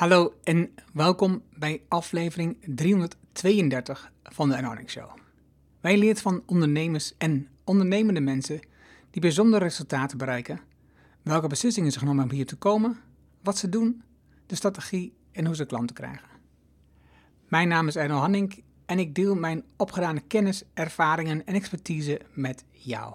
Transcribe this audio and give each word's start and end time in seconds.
Hallo 0.00 0.34
en 0.42 0.74
welkom 0.92 1.42
bij 1.58 1.82
aflevering 1.88 2.56
332 2.74 4.12
van 4.22 4.48
de 4.48 4.54
Earning 4.54 4.90
Show. 4.90 5.10
Wij 5.80 5.98
leert 5.98 6.20
van 6.20 6.42
ondernemers 6.46 7.14
en 7.18 7.48
ondernemende 7.64 8.20
mensen 8.20 8.60
die 9.10 9.20
bijzondere 9.20 9.64
resultaten 9.64 10.18
bereiken, 10.18 10.60
welke 11.22 11.46
beslissingen 11.46 11.92
ze 11.92 11.98
genomen 11.98 12.18
hebben 12.18 12.36
hier 12.36 12.46
te 12.46 12.56
komen, 12.56 13.00
wat 13.42 13.58
ze 13.58 13.68
doen, 13.68 14.02
de 14.46 14.54
strategie 14.54 15.14
en 15.32 15.46
hoe 15.46 15.54
ze 15.54 15.66
klanten 15.66 15.96
krijgen. 15.96 16.28
Mijn 17.48 17.68
naam 17.68 17.88
is 17.88 17.96
Erno 17.96 18.16
Hanning 18.16 18.62
en 18.86 18.98
ik 18.98 19.14
deel 19.14 19.34
mijn 19.34 19.64
opgedane 19.76 20.20
kennis, 20.20 20.62
ervaringen 20.74 21.46
en 21.46 21.54
expertise 21.54 22.20
met 22.32 22.64
jou. 22.70 23.14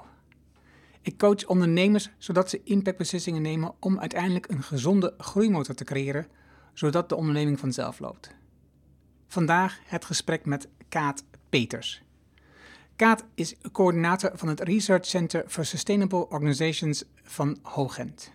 Ik 1.01 1.17
coach 1.17 1.45
ondernemers 1.45 2.09
zodat 2.17 2.49
ze 2.49 2.61
impactbeslissingen 2.63 3.41
nemen 3.41 3.73
om 3.79 3.99
uiteindelijk 3.99 4.49
een 4.49 4.63
gezonde 4.63 5.13
groeimotor 5.17 5.75
te 5.75 5.83
creëren, 5.83 6.27
zodat 6.75 7.09
de 7.09 7.15
onderneming 7.15 7.59
vanzelf 7.59 7.99
loopt. 7.99 8.29
Vandaag 9.27 9.79
het 9.85 10.05
gesprek 10.05 10.45
met 10.45 10.67
Kaat 10.89 11.23
Peters. 11.49 12.03
Kaat 12.95 13.25
is 13.33 13.55
coördinator 13.71 14.31
van 14.33 14.47
het 14.47 14.59
Research 14.59 15.05
Center 15.05 15.43
for 15.47 15.65
Sustainable 15.65 16.29
Organizations 16.29 17.03
van 17.23 17.57
Hoogent. 17.61 18.31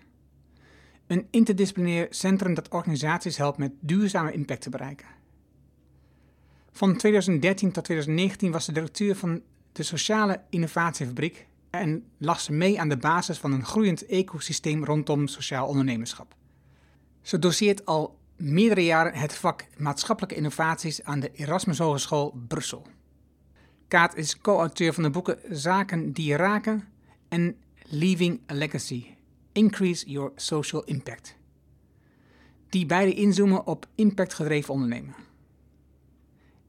Een 1.06 1.26
interdisciplinair 1.30 2.06
centrum 2.10 2.54
dat 2.54 2.68
organisaties 2.68 3.36
helpt 3.36 3.58
met 3.58 3.72
duurzame 3.80 4.32
impact 4.32 4.60
te 4.60 4.70
bereiken. 4.70 5.06
Van 6.72 6.96
2013 6.96 7.72
tot 7.72 7.84
2019 7.84 8.52
was 8.52 8.64
ze 8.64 8.72
directeur 8.72 9.16
van 9.16 9.42
de 9.72 9.82
Sociale 9.82 10.40
Innovatiefabriek 10.50 11.46
en 11.70 12.04
lag 12.18 12.40
ze 12.40 12.52
mee 12.52 12.80
aan 12.80 12.88
de 12.88 12.96
basis 12.96 13.38
van 13.38 13.52
een 13.52 13.64
groeiend 13.64 14.06
ecosysteem 14.06 14.84
rondom 14.84 15.26
sociaal 15.26 15.66
ondernemerschap. 15.66 16.34
Ze 17.22 17.38
doseert 17.38 17.86
al 17.86 18.18
meerdere 18.40 18.84
jaren 18.84 19.14
het 19.14 19.34
vak 19.34 19.66
maatschappelijke 19.76 20.36
innovaties 20.36 21.02
aan 21.02 21.20
de 21.20 21.32
Erasmus 21.32 21.78
Hogeschool 21.78 22.34
Brussel. 22.48 22.86
Kaat 23.88 24.16
is 24.16 24.40
co-auteur 24.40 24.92
van 24.92 25.02
de 25.02 25.10
boeken 25.10 25.38
Zaken 25.50 26.12
die 26.12 26.36
raken 26.36 26.88
en 27.28 27.56
Leaving 27.82 28.40
a 28.50 28.54
Legacy: 28.54 29.06
Increase 29.52 30.10
Your 30.10 30.32
Social 30.36 30.84
Impact. 30.84 31.36
Die 32.68 32.86
beide 32.86 33.14
inzoomen 33.14 33.66
op 33.66 33.86
impactgedreven 33.94 34.74
ondernemen. 34.74 35.14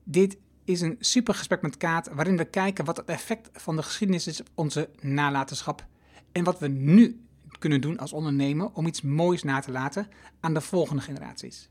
Dit 0.04 0.38
is 0.64 0.82
een 0.82 0.98
super 1.00 1.34
gesprek 1.34 1.62
met 1.62 1.78
Kaat 1.78 2.10
waarin 2.14 2.38
we 2.38 2.46
kijken 2.46 2.86
wat 2.86 2.98
het 2.98 3.10
effect 3.10 3.50
van 3.54 3.76
de 3.76 3.84
geschiedenis 3.84 4.28
is 4.28 4.40
op 4.40 4.48
onze 4.56 4.90
nalatenschap 5.00 5.86
en 6.32 6.44
wat 6.44 6.60
we 6.60 6.68
nu 6.68 7.22
kunnen 7.62 7.82
doen 7.82 7.98
als 7.98 8.14
ondernemer 8.14 8.70
om 8.74 8.86
iets 8.86 9.02
moois 9.02 9.44
na 9.44 9.60
te 9.60 9.72
laten 9.72 10.08
aan 10.40 10.54
de 10.54 10.62
volgende 10.62 11.02
generaties. 11.02 11.70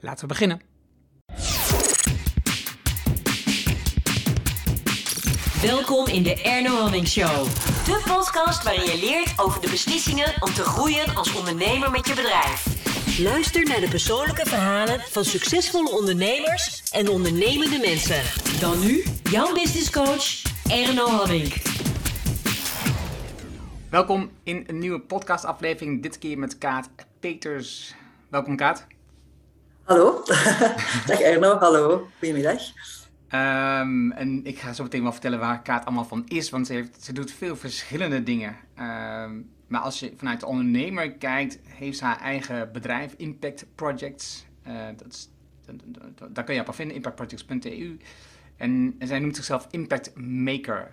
Laten 0.00 0.20
we 0.20 0.26
beginnen. 0.26 0.60
Welkom 5.62 6.06
in 6.06 6.22
de 6.22 6.42
Erno 6.42 6.80
Hamming 6.80 7.08
Show. 7.08 7.44
De 7.84 8.02
podcast 8.06 8.62
waarin 8.62 8.84
je 8.84 8.98
leert 9.00 9.40
over 9.40 9.60
de 9.60 9.70
beslissingen 9.70 10.34
om 10.40 10.52
te 10.52 10.62
groeien 10.62 11.16
als 11.16 11.34
ondernemer 11.34 11.90
met 11.90 12.06
je 12.06 12.14
bedrijf. 12.14 12.66
Luister 13.18 13.64
naar 13.64 13.80
de 13.80 13.88
persoonlijke 13.88 14.46
verhalen 14.46 15.00
van 15.00 15.24
succesvolle 15.24 15.90
ondernemers 15.90 16.82
en 16.90 17.08
ondernemende 17.08 17.78
mensen. 17.78 18.22
Dan 18.60 18.80
nu 18.80 19.04
jouw 19.30 19.54
business 19.54 19.90
coach 19.90 20.42
Erno 20.68 21.06
Hamming. 21.06 21.77
Welkom 23.90 24.30
in 24.42 24.64
een 24.66 24.78
nieuwe 24.78 25.00
podcastaflevering, 25.00 26.02
dit 26.02 26.18
keer 26.18 26.38
met 26.38 26.58
Kaat 26.58 26.90
Peters. 27.20 27.94
Welkom 28.28 28.56
Kaat. 28.56 28.86
Hallo. 29.82 30.22
Dag 31.06 31.20
Erno, 31.20 31.58
hallo. 31.58 32.08
Goedemiddag. 32.18 32.62
Um, 33.32 34.12
en 34.12 34.44
ik 34.44 34.58
ga 34.58 34.72
zo 34.72 34.82
meteen 34.82 35.02
wel 35.02 35.12
vertellen 35.12 35.38
waar 35.38 35.62
Kaat 35.62 35.84
allemaal 35.84 36.04
van 36.04 36.24
is, 36.26 36.50
want 36.50 36.66
ze, 36.66 36.72
heeft, 36.72 37.04
ze 37.04 37.12
doet 37.12 37.32
veel 37.32 37.56
verschillende 37.56 38.22
dingen. 38.22 38.56
Um, 38.78 39.50
maar 39.66 39.80
als 39.80 40.00
je 40.00 40.12
vanuit 40.16 40.40
de 40.40 40.46
ondernemer 40.46 41.12
kijkt, 41.12 41.58
heeft 41.64 41.98
ze 41.98 42.04
haar 42.04 42.20
eigen 42.20 42.72
bedrijf, 42.72 43.14
Impact 43.16 43.66
Projects. 43.74 44.46
Uh, 44.66 44.86
dat 44.96 45.12
is, 45.12 45.30
daar 46.30 46.44
kun 46.44 46.54
je 46.54 46.66
op 46.66 46.74
vinden, 46.74 46.96
impactprojects.eu. 46.96 47.96
En, 48.56 48.94
en 48.98 49.06
zij 49.06 49.18
noemt 49.18 49.36
zichzelf 49.36 49.66
Impact 49.70 50.16
Maker. 50.16 50.90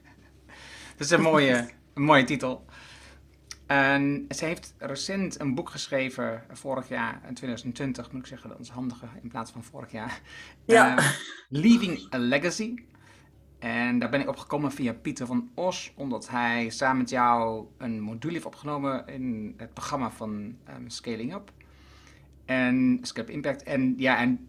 dat 0.96 1.06
is 1.06 1.10
een 1.10 1.20
mooie, 1.22 1.68
een 1.96 2.02
mooie 2.02 2.24
titel. 2.24 2.64
En 3.66 4.26
ze 4.28 4.44
heeft 4.44 4.74
recent 4.78 5.40
een 5.40 5.54
boek 5.54 5.70
geschreven, 5.70 6.42
vorig 6.52 6.88
jaar, 6.88 7.20
in 7.28 7.34
2020 7.34 8.12
moet 8.12 8.20
ik 8.20 8.26
zeggen, 8.26 8.48
dat 8.48 8.60
is 8.60 8.68
handiger 8.68 9.08
in 9.22 9.28
plaats 9.28 9.50
van 9.50 9.64
vorig 9.64 9.92
jaar. 9.92 10.20
Ja. 10.64 10.98
Uh, 10.98 11.10
Leaving 11.48 12.14
a 12.14 12.18
Legacy. 12.18 12.74
En 13.58 13.98
daar 13.98 14.10
ben 14.10 14.20
ik 14.20 14.28
opgekomen 14.28 14.72
via 14.72 14.92
Pieter 14.92 15.26
van 15.26 15.50
Os, 15.54 15.92
omdat 15.96 16.28
hij 16.28 16.70
samen 16.70 16.96
met 16.96 17.10
jou 17.10 17.66
een 17.78 18.00
module 18.00 18.32
heeft 18.32 18.46
opgenomen 18.46 19.06
in 19.06 19.54
het 19.56 19.74
programma 19.74 20.10
van 20.10 20.56
um, 20.76 20.88
Scaling 20.88 21.34
Up. 21.34 21.52
En 22.44 22.98
Scale 23.02 23.32
Impact. 23.32 23.62
En 23.62 23.94
ja, 23.96 24.18
en 24.18 24.48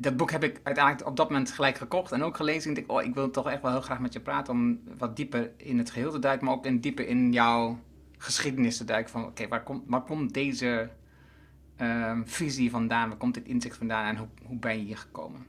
dat 0.00 0.16
boek 0.16 0.30
heb 0.30 0.44
ik 0.44 0.60
uiteindelijk 0.62 1.06
op 1.06 1.16
dat 1.16 1.28
moment 1.28 1.50
gelijk 1.50 1.76
gekocht 1.76 2.12
en 2.12 2.22
ook 2.22 2.36
gelezen. 2.36 2.70
En 2.70 2.76
ik 2.76 2.86
dacht, 2.86 3.00
oh, 3.00 3.06
ik 3.06 3.14
wil 3.14 3.30
toch 3.30 3.50
echt 3.50 3.62
wel 3.62 3.70
heel 3.70 3.80
graag 3.80 3.98
met 3.98 4.12
je 4.12 4.20
praten 4.20 4.52
om 4.52 4.80
wat 4.98 5.16
dieper 5.16 5.52
in 5.56 5.78
het 5.78 5.90
geheel 5.90 6.10
te 6.10 6.18
duiken, 6.18 6.46
maar 6.46 6.54
ook 6.54 6.66
in 6.66 6.80
dieper 6.80 7.06
in 7.06 7.32
jouw 7.32 7.78
geschiedenis 8.18 8.76
te 8.76 8.84
duiken. 8.84 9.10
Van 9.10 9.24
oké, 9.24 9.48
waar, 9.48 9.62
komt, 9.62 9.82
waar 9.86 10.02
komt 10.02 10.34
deze 10.34 10.90
um, 11.80 12.28
visie 12.28 12.70
vandaan? 12.70 13.08
Waar 13.08 13.16
komt 13.18 13.34
dit 13.34 13.46
inzicht 13.46 13.76
vandaan 13.76 14.06
en 14.06 14.16
hoe, 14.16 14.28
hoe 14.44 14.58
ben 14.58 14.78
je 14.78 14.84
hier 14.84 14.98
gekomen? 14.98 15.46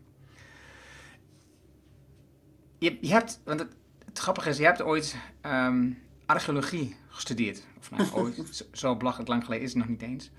Je, 2.77 2.97
je 3.01 3.11
hebt, 3.11 3.41
want 3.43 3.59
het, 3.59 3.75
het, 4.05 4.19
grappige 4.19 4.49
is, 4.49 4.57
je 4.57 4.63
hebt 4.63 4.81
ooit 4.81 5.15
um, 5.41 6.01
archeologie 6.25 6.95
gestudeerd. 7.09 7.65
Of 7.79 7.91
nou, 7.91 8.09
ooit, 8.13 8.47
zo, 8.55 8.63
zo 8.71 8.95
belachelijk 8.95 9.29
lang 9.29 9.43
geleden 9.43 9.65
is 9.65 9.73
het 9.73 9.79
nog 9.79 9.89
niet 9.89 10.01
eens. 10.01 10.31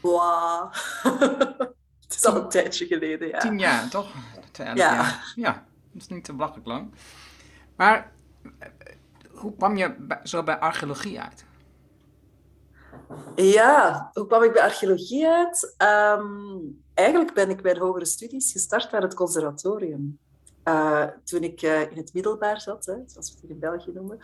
Wow. 0.00 0.72
het 2.08 2.16
is 2.16 2.24
al 2.24 2.36
een 2.36 2.48
tijdje 2.48 2.86
geleden, 2.86 3.28
ja. 3.28 3.38
Tien 3.38 3.58
jaar, 3.58 3.88
toch? 3.88 4.14
Ja. 4.52 4.74
Jaar. 4.74 5.32
Ja, 5.34 5.52
dat 5.92 6.02
is 6.02 6.08
niet 6.08 6.24
te 6.24 6.32
belachelijk 6.32 6.66
lang. 6.66 6.94
Maar 7.76 8.12
hoe 9.30 9.56
kwam 9.56 9.76
je 9.76 10.18
zo 10.22 10.42
bij 10.42 10.58
archeologie 10.58 11.20
uit? 11.20 11.44
Ja, 13.36 14.10
hoe 14.12 14.26
kwam 14.26 14.42
ik 14.42 14.52
bij 14.52 14.62
archeologie 14.62 15.28
uit? 15.28 15.74
Um, 16.18 16.82
eigenlijk 16.94 17.34
ben 17.34 17.50
ik 17.50 17.62
bij 17.62 17.74
de 17.74 17.80
hogere 17.80 18.04
studies 18.04 18.52
gestart 18.52 18.92
aan 18.92 19.02
het 19.02 19.14
conservatorium. 19.14 20.18
Uh, 20.64 21.04
toen 21.24 21.42
ik 21.42 21.62
uh, 21.62 21.80
in 21.80 21.96
het 21.96 22.14
middelbaar 22.14 22.60
zat, 22.60 22.86
hè, 22.86 22.94
zoals 23.06 23.28
we 23.28 23.34
het 23.34 23.40
hier 23.40 23.50
in 23.50 23.58
België 23.58 23.92
noemen, 23.92 24.18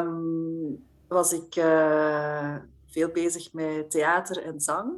um, 0.00 0.84
was 1.08 1.32
ik 1.32 1.56
uh, 1.56 2.56
veel 2.86 3.08
bezig 3.08 3.52
met 3.52 3.90
theater 3.90 4.44
en 4.44 4.60
zang. 4.60 4.92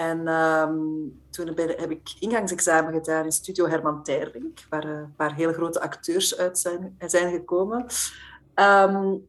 En 0.00 0.28
um, 0.28 1.20
toen 1.30 1.46
heb 1.56 1.90
ik 1.90 2.14
ingangsexamen 2.18 2.92
gedaan 2.92 3.24
in 3.24 3.32
Studio 3.32 3.68
Herman 3.68 4.02
Terling, 4.02 4.60
waar 4.68 4.84
een 4.84 5.14
paar 5.16 5.34
hele 5.34 5.52
grote 5.52 5.80
acteurs 5.80 6.36
uit 6.36 6.58
zijn, 6.58 6.96
zijn 6.98 7.32
gekomen. 7.32 7.80
Um, 8.54 9.28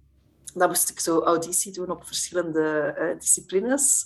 dan 0.53 0.67
moest 0.67 0.89
ik 0.89 0.99
zo 0.99 1.19
auditie 1.19 1.71
doen 1.71 1.89
op 1.89 2.05
verschillende 2.05 2.95
uh, 2.99 3.19
disciplines. 3.19 4.05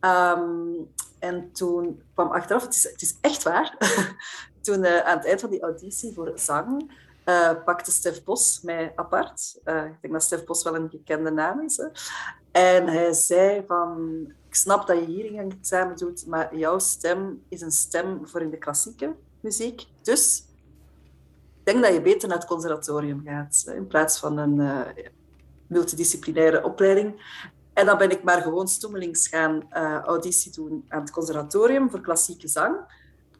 Um, 0.00 0.88
en 1.18 1.52
toen 1.52 2.02
kwam 2.14 2.30
achteraf, 2.30 2.62
het 2.62 2.74
is, 2.74 2.82
het 2.82 3.02
is 3.02 3.16
echt 3.20 3.42
waar, 3.42 3.76
toen 4.62 4.84
uh, 4.84 4.98
aan 4.98 5.16
het 5.16 5.26
eind 5.26 5.40
van 5.40 5.50
die 5.50 5.62
auditie 5.62 6.14
voor 6.14 6.32
zang 6.34 6.92
uh, 7.24 7.64
pakte 7.64 7.90
Stef 7.90 8.24
Bos 8.24 8.60
mij 8.62 8.92
apart. 8.96 9.60
ik 9.64 10.00
denk 10.00 10.12
dat 10.12 10.22
Stef 10.22 10.44
Bos 10.44 10.62
wel 10.62 10.74
een 10.74 10.90
gekende 10.90 11.30
naam 11.30 11.60
is. 11.60 11.76
Hè. 11.76 11.86
En 12.52 12.86
hij 12.86 13.12
zei 13.12 13.64
van, 13.66 14.24
ik 14.48 14.54
snap 14.54 14.86
dat 14.86 14.98
je 14.98 15.04
hier 15.04 15.38
een 15.38 15.52
examen 15.60 15.96
doet, 15.96 16.26
maar 16.26 16.56
jouw 16.56 16.78
stem 16.78 17.42
is 17.48 17.60
een 17.60 17.70
stem 17.70 18.26
voor 18.26 18.40
in 18.40 18.50
de 18.50 18.58
klassieke 18.58 19.14
muziek. 19.40 19.86
Dus 20.02 20.44
ik 21.58 21.72
denk 21.72 21.82
dat 21.82 21.92
je 21.92 22.02
beter 22.02 22.28
naar 22.28 22.38
het 22.38 22.46
conservatorium 22.46 23.22
gaat, 23.24 23.64
in 23.74 23.86
plaats 23.86 24.18
van 24.18 24.38
een 24.38 24.84
multidisciplinaire 25.66 26.64
opleiding. 26.64 27.22
En 27.72 27.86
dan 27.86 27.98
ben 27.98 28.10
ik 28.10 28.22
maar 28.22 28.42
gewoon 28.42 28.68
stoemelings 28.68 29.28
gaan 29.28 29.62
uh, 29.72 29.98
auditie 29.98 30.52
doen 30.52 30.84
aan 30.88 31.00
het 31.00 31.10
conservatorium 31.10 31.90
voor 31.90 32.00
klassieke 32.00 32.48
zang. 32.48 32.76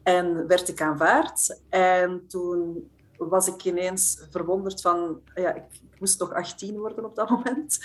En 0.03 0.47
werd 0.47 0.67
ik 0.67 0.81
aanvaard. 0.81 1.61
En 1.69 2.27
toen 2.27 2.89
was 3.29 3.47
ik 3.47 3.65
ineens 3.65 4.25
verwonderd 4.29 4.81
van... 4.81 5.21
Ja, 5.35 5.53
ik, 5.53 5.63
moest 5.99 6.19
nog 6.19 6.33
18 6.33 6.77
worden 6.77 7.05
op 7.05 7.15
dat 7.15 7.29
moment. 7.29 7.79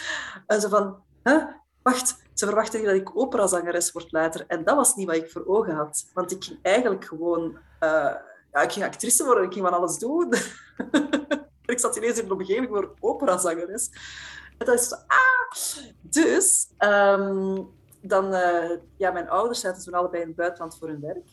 En 0.46 0.60
zo 0.60 0.68
van... 0.68 1.02
Huh? 1.22 1.44
Wacht, 1.82 2.22
ze 2.34 2.46
verwachten 2.46 2.84
dat 2.84 2.94
ik 2.94 3.16
operazangeres 3.18 3.92
word 3.92 4.12
later. 4.12 4.44
En 4.46 4.64
dat 4.64 4.76
was 4.76 4.94
niet 4.94 5.06
wat 5.06 5.16
ik 5.16 5.30
voor 5.30 5.46
ogen 5.46 5.74
had. 5.74 6.10
Want 6.12 6.32
ik 6.32 6.44
ging 6.44 6.58
eigenlijk 6.62 7.04
gewoon... 7.04 7.58
Uh, 7.80 8.14
ja, 8.52 8.62
ik 8.62 8.72
ging 8.72 8.84
actrice 8.84 9.24
worden, 9.24 9.44
ik 9.44 9.52
ging 9.52 9.64
van 9.64 9.76
alles 9.76 9.98
doen. 9.98 10.32
ik 11.64 11.80
zat 11.80 11.96
ineens 11.96 12.18
in 12.18 12.24
een 12.24 12.32
omgeving 12.32 12.68
voor 12.68 12.94
operazangeres. 13.00 13.90
En 14.58 14.66
dat 14.66 14.74
is 14.74 14.88
zo, 14.88 14.94
ah! 14.94 15.36
Dus 16.00 16.68
um, 16.78 17.68
dan, 18.00 18.34
uh, 18.34 18.70
ja, 18.96 19.10
mijn 19.10 19.28
ouders 19.28 19.60
zaten 19.60 19.82
toen 19.82 19.94
allebei 19.94 20.22
in 20.22 20.28
het 20.28 20.36
buitenland 20.36 20.78
voor 20.78 20.88
hun 20.88 21.00
werk. 21.00 21.28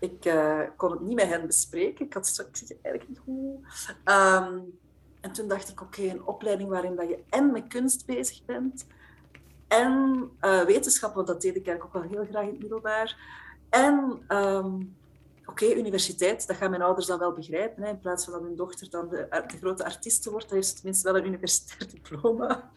Ik 0.00 0.24
uh, 0.24 0.60
kon 0.76 0.90
het 0.90 1.00
niet 1.00 1.14
met 1.14 1.28
hen 1.28 1.46
bespreken. 1.46 2.06
Ik 2.06 2.12
had 2.12 2.26
straks 2.26 2.64
eigenlijk 2.82 3.08
niet 3.08 3.18
goed. 3.18 3.94
Um, 4.04 4.78
en 5.20 5.32
toen 5.32 5.48
dacht 5.48 5.68
ik, 5.68 5.80
oké, 5.80 6.02
een 6.02 6.26
opleiding 6.26 6.68
waarin 6.68 6.96
dat 6.96 7.08
je 7.08 7.18
en 7.28 7.52
met 7.52 7.66
kunst 7.66 8.06
bezig 8.06 8.44
bent, 8.44 8.86
en 9.68 10.30
uh, 10.40 10.62
wetenschap, 10.62 11.14
want 11.14 11.26
dat 11.26 11.40
deed 11.40 11.56
ik 11.56 11.66
eigenlijk 11.66 11.96
ook 11.96 12.02
wel 12.02 12.10
heel 12.10 12.30
graag 12.30 12.44
in 12.44 12.50
het 12.50 12.60
middelbaar. 12.60 13.16
En 13.68 14.22
um, 14.28 14.96
oké, 15.44 15.66
universiteit, 15.66 16.46
dat 16.46 16.56
gaan 16.56 16.70
mijn 16.70 16.82
ouders 16.82 17.06
dan 17.06 17.18
wel 17.18 17.32
begrijpen. 17.32 17.82
Hè. 17.82 17.88
In 17.88 17.98
plaats 17.98 18.24
van 18.24 18.32
dat 18.32 18.42
hun 18.42 18.56
dochter 18.56 18.90
dan 18.90 19.08
de, 19.08 19.44
de 19.46 19.56
grote 19.58 19.84
artieste 19.84 20.30
wordt, 20.30 20.46
dan 20.46 20.56
heeft 20.56 20.68
ze 20.68 20.74
tenminste 20.74 21.12
wel 21.12 21.20
een 21.20 21.26
universitair 21.26 21.90
diploma. 21.94 22.70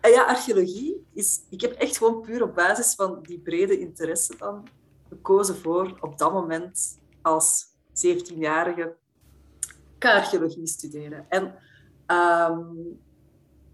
en 0.00 0.10
ja, 0.10 0.24
archeologie 0.24 1.06
is... 1.12 1.40
Ik 1.48 1.60
heb 1.60 1.72
echt 1.72 1.96
gewoon 1.96 2.20
puur 2.20 2.42
op 2.42 2.54
basis 2.54 2.94
van 2.94 3.18
die 3.22 3.38
brede 3.38 3.78
interesse 3.78 4.36
dan 4.36 4.68
gekozen 5.20 5.56
voor 5.56 5.98
op 6.00 6.18
dat 6.18 6.32
moment 6.32 6.98
als 7.22 7.66
17-jarige 8.06 8.96
archeologie 9.98 10.66
studeren. 10.66 11.26
En 11.28 11.54
um, 12.06 13.00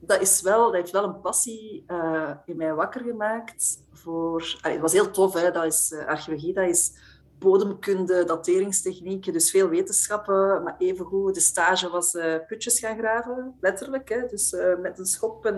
dat, 0.01 0.21
is 0.21 0.41
wel, 0.41 0.65
dat 0.65 0.75
heeft 0.75 0.91
wel 0.91 1.05
een 1.05 1.21
passie 1.21 1.85
uh, 1.89 2.31
in 2.45 2.57
mij 2.57 2.75
wakker 2.75 3.01
gemaakt. 3.01 3.81
Voor, 3.93 4.59
het 4.61 4.81
was 4.81 4.93
heel 4.93 5.11
tof, 5.11 5.33
hè? 5.33 5.51
Dat 5.51 5.65
is, 5.65 5.93
uh, 5.93 6.07
archeologie 6.07 6.55
dat 6.55 6.69
is 6.69 6.93
bodemkunde, 7.39 8.25
dateringstechnieken, 8.25 9.33
dus 9.33 9.51
veel 9.51 9.69
wetenschappen. 9.69 10.63
Maar 10.63 10.75
evengoed, 10.79 11.35
de 11.35 11.41
stage 11.41 11.89
was 11.89 12.15
uh, 12.15 12.35
putjes 12.47 12.79
gaan 12.79 12.99
graven, 12.99 13.57
letterlijk. 13.61 14.09
Hè? 14.09 14.27
Dus 14.27 14.57
met 14.81 14.99
een 14.99 15.07
schop 15.07 15.47
en 15.47 15.57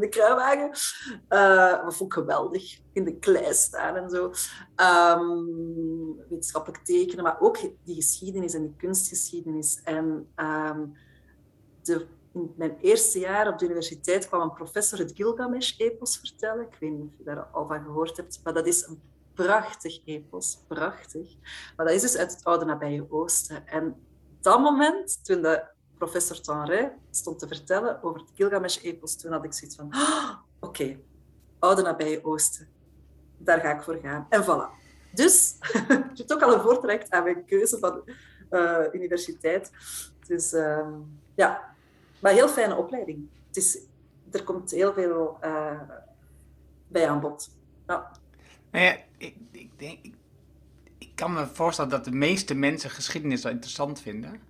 de 0.00 0.08
kruiwagen. 0.08 0.70
dat 1.84 1.94
vond 1.94 2.12
ik 2.12 2.18
geweldig. 2.18 2.78
In 2.92 3.04
de 3.04 3.18
klei 3.18 3.54
staan 3.54 3.96
en 3.96 4.10
zo. 4.10 4.32
Um, 5.20 6.16
wetenschappelijk 6.28 6.84
tekenen, 6.84 7.24
maar 7.24 7.40
ook 7.40 7.58
die 7.84 7.94
geschiedenis 7.94 8.54
en 8.54 8.62
die 8.62 8.74
kunstgeschiedenis. 8.76 9.80
En 9.84 10.28
um, 10.36 10.96
de 11.82 12.06
in 12.32 12.52
mijn 12.56 12.76
eerste 12.80 13.18
jaar 13.18 13.48
op 13.48 13.58
de 13.58 13.64
universiteit 13.64 14.28
kwam 14.28 14.40
een 14.40 14.52
professor 14.52 14.98
het 14.98 15.12
Gilgamesh-epos 15.14 16.18
vertellen. 16.18 16.66
Ik 16.66 16.76
weet 16.80 16.90
niet 16.90 17.06
of 17.10 17.18
je 17.18 17.24
daar 17.24 17.42
al 17.42 17.66
van 17.66 17.82
gehoord 17.84 18.16
hebt, 18.16 18.40
maar 18.44 18.54
dat 18.54 18.66
is 18.66 18.86
een 18.86 19.00
prachtig 19.44 20.00
epos, 20.04 20.58
prachtig. 20.66 21.36
Maar 21.76 21.86
dat 21.86 21.94
is 21.94 22.00
dus 22.00 22.16
uit 22.16 22.30
het 22.30 22.44
oude 22.44 22.64
nabije 22.64 23.06
Oosten. 23.10 23.66
En 23.66 23.96
dat 24.40 24.60
moment, 24.60 25.24
toen 25.24 25.42
de 25.42 25.64
professor 25.98 26.40
Tanré 26.40 26.92
stond 27.10 27.38
te 27.38 27.46
vertellen 27.46 28.02
over 28.02 28.20
het 28.20 28.30
Gilgamesh-epos, 28.34 29.16
toen 29.16 29.32
had 29.32 29.44
ik 29.44 29.52
zoiets 29.52 29.76
van, 29.76 29.94
oh, 29.94 30.30
oké, 30.60 30.98
oude 31.58 31.82
nabije 31.82 32.24
Oosten, 32.24 32.68
daar 33.36 33.60
ga 33.60 33.74
ik 33.74 33.82
voor 33.82 33.98
gaan. 34.02 34.26
En 34.28 34.44
voilà. 34.44 34.86
Dus, 35.12 35.54
je 36.14 36.14
hebt 36.14 36.32
ook 36.32 36.42
al 36.42 36.54
een 36.54 36.60
voortrekt 36.60 37.10
aan 37.10 37.24
mijn 37.24 37.44
keuze 37.44 37.78
van 37.78 38.02
uh, 38.50 38.84
universiteit. 38.92 39.72
Dus 40.26 40.52
uh, 40.52 40.88
ja, 41.34 41.74
maar 42.20 42.32
heel 42.32 42.48
fijne 42.48 42.76
opleiding. 42.76 43.28
Het 43.46 43.56
is, 43.56 43.78
er 44.30 44.44
komt 44.44 44.70
heel 44.70 44.92
veel 44.92 45.38
uh, 45.44 45.80
bij 46.88 47.08
aan 47.08 47.20
bod. 47.20 47.50
Ja. 47.86 48.10
Nou 48.70 48.84
ja, 48.84 48.96
ik, 49.18 49.34
ik, 49.50 49.70
denk, 49.76 49.98
ik, 50.02 50.14
ik, 50.98 51.10
kan 51.14 51.32
me 51.32 51.46
voorstellen 51.46 51.90
dat 51.90 52.04
de 52.04 52.12
meeste 52.12 52.54
mensen 52.54 52.90
geschiedenis 52.90 53.42
wel 53.42 53.52
interessant 53.52 54.00
vinden. 54.00 54.40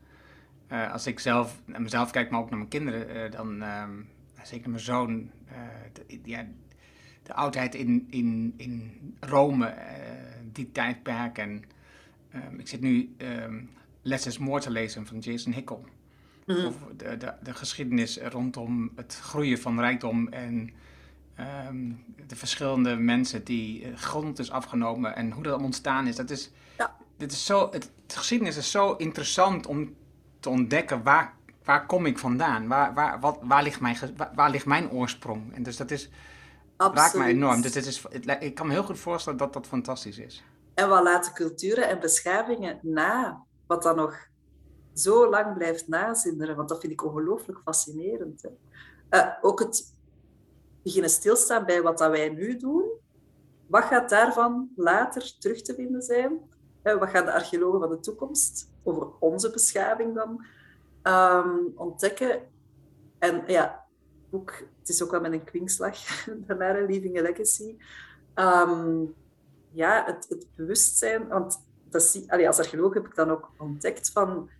Uh, 0.73 0.93
als 0.93 1.07
ik 1.07 1.21
zelf 1.21 1.61
naar 1.65 1.83
mezelf 1.83 2.11
kijk, 2.11 2.31
maar 2.31 2.41
ook 2.41 2.51
naar 2.51 2.59
mijn 2.59 2.71
kinderen, 2.71 3.17
uh, 3.17 3.31
dan 3.31 3.63
uh, 3.63 3.85
zeker 4.43 4.71
mijn 4.71 4.83
zoon, 4.83 5.31
de, 5.93 6.21
ja, 6.25 6.47
de 7.23 7.35
oudheid 7.35 7.75
in, 7.75 8.07
in, 8.11 8.55
in 8.57 9.01
Rome, 9.21 9.75
die 10.53 10.73
tijdperk. 10.73 11.39
En 11.39 11.65
ehm, 12.31 12.59
ik 12.59 12.69
zit 12.69 12.81
nu 12.81 13.15
um, 13.19 13.71
Les 14.03 14.39
More 14.39 14.61
te 14.61 14.71
lezen 14.71 15.07
van 15.07 15.19
Jason 15.19 15.53
Hickel. 15.53 15.85
Mm. 16.47 16.65
Of 16.65 16.77
de, 16.97 17.17
de, 17.17 17.35
de, 17.43 17.55
geschiedenis 17.55 18.19
rondom 18.19 18.91
het 18.97 19.19
groeien 19.23 19.59
van 19.59 19.81
rijkdom 19.81 20.29
en 20.29 20.71
um, 21.41 22.05
de 22.27 22.37
verschillende 22.37 22.97
mensen 22.97 23.45
die 23.45 23.85
eh, 23.85 23.97
grond 23.97 24.39
is 24.39 24.51
afgenomen 24.51 25.17
en 25.17 25.31
hoe 25.31 25.43
dat 25.43 25.63
ontstaan 25.63 26.07
is. 26.07 26.17
Dat 26.17 26.31
is, 26.31 26.51
ja. 26.77 26.97
dit 27.17 27.33
is 27.33 27.45
zo, 27.45 27.71
het, 27.71 27.91
de 28.07 28.17
geschiedenis 28.17 28.57
is 28.57 28.71
zo 28.71 28.93
interessant 28.93 29.67
om 29.67 29.97
te 30.41 30.49
ontdekken 30.49 31.03
waar, 31.03 31.35
waar 31.65 31.87
kom 31.87 32.07
ik 32.07 32.19
vandaan? 32.19 32.69
Waar, 32.69 32.95
waar, 32.95 33.21
wat, 33.21 33.39
waar, 33.43 33.63
ligt 33.63 33.81
mijn, 33.81 33.97
waar, 34.17 34.31
waar 34.35 34.51
ligt 34.51 34.67
mijn 34.67 34.91
oorsprong? 34.91 35.55
En 35.55 35.63
dus 35.63 35.77
dat 35.77 35.91
is, 35.91 36.11
raakt 36.77 37.15
mij 37.15 37.29
enorm. 37.29 37.61
Dus 37.61 37.73
dit 37.73 37.87
is, 37.87 38.03
het, 38.11 38.37
ik 38.41 38.55
kan 38.55 38.67
me 38.67 38.73
heel 38.73 38.83
goed 38.83 38.99
voorstellen 38.99 39.39
dat 39.39 39.53
dat 39.53 39.67
fantastisch 39.67 40.19
is. 40.19 40.45
En 40.75 40.89
wat 40.89 41.03
laten 41.03 41.35
culturen 41.35 41.89
en 41.89 42.01
beschavingen 42.01 42.79
na 42.83 43.45
wat 43.67 43.83
dan 43.83 43.97
nog 43.97 44.27
zo 44.95 45.31
lang 45.31 45.55
blijft 45.55 45.89
nazinderen. 45.89 46.57
Want 46.57 46.69
dat 46.69 46.81
vind 46.81 46.93
ik 46.93 47.05
ongelooflijk 47.05 47.61
fascinerend. 47.65 48.43
Hè. 48.43 48.51
Uh, 49.19 49.33
ook 49.41 49.59
het 49.59 49.97
beginnen 50.83 51.11
stilstaan 51.11 51.67
bij 51.67 51.83
wat 51.83 51.99
dat 51.99 52.11
wij 52.11 52.29
nu 52.29 52.57
doen. 52.57 52.85
Wat 53.67 53.85
gaat 53.85 54.11
daarvan 54.11 54.69
later 54.77 55.39
terug 55.39 55.63
te 55.63 55.75
vinden 55.75 56.03
zijn? 56.03 56.39
Uh, 56.83 56.99
wat 56.99 57.09
gaan 57.09 57.25
de 57.25 57.33
archeologen 57.33 57.81
van 57.81 57.89
de 57.89 58.01
toekomst 58.01 58.71
over 58.83 59.09
onze 59.19 59.51
beschaving 59.51 60.15
dan 60.15 60.45
um, 61.03 61.73
ontdekken? 61.75 62.41
En 63.19 63.43
ja, 63.47 63.85
boek, 64.31 64.51
het 64.79 64.89
is 64.89 65.03
ook 65.03 65.11
wel 65.11 65.21
met 65.21 65.33
een 65.33 65.45
kwinkslag 65.45 65.97
daarna, 66.47 66.73
Leaving 66.73 67.19
a 67.19 67.23
Legacy. 67.23 67.77
Um, 68.35 69.15
ja, 69.71 70.05
het, 70.07 70.27
het 70.29 70.47
bewustzijn, 70.55 71.29
want 71.29 71.67
dat 71.91 72.03
zie, 72.03 72.47
als 72.47 72.59
archeoloog 72.59 72.95
heb 72.95 73.07
ik 73.07 73.15
dan 73.15 73.31
ook 73.31 73.51
ontdekt 73.59 74.11
van 74.11 74.51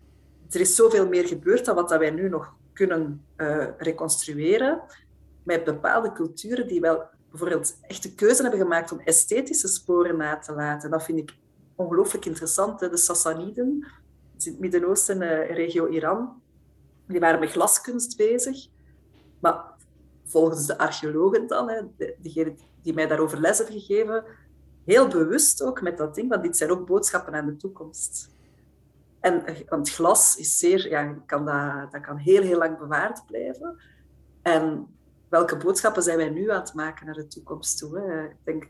er 0.49 0.59
is 0.59 0.75
zoveel 0.75 1.07
meer 1.07 1.27
gebeurd 1.27 1.65
dan 1.65 1.75
wat 1.75 1.89
dat 1.89 1.99
wij 1.99 2.09
nu 2.09 2.29
nog 2.29 2.53
kunnen 2.73 3.25
uh, 3.37 3.67
reconstrueren. 3.77 4.81
Met 5.49 5.63
bepaalde 5.63 6.11
culturen 6.11 6.67
die 6.67 6.81
wel 6.81 7.03
bijvoorbeeld 7.29 7.77
echt 7.81 8.03
de 8.03 8.15
keuze 8.15 8.41
hebben 8.41 8.59
gemaakt 8.59 8.91
om 8.91 8.99
esthetische 8.99 9.67
sporen 9.67 10.17
na 10.17 10.37
te 10.37 10.53
laten. 10.53 10.89
Dat 10.91 11.03
vind 11.03 11.17
ik 11.17 11.35
ongelooflijk 11.75 12.25
interessant. 12.25 12.79
De 12.79 12.97
Sassaniden, 12.97 13.67
in 13.67 14.51
het 14.51 14.59
Midden-Oosten, 14.59 15.21
uh, 15.21 15.49
regio 15.51 15.87
Iran, 15.87 16.41
die 17.07 17.19
waren 17.19 17.39
met 17.39 17.51
glaskunst 17.51 18.17
bezig. 18.17 18.67
Maar 19.39 19.63
volgens 20.25 20.65
de 20.65 20.77
archeologen 20.77 21.47
dan, 21.47 21.69
hè, 21.69 21.81
die 22.81 22.93
mij 22.93 23.07
daarover 23.07 23.39
les 23.39 23.57
hebben 23.57 23.79
gegeven, 23.79 24.23
heel 24.85 25.07
bewust 25.07 25.63
ook 25.63 25.81
met 25.81 25.97
dat 25.97 26.15
ding, 26.15 26.29
want 26.29 26.43
dit 26.43 26.57
zijn 26.57 26.71
ook 26.71 26.85
boodschappen 26.85 27.33
aan 27.33 27.45
de 27.45 27.55
toekomst. 27.55 28.29
En, 29.19 29.43
want 29.69 29.89
glas 29.89 30.37
is 30.37 30.57
zeer, 30.57 30.89
ja, 30.89 31.13
kan 31.25 31.45
dat, 31.45 31.91
dat 31.91 32.01
kan 32.01 32.17
heel, 32.17 32.41
heel 32.41 32.57
lang 32.57 32.77
bewaard 32.77 33.25
blijven. 33.25 33.75
En 34.41 34.87
welke 35.29 35.57
boodschappen 35.57 36.03
zijn 36.03 36.17
wij 36.17 36.29
nu 36.29 36.51
aan 36.51 36.59
het 36.59 36.73
maken 36.73 37.05
naar 37.05 37.15
de 37.15 37.27
toekomst 37.27 37.77
toe? 37.77 37.99
Hè? 37.99 38.23
Ik 38.23 38.35
denk, 38.43 38.67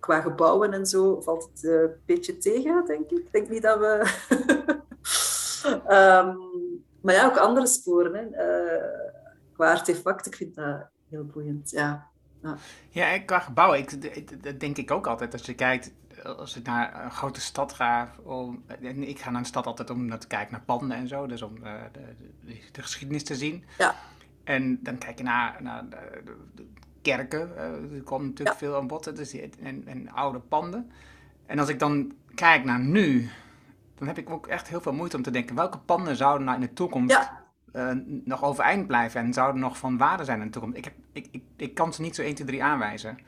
qua 0.00 0.20
gebouwen 0.20 0.72
en 0.72 0.86
zo 0.86 1.20
valt 1.20 1.50
het 1.52 1.64
eh, 1.64 1.72
een 1.72 2.00
beetje 2.06 2.38
tegen, 2.38 2.84
denk 2.86 3.10
ik. 3.10 3.18
Ik 3.18 3.32
denk 3.32 3.48
niet 3.48 3.62
dat 3.62 3.78
we... 3.78 4.06
um, 5.64 6.38
maar 7.02 7.14
ja, 7.14 7.26
ook 7.26 7.36
andere 7.36 7.66
sporen. 7.66 8.14
Hè? 8.14 8.22
Uh, 8.22 8.82
qua 9.52 9.70
artefacten, 9.70 10.30
ik 10.30 10.36
vind 10.36 10.54
dat 10.54 10.88
heel 11.08 11.24
boeiend, 11.24 11.70
ja. 11.70 12.10
Ja, 12.42 12.56
ja 12.90 13.18
qua 13.18 13.38
gebouwen, 13.38 13.78
ik, 13.78 14.42
dat 14.42 14.60
denk 14.60 14.76
ik 14.76 14.90
ook 14.90 15.06
altijd. 15.06 15.32
Als 15.32 15.46
je 15.46 15.54
kijkt, 15.54 15.92
als 16.22 16.56
ik 16.56 16.66
naar 16.66 17.04
een 17.04 17.10
grote 17.10 17.40
stad 17.40 17.72
ga, 17.72 18.14
om, 18.22 18.64
ik 18.82 19.20
ga 19.20 19.30
naar 19.30 19.40
een 19.40 19.46
stad 19.46 19.66
altijd 19.66 19.90
om 19.90 20.18
te 20.18 20.26
kijken 20.26 20.52
naar 20.52 20.62
panden 20.64 20.96
en 20.96 21.08
zo, 21.08 21.26
dus 21.26 21.42
om 21.42 21.56
uh, 21.56 21.72
de, 21.92 22.00
de, 22.44 22.58
de, 22.72 22.82
geschiedenis 22.82 23.24
te 23.24 23.34
zien. 23.34 23.64
Ja. 23.78 23.94
En 24.46 24.78
dan 24.82 24.98
kijk 24.98 25.18
je 25.18 25.24
naar, 25.24 25.56
naar 25.60 25.88
de, 25.88 26.22
de 26.54 26.66
kerken, 27.02 27.50
uh, 27.56 27.96
er 27.96 28.02
komt 28.04 28.24
natuurlijk 28.24 28.56
veel 28.56 28.76
aan 28.76 28.86
bod, 28.86 29.16
dus 29.16 29.32
en, 29.32 29.82
en 29.86 30.10
oude 30.12 30.38
panden. 30.38 30.90
En 31.46 31.58
als 31.58 31.68
ik 31.68 31.78
dan 31.78 32.12
kijk 32.34 32.64
naar 32.64 32.80
nu, 32.80 33.30
dan 33.94 34.06
heb 34.06 34.18
ik 34.18 34.30
ook 34.30 34.46
echt 34.46 34.68
heel 34.68 34.80
veel 34.80 34.92
moeite 34.92 35.16
om 35.16 35.22
te 35.22 35.30
denken, 35.30 35.56
welke 35.56 35.78
panden 35.78 36.16
zouden 36.16 36.46
nou 36.46 36.60
in 36.60 36.66
de 36.66 36.72
toekomst 36.72 37.10
ja. 37.10 37.42
uh, 37.72 37.90
nog 38.24 38.44
overeind 38.44 38.86
blijven 38.86 39.20
en 39.20 39.32
zouden 39.32 39.60
nog 39.60 39.78
van 39.78 39.96
waarde 39.96 40.24
zijn 40.24 40.40
in 40.40 40.46
de 40.46 40.52
toekomst? 40.52 40.76
Ik, 40.76 40.84
heb, 40.84 40.94
ik, 41.12 41.28
ik, 41.30 41.42
ik 41.56 41.74
kan 41.74 41.92
ze 41.92 42.02
niet 42.02 42.14
zo 42.14 42.22
1, 42.22 42.34
2, 42.34 42.46
3 42.46 42.62
aanwijzen. 42.62 43.18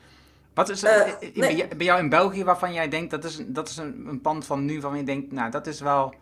Wat 0.54 0.68
is 0.68 0.84
uh, 0.84 0.90
nee. 1.34 1.68
bij 1.68 1.86
jou 1.86 2.00
in 2.00 2.08
België 2.08 2.44
waarvan 2.44 2.72
jij 2.72 2.88
denkt 2.88 3.10
dat 3.10 3.24
is, 3.24 3.44
dat 3.46 3.68
is 3.68 3.76
een, 3.76 4.04
een 4.06 4.20
pand 4.20 4.46
van 4.46 4.64
nu 4.64 4.80
waarvan 4.80 4.98
je 4.98 5.04
denkt, 5.04 5.32
nou 5.32 5.50
dat 5.50 5.66
is 5.66 5.80
wel. 5.80 6.14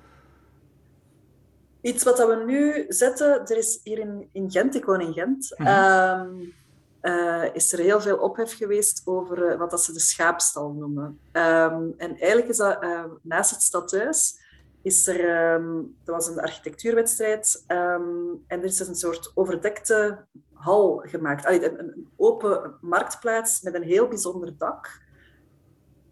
Iets 1.86 2.04
wat 2.04 2.18
we 2.18 2.42
nu 2.46 2.84
zetten, 2.88 3.46
er 3.46 3.56
is 3.56 3.80
hier 3.82 3.98
in, 3.98 4.28
in 4.32 4.50
Gent, 4.50 4.74
ik 4.74 4.84
woon 4.84 5.00
in 5.00 5.12
Gent, 5.12 5.54
mm 5.56 5.66
-hmm. 5.66 6.52
uh, 7.02 7.54
is 7.54 7.72
er 7.72 7.78
heel 7.78 8.00
veel 8.00 8.16
ophef 8.16 8.56
geweest 8.56 9.02
over 9.04 9.52
uh, 9.52 9.58
wat 9.58 9.70
dat 9.70 9.82
ze 9.82 9.92
de 9.92 10.00
schaapstal 10.00 10.72
noemen. 10.72 11.20
Um, 11.32 11.94
en 11.96 12.18
eigenlijk 12.18 12.48
is 12.48 12.56
dat 12.56 12.78
naast 13.22 13.50
het 13.50 13.62
stadhuis 13.62 14.38
is 14.86 15.06
er, 15.06 15.20
ehm, 15.20 15.78
er 16.04 16.12
was 16.12 16.28
een 16.28 16.40
architectuurwedstrijd 16.40 17.64
ehm, 17.66 18.28
en 18.46 18.58
er 18.58 18.64
is 18.64 18.78
een 18.78 18.94
soort 18.94 19.32
overdekte 19.34 20.24
hal 20.52 21.02
gemaakt. 21.06 21.44
Allee, 21.44 21.70
een, 21.70 21.78
een, 21.78 22.08
open 22.16 22.74
marktplaats 22.80 23.62
met 23.62 23.74
een 23.74 23.82
heel 23.82 24.08
bijzonder 24.08 24.54
dak. 24.58 25.00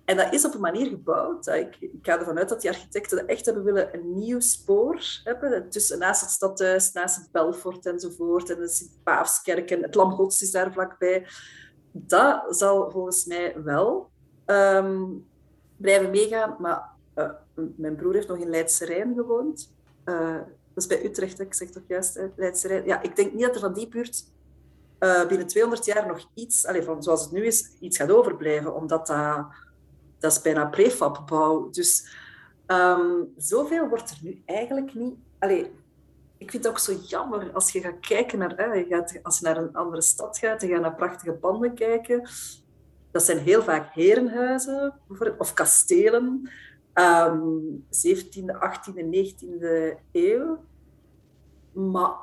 En 0.05 0.17
dat 0.17 0.33
is 0.33 0.45
op 0.45 0.55
een 0.55 0.61
manier 0.61 0.87
gebouwd. 0.87 1.47
Ik, 1.47 1.77
ik 1.81 1.99
ga 2.03 2.19
ervan 2.19 2.39
uit 2.39 2.49
dat 2.49 2.61
die 2.61 2.71
architecten 2.71 3.27
echt 3.27 3.45
hebben 3.45 3.65
willen 3.65 3.95
een 3.95 4.19
nieuw 4.19 4.41
spoor 4.41 5.21
hebben. 5.25 5.71
Tussen, 5.71 5.99
naast 5.99 6.21
het 6.21 6.31
stadhuis, 6.31 6.93
naast 6.93 7.17
het 7.17 7.31
Belfort 7.33 7.87
enzovoort. 7.87 8.51
En 8.51 8.59
de 8.59 8.69
Sint-Paafskerk 8.69 9.71
en 9.71 9.83
het 9.83 9.95
Lam 9.95 10.27
is 10.29 10.51
daar 10.51 10.73
vlakbij. 10.73 11.27
Dat 11.93 12.57
zal 12.57 12.91
volgens 12.91 13.25
mij 13.25 13.63
wel 13.63 14.11
um, 14.47 15.27
blijven 15.77 16.11
meegaan. 16.11 16.57
Maar 16.59 16.91
uh, 17.17 17.31
mijn 17.77 17.97
broer 17.97 18.15
heeft 18.15 18.29
nog 18.29 18.39
in 18.39 18.51
Leidse 18.51 18.85
Rijn 18.85 19.15
gewoond. 19.15 19.75
Uh, 20.05 20.37
dat 20.75 20.83
is 20.83 20.87
bij 20.87 21.05
Utrecht, 21.05 21.41
ik 21.41 21.55
zeg 21.55 21.71
toch 21.71 21.83
juist, 21.87 22.17
Rijn. 22.63 22.87
Ja, 22.87 23.03
ik 23.03 23.17
denk 23.17 23.33
niet 23.33 23.45
dat 23.45 23.55
er 23.55 23.61
van 23.61 23.73
die 23.73 23.89
buurt 23.89 24.25
uh, 25.01 25.27
binnen 25.27 25.47
200 25.47 25.85
jaar 25.85 26.07
nog 26.07 26.29
iets, 26.35 26.67
allez, 26.67 26.85
van 26.85 27.03
zoals 27.03 27.23
het 27.23 27.33
nu 27.33 27.47
is, 27.47 27.71
iets 27.81 27.97
gaat 27.97 28.11
overblijven. 28.11 28.75
Omdat 28.75 29.07
dat, 29.07 29.47
dat 30.25 30.33
is 30.33 30.43
bijna 30.43 30.67
prefabbouw. 30.67 31.71
Dus 31.71 32.07
um, 32.67 33.33
zoveel 33.37 33.89
wordt 33.89 34.11
er 34.11 34.17
nu 34.23 34.43
eigenlijk 34.45 34.95
niet... 34.95 35.15
Allez, 35.39 35.67
ik 36.39 36.51
vind 36.51 36.65
het 36.65 36.73
ook 36.73 36.79
zo 36.79 36.93
jammer 36.93 37.53
als 37.53 37.73
je 37.73 37.81
gaat 37.81 38.01
kijken 38.01 38.39
naar... 38.39 38.79
Je 38.79 38.87
gaat, 38.89 39.19
als 39.23 39.39
je 39.39 39.45
naar 39.45 39.57
een 39.57 39.75
andere 39.75 40.03
stad 40.03 40.39
gaat, 40.39 40.61
je 40.61 40.69
gaat 40.69 40.81
naar 40.81 40.95
prachtige 40.95 41.33
panden 41.33 41.75
kijken. 41.75 42.29
Dat 43.11 43.23
zijn 43.23 43.39
heel 43.39 43.63
vaak 43.63 43.95
herenhuizen 43.95 45.01
of 45.39 45.53
kastelen 45.53 46.51
um, 46.95 47.87
17e, 48.07 48.55
18e, 48.71 49.05
19e 49.11 49.99
eeuw. 50.13 50.65
Maar 51.73 52.17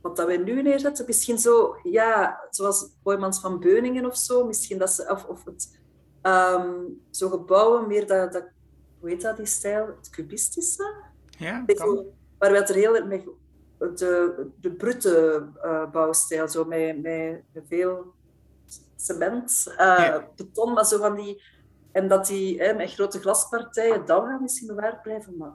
wat 0.00 0.16
dat 0.16 0.26
wij 0.26 0.36
nu 0.36 0.62
neerzetten, 0.62 1.04
misschien 1.06 1.38
zo, 1.38 1.76
ja, 1.82 2.40
zoals 2.50 2.88
Boymans 3.02 3.40
van 3.40 3.60
Beuningen 3.60 4.06
of 4.06 4.16
zo, 4.16 4.46
misschien 4.46 4.78
dat 4.78 4.90
ze, 4.90 5.10
of, 5.10 5.24
of 5.24 5.44
het, 5.44 5.80
um, 6.22 7.00
zo 7.10 7.28
gebouwen, 7.28 7.86
meer 7.86 8.06
dat, 8.06 8.32
dat, 8.32 8.44
hoe 9.00 9.08
heet 9.08 9.22
dat, 9.22 9.36
die 9.36 9.46
stijl, 9.46 9.86
het 9.86 10.10
cubistische? 10.10 10.94
Ja, 11.38 11.64
kan. 11.66 12.04
Waar 12.38 12.50
we 12.50 12.56
het 12.56 12.68
er 12.68 12.74
heel 12.74 13.06
met 13.06 13.24
de, 13.78 14.46
de 14.60 14.72
brute 14.72 15.46
uh, 15.64 15.90
bouwstijl, 15.90 16.48
zo 16.48 16.64
met, 16.64 17.02
met 17.02 17.42
veel 17.68 18.14
cement, 18.96 19.64
uh, 19.68 19.76
ja. 19.76 20.28
beton, 20.36 20.72
maar 20.72 20.86
zo 20.86 20.98
van 20.98 21.16
die 21.16 21.42
en 21.92 22.08
dat 22.08 22.26
die 22.26 22.62
hè, 22.62 22.74
met 22.74 22.92
grote 22.92 23.20
glaspartijen, 23.20 24.06
dat 24.06 24.24
gaat 24.24 24.40
misschien 24.40 24.66
bewaard 24.66 25.02
blijven. 25.02 25.36
Maar 25.36 25.52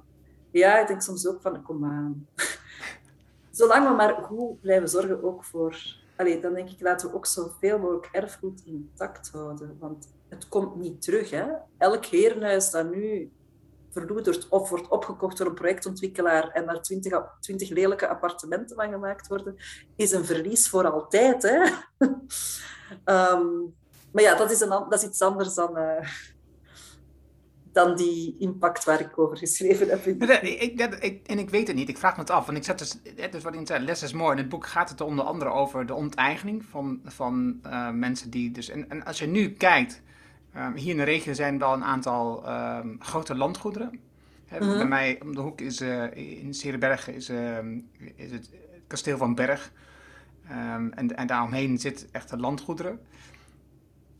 ja, 0.51 0.79
ik 0.79 0.87
denk 0.87 1.01
soms 1.01 1.27
ook 1.27 1.41
van, 1.41 1.63
kom 1.63 1.85
aan. 1.85 2.27
Zolang 3.51 3.87
we 3.87 3.93
maar 3.93 4.13
goed 4.13 4.61
blijven 4.61 4.89
zorgen 4.89 5.23
ook 5.23 5.43
voor... 5.43 5.95
Allee, 6.15 6.39
dan 6.39 6.53
denk 6.53 6.69
ik, 6.69 6.81
laten 6.81 7.09
we 7.09 7.15
ook 7.15 7.25
zoveel 7.25 7.79
mogelijk 7.79 8.09
erfgoed 8.11 8.61
intact 8.65 9.29
houden. 9.31 9.77
Want 9.79 10.07
het 10.29 10.47
komt 10.47 10.75
niet 10.75 11.01
terug. 11.01 11.29
Hè? 11.29 11.45
Elk 11.77 12.05
herenhuis 12.05 12.71
dat 12.71 12.89
nu 12.89 13.31
verloederd 13.91 14.49
of 14.49 14.69
wordt 14.69 14.87
opgekocht 14.87 15.37
door 15.37 15.47
een 15.47 15.53
projectontwikkelaar 15.53 16.49
en 16.49 16.65
daar 16.65 16.81
twintig, 17.39 17.69
lelijke 17.69 18.07
appartementen 18.07 18.75
van 18.75 18.91
gemaakt 18.91 19.27
worden, 19.27 19.55
is 19.95 20.11
een 20.11 20.25
verlies 20.25 20.69
voor 20.69 20.91
altijd. 20.91 21.43
Hè? 21.43 21.63
um, 23.33 23.75
Maar 24.17 24.23
ja, 24.23 24.35
dat 24.35 24.51
is, 24.51 24.59
een, 24.59 24.69
dat 24.69 24.93
is 24.93 25.03
iets 25.03 25.21
anders 25.21 25.53
dan, 25.53 25.77
uh, 25.77 26.09
dan 27.71 27.95
die 27.95 28.35
impact 28.39 28.83
waar 28.83 28.99
ik 28.99 29.19
over 29.19 29.37
geschreven 29.37 29.89
heb. 29.89 30.05
Ik, 30.05 30.79
ik, 31.01 31.27
en 31.27 31.39
ik 31.39 31.49
weet 31.49 31.67
het 31.67 31.75
niet, 31.75 31.89
ik 31.89 31.97
vraag 31.97 32.13
me 32.13 32.21
het 32.21 32.29
af. 32.29 32.45
Want 32.45 32.57
ik 32.57 32.63
zet 32.63 32.79
dus, 32.79 32.97
dus 33.31 33.43
wat 33.43 33.55
zei, 33.63 33.85
Les 33.85 34.03
is 34.03 34.13
mooi. 34.13 34.31
In 34.31 34.37
het 34.37 34.49
boek 34.49 34.67
gaat 34.67 34.89
het 34.89 35.01
onder 35.01 35.25
andere 35.25 35.49
over 35.49 35.85
de 35.85 35.93
onteigening 35.93 36.65
van, 36.65 37.01
van 37.05 37.59
uh, 37.65 37.91
mensen 37.91 38.29
die 38.29 38.51
dus... 38.51 38.69
En, 38.69 39.03
als 39.03 39.19
je 39.19 39.27
nu 39.27 39.51
kijkt, 39.51 40.01
um, 40.57 40.75
hier 40.75 40.91
in 40.91 40.97
de 40.97 41.03
regio 41.03 41.33
zijn 41.33 41.59
wel 41.59 41.73
een 41.73 41.83
aantal 41.83 42.49
um, 42.49 42.97
grote 42.99 43.35
landgoederen. 43.35 43.99
-hmm. 44.47 44.77
Bij 44.77 44.87
mij 44.87 45.19
om 45.21 45.35
de 45.35 45.41
hoek 45.41 45.61
is 45.61 45.81
uh, 45.81 46.15
in 46.43 46.53
Serenbergen 46.53 47.13
is, 47.13 47.29
uh, 47.29 47.57
is 48.15 48.31
het 48.31 48.49
kasteel 48.87 49.17
van 49.17 49.35
Berg. 49.35 49.71
Um, 50.51 50.93
en, 50.93 51.17
en 51.17 51.27
daaromheen 51.27 51.77
zit 51.77 52.07
echte 52.11 52.37
landgoederen 52.37 52.99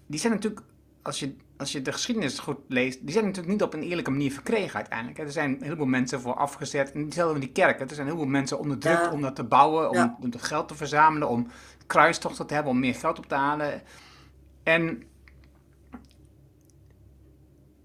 die 0.07 0.19
zijn 0.19 0.33
natuurlijk, 0.33 0.65
als 1.01 1.19
je, 1.19 1.35
als 1.57 1.71
je 1.71 1.81
de 1.81 1.91
geschiedenis 1.91 2.39
goed 2.39 2.57
leest, 2.67 2.99
die 3.01 3.11
zijn 3.11 3.25
natuurlijk 3.25 3.53
niet 3.53 3.63
op 3.63 3.73
een 3.73 3.81
eerlijke 3.81 4.11
manier 4.11 4.31
verkregen 4.31 4.75
uiteindelijk. 4.75 5.19
Er 5.19 5.31
zijn 5.31 5.55
een 5.55 5.63
heleboel 5.63 5.85
mensen 5.85 6.21
voor 6.21 6.33
afgezet. 6.33 6.91
En 6.91 7.03
hetzelfde 7.03 7.33
in 7.33 7.39
die 7.39 7.51
kerken. 7.51 7.87
Er 7.89 7.95
zijn 7.95 8.07
heel 8.07 8.15
veel 8.15 8.25
mensen 8.25 8.59
onderdrukt 8.59 9.05
ja. 9.05 9.11
om 9.11 9.21
dat 9.21 9.35
te 9.35 9.43
bouwen, 9.43 9.89
om, 9.89 9.95
ja. 9.95 10.17
om 10.21 10.31
geld 10.37 10.67
te 10.67 10.75
verzamelen, 10.75 11.29
om 11.29 11.47
kruistochten 11.87 12.47
te 12.47 12.53
hebben, 12.53 12.71
om 12.71 12.79
meer 12.79 12.95
geld 12.95 13.17
op 13.17 13.25
te 13.25 13.35
halen. 13.35 13.81
En 14.63 15.03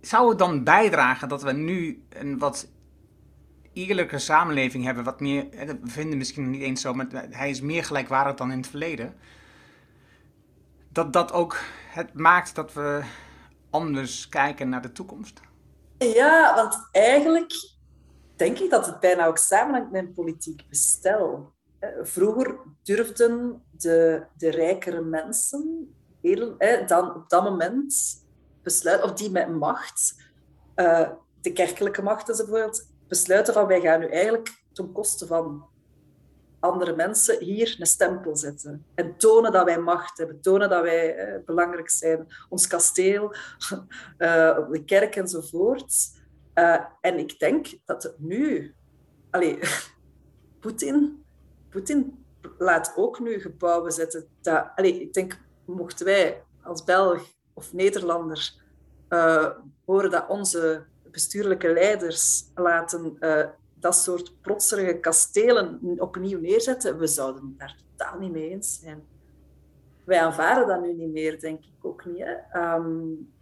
zou 0.03 0.29
het 0.29 0.39
dan 0.39 0.65
bijdragen 0.65 1.29
dat 1.29 1.43
we 1.43 1.53
nu 1.53 2.05
een 2.09 2.39
wat 2.39 2.69
eerlijke 3.73 4.19
samenleving 4.19 4.85
hebben, 4.85 5.05
wat 5.05 5.21
meer, 5.21 5.49
we 5.51 5.79
vinden 5.83 6.19
misschien 6.19 6.51
niet 6.51 6.63
eens 6.63 6.81
zo, 6.81 6.95
maar 6.95 7.07
hij 7.31 7.51
is 7.51 7.61
meer 7.61 7.85
gelijkwaardig 7.85 8.35
dan 8.35 8.51
in 8.51 8.57
het 8.57 8.67
verleden. 8.67 9.15
Dat 10.89 11.13
dat 11.13 11.33
ook 11.33 11.59
het 11.89 12.15
maakt 12.15 12.55
dat 12.55 12.73
we 12.73 13.03
anders 13.71 14.29
kijken 14.29 14.69
naar 14.69 14.83
de 14.83 14.93
toekomst? 14.93 15.41
Ja, 15.99 16.55
want 16.55 16.89
eigenlijk 16.93 17.53
denk 18.37 18.59
ik 18.59 18.71
dat 18.71 18.87
het 18.87 19.01
bijna 19.01 19.27
ook 19.27 19.39
samenhangt 19.39 19.91
met 19.91 20.03
een 20.03 20.13
politiek 20.13 20.69
bestel. 20.69 21.53
Vroeger 22.03 22.59
durfden 22.83 23.63
de, 23.71 24.27
de 24.37 24.51
rijkere 24.51 25.01
mensen 25.01 25.95
dan 26.87 27.15
op 27.15 27.29
dat 27.29 27.45
moment 27.45 28.22
of 29.03 29.13
die 29.13 29.31
met 29.31 29.49
macht, 29.49 30.15
eh, 30.75 31.11
de 31.41 31.53
kerkelijke 31.53 32.03
macht 32.03 32.27
bijvoorbeeld, 32.27 32.91
besluiten 33.09 33.55
van 33.55 33.67
wij 33.67 33.81
gaan 33.81 34.01
nu 34.01 34.07
eigenlijk 34.07 34.65
ten 34.73 34.93
koste 34.93 35.27
van 35.27 35.71
andere 36.61 36.97
mensen 36.97 37.39
hier 37.45 37.77
een 37.79 37.87
stempel 37.87 38.37
zetten. 38.37 38.87
En 38.95 39.17
tonen 39.17 39.53
dat 39.53 39.65
wij 39.65 39.79
macht 39.79 40.19
hebben, 40.19 40.41
tonen 40.41 40.69
dat 40.69 40.83
wij 40.83 41.17
eh, 41.17 41.45
belangrijk 41.45 41.91
zijn. 41.91 42.27
Ons 42.49 42.67
kasteel, 42.67 43.35
uh, 44.19 44.69
de 44.71 44.83
kerk 44.87 45.17
enzovoort. 45.17 46.21
En 47.01 47.19
ik 47.19 47.39
denk 47.39 47.67
dat 47.85 48.03
het 48.03 48.15
nu... 48.19 48.75
Allee, 49.31 49.59
Poetin, 50.61 51.25
Poetin 51.71 52.25
laat 52.59 52.93
ook 52.97 53.21
nu 53.21 53.41
gebouwen 53.41 53.93
zetten. 53.93 54.29
Dat, 54.41 54.71
allee, 54.75 55.01
ik 55.01 55.13
denk, 55.13 55.39
mochten 55.65 56.07
wij 56.07 56.43
als 56.63 56.85
Belg 56.85 57.23
of 57.53 57.73
Nederlander 57.73 58.55
uh, 59.09 59.49
horen 59.85 60.11
dat 60.11 60.29
onze 60.29 60.83
bestuurlijke 61.11 61.73
leiders 61.73 62.45
laten 62.55 63.17
uh, 63.21 63.45
dat 63.75 63.97
soort 63.97 64.41
protserige 64.41 64.99
kastelen 64.99 65.81
opnieuw 65.99 66.41
neerzetten, 66.41 66.99
we 66.99 67.07
zouden 67.07 67.55
daar 67.59 67.77
totaal 67.91 68.19
niet 68.19 68.33
mee 68.33 68.51
eens 68.51 68.79
zijn. 68.81 69.03
Wij 70.05 70.21
aanvaarden 70.21 70.67
dat 70.67 70.81
nu 70.83 70.93
niet 70.93 71.13
meer, 71.13 71.41
denk 71.41 71.59
ik 71.59 71.85
ook 71.85 72.05
niet. 72.05 72.25
Hè? 72.25 72.75
Um, 72.75 73.33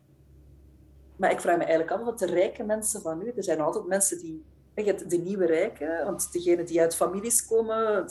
maar 1.17 1.31
ik 1.31 1.41
vraag 1.41 1.57
me 1.57 1.65
eigenlijk 1.65 1.93
af 2.01 2.05
wat 2.05 2.19
de 2.19 2.27
rijke 2.27 2.63
mensen 2.63 3.01
van 3.01 3.19
nu, 3.19 3.33
er 3.37 3.45
zijn 3.45 3.61
altijd 3.61 3.87
mensen 3.87 4.19
die, 4.19 4.45
de 5.07 5.17
nieuwe 5.17 5.47
rijken, 5.47 6.05
want 6.05 6.33
degenen 6.33 6.67
die 6.67 6.81
uit 6.81 6.97
families 6.97 7.47
komen, 7.47 8.07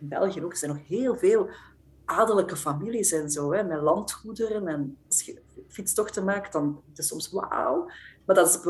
in 0.00 0.08
België 0.08 0.44
ook, 0.44 0.52
er 0.52 0.58
zijn 0.58 0.70
nog 0.70 0.86
heel 0.86 1.16
veel 1.16 1.48
adellijke 2.04 2.56
families 2.56 3.12
en 3.12 3.30
zo, 3.30 3.52
hè, 3.52 3.62
met 3.62 3.80
landgoederen. 3.80 4.68
En 4.68 4.96
als 5.08 5.22
je 5.22 5.42
fietstochten 5.68 6.24
maakt, 6.24 6.52
dan 6.52 6.82
is 6.92 6.96
het 6.96 7.06
soms 7.06 7.30
wauw. 7.30 7.90
Maar 8.24 8.36
dat 8.36 8.48
is 8.48 8.60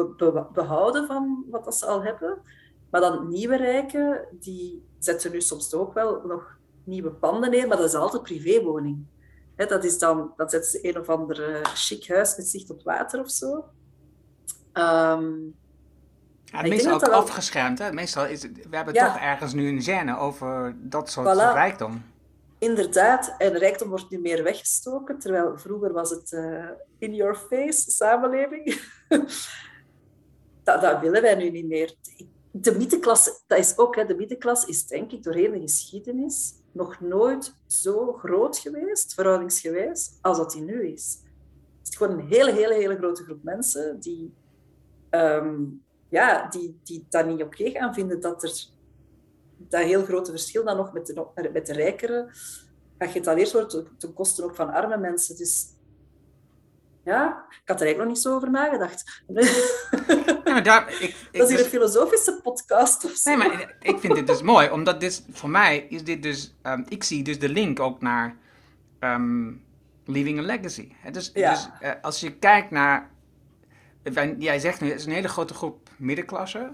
behouden 0.52 1.06
van 1.06 1.44
wat 1.50 1.64
dat 1.64 1.76
ze 1.76 1.86
al 1.86 2.02
hebben. 2.02 2.38
Maar 2.90 3.00
dan 3.00 3.28
nieuwe 3.28 3.56
rijken, 3.56 4.26
die 4.30 4.82
zetten 4.98 5.32
nu 5.32 5.40
soms 5.40 5.74
ook 5.74 5.94
wel 5.94 6.22
nog 6.26 6.58
nieuwe 6.84 7.10
panden 7.10 7.50
neer, 7.50 7.68
maar 7.68 7.76
dat 7.76 7.86
is 7.86 7.94
altijd 7.94 8.22
privéwoning. 8.22 9.04
Dat 9.56 9.84
is 9.84 9.98
dan, 9.98 10.32
dan 10.36 10.50
zetten 10.50 10.70
ze 10.70 10.88
een 10.88 10.98
of 10.98 11.08
ander 11.08 11.60
chic 11.74 12.08
huis 12.08 12.36
met 12.36 12.46
zicht 12.46 12.70
op 12.70 12.82
water 12.82 13.20
of 13.20 13.30
zo. 13.30 13.64
Um, 14.72 15.54
ja, 16.44 16.62
meestal 16.62 16.94
ook 16.94 17.08
afgeschermd. 17.08 17.78
Hè? 17.78 17.92
Meestal 17.92 18.26
is 18.26 18.42
het, 18.42 18.68
we 18.68 18.76
hebben 18.76 18.94
ja. 18.94 19.12
toch 19.12 19.22
ergens 19.22 19.52
nu 19.52 19.68
een 19.68 19.82
gêne 19.82 20.18
over 20.18 20.76
dat 20.78 21.10
soort 21.10 21.26
voilà. 21.26 21.52
rijkdom. 21.52 22.04
Inderdaad, 22.64 23.34
en 23.38 23.58
rijkdom 23.58 23.88
wordt 23.88 24.10
nu 24.10 24.18
meer 24.18 24.42
weggestoken, 24.42 25.18
terwijl 25.18 25.58
vroeger 25.58 25.92
was 25.92 26.10
het 26.10 26.32
uh, 26.32 26.70
in 26.98 27.14
your 27.14 27.34
face 27.36 27.90
samenleving. 27.90 28.80
dat, 30.64 30.80
dat 30.80 31.00
willen 31.00 31.22
wij 31.22 31.34
nu 31.34 31.50
niet 31.50 31.66
meer 31.66 31.94
de 32.50 32.76
middenklasse, 32.76 33.40
dat 33.46 33.58
is 33.58 33.78
ook, 33.78 33.96
hè, 33.96 34.04
de 34.04 34.14
middenklasse 34.14 34.68
is 34.68 34.86
denk 34.86 35.12
ik 35.12 35.22
door 35.22 35.32
de 35.32 35.60
geschiedenis 35.60 36.54
nog 36.72 37.00
nooit 37.00 37.56
zo 37.66 38.12
groot 38.12 38.58
geweest, 38.58 39.14
verhoudingsgewijs, 39.14 40.18
als 40.20 40.36
dat 40.36 40.50
die 40.50 40.62
nu 40.62 40.88
is. 40.92 41.18
Het 41.78 41.88
is 41.88 41.96
gewoon 41.96 42.18
een 42.18 42.26
hele, 42.26 42.52
hele, 42.52 42.74
hele 42.74 42.96
grote 42.96 43.24
groep 43.24 43.42
mensen 43.42 44.00
die 44.00 44.34
um, 45.10 45.82
ja, 46.08 46.48
die, 46.48 46.80
die 46.84 47.06
dat 47.08 47.26
niet 47.26 47.42
oké 47.42 47.70
gaan 47.70 47.94
vinden 47.94 48.20
dat 48.20 48.42
er 48.42 48.66
dat 49.78 49.86
heel 49.86 50.04
grote 50.04 50.30
verschil 50.30 50.64
dan 50.64 50.76
nog 50.76 50.92
met 50.92 51.06
de, 51.06 51.50
met 51.52 51.66
de 51.66 51.72
rijkere 51.72 52.30
geëtaleerd 52.98 53.52
wordt 53.52 53.82
ten 53.98 54.12
koste 54.12 54.44
ook 54.44 54.54
van 54.54 54.72
arme 54.72 54.96
mensen. 54.96 55.36
Dus 55.36 55.66
ja, 57.04 57.44
ik 57.50 57.68
had 57.68 57.80
er 57.80 57.86
eigenlijk 57.86 57.98
nog 57.98 58.06
niet 58.06 58.18
zo 58.18 58.34
over 58.34 58.50
nagedacht. 58.50 59.22
Ja, 60.44 60.52
maar 60.52 60.62
daar, 60.62 60.92
ik, 60.92 61.00
ik, 61.00 61.28
dat 61.32 61.42
is 61.42 61.48
hier 61.48 61.56
dus- 61.56 61.60
een 61.60 61.72
filosofische 61.72 62.40
podcast 62.42 63.04
of 63.04 63.10
zo. 63.10 63.30
Nee, 63.30 63.48
maar 63.48 63.76
ik 63.80 63.98
vind 63.98 64.14
dit 64.14 64.26
dus 64.26 64.42
mooi, 64.42 64.70
omdat 64.70 65.00
dit, 65.00 65.24
voor 65.30 65.50
mij 65.50 65.86
is 65.88 66.04
dit 66.04 66.22
dus... 66.22 66.54
Um, 66.62 66.84
ik 66.88 67.04
zie 67.04 67.22
dus 67.22 67.38
de 67.38 67.48
link 67.48 67.80
ook 67.80 68.00
naar 68.00 68.36
um, 69.00 69.64
Leaving 70.04 70.38
a 70.38 70.42
Legacy. 70.42 70.92
Dus, 71.12 71.30
Ja. 71.34 71.50
dus 71.50 71.68
uh, 71.82 71.90
als 72.02 72.20
je 72.20 72.38
kijkt 72.38 72.70
naar... 72.70 73.10
Jij 74.38 74.58
zegt 74.58 74.80
nu, 74.80 74.88
het 74.88 74.98
is 74.98 75.06
een 75.06 75.12
hele 75.12 75.28
grote 75.28 75.54
groep 75.54 75.88
middenklasse. 75.96 76.68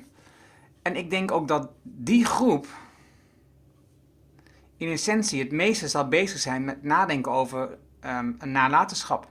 En 0.82 0.96
ik 0.96 1.10
denk 1.10 1.30
ook 1.30 1.48
dat 1.48 1.70
die 1.82 2.24
groep 2.24 2.66
in 4.80 4.92
essentie 4.92 5.42
het 5.42 5.52
meeste 5.52 5.88
zal 5.88 6.08
bezig 6.08 6.38
zijn 6.38 6.64
met 6.64 6.82
nadenken 6.82 7.32
over 7.32 7.78
um, 8.06 8.36
een 8.38 8.52
nalatenschap. 8.52 9.28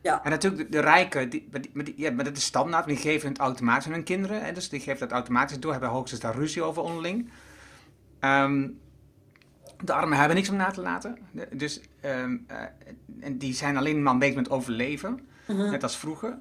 Ja. 0.00 0.24
En 0.24 0.30
natuurlijk 0.30 0.62
de, 0.62 0.68
de 0.68 0.80
rijken, 0.80 1.30
die, 1.30 1.48
die, 1.50 1.82
die, 1.82 1.94
ja, 1.96 2.10
maar 2.10 2.24
dat 2.24 2.36
is 2.36 2.44
standaard, 2.44 2.86
die 2.86 2.96
geven 2.96 3.28
het 3.28 3.38
automatisch 3.38 3.86
aan 3.86 3.92
hun 3.92 4.04
kinderen. 4.04 4.44
Hè, 4.44 4.52
dus 4.52 4.68
die 4.68 4.80
geven 4.80 4.98
dat 4.98 5.10
automatisch 5.10 5.60
door, 5.60 5.72
hebben 5.72 5.90
hoogstens 5.90 6.20
daar 6.20 6.34
ruzie 6.34 6.62
over 6.62 6.82
onderling. 6.82 7.30
Um, 8.20 8.78
de 9.80 9.92
armen 9.92 10.18
hebben 10.18 10.36
niks 10.36 10.48
om 10.48 10.56
na 10.56 10.70
te 10.70 10.80
laten. 10.80 11.18
Dus 11.52 11.80
um, 12.04 12.46
uh, 12.50 12.56
en 13.20 13.38
die 13.38 13.54
zijn 13.54 13.76
alleen 13.76 14.02
maar 14.02 14.18
bezig 14.18 14.34
met 14.34 14.50
overleven, 14.50 15.20
Mhm. 15.46 15.70
net 15.70 15.82
als 15.82 15.96
vroeger. 15.96 16.38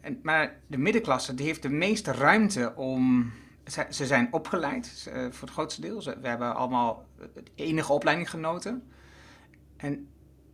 En, 0.00 0.18
maar 0.22 0.54
de 0.66 0.78
middenklasse 0.78 1.34
die 1.34 1.46
heeft 1.46 1.62
de 1.62 1.68
meeste 1.68 2.12
ruimte 2.12 2.72
om. 2.76 3.32
Ze, 3.66 3.86
ze 3.90 4.06
zijn 4.06 4.32
opgeleid 4.32 5.06
uh, 5.08 5.14
voor 5.14 5.40
het 5.40 5.50
grootste 5.50 5.80
deel. 5.80 6.02
Ze, 6.02 6.18
we 6.20 6.28
hebben 6.28 6.56
allemaal 6.56 7.06
enige 7.54 7.92
opleiding 7.92 8.30
genoten. 8.30 8.88
En 9.76 10.08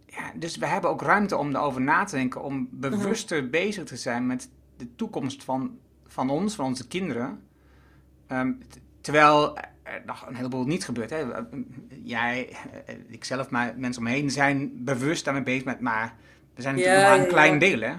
ja, 0.06 0.32
dus 0.34 0.56
we 0.56 0.66
hebben 0.66 0.90
ook 0.90 1.02
ruimte 1.02 1.36
om 1.36 1.54
erover 1.54 1.80
na 1.80 2.04
te 2.04 2.16
denken, 2.16 2.42
om 2.42 2.68
bewuster 2.70 3.38
-hmm. 3.38 3.50
bezig 3.50 3.84
te 3.84 3.96
zijn 3.96 4.26
met 4.26 4.50
de 4.76 4.94
toekomst 4.94 5.44
van, 5.44 5.78
van 6.06 6.30
ons, 6.30 6.54
van 6.54 6.64
onze 6.64 6.86
kinderen. 6.86 7.42
Um, 8.28 8.58
terwijl 9.00 9.58
er 9.82 10.02
nog 10.06 10.26
een 10.26 10.34
heleboel 10.34 10.64
niet 10.64 10.84
gebeurt. 10.84 11.10
Hè. 11.10 11.24
Jij, 12.02 12.56
ikzelf, 13.08 13.50
maar 13.50 13.74
mensen 13.76 14.02
om 14.02 14.08
me 14.08 14.14
heen 14.14 14.30
zijn 14.30 14.84
bewust 14.84 15.24
daarmee 15.24 15.42
bezig 15.42 15.64
met, 15.64 15.80
maar 15.80 16.14
we 16.54 16.62
zijn 16.62 16.74
natuurlijk 16.74 17.02
ja, 17.02 17.08
maar 17.08 17.18
een 17.18 17.24
ja, 17.24 17.30
klein 17.30 17.58
deel, 17.58 17.80
hè? 17.80 17.94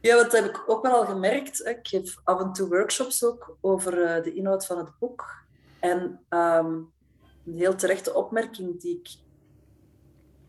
Ja, 0.00 0.16
dat 0.16 0.32
heb 0.32 0.44
ik 0.44 0.62
ook 0.66 0.82
wel 0.82 0.92
al 0.92 1.04
gemerkt. 1.04 1.66
Ik 1.66 1.88
geef 1.88 2.16
af 2.24 2.40
en 2.40 2.52
toe 2.52 2.68
workshops 2.68 3.24
ook 3.24 3.56
over 3.60 4.16
uh, 4.16 4.22
de 4.22 4.34
inhoud 4.34 4.66
van 4.66 4.78
het 4.78 4.98
boek. 4.98 5.24
En 5.80 6.24
um, 6.28 6.92
een 7.46 7.54
heel 7.54 7.74
terechte 7.74 8.14
opmerking 8.14 8.80
die 8.80 8.98
ik 8.98 9.08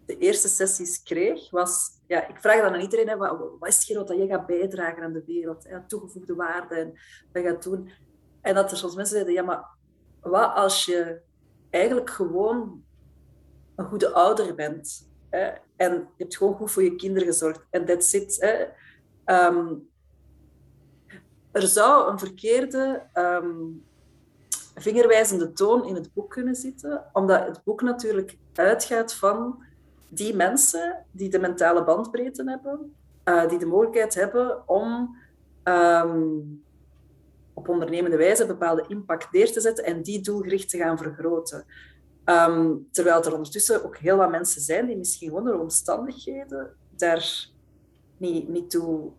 de 0.05 0.17
eerste 0.17 0.47
sessies 0.47 1.03
kreeg, 1.03 1.49
was... 1.49 1.97
Ja, 2.07 2.27
ik 2.27 2.39
vraag 2.39 2.61
dan 2.61 2.73
aan 2.73 2.81
iedereen, 2.81 3.17
wat, 3.17 3.37
wat 3.59 3.69
is 3.69 3.75
hetgeen 3.75 3.97
wat 3.97 4.17
je 4.17 4.27
gaat 4.27 4.45
bijdragen 4.45 5.03
aan 5.03 5.13
de 5.13 5.23
wereld? 5.25 5.63
Hè, 5.63 5.87
toegevoegde 5.87 6.35
waarde 6.35 6.75
en 6.75 6.87
wat 7.33 7.43
je 7.43 7.49
gaat 7.49 7.63
doen. 7.63 7.91
En 8.41 8.55
dat 8.55 8.71
er 8.71 8.77
soms 8.77 8.95
mensen 8.95 9.13
zeiden, 9.13 9.33
ja, 9.33 9.43
maar 9.43 9.65
wat 10.21 10.55
als 10.55 10.85
je 10.85 11.21
eigenlijk 11.69 12.09
gewoon 12.09 12.83
een 13.75 13.85
goede 13.85 14.11
ouder 14.11 14.55
bent? 14.55 15.09
En 15.29 15.91
je 15.95 16.05
hebt 16.17 16.37
gewoon 16.37 16.55
goed 16.55 16.71
voor 16.71 16.83
je 16.83 16.95
kinderen 16.95 17.27
gezorgd. 17.27 17.65
En 17.69 17.85
that's 17.85 18.13
it. 18.13 18.37
Um, 19.31 19.89
er 21.51 21.67
zou 21.67 22.11
een 22.11 22.19
verkeerde 22.19 23.03
um, 23.13 23.83
vingerwijzende 24.75 25.53
toon 25.53 25.85
in 25.85 25.95
het 25.95 26.13
boek 26.13 26.29
kunnen 26.29 26.55
zitten, 26.55 27.05
omdat 27.13 27.47
het 27.47 27.63
boek 27.63 27.81
natuurlijk 27.81 28.37
uitgaat 28.53 29.13
van 29.13 29.63
die 30.07 30.35
mensen 30.35 31.05
die 31.11 31.29
de 31.29 31.39
mentale 31.39 31.83
bandbreedte 31.83 32.43
hebben, 32.43 32.95
uh, 33.25 33.47
die 33.47 33.59
de 33.59 33.65
mogelijkheid 33.65 34.15
hebben 34.15 34.67
om 34.67 35.17
um, 35.63 36.63
op 37.53 37.69
ondernemende 37.69 38.17
wijze 38.17 38.45
bepaalde 38.45 38.85
impact 38.87 39.31
neer 39.31 39.51
te 39.51 39.61
zetten 39.61 39.85
en 39.85 40.01
die 40.03 40.21
doelgericht 40.21 40.69
te 40.69 40.77
gaan 40.77 40.97
vergroten. 40.97 41.65
Terwijl 42.91 43.23
er 43.23 43.33
ondertussen 43.33 43.83
ook 43.83 43.97
heel 43.97 44.17
wat 44.17 44.29
mensen 44.29 44.61
zijn 44.61 44.85
die 44.85 44.97
misschien 44.97 45.31
door 45.31 45.59
omstandigheden 45.59 46.75
daar 46.89 47.49
niet, 48.19 48.47
niet 48.47 48.69
toe 48.69 49.11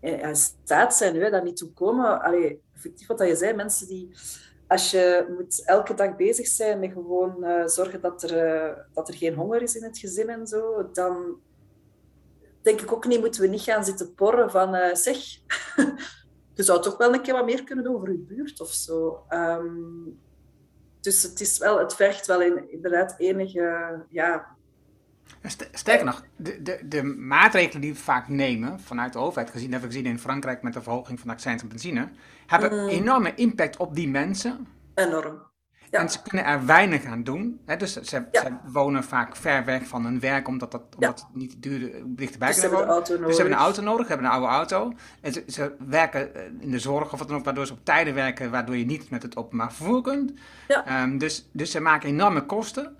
in 0.00 0.36
staat 0.36 0.94
zijn, 0.94 1.16
hè, 1.16 1.30
daar 1.30 1.42
niet 1.44 1.56
toe 1.56 1.72
komen. 1.72 2.22
Allee, 2.22 2.62
effectief 2.74 3.06
wat 3.06 3.20
je 3.20 3.36
zei, 3.36 3.54
mensen 3.54 3.86
die, 3.86 4.10
als 4.66 4.90
je 4.90 5.34
moet 5.36 5.64
elke 5.64 5.94
dag 5.94 6.16
bezig 6.16 6.46
zijn 6.46 6.80
met 6.80 6.92
gewoon 6.92 7.36
uh, 7.40 7.66
zorgen 7.66 8.00
dat 8.00 8.22
er, 8.22 8.54
uh, 8.54 8.76
dat 8.94 9.08
er 9.08 9.14
geen 9.14 9.34
honger 9.34 9.62
is 9.62 9.76
in 9.76 9.82
het 9.82 9.98
gezin 9.98 10.28
en 10.28 10.46
zo, 10.46 10.90
dan 10.92 11.40
denk 12.62 12.80
ik 12.80 12.92
ook 12.92 13.06
niet, 13.06 13.20
moeten 13.20 13.40
we 13.40 13.46
niet 13.46 13.60
gaan 13.60 13.84
zitten 13.84 14.14
porren 14.14 14.50
van, 14.50 14.96
zeg, 14.96 15.16
je 16.56 16.62
zou 16.62 16.82
toch 16.82 16.96
wel 16.96 17.14
een 17.14 17.22
keer 17.22 17.34
wat 17.34 17.44
meer 17.44 17.64
kunnen 17.64 17.84
doen 17.84 17.98
voor 17.98 18.12
je 18.12 18.18
buurt 18.18 18.60
of 18.60 18.70
zo. 18.70 19.24
Um, 19.28 20.18
dus 21.00 21.22
het, 21.22 21.40
is 21.40 21.58
wel, 21.58 21.78
het 21.78 21.94
vergt 21.94 22.26
wel 22.26 22.42
in, 22.42 22.70
inderdaad 22.72 23.14
enige, 23.18 24.04
ja, 24.08 24.56
Sterker 25.72 26.04
nog, 26.04 26.24
de, 26.36 26.62
de, 26.62 26.80
de 26.84 27.02
maatregelen 27.02 27.80
die 27.80 27.92
we 27.92 27.98
vaak 27.98 28.28
nemen 28.28 28.80
vanuit 28.80 29.12
de 29.12 29.18
overheid, 29.18 29.50
gezien 29.50 29.70
hebben 29.70 29.88
we 29.88 29.94
gezien 29.94 30.10
in 30.10 30.18
Frankrijk 30.18 30.62
met 30.62 30.72
de 30.72 30.82
verhoging 30.82 31.18
van 31.18 31.28
de 31.28 31.34
accijns 31.34 31.62
op 31.62 31.68
benzine, 31.68 32.08
hebben 32.46 32.82
mm. 32.82 32.88
enorme 32.88 33.34
impact 33.34 33.76
op 33.76 33.94
die 33.94 34.08
mensen. 34.08 34.66
Enorm. 34.94 35.48
Ja. 35.90 36.00
En 36.00 36.10
ze 36.10 36.22
kunnen 36.22 36.46
er 36.46 36.66
weinig 36.66 37.04
aan 37.04 37.22
doen. 37.22 37.60
Hè? 37.66 37.76
Dus 37.76 37.92
ze, 37.92 38.24
ja. 38.32 38.40
ze, 38.42 38.52
wonen 38.72 39.04
vaak 39.04 39.36
ver 39.36 39.64
weg 39.64 39.86
van 39.86 40.04
hun 40.04 40.20
werk, 40.20 40.48
omdat, 40.48 40.70
dat, 40.70 40.82
omdat 40.94 41.18
ja. 41.18 41.26
het 41.26 41.36
niet 41.36 41.62
duur 41.62 41.92
dichterbij 42.04 42.48
dus 42.48 42.60
kunnen 42.60 42.78
wonen. 42.78 43.04
Dus 43.04 43.16
ze 43.16 43.40
hebben 43.42 43.52
een 43.52 43.64
auto 43.64 43.82
nodig, 43.82 44.08
hebben 44.08 44.26
een 44.26 44.32
oude 44.32 44.46
auto. 44.46 44.92
En 45.20 45.32
ze, 45.32 45.44
ze, 45.48 45.74
werken 45.88 46.30
in 46.60 46.70
de 46.70 46.78
zorg 46.78 47.12
of 47.12 47.18
wat 47.18 47.28
dan 47.28 47.36
ook, 47.36 47.44
waardoor 47.44 47.66
ze 47.66 47.72
op 47.72 47.84
tijden 47.84 48.14
werken, 48.14 48.50
waardoor 48.50 48.76
je 48.76 48.84
niet 48.84 49.10
met 49.10 49.22
het 49.22 49.36
openbaar 49.36 49.72
vervoer 49.72 50.02
kunt. 50.02 50.32
Um, 50.88 51.18
dus, 51.18 51.48
dus 51.52 51.70
ze 51.70 51.80
maken 51.80 52.08
enorme 52.08 52.46
kosten. 52.46 52.96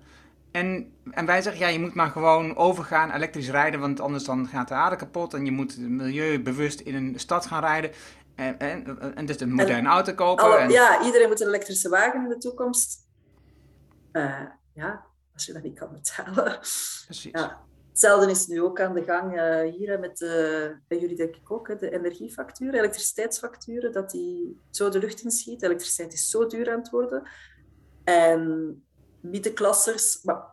En, 0.51 0.93
en 1.11 1.25
wij 1.25 1.41
zeggen, 1.41 1.61
ja, 1.61 1.67
je 1.67 1.79
moet 1.79 1.93
maar 1.93 2.09
gewoon 2.09 2.55
overgaan 2.55 3.11
elektrisch 3.11 3.49
rijden, 3.49 3.79
want 3.79 3.99
anders 3.99 4.23
dan 4.23 4.47
gaat 4.47 4.67
de 4.67 4.73
aarde 4.73 4.95
kapot. 4.95 5.33
En 5.33 5.45
je 5.45 5.51
moet 5.51 5.77
milieubewust 5.77 6.79
in 6.79 6.95
een 6.95 7.19
stad 7.19 7.45
gaan 7.45 7.61
rijden. 7.61 7.91
En, 8.35 8.59
en, 8.59 9.15
en 9.15 9.25
dus 9.25 9.39
een 9.39 9.53
moderne 9.53 9.89
auto 9.89 10.13
kopen. 10.13 10.43
Alle, 10.43 10.57
en... 10.57 10.69
Ja, 10.69 11.03
iedereen 11.05 11.27
moet 11.27 11.41
een 11.41 11.47
elektrische 11.47 11.89
wagen 11.89 12.23
in 12.23 12.29
de 12.29 12.37
toekomst. 12.37 13.09
Uh, 14.11 14.41
ja, 14.73 15.05
als 15.33 15.45
je 15.45 15.53
dat 15.53 15.63
niet 15.63 15.79
kan 15.79 15.91
betalen. 15.91 16.57
Precies. 17.05 17.31
Ja. 17.31 17.59
Hetzelfde 17.89 18.31
is 18.31 18.47
nu 18.47 18.61
ook 18.61 18.79
aan 18.79 18.93
de 18.93 19.03
gang 19.03 19.35
uh, 19.35 19.73
hier 19.73 19.99
met, 19.99 20.21
uh, 20.21 20.29
bij 20.87 20.99
jullie 20.99 21.15
denk 21.15 21.35
ik 21.35 21.51
ook, 21.51 21.67
hè, 21.67 21.75
de 21.75 21.91
energiefacturen, 21.91 22.79
elektriciteitsfacturen, 22.79 23.91
dat 23.91 24.11
die 24.11 24.59
zo 24.69 24.89
de 24.89 24.99
lucht 24.99 25.23
inschiet. 25.23 25.61
Elektriciteit 25.61 26.13
is 26.13 26.29
zo 26.29 26.47
duur 26.47 26.71
aan 26.71 26.79
het 26.79 26.89
worden. 26.89 27.29
En 28.03 28.83
middenklassers. 29.21 30.23
Maar 30.23 30.43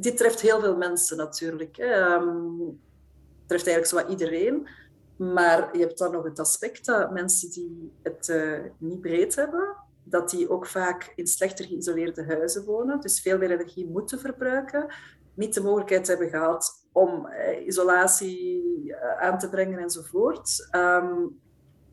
dit 0.00 0.16
treft 0.16 0.40
heel 0.40 0.60
veel 0.60 0.76
mensen 0.76 1.16
natuurlijk. 1.16 1.76
Hè. 1.76 1.86
Het 1.86 3.46
treft 3.46 3.66
eigenlijk 3.66 3.86
zowat 3.86 4.08
iedereen. 4.08 4.68
Maar 5.16 5.76
je 5.76 5.82
hebt 5.82 5.98
dan 5.98 6.12
nog 6.12 6.24
het 6.24 6.38
aspect 6.38 6.84
dat 6.84 7.12
mensen 7.12 7.50
die 7.50 7.92
het 8.02 8.28
uh, 8.28 8.58
niet 8.78 9.00
breed 9.00 9.34
hebben, 9.34 9.76
dat 10.04 10.30
die 10.30 10.50
ook 10.50 10.66
vaak 10.66 11.12
in 11.14 11.26
slechter 11.26 11.64
geïsoleerde 11.64 12.24
huizen 12.24 12.64
wonen, 12.64 13.00
dus 13.00 13.20
veel 13.20 13.38
meer 13.38 13.50
energie 13.50 13.86
moeten 13.86 14.18
verbruiken, 14.18 14.94
niet 15.34 15.54
de 15.54 15.62
mogelijkheid 15.62 16.06
hebben 16.06 16.28
gehad 16.28 16.86
om 16.92 17.26
uh, 17.26 17.66
isolatie 17.66 18.62
uh, 18.86 19.20
aan 19.20 19.38
te 19.38 19.48
brengen 19.48 19.78
enzovoort. 19.78 20.68
Um, 20.74 21.40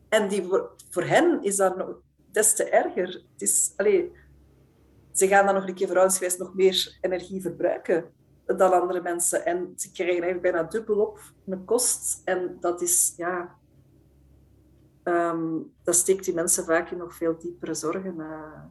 en 0.08 0.28
die, 0.28 0.44
voor, 0.44 0.70
voor 0.90 1.04
hen 1.04 1.42
is 1.42 1.56
dat 1.56 1.76
nog 1.76 2.00
des 2.32 2.54
te 2.54 2.64
erger. 2.64 3.06
Het 3.06 3.42
is, 3.42 3.72
allee, 3.76 4.12
ze 5.20 5.28
gaan 5.28 5.46
dan 5.46 5.54
nog 5.54 5.68
een 5.68 5.74
keer 5.74 5.86
verhoudingsgewijs 5.86 6.38
nog 6.38 6.54
meer 6.54 6.98
energie 7.00 7.40
verbruiken 7.40 8.04
dan 8.46 8.72
andere 8.72 9.02
mensen. 9.02 9.44
En 9.44 9.72
ze 9.76 9.92
krijgen 9.92 10.22
eigenlijk 10.22 10.52
bijna 10.52 10.68
dubbel 10.68 11.00
op 11.00 11.20
een 11.46 11.64
kost. 11.64 12.22
En 12.24 12.56
dat 12.60 12.82
is, 12.82 13.14
ja... 13.16 13.58
Um, 15.04 15.72
dat 15.82 15.94
steekt 15.94 16.24
die 16.24 16.34
mensen 16.34 16.64
vaak 16.64 16.90
in 16.90 16.98
nog 16.98 17.14
veel 17.14 17.38
diepere 17.38 17.74
zorgen. 17.74 18.14
Uh, 18.18 18.62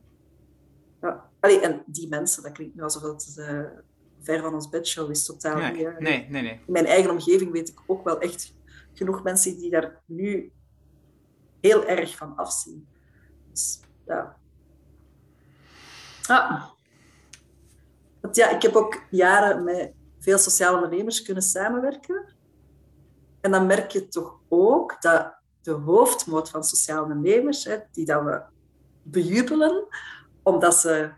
ja. 1.02 1.30
Allee, 1.40 1.60
en 1.60 1.84
die 1.86 2.08
mensen, 2.08 2.44
dat 2.44 2.52
klinkt 2.52 2.76
nu 2.76 2.82
alsof 2.82 3.02
het 3.02 3.36
uh, 3.40 3.64
ver 4.20 4.42
van 4.42 4.54
ons 4.54 4.70
bedshow 4.70 5.10
is, 5.10 5.26
totaal 5.26 5.58
nee, 5.58 5.72
niet. 5.72 5.82
Uh, 5.82 5.98
nee, 5.98 6.28
nee, 6.30 6.42
nee. 6.42 6.62
In 6.66 6.74
mijn 6.74 6.86
eigen 6.86 7.12
omgeving 7.12 7.52
weet 7.52 7.70
ik 7.70 7.80
ook 7.86 8.04
wel 8.04 8.20
echt 8.20 8.56
genoeg 8.94 9.24
mensen 9.24 9.58
die 9.58 9.70
daar 9.70 10.02
nu 10.06 10.52
heel 11.62 11.86
erg 11.86 12.18
van 12.18 12.36
afzien. 12.36 12.88
Dus, 13.52 13.80
ja... 14.06 14.39
Ah. 16.30 16.64
Want 18.22 18.36
ja, 18.36 18.50
ik 18.50 18.62
heb 18.62 18.76
ook 18.76 19.02
jaren 19.10 19.64
met 19.64 19.94
veel 20.20 20.38
sociale 20.38 20.76
ondernemers 20.76 21.22
kunnen 21.22 21.44
samenwerken. 21.44 22.34
En 23.42 23.52
dan 23.52 23.66
merk 23.66 23.92
je 23.92 24.08
toch 24.08 24.40
ook 24.48 25.02
dat 25.02 25.34
de 25.62 25.72
hoofdmoot 25.72 26.50
van 26.50 26.64
sociale 26.64 27.02
ondernemers, 27.02 27.64
hè, 27.64 27.78
die 27.92 28.06
dat 28.06 28.24
we 28.24 28.42
bejubelen, 29.04 29.88
omdat 30.44 30.76
ze 30.76 31.12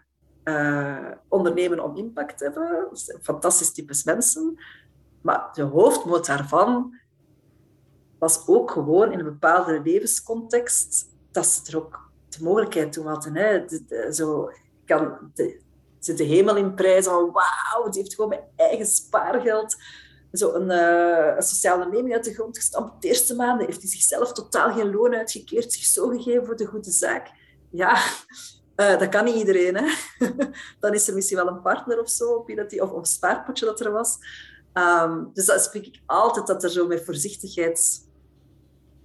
uh, 0.44 1.12
ondernemen 1.28 1.84
om 1.84 1.98
impact 1.98 2.40
hebben. 2.40 2.88
Fantastisch 3.22 3.74
types 3.74 4.04
mensen. 4.04 4.60
Maar 5.22 5.50
de 5.54 5.62
hoofdmoot 5.62 6.26
daarvan 6.26 7.00
was 8.20 8.48
ook 8.48 8.72
gewoon 8.72 9.12
in 9.12 9.20
een 9.20 9.26
bepaalde 9.26 9.82
levenscontext 9.84 11.10
dat 11.32 11.46
ze 11.46 11.72
er 11.72 11.78
ook 11.78 12.12
de 12.30 12.44
mogelijkheid 12.44 12.94
toe 12.94 13.08
hadden. 13.08 13.36
Hè. 13.36 13.66
zo 14.14 14.52
kan 14.96 15.32
de, 15.34 15.60
ze 16.00 16.14
de 16.14 16.24
hemel 16.24 16.56
in 16.56 16.74
prijzen 16.74 17.12
van 17.12 17.32
wauw, 17.32 17.90
die 17.90 18.02
heeft 18.02 18.16
gewoon 18.16 18.30
met 18.30 18.44
eigen 18.56 18.86
spaargeld 18.86 19.76
zo 20.32 20.54
een, 20.54 20.70
uh, 20.70 21.36
een 21.36 21.44
sociale 21.44 21.84
onderneming 21.84 22.14
uit 22.14 22.24
de 22.24 22.34
grond 22.34 22.58
gestampt. 22.58 23.02
De 23.02 23.08
eerste 23.08 23.36
maanden 23.36 23.66
heeft 23.66 23.82
hij 23.82 23.92
zichzelf 23.92 24.32
totaal 24.32 24.74
geen 24.74 24.92
loon 24.92 25.16
uitgekeerd, 25.16 25.74
zich 25.74 25.84
zo 25.84 26.08
gegeven 26.08 26.46
voor 26.46 26.56
de 26.56 26.66
goede 26.66 26.92
zaak. 26.92 27.32
Ja, 27.70 28.04
uh, 28.76 29.00
dat 29.00 29.10
kan 29.10 29.26
niet 29.26 29.36
iedereen. 29.36 29.76
Hè? 29.76 29.86
Dan 30.80 30.94
is 30.94 31.08
er 31.08 31.14
misschien 31.14 31.38
wel 31.38 31.48
een 31.48 31.62
partner 31.62 32.00
of 32.00 32.10
zo, 32.10 32.46
of 32.78 32.92
een 32.92 33.06
spaarpotje 33.06 33.66
dat 33.66 33.80
er 33.80 33.92
was. 33.92 34.18
Um, 34.74 35.30
dus 35.34 35.46
dat 35.46 35.64
spreek 35.64 35.86
ik 35.86 36.02
altijd, 36.06 36.48
dat 36.48 36.64
er 36.64 36.70
zo 36.70 36.88
met 36.88 37.06
voorzichtigheid 37.06 38.08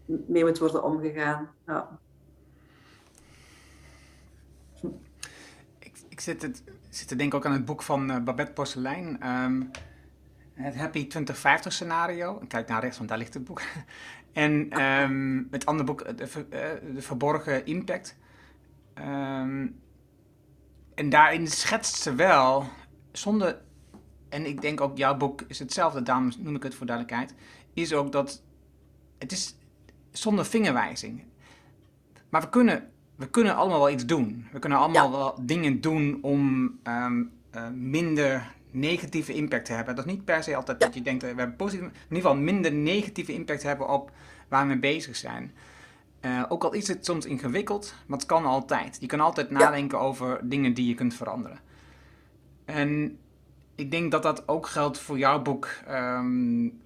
mee 0.06 0.44
moet 0.44 0.58
worden 0.58 0.82
omgegaan. 0.82 1.50
Ja. 1.66 2.00
Ik, 6.16 6.22
ik 6.22 6.28
zit, 6.28 6.42
het, 6.42 6.62
zit 6.90 7.08
te 7.08 7.16
denken 7.16 7.38
ook 7.38 7.46
aan 7.46 7.52
het 7.52 7.64
boek 7.64 7.82
van 7.82 8.10
uh, 8.10 8.18
Babette 8.18 8.52
Porcelein. 8.52 9.28
Um, 9.30 9.70
het 10.52 10.76
Happy 10.76 10.98
2050 10.98 11.72
scenario. 11.72 12.42
Kijk 12.48 12.68
naar 12.68 12.80
rechts, 12.80 12.96
want 12.96 13.08
daar 13.08 13.18
ligt 13.18 13.34
het 13.34 13.44
boek. 13.44 13.62
en 14.32 14.82
um, 14.82 15.48
het 15.50 15.66
andere 15.66 15.84
boek, 15.86 16.16
de, 16.16 16.24
uh, 16.24 16.94
de 16.94 17.02
Verborgen 17.02 17.66
Impact. 17.66 18.16
Um, 18.98 19.80
en 20.94 21.08
daarin 21.08 21.46
schetst 21.46 21.96
ze 21.96 22.14
wel, 22.14 22.68
zonder, 23.12 23.60
en 24.28 24.46
ik 24.46 24.60
denk 24.60 24.80
ook 24.80 24.96
jouw 24.96 25.16
boek 25.16 25.42
is 25.46 25.58
hetzelfde, 25.58 26.02
daarom 26.02 26.32
noem 26.38 26.54
ik 26.54 26.62
het 26.62 26.74
voor 26.74 26.86
duidelijkheid, 26.86 27.34
is 27.74 27.92
ook 27.92 28.12
dat 28.12 28.42
het 29.18 29.32
is 29.32 29.56
zonder 30.10 30.46
vingerwijzing. 30.46 31.24
Maar 32.28 32.40
we 32.40 32.48
kunnen, 32.48 32.90
we 33.16 33.30
kunnen 33.30 33.54
allemaal 33.54 33.78
wel 33.78 33.90
iets 33.90 34.06
doen. 34.06 34.46
We 34.52 34.58
kunnen 34.58 34.78
allemaal 34.78 35.10
wel 35.10 35.38
dingen 35.40 35.80
doen 35.80 36.18
om 36.22 36.72
um, 36.84 37.30
uh, 37.54 37.68
minder 37.74 38.54
negatieve 38.70 39.34
impact 39.34 39.64
te 39.64 39.72
hebben. 39.72 39.96
Dat 39.96 40.06
is 40.06 40.12
niet 40.12 40.24
per 40.24 40.42
se 40.42 40.56
altijd 40.56 40.80
dat 40.80 40.94
je 40.94 41.02
denkt, 41.02 41.22
we 41.22 41.26
hebben 41.26 41.56
positieve, 41.56 41.92
in 41.92 42.00
ieder 42.08 42.16
geval 42.16 42.36
minder 42.36 42.72
negatieve 42.72 43.32
impact 43.32 43.62
hebben 43.62 43.88
op 43.88 44.10
waar 44.48 44.62
we 44.62 44.68
mee 44.68 44.78
bezig 44.78 45.16
zijn. 45.16 45.52
Uh, 46.20 46.42
ook 46.48 46.64
al 46.64 46.72
is 46.72 46.88
het 46.88 47.04
soms 47.04 47.26
ingewikkeld, 47.26 47.94
maar 48.06 48.18
het 48.18 48.26
kan 48.26 48.44
altijd. 48.44 48.96
Je 49.00 49.06
kan 49.06 49.20
altijd 49.20 49.50
nadenken 49.50 50.00
over 50.00 50.40
dingen 50.42 50.74
die 50.74 50.88
je 50.88 50.94
kunt 50.94 51.14
veranderen. 51.14 51.60
En 52.64 53.18
ik 53.74 53.90
denk 53.90 54.10
dat 54.10 54.22
dat 54.22 54.48
ook 54.48 54.66
geldt 54.66 54.98
voor 54.98 55.18
jouw 55.18 55.42
boek. 55.42 55.68
Um, 55.90 56.80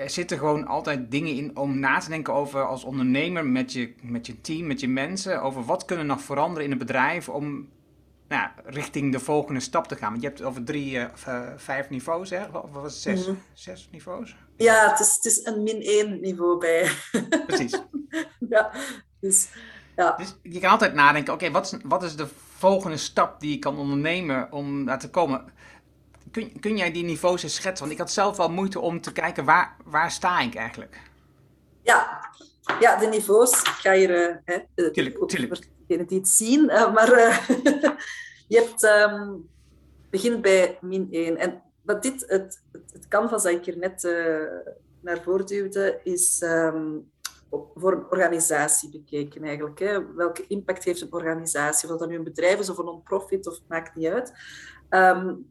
er 0.00 0.10
zitten 0.10 0.38
gewoon 0.38 0.66
altijd 0.66 1.10
dingen 1.10 1.34
in 1.34 1.56
om 1.56 1.78
na 1.78 1.98
te 1.98 2.08
denken 2.08 2.34
over 2.34 2.66
als 2.66 2.84
ondernemer 2.84 3.46
met 3.46 3.72
je, 3.72 3.94
met 4.02 4.26
je 4.26 4.40
team, 4.40 4.66
met 4.66 4.80
je 4.80 4.88
mensen, 4.88 5.42
over 5.42 5.64
wat 5.64 5.84
kunnen 5.84 6.06
nog 6.06 6.20
veranderen 6.20 6.64
in 6.64 6.70
het 6.70 6.78
bedrijf 6.78 7.28
om 7.28 7.68
nou, 8.28 8.48
richting 8.64 9.12
de 9.12 9.18
volgende 9.18 9.60
stap 9.60 9.86
te 9.88 9.96
gaan. 9.96 10.10
Want 10.10 10.22
je 10.22 10.26
hebt 10.26 10.38
het 10.38 10.48
over 10.48 10.64
drie, 10.64 10.94
uh, 10.94 11.06
vijf 11.56 11.90
niveaus, 11.90 12.30
hè? 12.30 12.44
Of 12.44 12.70
was 12.72 12.82
het 12.82 13.02
zes, 13.02 13.26
mm 13.26 13.42
zes 13.52 13.88
niveaus? 13.92 14.36
Ja, 14.56 14.90
het 14.90 15.00
is, 15.00 15.14
het 15.14 15.24
is 15.24 15.44
een 15.44 15.62
min 15.62 15.82
één 15.82 16.20
niveau 16.20 16.58
bij. 16.58 16.90
Precies. 17.46 17.82
ja, 18.48 18.70
dus, 19.20 19.48
ja. 19.96 20.16
dus 20.16 20.36
je 20.42 20.60
kan 20.60 20.70
altijd 20.70 20.94
nadenken, 20.94 21.32
oké, 21.32 21.50
wat, 21.50 21.72
is, 21.72 21.78
wat 21.84 22.02
is 22.02 22.16
de 22.16 22.26
volgende 22.56 22.96
stap 22.96 23.40
die 23.40 23.50
je 23.50 23.58
kan 23.58 23.78
ondernemen 23.78 24.52
om 24.52 24.84
daar 24.84 24.98
te 24.98 25.10
komen? 25.10 25.44
Kun, 26.30 26.60
kun 26.60 26.76
jij 26.76 26.92
die 26.92 27.04
niveaus 27.04 27.42
eens 27.42 27.54
schetsen? 27.54 27.86
Want 27.86 27.98
ik 27.98 27.98
had 27.98 28.12
zelf 28.12 28.36
wel 28.36 28.50
moeite 28.50 28.80
om 28.80 29.00
te 29.00 29.12
kijken, 29.12 29.44
waar, 29.44 29.76
waar 29.84 30.10
sta 30.10 30.40
ik 30.40 30.54
eigenlijk? 30.54 31.00
Ja, 31.82 32.30
ja 32.80 32.96
de 32.96 33.06
niveaus, 33.06 33.60
ik 33.60 33.66
ga 33.66 33.92
hier... 33.92 34.10
Uh, 34.10 34.36
hè, 34.44 34.90
tuurlijk, 34.92 35.28
tuurlijk 35.28 35.68
degenen 35.86 36.06
die 36.06 36.18
het 36.18 36.28
zien. 36.28 36.64
Uh, 36.64 36.92
maar 36.94 37.12
uh, 37.12 37.48
je 38.48 38.56
hebt, 38.56 38.82
um, 38.82 39.48
begint 40.10 40.42
bij 40.42 40.78
min 40.80 41.08
1. 41.10 41.36
En 41.36 41.62
wat 41.82 42.02
dit, 42.02 42.24
het, 42.26 42.62
het, 42.72 42.92
het 42.92 43.08
canvas 43.08 43.42
dat 43.42 43.52
ik 43.52 43.64
hier 43.64 43.78
net 43.78 44.04
uh, 44.04 44.72
naar 45.00 45.22
voren 45.22 45.46
duwde, 45.46 46.00
is 46.04 46.42
um, 46.42 47.10
voor 47.50 47.92
een 47.92 48.10
organisatie 48.10 48.90
bekeken 48.90 49.42
eigenlijk. 49.42 49.78
Hè. 49.78 50.14
Welke 50.14 50.44
impact 50.46 50.84
heeft 50.84 51.00
een 51.00 51.12
organisatie? 51.12 51.92
Of 51.92 51.98
dat 51.98 52.08
nu 52.08 52.16
een 52.16 52.24
bedrijf 52.24 52.58
is 52.58 52.70
of 52.70 52.78
een 52.78 52.84
non-profit, 52.84 53.46
of 53.46 53.58
maakt 53.68 53.96
niet 53.96 54.06
uit. 54.06 54.32
Um, 54.90 55.46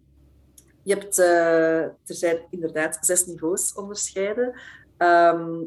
je 0.84 0.94
hebt, 0.94 1.18
er 1.18 1.96
zijn 2.04 2.48
inderdaad 2.50 2.98
zes 3.02 3.26
niveaus 3.26 3.74
onderscheiden, 3.74 4.60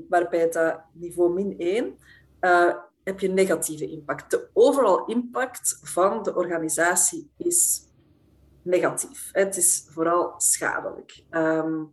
waarbij 0.08 0.50
dat 0.50 0.80
niveau 0.92 1.32
min 1.32 1.58
1 1.58 1.98
heb 3.04 3.20
je 3.20 3.28
negatieve 3.28 3.90
impact. 3.90 4.30
De 4.30 4.48
overal 4.52 5.04
impact 5.06 5.78
van 5.82 6.22
de 6.22 6.34
organisatie 6.34 7.30
is 7.36 7.90
negatief. 8.62 9.28
Het 9.32 9.56
is 9.56 9.86
vooral 9.88 10.34
schadelijk. 10.36 11.24
Um, 11.30 11.90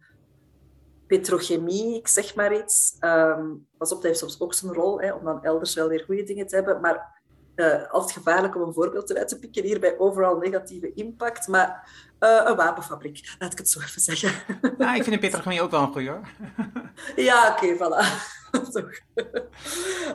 petrochemie, 1.08 1.97
ik 1.97 2.08
zeg 2.08 2.36
maar 2.36 2.58
iets. 2.58 2.97
Um, 2.99 3.67
pas 3.77 3.91
op, 3.91 3.97
dat 3.97 4.05
heeft 4.05 4.19
soms 4.19 4.39
ook 4.39 4.53
zijn 4.53 4.73
rol, 4.73 5.01
hè, 5.01 5.13
om 5.13 5.23
dan 5.23 5.43
elders 5.43 5.73
wel 5.73 5.88
weer 5.88 6.03
goede 6.03 6.23
dingen 6.23 6.47
te 6.47 6.55
hebben. 6.55 6.82
Maar 6.82 7.18
uh, 7.60 7.91
altijd 7.91 8.12
gevaarlijk 8.12 8.56
om 8.56 8.62
een 8.62 8.74
voorbeeld 8.74 9.10
eruit 9.10 9.28
te 9.28 9.39
pikken 9.39 9.63
hier 9.63 9.80
bij 9.80 10.00
overal 10.00 10.38
negatieve 10.38 10.93
impact. 10.93 11.48
Maar 11.48 11.89
uh, 12.19 12.41
een 12.45 12.56
wapenfabriek, 12.56 13.36
laat 13.39 13.52
ik 13.52 13.58
het 13.58 13.69
zo 13.69 13.80
even 13.80 14.02
zeggen. 14.02 14.32
Ja, 14.78 14.95
ik 14.95 15.04
vind 15.04 15.15
de 15.15 15.28
petrochemie 15.28 15.62
ook 15.62 15.72
wel 15.72 15.82
een 15.82 15.91
goeie 15.91 16.10
hoor. 16.10 16.28
ja, 17.15 17.52
oké, 17.52 17.65
okay, 17.65 17.76
voilà. 17.76 18.08
Toch. 18.72 18.91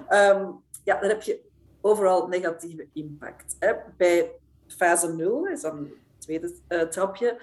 Um, 0.09 0.63
ja, 0.85 1.01
dan 1.01 1.09
heb 1.09 1.23
je 1.23 1.41
overal 1.81 2.29
negatieve 2.29 2.89
impact. 2.93 3.57
Hè. 3.59 3.73
Bij 3.97 4.31
fase 4.67 5.13
0, 5.13 5.47
is 5.47 5.61
dan 5.61 5.79
het 5.79 5.93
tweede 6.19 6.55
uh, 6.69 6.81
trapje, 6.83 7.41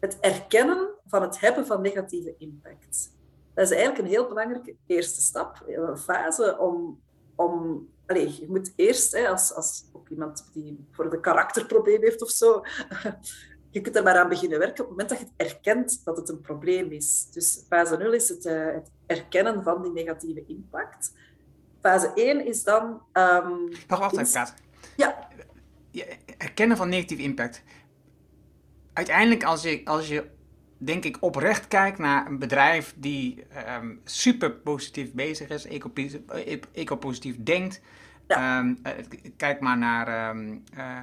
het 0.00 0.20
erkennen 0.20 0.88
van 1.06 1.22
het 1.22 1.40
hebben 1.40 1.66
van 1.66 1.80
negatieve 1.80 2.34
impact. 2.38 3.14
Dat 3.54 3.64
is 3.64 3.70
eigenlijk 3.70 4.00
een 4.00 4.14
heel 4.14 4.28
belangrijke 4.28 4.76
eerste 4.86 5.20
stap, 5.20 5.62
een 5.66 5.98
fase 5.98 6.58
om... 6.58 7.00
om 7.34 7.88
allez, 8.06 8.38
je 8.38 8.46
moet 8.48 8.72
eerst, 8.76 9.12
hè, 9.12 9.28
als, 9.28 9.54
als 9.54 9.84
ook 9.92 10.08
iemand 10.08 10.50
die 10.52 10.86
voor 10.90 11.12
een 11.12 11.20
karakterprobleem 11.20 12.02
heeft 12.02 12.22
of 12.22 12.30
zo, 12.30 12.62
je 13.70 13.80
kunt 13.80 13.96
er 13.96 14.02
maar 14.02 14.18
aan 14.18 14.28
beginnen 14.28 14.58
werken 14.58 14.84
op 14.84 14.90
het 14.90 14.98
moment 14.98 15.08
dat 15.08 15.18
je 15.18 15.24
het 15.36 15.52
erkent 15.52 16.04
dat 16.04 16.16
het 16.16 16.28
een 16.28 16.40
probleem 16.40 16.90
is. 16.90 17.28
Dus 17.32 17.64
fase 17.68 17.96
0 17.96 18.12
is 18.12 18.28
het, 18.28 18.44
uh, 18.44 18.66
het 18.66 18.90
erkennen 19.06 19.62
van 19.62 19.82
die 19.82 19.92
negatieve 19.92 20.44
impact. 20.46 21.12
Fase 21.80 22.12
1 22.14 22.46
is 22.46 22.64
dan... 22.64 22.84
Um, 23.12 23.68
Wacht, 23.86 24.00
wacht 24.00 24.18
even, 24.18 24.32
Kaat. 24.32 24.54
Ja. 24.96 25.28
Herkennen 26.38 26.76
van 26.76 26.88
negatieve 26.88 27.22
impact. 27.22 27.62
Uiteindelijk, 28.92 29.44
als 29.44 29.62
je, 29.62 29.80
als 29.84 30.08
je 30.08 30.30
denk 30.78 31.04
ik 31.04 31.16
oprecht 31.20 31.68
kijkt 31.68 31.98
naar 31.98 32.26
een 32.26 32.38
bedrijf 32.38 32.94
die 32.96 33.46
um, 33.78 34.00
super 34.04 34.50
positief 34.50 35.12
bezig 35.12 35.48
is, 35.48 35.66
ecopositief, 35.66 36.20
ecopositief 36.72 37.36
denkt. 37.42 37.80
Ja. 38.26 38.58
Um, 38.58 38.82
kijk 39.36 39.60
maar 39.60 39.78
naar, 39.78 40.30
um, 40.30 40.64
uh, 40.76 41.02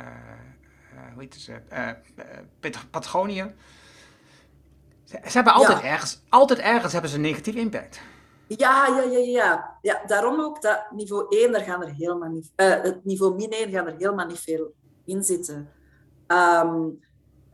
hoe 1.13 1.21
heet 1.21 1.35
ze, 1.35 1.61
uh, 1.73 2.71
Patagonië. 2.91 3.53
Ze, 5.03 5.19
ze, 5.23 5.31
hebben 5.31 5.53
altijd 5.53 5.81
ja. 5.81 5.87
ergens, 5.87 6.21
altijd 6.29 6.59
ergens 6.59 6.93
hebben 6.93 7.09
ze 7.09 7.15
een 7.15 7.21
negatieve 7.21 7.59
impact. 7.59 8.01
Ja, 8.47 8.87
ja, 8.87 9.01
ja, 9.01 9.17
ja. 9.17 9.77
ja 9.81 10.01
daarom 10.07 10.41
ook 10.41 10.61
dat 10.61 10.85
niveau 10.91 11.25
1, 11.29 11.51
daar 11.51 11.61
gaan 11.61 11.81
er 11.81 11.93
helemaal 11.93 12.29
niet, 12.29 12.51
uh, 12.55 12.81
het 12.81 13.05
niveau 13.05 13.35
min 13.35 13.49
1 13.49 13.71
gaan 13.71 13.87
er 13.87 13.95
helemaal 13.97 14.27
niet 14.27 14.39
veel 14.39 14.73
in 15.05 15.23
zitten. 15.23 15.69
Um, 16.27 16.99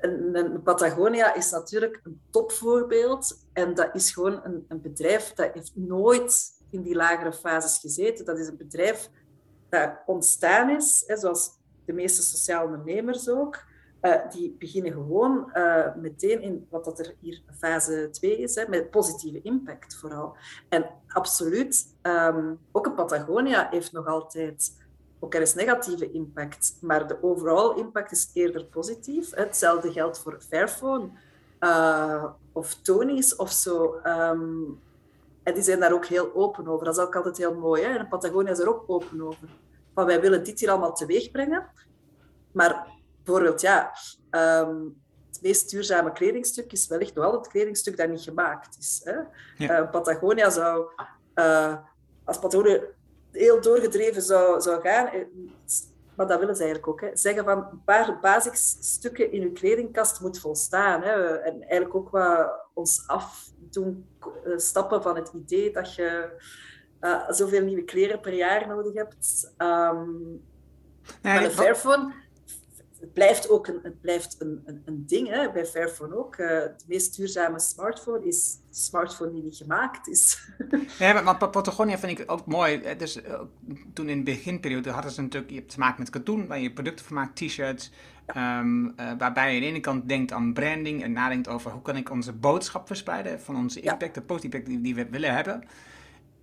een 0.02 0.62
Patagonia 0.64 1.34
is 1.34 1.52
natuurlijk 1.52 2.00
een 2.04 2.22
topvoorbeeld. 2.30 3.46
En 3.54 3.74
dat 3.74 3.90
is 3.94 4.12
gewoon 4.12 4.40
een, 4.44 4.66
een 4.68 4.82
bedrijf 4.82 5.34
dat 5.34 5.54
heeft 5.54 5.72
nooit 5.76 6.52
in 6.70 6.82
die 6.82 6.96
lagere 6.96 7.34
fases 7.34 7.80
gezeten. 7.80 8.26
Dat 8.26 8.38
is 8.38 8.48
een 8.48 8.58
bedrijf 8.58 9.10
dat 9.70 9.92
ontstaan 10.06 10.70
is, 10.70 11.04
hè, 11.08 11.18
zoals 11.18 11.50
de 11.86 11.94
meeste 11.94 12.22
sociale 12.22 12.66
ondernemers 12.66 13.30
ook. 13.30 13.68
Uh, 14.02 14.30
die 14.30 14.56
beginnen 14.60 14.92
gewoon 14.92 15.52
uh, 15.54 15.96
meteen 15.96 16.42
in 16.42 16.68
wat 16.70 16.86
dat 16.86 17.00
er 17.00 17.16
hier 17.20 17.42
fase 17.58 18.10
2 18.12 18.38
is, 18.38 18.56
hè, 18.56 18.68
met 18.68 18.90
positieve 18.90 19.42
impact 19.42 19.96
vooral. 19.96 20.38
En 20.70 20.90
absoluut, 21.08 21.96
um, 22.02 22.60
ook 22.72 22.86
een 22.86 22.94
Patagonia 22.94 23.68
heeft 23.72 23.92
nog 23.92 24.08
altijd, 24.08 24.79
ook 25.20 25.34
er 25.36 25.42
is 25.42 25.54
negatieve 25.54 26.12
impact, 26.12 26.78
maar 26.82 27.08
de 27.08 27.24
overall 27.24 27.78
impact 27.78 28.12
is 28.12 28.30
eerder 28.34 28.66
positief. 28.66 29.36
Hetzelfde 29.36 29.92
geldt 29.92 30.20
voor 30.20 30.40
Fairphone 30.50 31.10
uh, 31.60 32.26
of 32.52 32.74
Tony's 32.82 33.36
of 33.36 33.52
zo. 33.52 34.00
Um, 34.04 34.80
En 35.44 35.54
die 35.54 35.64
zijn 35.64 35.80
daar 35.80 35.94
ook 35.94 36.06
heel 36.06 36.36
open 36.36 36.68
over. 36.68 36.86
Dat 36.86 36.98
is 36.98 37.04
ook 37.04 37.16
altijd 37.16 37.38
heel 37.38 37.56
mooi. 37.56 37.84
Hè? 37.84 37.98
En 37.98 38.08
Patagonia 38.08 38.52
is 38.52 38.60
er 38.60 38.70
ook 38.70 38.84
open 38.88 39.22
over. 39.22 39.48
Van 39.94 40.06
wij 40.06 40.22
willen 40.22 40.44
dit 40.44 40.60
hier 40.60 40.70
allemaal 40.70 40.96
teweeg 40.96 41.32
brengen. 41.32 41.70
Maar 42.52 42.88
bijvoorbeeld, 43.24 43.62
ja, 43.62 43.92
ehm, 44.30 44.76
het 45.28 45.42
meest 45.42 45.70
duurzame 45.70 46.12
kledingstuk 46.12 46.72
is 46.72 46.88
wellicht 46.88 47.16
nog 47.16 47.24
altijd 47.24 47.44
het 47.44 47.52
kledingstuk 47.52 47.98
dat 47.98 48.10
niet 48.10 48.22
gemaakt 48.22 48.78
is. 48.78 49.02
Hè? 49.04 49.18
Eh, 49.68 49.90
Patagonia 49.92 50.50
zou, 50.50 50.92
uh, 51.36 51.76
als 52.24 52.40
Patagonia 52.40 52.80
heel 53.32 53.62
doorgedreven 53.62 54.22
zou, 54.22 54.62
zou 54.62 54.82
gaan, 54.82 55.08
eh, 55.08 55.26
maar 56.16 56.28
dat 56.28 56.40
willen 56.40 56.56
ze 56.56 56.64
eigenlijk 56.64 56.92
ook, 56.92 57.02
hè, 57.02 57.18
zeggen 57.18 57.44
van 57.44 57.58
een 57.58 57.84
paar 57.84 58.20
basisstukken 58.20 59.32
in 59.32 59.42
uw 59.42 59.52
kledingkast 59.52 60.22
moet 60.22 60.40
volstaan. 60.40 61.02
Hè? 61.02 61.38
En 61.38 61.62
eigenlijk 61.62 61.96
ook 61.96 62.10
wat 62.10 62.52
ons 62.74 63.04
af 63.08 63.52
doen 63.58 64.06
stappen 64.56 65.02
van 65.02 65.16
het 65.16 65.32
idee 65.34 65.72
dat 65.72 65.96
je 65.96 66.30
uh, 67.02 67.30
zoveel 67.30 67.64
nieuwe 67.64 67.84
kleren 67.84 68.20
per 68.20 68.34
jaar 68.34 68.68
nodig 68.68 68.94
hebt. 68.94 69.54
Um, 69.58 70.42
maar 71.22 71.44
de 71.44 71.52
Fairphone 71.52 72.14
het 73.00 73.14
blijft 73.14 73.50
ook 73.50 73.68
een, 73.68 73.80
het 73.84 74.02
blijft 74.02 74.36
een, 74.40 74.62
een, 74.66 74.82
een 74.86 75.04
ding 75.08 75.28
hè, 75.28 75.52
bij 75.52 75.66
Fairphone 75.66 76.18
ook. 76.18 76.38
Uh, 76.38 76.48
de 76.48 76.84
meest 76.88 77.16
duurzame 77.16 77.60
smartphone 77.60 78.26
is 78.26 78.58
de 78.70 78.76
smartphone 78.76 79.32
die 79.32 79.44
niet 79.44 79.56
gemaakt 79.56 80.08
is. 80.08 80.50
ja, 81.00 81.22
maar, 81.22 81.50
Patagonia 81.50 81.98
vind 81.98 82.20
ik 82.20 82.32
ook 82.32 82.46
mooi. 82.46 82.96
Dus, 82.98 83.18
uh, 83.18 83.42
toen 83.94 84.10
in 84.10 84.18
de 84.18 84.32
beginperiode 84.32 84.90
hadden 84.90 85.12
ze 85.12 85.22
natuurlijk 85.22 85.52
je 85.52 85.58
hebt 85.58 85.72
te 85.72 85.80
maken 85.80 86.00
met 86.00 86.10
katoen, 86.10 86.48
waar 86.48 86.60
je 86.60 86.74
producten 86.74 87.06
van 87.06 87.16
maakt, 87.16 87.36
t-shirts. 87.36 87.92
Um, 88.36 88.86
uh, 88.86 89.12
waarbij 89.18 89.50
je 89.50 89.56
aan 89.56 89.62
de 89.62 89.68
ene 89.68 89.80
kant 89.80 90.08
denkt 90.08 90.32
aan 90.32 90.54
branding 90.54 91.04
en 91.04 91.12
nadenkt 91.12 91.48
over 91.48 91.72
hoe 91.72 91.82
kan 91.82 91.96
ik 91.96 92.12
onze 92.12 92.34
boodschap 92.34 92.88
verspreiden 92.88 93.42
van 93.42 93.56
onze 93.56 93.80
impact, 93.80 94.14
de 94.14 94.22
positieve 94.22 94.58
impact 94.58 94.76
die, 94.76 94.82
die 94.82 94.96
we 94.96 95.10
willen 95.10 95.36
hebben. 95.36 95.64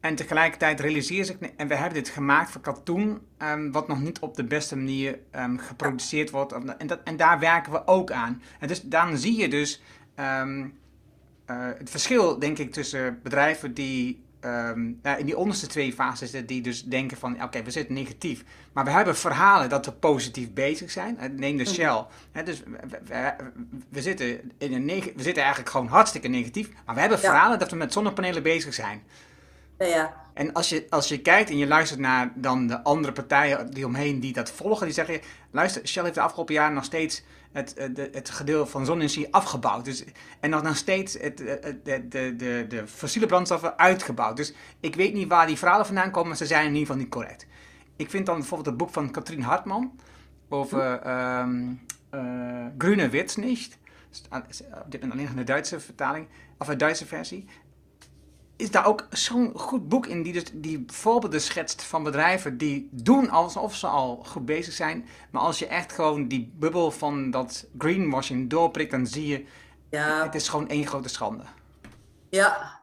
En 0.06 0.14
tegelijkertijd 0.14 0.80
realiseer 0.80 1.24
zich, 1.24 1.36
en 1.56 1.68
we 1.68 1.74
hebben 1.74 1.94
dit 1.94 2.08
gemaakt 2.08 2.50
van 2.50 2.60
katoen, 2.60 3.20
um, 3.38 3.72
wat 3.72 3.88
nog 3.88 4.00
niet 4.00 4.18
op 4.18 4.36
de 4.36 4.44
beste 4.44 4.76
manier 4.76 5.18
um, 5.36 5.58
geproduceerd 5.58 6.30
wordt. 6.30 6.52
En, 6.52 6.86
dat, 6.86 7.00
en 7.04 7.16
daar 7.16 7.38
werken 7.38 7.72
we 7.72 7.86
ook 7.86 8.10
aan. 8.10 8.42
En 8.60 8.68
dus 8.68 8.82
dan 8.82 9.18
zie 9.18 9.36
je 9.36 9.48
dus 9.48 9.82
um, 10.16 10.78
uh, 11.50 11.66
het 11.78 11.90
verschil, 11.90 12.38
denk 12.38 12.58
ik, 12.58 12.72
tussen 12.72 13.20
bedrijven 13.22 13.74
die 13.74 14.24
in 15.16 15.26
die 15.26 15.36
onderste 15.36 15.66
twee 15.66 15.92
fases 15.92 16.30
zitten, 16.30 16.46
die 16.46 16.62
dus 16.62 16.84
denken 16.84 17.16
van, 17.16 17.42
oké, 17.42 17.62
we 17.62 17.70
zitten 17.70 17.94
negatief. 17.94 18.44
Maar 18.72 18.84
we 18.84 18.90
hebben 18.90 19.16
verhalen 19.16 19.68
dat 19.68 19.86
we 19.86 19.92
positief 19.92 20.52
bezig 20.52 20.90
zijn. 20.90 21.18
Neem 21.36 21.56
de 21.56 21.64
mm. 21.64 21.70
Shell. 21.70 22.04
Dus 22.44 22.62
we, 22.62 22.98
we, 23.04 23.34
we, 23.88 24.02
zitten 24.02 24.52
in 24.58 24.72
een 24.72 24.86
we 24.86 25.22
zitten 25.22 25.42
eigenlijk 25.42 25.70
gewoon 25.70 25.86
hartstikke 25.86 26.28
negatief. 26.28 26.68
Maar 26.84 26.94
we 26.94 27.00
hebben 27.00 27.18
verhalen 27.18 27.58
dat 27.58 27.70
we 27.70 27.76
met 27.76 27.92
zonnepanelen 27.92 28.42
bezig 28.42 28.74
zijn. 28.74 29.02
Ja. 29.78 30.24
En 30.34 30.52
als 30.52 30.68
je, 30.68 30.86
als 30.88 31.08
je 31.08 31.20
kijkt 31.20 31.50
en 31.50 31.58
je 31.58 31.66
luistert 31.66 32.00
naar 32.00 32.32
dan 32.34 32.66
de 32.66 32.82
andere 32.82 33.12
partijen 33.12 33.70
die 33.70 33.86
omheen 33.86 34.20
die 34.20 34.32
dat 34.32 34.50
volgen, 34.50 34.86
die 34.86 34.94
zeggen, 34.94 35.20
luister, 35.50 35.86
Shell 35.88 36.02
heeft 36.02 36.14
de 36.14 36.20
afgelopen 36.20 36.54
jaren 36.54 36.74
nog 36.74 36.84
steeds 36.84 37.22
het, 37.52 37.74
het, 37.76 38.08
het 38.12 38.30
gedeelte 38.30 38.70
van 38.70 38.84
zonne-energie 38.84 39.34
afgebouwd. 39.34 39.84
Dus, 39.84 40.04
en 40.40 40.50
nog, 40.50 40.62
nog 40.62 40.76
steeds 40.76 41.18
het, 41.20 41.36
de, 41.36 42.08
de, 42.08 42.36
de, 42.36 42.64
de 42.68 42.86
fossiele 42.86 43.26
brandstoffen 43.26 43.78
uitgebouwd. 43.78 44.36
Dus 44.36 44.54
ik 44.80 44.94
weet 44.94 45.12
niet 45.12 45.28
waar 45.28 45.46
die 45.46 45.56
verhalen 45.56 45.86
vandaan 45.86 46.10
komen, 46.10 46.28
maar 46.28 46.36
ze 46.36 46.46
zijn 46.46 46.66
in 46.66 46.72
ieder 46.72 46.86
geval 46.86 47.02
niet 47.02 47.10
correct. 47.10 47.46
Ik 47.96 48.10
vind 48.10 48.26
dan 48.26 48.38
bijvoorbeeld 48.38 48.68
het 48.68 48.76
boek 48.76 48.90
van 48.90 49.10
Katrien 49.10 49.42
Hartman 49.42 50.00
over 50.48 51.10
um, 51.40 51.80
uh, 52.14 52.66
Grüne 52.78 53.08
Wird's 53.08 53.36
nicht. 53.36 53.78
Dit 54.88 55.02
is 55.02 55.10
alleen 55.10 55.28
in 55.28 55.36
de 55.36 55.44
Duitse 55.44 55.80
vertaling, 55.80 56.26
of 56.58 56.66
de 56.66 56.76
Duitse 56.76 57.06
versie 57.06 57.48
is 58.56 58.70
daar 58.70 58.86
ook 58.86 59.06
zo'n 59.10 59.52
goed 59.58 59.88
boek 59.88 60.06
in, 60.06 60.22
die, 60.22 60.32
dus, 60.32 60.44
die 60.52 60.84
voorbeelden 60.86 61.40
schetst 61.40 61.82
van 61.82 62.02
bedrijven 62.02 62.58
die 62.58 62.88
doen 62.92 63.30
alsof 63.30 63.74
ze 63.74 63.86
al 63.86 64.24
goed 64.26 64.44
bezig 64.44 64.72
zijn. 64.72 65.06
Maar 65.30 65.42
als 65.42 65.58
je 65.58 65.66
echt 65.66 65.92
gewoon 65.92 66.28
die 66.28 66.52
bubbel 66.54 66.90
van 66.90 67.30
dat 67.30 67.66
greenwashing 67.78 68.50
doorprikt, 68.50 68.90
dan 68.90 69.06
zie 69.06 69.26
je, 69.26 69.44
ja. 69.90 70.22
het 70.22 70.34
is 70.34 70.48
gewoon 70.48 70.68
één 70.68 70.86
grote 70.86 71.08
schande. 71.08 71.44
Ja, 72.28 72.80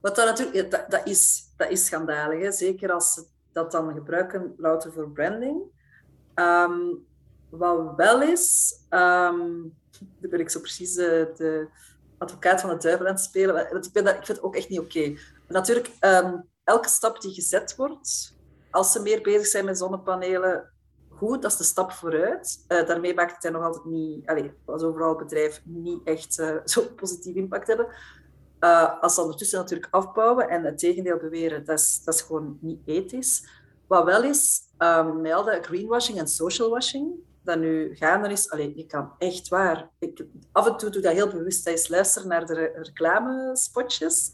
wat 0.00 0.16
dat 0.16 0.26
natuurlijk, 0.26 0.70
dat, 0.70 0.90
dat, 0.90 1.06
is, 1.06 1.42
dat 1.56 1.70
is 1.70 1.84
schandalig. 1.84 2.42
Hè? 2.42 2.52
Zeker 2.52 2.92
als 2.92 3.12
ze 3.12 3.26
dat 3.52 3.72
dan 3.72 3.92
gebruiken 3.92 4.54
louter 4.56 4.92
voor 4.92 5.10
branding. 5.10 5.62
Um, 6.34 7.06
wat 7.48 7.92
wel 7.96 8.22
is, 8.22 8.74
um, 8.90 9.74
daar 10.00 10.30
ben 10.30 10.40
ik 10.40 10.50
zo 10.50 10.60
precies 10.60 10.94
de, 10.94 11.32
de 11.36 11.68
advocaat 12.22 12.60
van 12.60 12.70
de 12.70 12.76
duivel 12.76 13.06
aan 13.06 13.12
het 13.12 13.22
spelen. 13.22 13.76
Ik, 13.76 13.84
ik 13.84 13.90
vind 13.92 14.26
het 14.26 14.42
ook 14.42 14.56
echt 14.56 14.68
niet 14.68 14.78
oké. 14.78 15.14
Natuurlijk, 15.48 15.90
um, 16.00 16.48
elke 16.64 16.88
stap 16.88 17.20
die 17.20 17.34
gezet 17.34 17.76
wordt, 17.76 18.34
als 18.70 18.92
ze 18.92 19.02
meer 19.02 19.22
bezig 19.22 19.46
zijn 19.46 19.64
met 19.64 19.78
zonnepanelen, 19.78 20.70
goed, 21.08 21.42
dat 21.42 21.50
is 21.50 21.56
de 21.56 21.64
stap 21.64 21.92
vooruit. 21.92 22.64
Uh, 22.68 22.86
daarmee 22.86 23.14
maakt 23.14 23.42
het 23.42 23.52
nog 23.52 23.62
altijd 23.62 23.84
niet, 23.84 24.26
allez, 24.26 24.50
als 24.64 24.82
overal 24.82 25.16
bedrijf, 25.16 25.62
niet 25.64 26.00
echt 26.04 26.38
uh, 26.38 26.56
zo'n 26.64 26.94
positief 26.94 27.34
impact 27.34 27.66
hebben. 27.66 27.86
Uh, 28.60 29.00
als 29.00 29.14
ze 29.14 29.20
ondertussen 29.20 29.58
natuurlijk 29.58 29.94
afbouwen 29.94 30.48
en 30.48 30.64
het 30.64 30.78
tegendeel 30.78 31.18
beweren, 31.18 31.64
dat 31.64 31.78
is, 31.78 32.02
dat 32.04 32.14
is 32.14 32.20
gewoon 32.20 32.58
niet 32.60 32.80
ethisch. 32.84 33.46
Wat 33.86 34.04
wel 34.04 34.22
is, 34.22 34.60
um, 34.78 35.20
met 35.20 35.32
al 35.32 35.44
de 35.44 35.58
greenwashing 35.62 36.18
en 36.18 36.28
social 36.28 36.70
washing, 36.70 37.12
dat 37.42 37.58
nu 37.58 37.96
gaande 37.96 38.28
is. 38.28 38.50
Allee, 38.50 38.76
je 38.76 38.86
kan 38.86 39.12
echt 39.18 39.48
waar. 39.48 39.90
Ik, 39.98 40.24
af 40.52 40.66
en 40.66 40.76
toe 40.76 40.90
doe 40.90 41.02
dat 41.02 41.12
heel 41.12 41.28
bewust. 41.28 41.68
Is 41.68 41.88
luisteren 41.88 42.28
naar 42.28 42.46
de 42.46 42.72
reclamespotjes. 42.74 44.32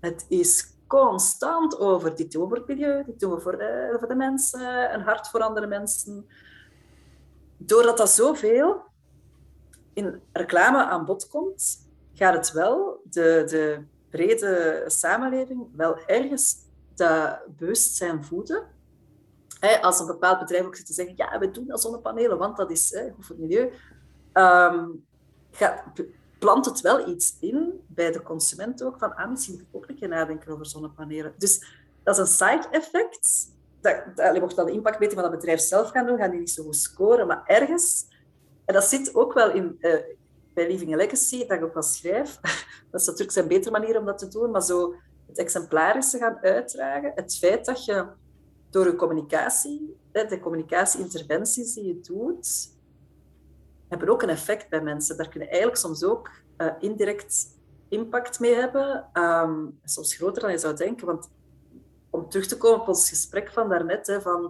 Het 0.00 0.24
is 0.28 0.74
constant 0.86 1.78
over 1.78 2.16
dit 2.16 2.32
doen 2.32 2.48
we 2.48 2.62
milieu, 2.66 3.04
doen 3.16 3.34
we 3.34 3.40
voor 3.40 3.58
de, 3.58 3.96
voor 3.98 4.08
de 4.08 4.14
mensen, 4.14 4.94
een 4.94 5.00
hart 5.00 5.28
voor 5.28 5.40
andere 5.40 5.66
mensen. 5.66 6.26
Doordat 7.56 7.96
dat 7.96 8.10
zoveel 8.10 8.82
in 9.92 10.20
reclame 10.32 10.84
aan 10.84 11.04
bod 11.04 11.28
komt, 11.28 11.88
gaat 12.14 12.34
het 12.34 12.52
wel 12.52 13.00
de, 13.04 13.42
de 13.46 13.82
brede 14.10 14.84
samenleving 14.86 15.68
wel 15.76 15.98
ergens 16.06 16.56
dat 16.94 17.38
bewustzijn 17.56 18.24
voeden 18.24 18.74
als 19.80 20.00
een 20.00 20.06
bepaald 20.06 20.38
bedrijf 20.38 20.66
ook 20.66 20.76
zit 20.76 20.86
te 20.86 20.92
zeggen, 20.92 21.14
ja, 21.16 21.38
we 21.38 21.50
doen 21.50 21.66
dat 21.66 21.80
zonnepanelen, 21.80 22.38
want 22.38 22.56
dat 22.56 22.70
is 22.70 22.90
hè, 22.90 23.10
goed 23.10 23.26
voor 23.26 23.36
het 23.36 23.44
milieu, 23.44 23.72
um, 24.32 25.06
gaat, 25.50 25.82
plant 26.38 26.64
het 26.66 26.80
wel 26.80 27.08
iets 27.08 27.36
in 27.40 27.84
bij 27.86 28.12
de 28.12 28.22
consument 28.22 28.82
ook, 28.82 28.98
van 28.98 29.14
ah, 29.14 29.30
misschien 29.30 29.54
moet 29.54 29.62
ik 29.62 29.76
ook 29.76 29.88
een 29.88 29.96
keer 29.96 30.08
nadenken 30.08 30.52
over 30.52 30.66
zonnepanelen. 30.66 31.34
Dus 31.38 31.66
dat 32.02 32.18
is 32.18 32.20
een 32.20 32.48
side-effect. 32.48 33.54
Dat, 33.80 34.40
mocht 34.40 34.56
dan 34.56 34.66
de 34.66 34.72
impact 34.72 34.98
weten 34.98 35.14
van 35.14 35.30
dat 35.30 35.38
bedrijf 35.38 35.60
zelf 35.60 35.90
gaan 35.90 36.06
doen, 36.06 36.18
gaan 36.18 36.30
die 36.30 36.38
niet 36.38 36.50
zo 36.50 36.64
goed 36.64 36.76
scoren, 36.76 37.26
maar 37.26 37.42
ergens, 37.46 38.06
en 38.64 38.74
dat 38.74 38.84
zit 38.84 39.14
ook 39.14 39.32
wel 39.32 39.50
in, 39.50 39.76
uh, 39.80 39.94
bij 40.54 40.68
Living 40.68 40.92
a 40.92 40.96
Legacy, 40.96 41.46
dat 41.46 41.56
ik 41.56 41.64
ook 41.64 41.74
wel 41.74 41.82
schrijf, 41.82 42.38
dat 42.90 43.00
is 43.00 43.06
natuurlijk 43.06 43.32
zijn 43.32 43.48
betere 43.48 43.78
manier 43.78 43.98
om 43.98 44.04
dat 44.04 44.18
te 44.18 44.28
doen, 44.28 44.50
maar 44.50 44.62
zo 44.62 44.94
het 45.26 45.38
exemplarische 45.38 46.18
gaan 46.18 46.38
uitdragen, 46.40 47.12
het 47.14 47.36
feit 47.38 47.64
dat 47.64 47.84
je 47.84 48.06
door 48.76 48.86
je 48.86 48.96
communicatie, 48.96 49.96
de 50.12 50.38
communicatieinterventies 50.40 51.74
die 51.74 51.84
je 51.84 52.00
doet, 52.00 52.70
hebben 53.88 54.08
ook 54.08 54.22
een 54.22 54.28
effect 54.28 54.68
bij 54.68 54.82
mensen. 54.82 55.16
Daar 55.16 55.28
kunnen 55.28 55.48
eigenlijk 55.48 55.78
soms 55.78 56.04
ook 56.04 56.30
uh, 56.58 56.72
indirect 56.78 57.46
impact 57.88 58.40
mee 58.40 58.54
hebben. 58.54 59.08
Um, 59.12 59.78
soms 59.84 60.14
groter 60.14 60.42
dan 60.42 60.50
je 60.50 60.58
zou 60.58 60.76
denken. 60.76 61.06
Want 61.06 61.28
om 62.10 62.28
terug 62.28 62.46
te 62.46 62.56
komen 62.56 62.80
op 62.80 62.88
ons 62.88 63.08
gesprek 63.08 63.52
van 63.52 63.68
daarnet, 63.68 64.18
van, 64.22 64.44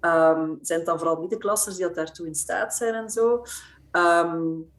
um, 0.00 0.58
zijn 0.62 0.78
het 0.78 0.86
dan 0.86 0.98
vooral 0.98 1.20
middenklassers 1.20 1.76
die 1.76 1.86
dat 1.86 1.94
daartoe 1.94 2.26
in 2.26 2.34
staat 2.34 2.74
zijn 2.74 2.94
en 2.94 3.10
zo. 3.10 3.42
Um, 3.92 4.70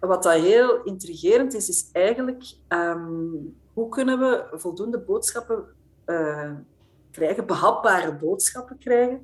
wat 0.00 0.22
dat 0.22 0.32
heel 0.32 0.82
intrigerend 0.82 1.54
is, 1.54 1.68
is 1.68 1.88
eigenlijk 1.92 2.44
hoe 3.72 3.88
kunnen 3.88 4.18
we 4.18 4.46
voldoende 4.52 4.98
boodschappen 4.98 5.64
uh, 6.06 6.52
krijgen, 7.12 7.46
behapbare 7.46 8.14
boodschappen 8.14 8.78
krijgen. 8.78 9.20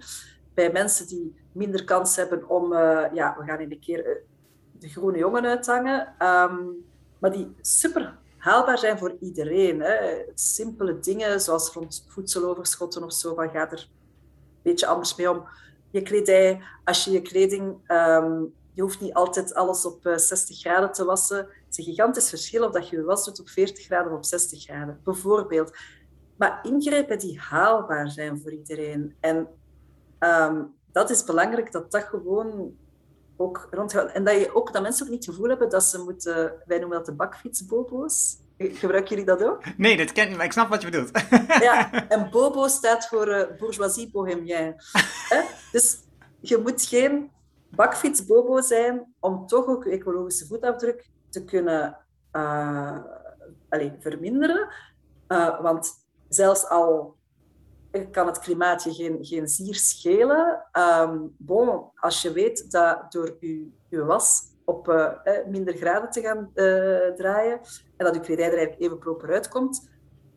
Bij 0.55 0.73
mensen 0.73 1.07
die 1.07 1.35
minder 1.53 1.85
kans 1.85 2.17
hebben 2.17 2.49
om, 2.49 2.73
uh, 2.73 3.05
ja, 3.13 3.37
we 3.39 3.45
gaan 3.45 3.61
in 3.61 3.73
een 3.73 3.81
keer 3.81 4.07
uh, 4.07 4.15
de 4.79 4.89
groene 4.89 5.19
jongen 5.19 5.45
uithangen, 5.45 6.15
um, 6.19 6.85
maar 7.19 7.33
die 7.33 7.55
super 7.61 8.19
haalbaar 8.39 8.79
zijn 8.79 8.99
voor 8.99 9.17
iedereen. 9.21 9.81
Hè. 9.81 10.23
Simpele 10.35 10.99
dingen 10.99 11.41
zoals 11.41 11.73
rond 11.73 12.05
voedseloverschotten 12.09 13.05
of 13.05 13.13
zo, 13.13 13.35
van 13.35 13.51
gaat 13.51 13.73
er 13.73 13.79
een 13.79 14.61
beetje 14.63 14.87
anders 14.87 15.15
mee 15.15 15.31
om. 15.31 15.45
Je 15.91 16.03
kledij, 16.03 16.63
als 16.85 17.05
je 17.05 17.11
je 17.11 17.23
kleding, 17.23 17.91
um, 17.91 18.55
je 18.73 18.83
hoeft 18.83 19.01
niet 19.01 19.15
altijd 19.15 19.55
alles 19.55 19.85
op 19.85 20.07
uh, 20.07 20.13
eh, 20.13 20.19
60 20.19 20.59
graden 20.59 20.93
te 20.93 21.05
wassen. 21.05 21.37
Het 21.37 21.47
is 21.71 21.79
een 21.79 21.85
gigantisch 21.85 22.29
verschil 22.29 22.65
of 22.65 22.73
dat 22.73 22.89
je 22.89 22.97
je 22.97 23.03
was 23.03 23.25
doet 23.25 23.41
op 23.41 23.49
40 23.49 23.85
graden 23.85 24.13
of 24.13 24.19
op 24.19 24.25
60 24.25 24.63
graden. 24.63 25.01
Bijvoorbeeld 25.05 25.77
maar 26.39 26.61
ingrepen 26.63 27.19
die 27.19 27.41
haalbaar 27.41 28.11
zijn 28.11 28.41
voor 28.41 28.53
iedereen. 28.53 29.17
En 29.21 29.49
ehm, 30.19 30.63
dat 30.93 31.11
is 31.11 31.25
belangrijk 31.25 31.73
dat 31.73 31.91
dat 31.91 32.05
gewoon 32.05 32.77
ook 33.37 33.69
rondgaat. 33.71 34.13
En 34.13 34.25
dat, 34.25 34.35
je 34.35 34.55
ook, 34.55 34.73
dat 34.73 34.83
mensen 34.83 35.05
ook 35.05 35.13
niet 35.13 35.25
het 35.25 35.35
gevoel 35.35 35.49
hebben 35.49 35.71
dat 35.71 35.85
ze 35.85 35.99
moeten, 35.99 36.53
wij 36.65 36.79
noemen 36.79 36.97
dat 36.97 37.07
de 37.07 37.15
bakfietsbobo's, 37.15 38.37
Gebruiken 38.59 39.11
jullie 39.11 39.25
dat 39.25 39.45
ook? 39.45 39.77
Nee, 39.77 39.97
dat 39.97 40.13
ken 40.13 40.31
ik, 40.31 40.37
maar 40.37 40.45
ik 40.45 40.53
snap 40.53 40.69
wat 40.69 40.83
je 40.83 40.91
bedoelt. 40.91 41.11
ja, 41.69 41.93
en 42.09 42.31
bobo 42.31 42.69
staat 42.69 43.09
voor 43.09 43.29
uh, 43.29 43.59
bourgeoisie 43.59 44.11
bohemien. 44.11 44.75
dus 45.73 45.99
je 46.41 46.57
moet 46.57 46.83
geen 46.83 47.31
bakfietsbobo 47.71 48.61
zijn 48.61 49.15
om 49.21 49.47
toch 49.47 49.67
ook 49.67 49.85
je 49.85 49.91
ecologische 49.91 50.47
voetafdruk 50.47 51.09
te 51.29 51.45
kunnen 51.45 51.97
uh, 52.33 52.99
allez, 53.69 53.91
verminderen. 54.01 54.69
Uh, 55.29 55.61
want 55.61 55.93
zelfs 56.29 56.69
al 56.69 57.17
kan 58.11 58.27
het 58.27 58.39
klimaat 58.39 58.83
je 58.83 58.93
geen, 58.93 59.19
geen 59.21 59.49
zier 59.49 59.75
schelen, 59.75 60.67
um, 60.73 61.35
bon, 61.37 61.91
als 61.95 62.23
je 62.23 62.33
weet 62.33 62.71
dat 62.71 63.13
door 63.13 63.37
je, 63.41 63.69
je 63.89 64.05
was 64.05 64.43
op 64.65 64.89
uh, 64.89 65.13
minder 65.47 65.77
graden 65.77 66.11
te 66.11 66.21
gaan 66.21 66.51
uh, 66.55 67.15
draaien 67.15 67.61
en 67.97 68.05
dat 68.05 68.15
je 68.15 68.21
kledij 68.21 68.47
er 68.47 68.57
eigenlijk 68.57 68.83
even 68.83 68.99
proper 68.99 69.33
uitkomt, 69.33 69.89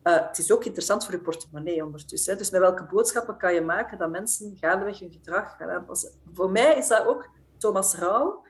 uh, 0.04 0.26
het 0.26 0.38
is 0.38 0.52
ook 0.52 0.64
interessant 0.64 1.04
voor 1.04 1.14
je 1.14 1.20
portemonnee 1.20 1.84
ondertussen. 1.84 2.32
Hè. 2.32 2.38
Dus 2.38 2.50
met 2.50 2.60
welke 2.60 2.84
boodschappen 2.84 3.36
kan 3.36 3.54
je 3.54 3.60
maken 3.60 3.98
dat 3.98 4.10
mensen 4.10 4.56
gaandeweg 4.60 4.98
hun 4.98 5.12
gedrag 5.12 5.56
gaan 5.56 5.70
aanpassen? 5.70 6.10
Voor 6.32 6.50
mij 6.50 6.76
is 6.76 6.88
dat 6.88 7.06
ook 7.06 7.28
Thomas 7.58 7.94
Rauw, 7.94 8.44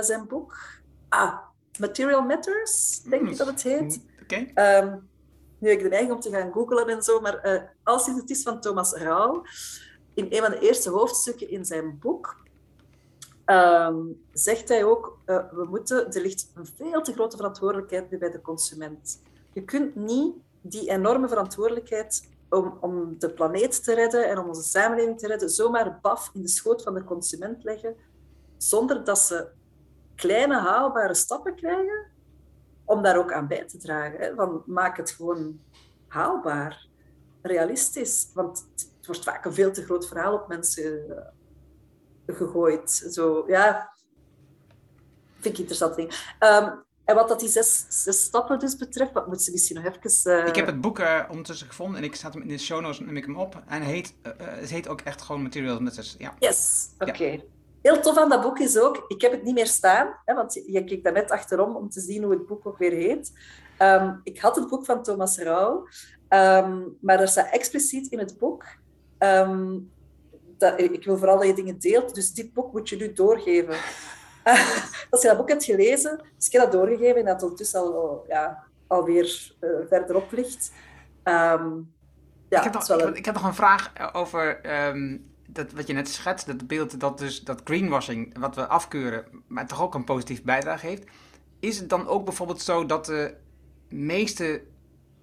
zijn 0.00 0.26
boek. 0.28 0.58
Ah, 1.08 1.38
Material 1.78 2.22
Matters, 2.22 3.02
denk 3.02 3.28
ik 3.28 3.36
dat 3.36 3.46
het 3.46 3.62
heet. 3.62 4.04
Okay. 4.22 4.78
Um, 4.82 5.10
nu 5.62 5.68
heb 5.68 5.78
ik 5.78 5.82
de 5.82 5.88
neiging 5.88 6.12
om 6.12 6.20
te 6.20 6.30
gaan 6.30 6.52
googlen 6.52 6.88
en 6.88 7.02
zo, 7.02 7.20
maar 7.20 7.70
als 7.82 8.06
het 8.06 8.30
is 8.30 8.42
van 8.42 8.60
Thomas 8.60 8.92
Rauw, 8.92 9.44
in 10.14 10.26
een 10.30 10.40
van 10.40 10.50
de 10.50 10.58
eerste 10.58 10.90
hoofdstukken 10.90 11.50
in 11.50 11.64
zijn 11.64 11.98
boek, 11.98 12.40
Um, 13.46 14.24
zegt 14.32 14.68
hij 14.68 14.84
ook, 14.84 15.18
uh, 15.26 15.50
we 15.50 15.64
moeten, 15.64 16.12
er 16.12 16.20
ligt 16.20 16.50
een 16.54 16.66
veel 16.76 17.02
te 17.02 17.12
grote 17.12 17.36
verantwoordelijkheid 17.36 18.18
bij 18.18 18.30
de 18.30 18.40
consument. 18.40 19.22
Je 19.52 19.64
kunt 19.64 19.94
niet 19.94 20.34
die 20.60 20.90
enorme 20.90 21.28
verantwoordelijkheid 21.28 22.28
om, 22.48 22.78
om 22.80 23.18
de 23.18 23.30
planeet 23.30 23.84
te 23.84 23.94
redden 23.94 24.28
en 24.28 24.38
om 24.38 24.48
onze 24.48 24.62
samenleving 24.62 25.18
te 25.18 25.26
redden, 25.26 25.50
zomaar 25.50 25.98
baf 26.02 26.30
in 26.34 26.42
de 26.42 26.48
schoot 26.48 26.82
van 26.82 26.94
de 26.94 27.04
consument 27.04 27.64
leggen, 27.64 27.96
zonder 28.56 29.04
dat 29.04 29.18
ze 29.18 29.48
kleine 30.14 30.58
haalbare 30.58 31.14
stappen 31.14 31.54
krijgen 31.54 32.06
om 32.92 33.02
daar 33.02 33.18
ook 33.18 33.32
aan 33.32 33.46
bij 33.46 33.64
te 33.64 33.78
dragen. 33.78 34.18
Hè. 34.18 34.34
Van, 34.34 34.62
maak 34.66 34.96
het 34.96 35.10
gewoon 35.10 35.60
haalbaar, 36.08 36.86
realistisch. 37.42 38.30
Want 38.34 38.66
het 38.74 39.06
wordt 39.06 39.24
vaak 39.24 39.44
een 39.44 39.54
veel 39.54 39.72
te 39.72 39.84
groot 39.84 40.08
verhaal 40.08 40.34
op 40.34 40.48
mensen 40.48 41.16
eh, 42.26 42.36
gegooid. 42.36 42.90
Zo, 43.10 43.44
ja, 43.46 43.92
vind 45.34 45.54
ik 45.54 45.58
interessant 45.58 45.96
ding. 45.96 46.36
Um, 46.40 46.84
en 47.04 47.14
wat 47.14 47.28
dat 47.28 47.40
die 47.40 47.48
zes, 47.48 47.84
zes, 47.88 48.22
stappen 48.22 48.58
dus 48.58 48.76
betreft, 48.76 49.12
wat 49.12 49.26
moet 49.26 49.42
ze 49.42 49.50
misschien 49.50 49.82
nog 49.82 49.94
even... 49.94 50.40
Uh... 50.40 50.46
Ik 50.46 50.56
heb 50.56 50.66
het 50.66 50.80
boek 50.80 50.98
uh, 50.98 51.22
ondertussen 51.28 51.66
gevonden 51.66 51.96
en 51.96 52.04
ik 52.04 52.14
zat 52.14 52.32
hem 52.32 52.42
in 52.42 52.48
de 52.48 52.58
show 52.58 52.80
notes, 52.80 53.00
neem 53.00 53.16
ik 53.16 53.24
hem 53.24 53.36
op. 53.36 53.62
En 53.66 53.82
hij 53.82 53.92
heet, 53.92 54.14
uh, 54.22 54.32
het 54.36 54.70
heet 54.70 54.88
ook 54.88 55.00
echt 55.00 55.22
gewoon 55.22 55.42
Materials 55.42 55.78
Matters. 55.78 56.14
Ja. 56.18 56.34
Yes, 56.38 56.88
oké. 56.98 57.24
Ja. 57.24 57.40
Heel 57.82 58.00
tof 58.00 58.18
aan 58.18 58.28
dat 58.28 58.42
boek 58.42 58.58
is 58.58 58.78
ook, 58.78 59.04
ik 59.08 59.20
heb 59.20 59.32
het 59.32 59.42
niet 59.42 59.54
meer 59.54 59.66
staan, 59.66 60.16
hè, 60.24 60.34
want 60.34 60.54
je, 60.54 60.72
je 60.72 60.84
keek 60.84 61.12
net 61.12 61.30
achterom 61.30 61.76
om 61.76 61.90
te 61.90 62.00
zien 62.00 62.22
hoe 62.22 62.32
het 62.32 62.46
boek 62.46 62.66
ook 62.66 62.78
weer 62.78 62.92
heet. 62.92 63.32
Um, 63.78 64.20
ik 64.22 64.40
had 64.40 64.56
het 64.56 64.68
boek 64.68 64.84
van 64.84 65.02
Thomas 65.02 65.38
Rauw, 65.38 65.86
um, 66.28 66.96
maar 67.00 67.20
er 67.20 67.28
staat 67.28 67.50
expliciet 67.50 68.12
in 68.12 68.18
het 68.18 68.38
boek 68.38 68.64
um, 69.18 69.90
dat, 70.58 70.80
ik 70.80 71.04
wil 71.04 71.18
vooral 71.18 71.38
dat 71.38 71.46
je 71.46 71.54
dingen 71.54 71.78
deelt, 71.78 72.14
dus 72.14 72.32
dit 72.32 72.52
boek 72.52 72.72
moet 72.72 72.88
je 72.88 72.96
nu 72.96 73.12
doorgeven. 73.12 73.74
Als 75.10 75.22
je 75.22 75.28
dat 75.28 75.36
boek 75.36 75.48
hebt 75.48 75.64
gelezen, 75.64 76.20
dus 76.36 76.46
ik 76.46 76.52
heb 76.52 76.62
dat 76.62 76.72
doorgegeven 76.72 77.16
en 77.16 77.24
dat 77.24 77.42
ondertussen 77.42 77.80
al, 77.80 78.24
ja, 78.28 78.64
alweer 78.86 79.54
uh, 79.60 79.70
verderop 79.88 80.32
ligt. 80.32 80.72
Ja, 81.24 82.58
ik, 82.58 82.62
heb 82.62 82.72
nog, 82.72 82.88
een... 82.88 83.14
ik, 83.14 83.24
heb 83.24 83.34
nog 83.34 83.44
een 83.44 83.54
vraag 83.54 84.14
over 84.14 84.60
um, 84.88 85.31
dat, 85.52 85.72
wat 85.72 85.86
je 85.86 85.92
net 85.92 86.08
schetst, 86.08 86.46
dat 86.46 86.66
beeld 86.66 87.00
dat, 87.00 87.18
dus, 87.18 87.44
dat 87.44 87.60
greenwashing, 87.64 88.38
wat 88.38 88.54
we 88.54 88.66
afkeuren, 88.66 89.24
maar 89.46 89.66
toch 89.66 89.82
ook 89.82 89.94
een 89.94 90.04
positief 90.04 90.42
bijdrage 90.42 90.86
heeft. 90.86 91.04
Is 91.60 91.78
het 91.78 91.88
dan 91.88 92.06
ook 92.06 92.24
bijvoorbeeld 92.24 92.60
zo 92.60 92.86
dat 92.86 93.06
de 93.06 93.34
meeste 93.88 94.62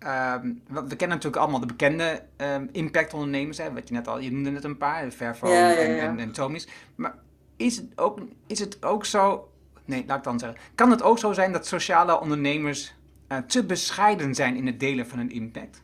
Um, 0.04 0.62
we 0.68 0.96
kennen 0.96 1.18
natuurlijk 1.18 1.36
allemaal 1.36 1.60
de 1.60 1.66
bekende 1.66 2.24
um, 2.38 2.70
impactondernemers, 2.72 3.58
hè, 3.58 3.74
wat 3.74 3.88
je 3.88 3.94
net 3.94 4.08
al, 4.08 4.20
je 4.20 4.32
noemde 4.32 4.50
net 4.50 4.64
een 4.64 4.78
paar, 4.78 5.12
Fairphone 5.12 5.54
ja, 5.54 5.70
ja, 5.70 5.80
ja. 5.80 5.86
en, 5.86 6.00
en, 6.00 6.20
en 6.20 6.32
Tomis. 6.32 6.68
Maar 6.96 7.16
is 7.56 7.78
het, 7.78 7.88
ook, 7.96 8.20
is 8.48 8.60
het 8.60 8.86
ook 8.86 9.06
zo, 9.06 9.52
nee, 9.86 10.04
laat 10.08 10.18
ik 10.18 10.24
dan 10.24 10.40
zeggen, 10.40 10.60
kan 10.76 10.92
het 10.92 11.02
ook 11.02 11.20
zo 11.20 11.34
zijn 11.34 11.52
dat 11.52 11.68
sociale 11.68 12.20
ondernemers 12.20 12.96
uh, 13.28 13.38
te 13.38 13.66
bescheiden 13.66 14.36
zijn 14.36 14.56
in 14.56 14.66
het 14.66 14.80
delen 14.80 15.08
van 15.08 15.18
hun 15.18 15.32
impact? 15.32 15.84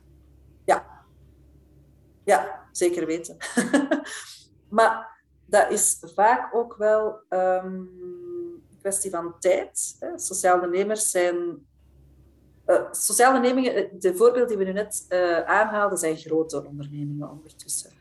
Ja, 0.65 0.85
ja 2.23 2.64
zeker 2.77 3.05
weten. 3.05 3.37
maar 4.69 5.21
dat 5.45 5.71
is 5.71 5.97
vaak 6.13 6.55
ook 6.55 6.75
wel 6.77 7.19
um, 7.29 7.89
een 8.69 8.77
kwestie 8.79 9.11
van 9.11 9.39
tijd. 9.39 9.95
Hè. 9.99 10.19
Sociale 10.19 10.55
ondernemers 10.55 11.11
zijn 11.11 11.65
uh, 12.67 12.91
sociale 12.91 13.35
ondernemingen, 13.35 13.75
eh, 13.75 13.99
de 13.99 14.15
voorbeelden 14.15 14.47
die 14.47 14.57
we 14.57 14.63
nu 14.63 14.71
net 14.71 15.05
uh, 15.09 15.39
aanhaalden, 15.39 15.97
zijn 15.97 16.17
grote 16.17 16.65
ondernemingen 16.65 17.29
ondertussen. 17.29 17.91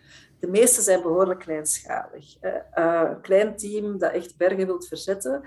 De 0.40 0.46
meeste 0.46 0.82
zijn 0.82 1.02
behoorlijk 1.02 1.40
kleinschalig. 1.40 2.36
Een 2.74 3.20
klein 3.20 3.56
team 3.56 3.98
dat 3.98 4.12
echt 4.12 4.36
bergen 4.36 4.66
wilt 4.66 4.88
verzetten 4.88 5.42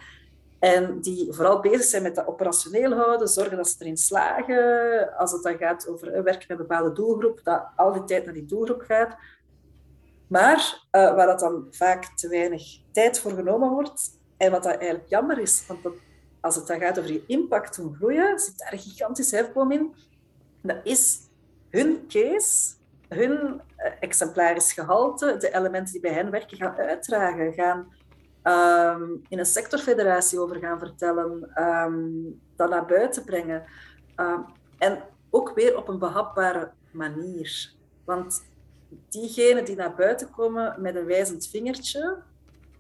en 0.59 1.01
die 1.01 1.33
vooral 1.33 1.59
bezig 1.59 1.83
zijn 1.83 2.03
met 2.03 2.15
dat 2.15 2.27
operationeel 2.27 2.93
houden, 2.93 3.27
zorgen 3.27 3.57
dat 3.57 3.67
ze 3.67 3.75
erin 3.79 3.97
slagen. 3.97 5.17
Als 5.17 5.31
het 5.31 5.43
dan 5.43 5.57
gaat 5.57 5.87
over 5.87 6.23
werken 6.23 6.45
met 6.47 6.49
een 6.49 6.67
bepaalde 6.67 6.91
doelgroep, 6.91 7.39
dat 7.43 7.67
al 7.75 7.93
die 7.93 8.03
tijd 8.03 8.25
naar 8.25 8.33
die 8.33 8.45
doelgroep 8.45 8.81
gaat. 8.81 9.15
Maar 10.27 10.87
waar 10.91 11.27
dat 11.27 11.39
dan 11.39 11.67
vaak 11.71 12.05
te 12.15 12.27
weinig 12.27 12.63
tijd 12.91 13.19
voor 13.19 13.31
genomen 13.31 13.69
wordt, 13.69 14.17
en 14.37 14.51
wat 14.51 14.63
dat 14.63 14.75
eigenlijk 14.75 15.09
jammer 15.09 15.39
is, 15.39 15.63
want 15.67 15.83
dat 15.83 15.93
als 16.41 16.55
het 16.55 16.67
dan 16.67 16.79
gaat 16.79 16.99
over 16.99 17.11
je 17.11 17.23
impact 17.27 17.75
doen 17.75 17.95
groeien, 17.95 18.39
zit 18.39 18.57
daar 18.57 18.73
een 18.73 18.79
gigantisch 18.79 19.31
hefboom 19.31 19.71
in. 19.71 19.95
Dat 20.61 20.77
is 20.83 21.19
hun 21.69 22.05
case, 22.07 22.73
hun 23.07 23.61
eh, 23.75 23.91
exemplarisch 23.99 24.73
gehalte, 24.73 25.37
de 25.37 25.55
elementen 25.55 25.91
die 25.91 26.01
bij 26.01 26.11
hen 26.11 26.31
werken, 26.31 26.57
gaan 26.57 26.75
uitdragen, 26.75 27.53
gaan 27.53 27.93
um, 28.47 29.21
in 29.29 29.39
een 29.39 29.45
sectorfederatie 29.45 30.39
over 30.39 30.55
gaan 30.55 30.79
vertellen, 30.79 31.51
um, 31.63 32.39
dat 32.55 32.69
naar 32.69 32.85
buiten 32.85 33.23
brengen. 33.23 33.63
Um, 34.15 34.45
en 34.77 35.03
ook 35.29 35.55
weer 35.55 35.77
op 35.77 35.87
een 35.87 35.99
behapbare 35.99 36.71
manier. 36.91 37.71
Want 38.05 38.45
diegenen 39.09 39.65
die 39.65 39.75
naar 39.75 39.95
buiten 39.95 40.29
komen 40.29 40.81
met 40.81 40.95
een 40.95 41.05
wijzend 41.05 41.47
vingertje, 41.47 42.17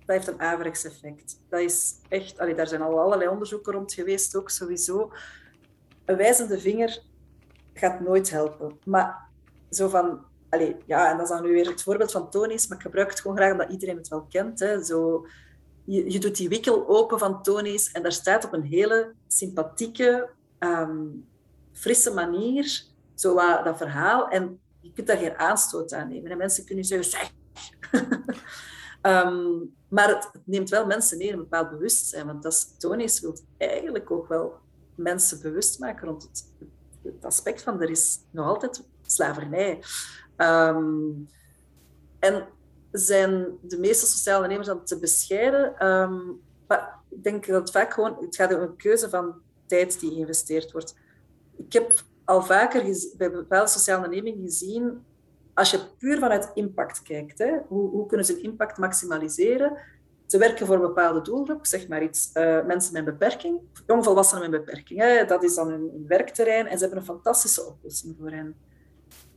dat 0.05 0.15
heeft 0.15 0.27
een 0.27 0.41
averechts 0.41 0.85
effect. 0.85 1.39
Dat 1.49 1.59
is 1.59 1.99
echt, 2.07 2.39
allee, 2.39 2.55
daar 2.55 2.67
zijn 2.67 2.81
al 2.81 2.99
allerlei 2.99 3.29
onderzoeken 3.29 3.73
rond 3.73 3.93
geweest, 3.93 4.35
ook 4.35 4.49
sowieso. 4.49 5.11
Een 6.05 6.17
wijzende 6.17 6.59
vinger 6.59 7.01
gaat 7.73 7.99
nooit 7.99 8.29
helpen. 8.29 8.79
Maar 8.85 9.27
zo 9.69 9.87
van, 9.87 10.25
allee, 10.49 10.75
ja, 10.85 11.11
en 11.11 11.17
dat 11.17 11.25
is 11.25 11.31
dan 11.31 11.43
nu 11.43 11.51
weer 11.51 11.69
het 11.69 11.83
voorbeeld 11.83 12.11
van 12.11 12.29
Tony's, 12.29 12.67
maar 12.67 12.77
ik 12.77 12.83
gebruik 12.83 13.09
het 13.09 13.19
gewoon 13.19 13.37
graag 13.37 13.51
omdat 13.51 13.71
iedereen 13.71 13.97
het 13.97 14.07
wel 14.07 14.25
kent. 14.29 14.59
Hè. 14.59 14.83
Zo, 14.83 15.27
je, 15.87 16.19
doet 16.19 16.35
die 16.35 16.49
wikkel 16.49 16.87
open 16.87 17.19
van 17.19 17.43
Tony's 17.43 17.91
en 17.91 18.01
daar 18.01 18.11
staat 18.11 18.45
op 18.45 18.53
een 18.53 18.63
hele 18.63 19.13
sympathieke, 19.27 20.29
um, 20.59 21.27
frisse 21.73 22.13
manier 22.13 22.83
zo 23.15 23.33
wat, 23.33 23.65
dat 23.65 23.77
verhaal. 23.77 24.27
En 24.27 24.59
je 24.81 24.91
kunt 24.93 25.07
daar 25.07 25.17
geen 25.17 25.37
aanstoot 25.37 25.93
aan 25.93 26.07
nemen. 26.07 26.31
En 26.31 26.37
mensen 26.37 26.65
kunnen 26.65 26.85
zeggen, 26.85 27.09
zeg. 27.09 27.31
um, 29.01 29.75
Maar 29.87 30.07
het, 30.07 30.31
neemt 30.45 30.69
wel 30.69 30.85
mensen 30.85 31.17
neer 31.17 31.33
een 31.33 31.39
bepaald 31.39 31.69
bewustzijn. 31.69 32.25
Want 32.25 32.43
dat 32.43 32.77
is, 32.97 33.19
wil 33.19 33.37
eigenlijk 33.57 34.11
ook 34.11 34.27
wel 34.27 34.59
mensen 34.95 35.41
bewust 35.41 35.79
maken 35.79 36.07
rond 36.07 36.23
het, 36.23 37.25
aspect 37.25 37.61
van 37.61 37.81
er 37.81 37.89
is 37.89 38.19
nog 38.31 38.45
altijd 38.45 38.83
slavernij. 39.01 39.83
Um, 40.37 41.29
en 42.19 42.47
zijn 42.99 43.57
de 43.61 43.77
meeste 43.77 44.05
sociale 44.05 44.43
ondernemers 44.43 44.67
dan 44.67 44.85
te 44.85 44.99
bescheiden? 44.99 45.87
Um, 45.87 46.41
maar 46.67 46.99
ik 47.09 47.23
denk 47.23 47.45
dat 47.45 47.61
het 47.61 47.71
vaak 47.71 47.93
gewoon... 47.93 48.17
Het 48.19 48.35
gaat 48.35 48.53
om 48.53 48.61
een 48.61 48.75
keuze 48.75 49.09
van 49.09 49.35
tijd 49.65 49.99
die 49.99 50.11
geïnvesteerd 50.11 50.71
wordt. 50.71 50.95
Ik 51.57 51.73
heb 51.73 52.03
al 52.25 52.43
vaker 52.43 52.83
bij 53.17 53.31
bepaalde 53.31 53.69
sociale 53.69 54.03
ondernemingen 54.03 54.43
gezien 54.43 55.05
als 55.57 55.71
je 55.71 55.79
puur 55.97 56.19
vanuit 56.19 56.51
impact 56.53 57.01
kijkt, 57.01 57.37
hè, 57.37 57.57
hoe, 57.67 57.89
hoe, 57.89 58.05
kunnen 58.05 58.25
ze 58.25 58.41
impact 58.41 58.77
maximaliseren? 58.77 59.77
Ze 60.25 60.37
werken 60.37 60.65
voor 60.65 60.75
een 60.75 60.81
bepaalde 60.81 61.21
doelgroep, 61.21 61.65
zeg 61.65 61.87
maar 61.87 62.03
iets, 62.03 62.29
uh, 62.33 62.65
mensen 62.65 62.93
met 62.93 63.05
beperking, 63.05 63.59
jongvolwassenen 63.87 64.49
met 64.49 64.65
beperking. 64.65 64.99
Hè, 64.99 65.25
dat 65.25 65.43
is 65.43 65.55
dan 65.55 65.69
hun, 65.69 66.05
werkterrein 66.07 66.67
en 66.67 66.77
ze 66.77 66.83
hebben 66.83 66.99
een 66.99 67.05
fantastische 67.05 67.65
oplossing 67.65 68.15
voor 68.19 68.31
hen. 68.31 68.55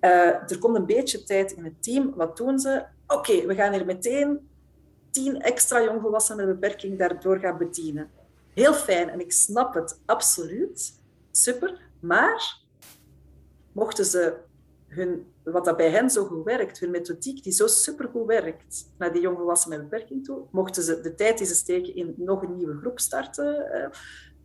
Uh, 0.00 0.50
er 0.50 0.58
komt 0.58 0.76
een 0.76 0.86
beetje 0.86 1.22
tijd 1.22 1.52
in 1.52 1.64
het 1.64 1.82
team. 1.82 2.12
Wat 2.16 2.36
doen 2.36 2.58
ze? 2.58 2.84
Oké, 3.14 3.46
we 3.46 3.54
gaan 3.54 3.72
hier 3.72 3.84
meteen 3.84 4.48
tien 5.10 5.40
extra 5.40 5.82
jongvolwassenen 5.84 6.46
met 6.46 6.60
beperking 6.60 6.98
daardoor 6.98 7.38
gaan 7.38 7.58
bedienen. 7.58 8.10
Heel 8.54 8.74
fijn 8.74 9.08
en 9.08 9.20
ik 9.20 9.32
snap 9.32 9.74
het 9.74 10.00
absoluut. 10.06 10.92
Super. 11.30 11.80
Maar 12.00 12.58
mochten 13.72 14.04
ze 14.04 14.34
hun, 14.86 15.26
wat 15.42 15.64
dat 15.64 15.76
bij 15.76 15.90
hen 15.90 16.10
zo 16.10 16.24
goed 16.24 16.44
werkt, 16.44 16.80
hun 16.80 16.90
methodiek 16.90 17.42
die 17.42 17.52
zo 17.52 17.66
supergoed 17.66 18.26
werkt 18.26 18.92
naar 18.98 19.12
die 19.12 19.22
jongvolwassenen 19.22 19.78
met 19.78 19.88
beperking 19.88 20.24
toe, 20.24 20.46
mochten 20.50 20.82
ze 20.82 21.00
de 21.00 21.14
tijd 21.14 21.38
die 21.38 21.46
ze 21.46 21.54
steken 21.54 21.94
in 21.94 22.14
nog 22.16 22.42
een 22.42 22.56
nieuwe 22.56 22.76
groep 22.76 23.00
starten, 23.00 23.72
eh, 23.72 23.90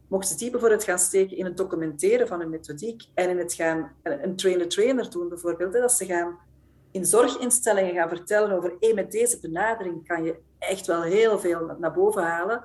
mochten 0.07 0.29
ze 0.29 0.37
die 0.37 0.51
bijvoorbeeld 0.51 0.83
gaan 0.83 0.99
steken 0.99 1.37
in 1.37 1.45
het 1.45 1.57
documenteren 1.57 2.27
van 2.27 2.39
hun 2.39 2.49
methodiek 2.49 3.03
en 3.13 3.29
in 3.29 3.37
het 3.37 3.53
gaan 3.53 3.91
een 4.03 4.35
trainer-trainer 4.35 5.09
doen 5.09 5.29
bijvoorbeeld, 5.29 5.73
dat 5.73 5.91
ze 5.91 6.05
gaan 6.05 6.39
in 6.95 7.05
zorginstellingen 7.05 7.93
gaan 7.93 8.09
vertellen 8.09 8.51
over 8.51 8.75
hey, 8.79 8.93
met 8.93 9.11
deze 9.11 9.39
benadering 9.39 10.07
kan 10.07 10.23
je 10.23 10.39
echt 10.59 10.87
wel 10.87 11.01
heel 11.01 11.39
veel 11.39 11.75
naar 11.79 11.93
boven 11.93 12.23
halen. 12.23 12.61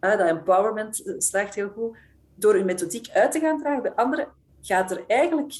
dat 0.00 0.20
empowerment 0.20 1.14
slaagt 1.18 1.54
heel 1.54 1.68
goed. 1.68 1.98
Door 2.34 2.54
hun 2.54 2.66
methodiek 2.66 3.10
uit 3.10 3.32
te 3.32 3.40
gaan 3.40 3.58
dragen 3.58 3.82
bij 3.82 3.94
anderen, 3.94 4.28
gaat 4.60 4.90
er 4.90 5.04
eigenlijk 5.06 5.52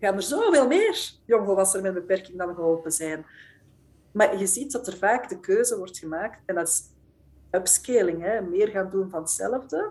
gaan 0.00 0.14
er 0.14 0.22
zoveel 0.22 0.66
meer 0.66 1.10
jongvolwassenen 1.24 1.92
met 1.92 2.06
beperking 2.06 2.38
dan 2.38 2.54
geholpen 2.54 2.92
zijn. 2.92 3.26
Maar 4.12 4.38
je 4.38 4.46
ziet 4.46 4.72
dat 4.72 4.86
er 4.86 4.96
vaak 4.96 5.28
de 5.28 5.40
keuze 5.40 5.78
wordt 5.78 5.98
gemaakt, 5.98 6.40
en 6.46 6.54
dat 6.54 6.68
is 6.68 6.82
upscaling, 7.50 8.22
hè, 8.22 8.40
meer 8.40 8.68
gaan 8.68 8.90
doen 8.90 9.10
van 9.10 9.20
hetzelfde, 9.20 9.90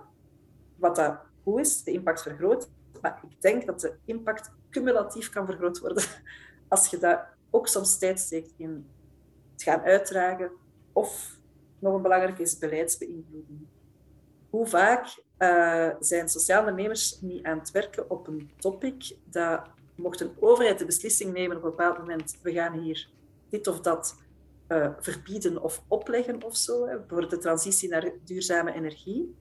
wat 0.76 0.96
dat 0.96 1.18
goed 1.44 1.60
is, 1.60 1.84
de 1.84 1.92
impact 1.92 2.22
vergroot. 2.22 2.70
Maar 3.02 3.20
ik 3.30 3.42
denk 3.42 3.66
dat 3.66 3.80
de 3.80 3.94
impact 4.06 4.52
cumulatief 4.70 5.30
kan 5.30 5.46
vergroot 5.46 5.80
worden 5.80 6.04
als 6.68 6.88
je 6.88 6.98
daar 6.98 7.38
ook 7.50 7.68
soms 7.68 7.98
tijd 7.98 8.20
steekt 8.20 8.54
in 8.58 8.88
het 9.52 9.64
gaan 9.64 9.82
uitdragen 9.82 10.52
of, 10.94 11.38
nog 11.80 11.94
een 11.94 12.02
belangrijk 12.02 12.40
is, 12.40 12.58
beleidsbeïnvloeding. 12.58 13.68
Hoe 14.50 14.68
vaak 14.68 15.24
uh, 15.40 15.90
zijn 16.00 16.30
sociale 16.30 16.60
ondernemers 16.60 17.22
niet 17.22 17.44
aan 17.44 17.60
het 17.60 17.72
werken 17.72 18.10
op 18.10 18.28
een 18.28 18.52
topic 18.58 19.16
dat 19.24 19.62
mocht 19.96 20.20
een 20.20 20.32
overheid 20.40 20.80
de 20.80 20.86
beslissing 20.86 21.34
nemen 21.34 21.58
op 21.58 21.64
een 21.64 21.70
bepaald 21.70 21.98
moment, 21.98 22.40
we 22.42 22.54
gaan 22.54 22.80
hier 22.80 23.10
dit 23.50 23.68
of 23.68 23.80
dat 23.80 24.16
uh, 24.68 24.90
verbieden 25.00 25.62
of 25.62 25.84
opleggen 25.88 26.44
of 26.44 26.56
zo, 26.56 26.88
hè, 26.88 26.98
voor 27.08 27.30
de 27.30 27.38
transitie 27.38 27.90
naar 27.90 28.12
duurzame 28.24 28.74
energie. 28.74 29.36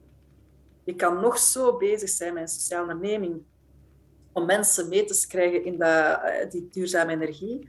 Je 0.83 0.95
kan 0.95 1.19
nog 1.19 1.37
zo 1.37 1.77
bezig 1.77 2.09
zijn 2.09 2.33
met 2.33 2.41
een 2.41 2.47
sociale 2.49 2.81
onderneming 2.81 3.43
om 4.31 4.45
mensen 4.45 4.89
mee 4.89 5.05
te 5.05 5.27
krijgen 5.27 5.63
in 5.63 5.77
dat, 5.77 6.19
uh, 6.23 6.49
die 6.49 6.67
duurzame 6.71 7.11
energie. 7.11 7.67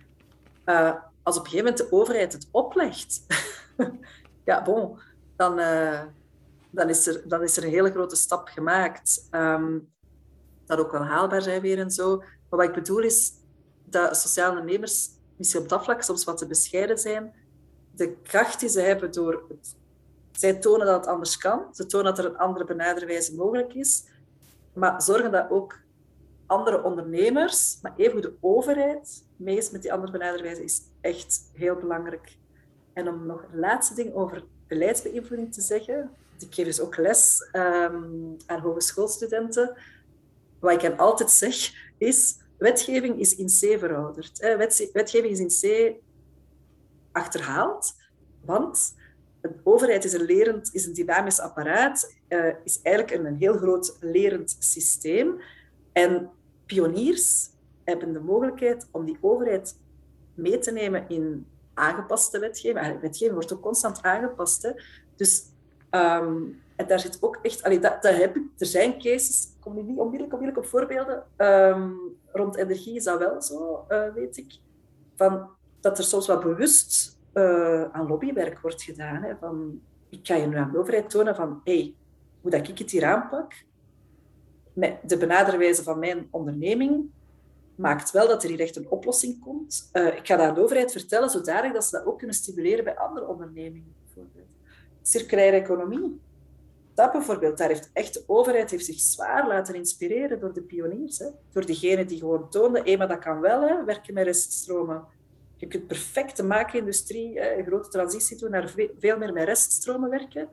Uh, 0.71 0.95
als 1.23 1.39
op 1.39 1.45
een 1.45 1.51
gegeven 1.51 1.73
moment 1.73 1.91
de 1.91 1.97
overheid 1.97 2.33
het 2.33 2.49
oplegt, 2.51 3.27
ja, 4.45 4.63
bon, 4.63 4.99
dan, 5.37 5.57
dan, 6.71 6.89
is 6.89 7.07
er, 7.07 7.29
dan 7.29 7.43
is 7.43 7.57
er 7.57 7.65
een 7.65 7.71
hele 7.71 7.91
grote 7.91 8.17
stap 8.17 8.49
gemaakt. 8.49 9.29
Um, 9.31 9.89
dat 10.71 10.79
ook 10.79 10.93
wel 10.93 11.05
haalbaar 11.05 11.43
zijn 11.43 11.61
weer 11.61 11.79
en 11.79 11.91
zo. 11.91 12.17
Maar 12.17 12.59
wat 12.59 12.63
ik 12.63 12.73
bedoel 12.73 12.99
is 12.99 13.33
dat 13.85 14.17
sociale 14.17 14.51
ondernemers 14.51 15.09
misschien 15.37 15.63
op 15.63 15.69
dat 15.69 15.85
vlak 15.85 16.03
soms 16.03 16.25
wat 16.25 16.39
te 16.39 16.47
bescheiden 16.47 16.99
zijn. 16.99 17.35
De 17.95 18.17
kracht 18.23 18.61
die 18.61 18.69
ze 18.69 18.81
hebben 18.81 19.13
door... 19.13 19.43
Zij 20.33 20.55
tonen 20.55 20.87
dat 20.87 20.97
het 20.97 21.07
anders 21.07 21.37
kan. 21.37 21.65
Ze 21.73 21.87
tonen 21.87 22.15
dat 22.15 22.25
er 22.25 22.31
een 22.31 22.39
andere 22.39 22.65
benaderwijze 22.65 23.35
mogelijk 23.35 23.75
is. 23.75 24.05
Maar 24.73 25.03
zorgen 25.03 25.33
dat 25.33 25.51
ook 25.51 25.79
andere 26.51 26.83
ondernemers, 26.83 27.79
maar 27.83 27.93
even 27.97 28.23
de 28.23 28.35
overheid, 28.41 29.25
mee 29.37 29.57
is 29.57 29.71
met 29.71 29.83
die 29.83 29.93
andere 29.93 30.13
benaderwijze, 30.13 30.65
is 30.65 30.83
echt 31.01 31.51
heel 31.53 31.77
belangrijk. 31.77 32.37
En 32.93 33.09
om 33.09 33.27
nog 33.27 33.43
een 33.43 33.59
laatste 33.59 33.95
ding 33.95 34.15
over 34.15 34.45
beleidsbeïnvloeding 34.67 35.55
te 35.55 35.61
zeggen. 35.61 36.11
Ik 36.39 36.55
geef 36.55 36.65
dus 36.65 36.81
ook 36.81 36.97
les 36.97 37.49
um, 37.53 38.37
aan 38.47 38.61
hogeschoolstudenten. 38.61 39.77
Wat 40.61 40.73
ik 40.73 40.81
hen 40.81 40.97
altijd 40.97 41.31
zeg, 41.31 41.73
is 41.99 42.37
wetgeving 42.59 43.19
is 43.19 43.37
in 43.37 43.47
C 43.47 43.79
verouderd. 43.79 44.39
Wetgeving 44.93 45.39
is 45.39 45.63
in 45.63 45.71
C 45.71 45.95
achterhaald, 47.13 47.95
want 48.45 48.95
de 49.41 49.55
overheid 49.63 50.05
is 50.05 50.13
een, 50.13 50.25
lerend, 50.25 50.75
is 50.75 50.87
een 50.87 50.93
dynamisch 50.93 51.41
apparaat, 51.41 52.15
uh, 52.29 52.55
is 52.65 52.81
eigenlijk 52.83 53.17
een, 53.17 53.37
heel 53.37 53.57
groot 53.57 53.97
lerend 54.01 54.57
systeem. 54.59 55.41
En 55.93 56.31
pioniers 56.71 57.49
hebben 57.85 58.13
de 58.13 58.21
mogelijkheid 58.21 58.89
om 58.91 59.05
die 59.05 59.19
overheid 59.21 59.79
mee 60.35 60.59
te 60.59 60.73
nemen 60.73 61.09
in 61.09 61.47
aangepaste 61.75 62.39
wetgeving. 62.39 63.01
wetgeving 63.01 63.33
wordt 63.33 63.53
ook 63.53 63.63
constant 63.63 64.03
aangepast. 64.03 64.63
Hè. 64.63 64.71
Dus 65.17 65.43
um, 65.91 66.61
en 66.77 66.87
daar 66.87 67.01
zit 67.01 67.19
ook 67.21 67.39
echt... 67.43 67.83
Dat, 67.83 68.03
dat 68.03 68.17
heb 68.17 68.37
er 68.59 68.67
zijn 68.67 68.99
cases, 68.99 69.45
ik 69.45 69.61
kom 69.61 69.75
nu 69.75 69.83
niet 69.83 69.99
onmiddellijk, 69.99 70.59
op 70.59 70.67
voorbeelden. 70.67 71.25
Um, 71.37 71.99
rond 72.33 72.57
energie 72.57 72.95
is 72.95 73.05
dat 73.05 73.19
wel 73.19 73.43
zo, 73.43 73.85
uh, 73.89 74.13
weet 74.15 74.37
ik. 74.37 74.59
Van, 75.17 75.49
dat 75.81 75.99
er 75.99 76.05
soms 76.05 76.27
wat 76.27 76.43
bewust 76.43 77.19
uh, 77.35 77.83
aan 77.83 78.07
lobbywerk 78.07 78.61
wordt 78.61 78.83
gedaan. 78.83 79.23
Hè, 79.23 79.37
van, 79.41 79.81
ik 80.09 80.27
ga 80.27 80.35
je 80.35 80.47
nu 80.47 80.57
aan 80.57 80.71
de 80.73 80.79
overheid 80.79 81.11
tonen 81.11 81.35
van... 81.35 81.61
Hey, 81.65 81.95
hoe 82.41 82.51
dat 82.51 82.69
ik 82.69 82.79
het 82.79 82.91
hier 82.91 83.05
aanpak, 83.05 83.53
de 85.03 85.17
benaderwijze 85.19 85.83
van 85.83 85.99
mijn 85.99 86.29
onderneming, 86.31 87.11
maakt 87.75 88.11
wel 88.11 88.29
dat 88.29 88.43
er 88.43 88.49
hier 88.49 88.61
echt 88.61 88.77
een 88.77 88.91
oplossing 88.91 89.41
komt. 89.41 89.91
Uh, 89.93 90.07
ik 90.07 90.27
ga 90.27 90.37
dat 90.37 90.49
aan 90.49 90.55
de 90.55 90.63
overheid 90.63 90.93
vertellen, 90.93 91.31
zodanig 91.31 91.73
dat 91.73 91.85
ze 91.85 91.97
dat 91.97 92.07
ook 92.07 92.19
kunnen 92.19 92.37
stimuleren 92.37 92.85
bij 92.85 92.97
andere 92.97 93.27
ondernemingen. 93.27 93.95
Bijvoorbeeld. 94.05 94.47
Circulaire 95.03 95.57
economie 95.57 96.21
dat 97.01 97.13
bijvoorbeeld, 97.13 97.59
daar 97.59 97.69
heeft 97.69 97.91
echt 97.93 98.15
de 98.15 98.23
overheid 98.27 98.71
heeft 98.71 98.85
zich 98.85 99.01
zwaar 99.01 99.49
laten 99.49 99.75
inspireren 99.75 100.41
door 100.41 100.53
de 100.53 100.63
pioniers. 100.63 101.19
Hè? 101.19 101.27
Door 101.53 101.67
diegenen 101.67 102.07
die 102.07 102.19
gewoon 102.19 102.51
toonden, 102.51 102.85
hé, 102.85 102.97
maar 102.97 103.09
dat 103.09 103.19
kan 103.19 103.41
wel, 103.41 103.61
hè? 103.61 103.85
werken 103.85 104.15
met 104.15 104.25
reststromen. 104.25 105.05
Je 105.57 105.67
kunt 105.67 105.87
perfect 105.87 106.37
de 106.37 106.43
maakindustrie, 106.43 107.59
een 107.59 107.65
grote 107.65 107.89
transitie 107.89 108.37
doen 108.37 108.51
naar 108.51 108.75
veel 108.99 109.19
meer 109.19 109.33
met 109.33 109.45
reststromen 109.45 110.11
werken. 110.11 110.49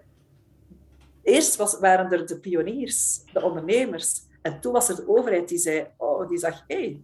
Eerst 1.28 1.56
was, 1.56 1.80
waren 1.80 2.12
er 2.12 2.28
de 2.28 2.40
pioniers, 2.40 3.22
de 3.34 3.42
ondernemers. 3.42 4.22
En 4.42 4.60
toen 4.60 4.72
was 4.74 4.90
er 4.90 4.96
de 4.96 5.08
overheid 5.08 5.48
die 5.48 5.58
zei, 5.58 5.88
oh, 5.98 6.28
die 6.28 6.38
zag, 6.38 6.64
hé, 6.68 6.76
hey, 6.76 7.02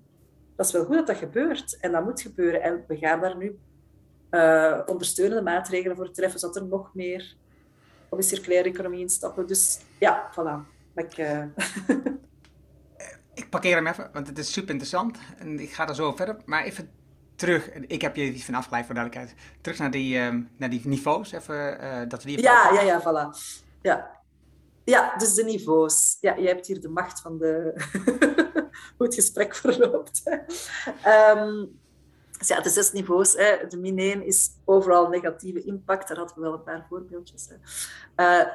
dat 0.55 0.65
is 0.65 0.71
wel 0.71 0.86
goed 0.86 0.95
dat 0.95 1.07
dat 1.07 1.17
gebeurt. 1.17 1.78
En 1.80 1.91
dat 1.91 2.03
moet 2.03 2.21
gebeuren. 2.21 2.61
En 2.61 2.84
we 2.88 2.97
gaan 2.97 3.21
daar 3.21 3.38
nu 3.38 3.59
uh, 4.32 4.80
ondersteunende 4.86 5.41
maatregelen 5.41 5.95
voor 5.95 6.11
treffen, 6.11 6.39
zodat 6.39 6.55
er 6.55 6.65
nog 6.65 6.93
meer 6.93 7.36
op 8.09 8.17
de 8.17 8.24
circulaire 8.24 8.69
economie 8.69 8.99
instappen. 8.99 9.47
Dus 9.47 9.80
ja, 9.99 10.32
voilà. 10.32 10.71
Ik, 10.95 11.17
uh... 11.17 11.43
ik 13.41 13.49
parkeer 13.49 13.76
hem 13.76 13.88
even, 13.88 14.09
want 14.13 14.28
het 14.28 14.38
is 14.38 14.53
super 14.53 14.69
interessant. 14.69 15.17
En 15.38 15.59
ik 15.59 15.71
ga 15.71 15.88
er 15.88 15.95
zo 15.95 16.11
verder. 16.11 16.38
Maar 16.45 16.63
even 16.63 16.89
terug. 17.36 17.71
Ik 17.71 18.01
heb 18.01 18.15
je 18.15 18.39
van 18.39 18.55
afgeleid 18.55 18.86
voor 18.86 18.95
duidelijkheid. 18.95 19.39
Terug 19.61 19.78
naar 19.78 19.91
die, 19.91 20.17
uh, 20.17 20.36
naar 20.57 20.69
die 20.69 20.82
niveaus. 20.84 21.32
Even, 21.32 21.84
uh, 21.84 22.01
dat 22.07 22.24
we 22.24 22.30
die 22.30 22.41
ja, 22.41 22.74
ja, 22.74 22.82
ja, 22.82 23.01
voilà. 23.01 23.61
Ja. 23.84 24.21
ja, 24.84 25.15
dus 25.17 25.34
de 25.34 25.43
niveaus. 25.43 26.17
Ja, 26.21 26.36
je 26.36 26.47
hebt 26.47 26.67
hier 26.67 26.81
de 26.81 26.89
macht 26.89 27.21
van 27.21 27.38
de... 27.38 27.73
hoe 28.97 29.05
het 29.05 29.15
gesprek 29.15 29.55
verloopt. 29.65 30.23
um, 31.05 31.79
dus 32.38 32.47
ja, 32.47 32.61
de 32.61 32.69
zes 32.69 32.91
niveaus. 32.91 33.34
Hè. 33.34 33.67
De 33.67 33.77
min 33.77 33.99
1 33.99 34.25
is 34.25 34.49
overal 34.65 35.09
negatieve 35.09 35.63
impact. 35.63 36.07
Daar 36.07 36.17
hadden 36.17 36.36
we 36.36 36.41
wel 36.41 36.53
een 36.53 36.63
paar 36.63 36.86
voorbeeldjes. 36.89 37.49
Hè. 37.49 37.55
Uh, 38.23 38.47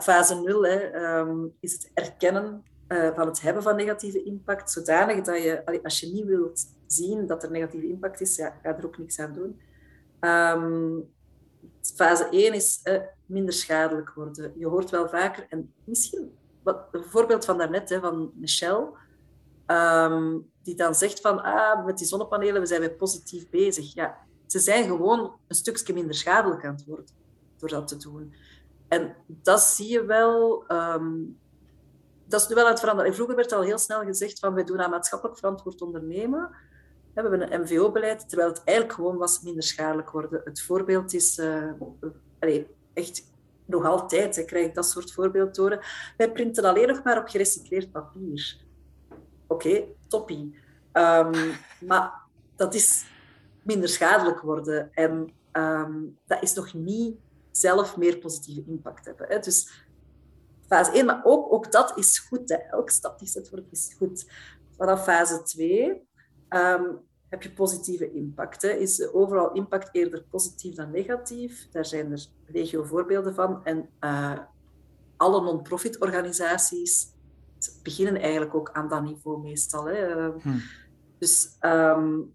fase 0.00 0.34
0 0.34 0.62
hè, 0.62 0.76
ehm, 0.76 1.46
is 1.60 1.72
het 1.72 1.90
erkennen 1.94 2.64
uh, 2.88 3.14
van 3.14 3.26
het 3.26 3.40
hebben 3.40 3.62
van 3.62 3.76
negatieve 3.76 4.22
impact, 4.22 4.70
zodanig 4.70 5.24
dat 5.24 5.42
je, 5.42 5.82
als 5.82 6.00
je 6.00 6.12
niet 6.12 6.24
wilt 6.24 6.66
zien 6.86 7.26
dat 7.26 7.42
er 7.42 7.50
negatieve 7.50 7.88
impact 7.88 8.20
is, 8.20 8.36
ja, 8.36 8.54
ga 8.62 8.76
er 8.76 8.86
ook 8.86 8.98
niks 8.98 9.18
aan 9.18 9.32
doen. 9.32 9.60
Um, 10.20 11.04
fase 11.96 12.28
1 12.28 12.54
is 12.54 12.80
uh, 12.84 13.00
minder 13.28 13.54
schadelijk 13.54 14.10
worden. 14.10 14.52
Je 14.56 14.66
hoort 14.66 14.90
wel 14.90 15.08
vaker, 15.08 15.46
en 15.48 15.72
misschien 15.84 16.36
wat, 16.62 16.88
een 16.92 17.04
voorbeeld 17.04 17.44
van 17.44 17.58
daarnet, 17.58 17.88
hè, 17.88 18.00
van 18.00 18.32
Michelle, 18.34 18.90
um, 19.66 20.50
die 20.62 20.74
dan 20.74 20.94
zegt 20.94 21.20
van, 21.20 21.42
ah, 21.42 21.84
met 21.84 21.98
die 21.98 22.06
zonnepanelen, 22.06 22.60
we 22.60 22.66
zijn 22.66 22.80
weer 22.80 22.94
positief 22.94 23.50
bezig. 23.50 23.94
Ja, 23.94 24.16
ze 24.46 24.58
zijn 24.58 24.84
gewoon 24.84 25.36
een 25.46 25.56
stukje 25.56 25.94
minder 25.94 26.14
schadelijk 26.14 26.64
aan 26.64 26.74
het 26.74 26.84
worden 26.84 27.06
door 27.56 27.68
dat 27.68 27.88
te 27.88 27.96
doen. 27.96 28.34
En 28.88 29.16
dat 29.26 29.60
zie 29.60 29.88
je 29.88 30.04
wel... 30.04 30.64
Um, 30.68 31.38
dat 32.24 32.40
is 32.40 32.48
nu 32.48 32.54
wel 32.54 32.64
aan 32.64 32.70
het 32.70 32.80
veranderen. 32.80 33.14
Vroeger 33.14 33.36
werd 33.36 33.52
al 33.52 33.62
heel 33.62 33.78
snel 33.78 34.04
gezegd 34.04 34.38
van, 34.38 34.54
wij 34.54 34.64
doen 34.64 34.80
aan 34.80 34.90
maatschappelijk 34.90 35.38
verantwoord 35.38 35.80
ondernemen. 35.80 36.50
We 37.14 37.20
hebben 37.20 37.52
een 37.52 37.60
MVO-beleid, 37.60 38.28
terwijl 38.28 38.48
het 38.48 38.64
eigenlijk 38.64 38.96
gewoon 38.96 39.16
was 39.16 39.40
minder 39.40 39.62
schadelijk 39.62 40.10
worden. 40.10 40.40
Het 40.44 40.62
voorbeeld 40.62 41.14
is... 41.14 41.38
Uh, 41.38 41.72
allez, 42.38 42.64
echt 42.98 43.26
nog 43.64 43.84
altijd 43.84 44.36
hè, 44.36 44.44
krijg 44.44 44.66
ik 44.66 44.74
dat 44.74 44.86
soort 44.86 45.12
voorbeeldtoren. 45.12 45.80
Wij 46.16 46.32
printen 46.32 46.64
alleen 46.64 46.88
nog 46.88 47.02
maar 47.02 47.18
op 47.18 47.28
gerecycleerd 47.28 47.92
papier 47.92 48.66
oké, 49.48 49.66
okay, 49.66 49.94
toppie. 50.06 50.54
Um, 50.92 51.56
maar 51.80 52.22
dat 52.56 52.74
is 52.74 53.04
minder 53.62 53.88
schadelijk 53.88 54.40
worden. 54.40 54.92
En 54.92 55.32
um, 55.52 56.18
dat 56.26 56.42
is 56.42 56.54
nog 56.54 56.74
niet 56.74 57.16
zelf 57.50 57.96
meer 57.96 58.18
positieve 58.18 58.70
impact 58.70 59.04
hebben. 59.04 59.26
Hè. 59.28 59.38
Dus 59.38 59.86
fase 60.66 60.92
1, 60.92 61.06
maar 61.06 61.20
ook, 61.24 61.52
ook 61.52 61.72
dat 61.72 61.98
is 61.98 62.18
goed. 62.18 62.48
Hè. 62.48 62.56
Elke 62.56 62.92
stap 62.92 63.18
die 63.18 63.28
zet 63.28 63.50
wordt 63.50 63.72
is 63.72 63.94
goed. 63.98 64.30
Vanaf 64.76 65.04
fase 65.04 65.42
2 65.42 66.06
ehm, 66.48 66.84
heb 67.28 67.42
je 67.42 67.52
positieve 67.52 68.12
impact. 68.12 68.62
Hè. 68.62 68.68
Is 68.68 69.12
overal 69.12 69.52
impact 69.52 69.88
eerder 69.92 70.24
positief 70.30 70.74
dan 70.74 70.90
negatief? 70.90 71.68
Daar 71.70 71.86
zijn 71.86 72.12
er 72.12 72.26
regio 72.46 72.84
voorbeelden 72.84 73.34
van. 73.34 73.64
En 73.64 73.88
uh, 74.00 74.38
alle 75.16 75.42
non-profit 75.42 76.00
organisaties 76.00 77.06
beginnen 77.82 78.22
eigenlijk 78.22 78.54
ook 78.54 78.70
aan 78.72 78.88
dat 78.88 79.02
niveau 79.02 79.40
meestal. 79.40 79.84
Hè. 79.84 80.30
Hm. 80.30 80.58
Dus 81.18 81.56
um, 81.60 82.32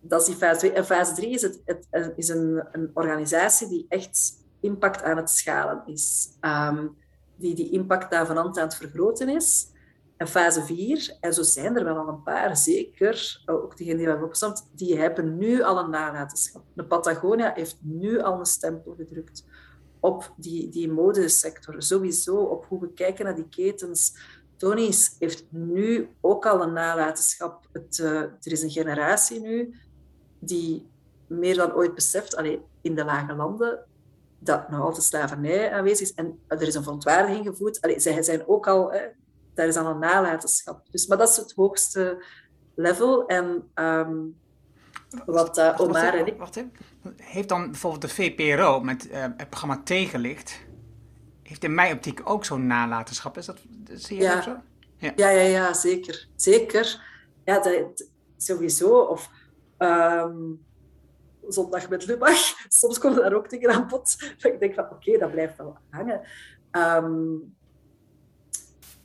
dat 0.00 0.20
is 0.20 0.26
die 0.26 0.36
fase 0.36 0.58
2. 0.58 0.72
En 0.72 0.84
fase 0.84 1.14
3 1.14 1.30
is, 1.30 1.42
het, 1.42 1.62
het, 1.64 2.12
is 2.16 2.28
een, 2.28 2.68
een 2.72 2.90
organisatie 2.94 3.68
die 3.68 3.86
echt 3.88 4.46
impact 4.60 5.02
aan 5.02 5.16
het 5.16 5.30
schalen 5.30 5.82
is. 5.86 6.28
Um, 6.40 6.96
die 7.36 7.54
die 7.54 7.70
impact 7.70 8.10
daar 8.10 8.38
aan 8.38 8.58
het 8.58 8.74
vergroten 8.74 9.28
is. 9.28 9.68
En 10.18 10.28
fase 10.28 10.62
4, 10.62 11.16
en 11.20 11.34
zo 11.34 11.42
zijn 11.42 11.76
er 11.76 11.84
wel 11.84 11.96
al 11.96 12.08
een 12.08 12.22
paar, 12.22 12.56
zeker, 12.56 13.42
ook 13.46 13.76
diegenen 13.76 13.96
die 13.96 14.04
we 14.04 14.10
hebben 14.10 14.24
opgestampt, 14.28 14.68
die 14.72 14.98
hebben 14.98 15.36
nu 15.36 15.62
al 15.62 15.78
een 15.78 15.90
nalatenschap. 15.90 16.64
De 16.74 16.84
Patagonia 16.84 17.52
heeft 17.54 17.76
nu 17.80 18.20
al 18.20 18.38
een 18.38 18.46
stempel 18.46 18.94
gedrukt 18.94 19.44
op 20.00 20.32
die, 20.36 20.68
die 20.68 20.90
modesector. 20.90 21.82
Sowieso 21.82 22.36
op 22.36 22.64
hoe 22.64 22.80
we 22.80 22.92
kijken 22.92 23.24
naar 23.24 23.34
die 23.34 23.48
ketens. 23.48 24.16
Tony's 24.56 25.16
heeft 25.18 25.44
nu 25.50 26.08
ook 26.20 26.46
al 26.46 26.62
een 26.62 26.72
nalatenschap. 26.72 27.68
Het, 27.72 27.98
uh, 27.98 28.20
er 28.20 28.52
is 28.52 28.62
een 28.62 28.70
generatie 28.70 29.40
nu 29.40 29.74
die 30.38 30.88
meer 31.26 31.54
dan 31.54 31.74
ooit 31.74 31.94
beseft, 31.94 32.36
alleen 32.36 32.62
in 32.80 32.94
de 32.94 33.04
lage 33.04 33.34
landen, 33.34 33.84
dat 34.38 34.70
nog 34.70 34.80
altijd 34.80 35.04
slavernij 35.04 35.72
aanwezig 35.72 36.08
is. 36.08 36.14
En 36.14 36.38
er 36.46 36.62
is 36.62 36.74
een 36.74 36.82
verontwaardiging 36.82 37.46
gevoed. 37.46 37.80
Allee, 37.80 38.00
zij 38.00 38.22
zijn 38.22 38.48
ook 38.48 38.66
al, 38.66 38.92
daar 39.58 39.66
is 39.66 39.76
al 39.76 39.86
een 39.86 39.98
nalatenschap. 39.98 40.86
Dus, 40.90 41.06
maar 41.06 41.18
dat 41.18 41.28
is 41.28 41.36
het 41.36 41.52
hoogste 41.52 42.24
level. 42.74 43.26
En 43.26 43.70
um, 43.74 44.36
wat 45.26 45.58
uh, 45.58 45.74
Omar 45.80 46.14
en 46.14 46.26
ik... 46.26 46.38
Wacht 46.38 46.64
Heeft 47.16 47.48
dan 47.48 47.70
bijvoorbeeld 47.70 48.02
de 48.02 48.08
VPRO 48.08 48.80
met 48.80 49.06
uh, 49.06 49.20
het 49.36 49.48
programma 49.48 49.80
Tegenlicht... 49.84 50.60
heeft 51.42 51.64
in 51.64 51.74
mijn 51.74 51.94
optiek 51.94 52.20
ook 52.24 52.44
zo'n 52.44 52.66
nalatenschap? 52.66 53.36
Is 53.36 53.46
dat, 53.46 53.58
zie 53.92 54.16
je 54.16 54.22
ja. 54.22 54.34
dat 54.34 54.44
zo? 54.44 54.56
Ja. 54.96 55.12
ja, 55.16 55.28
ja, 55.28 55.42
ja, 55.42 55.74
zeker. 55.74 56.28
Zeker. 56.36 57.04
Ja, 57.44 57.58
dat, 57.60 58.08
sowieso. 58.36 58.98
Of... 58.98 59.30
Um, 59.78 60.66
zondag 61.48 61.88
met 61.88 62.06
Lubach. 62.06 62.54
Soms 62.68 62.98
komen 62.98 63.22
daar 63.22 63.34
ook 63.34 63.50
dingen 63.50 63.70
aan 63.70 63.88
bod. 63.88 64.16
ik 64.38 64.60
denk 64.60 64.74
van, 64.74 64.90
oké, 64.90 65.18
dat 65.18 65.30
blijft 65.30 65.56
wel 65.56 65.78
hangen. 65.90 66.20
Um, 66.72 67.56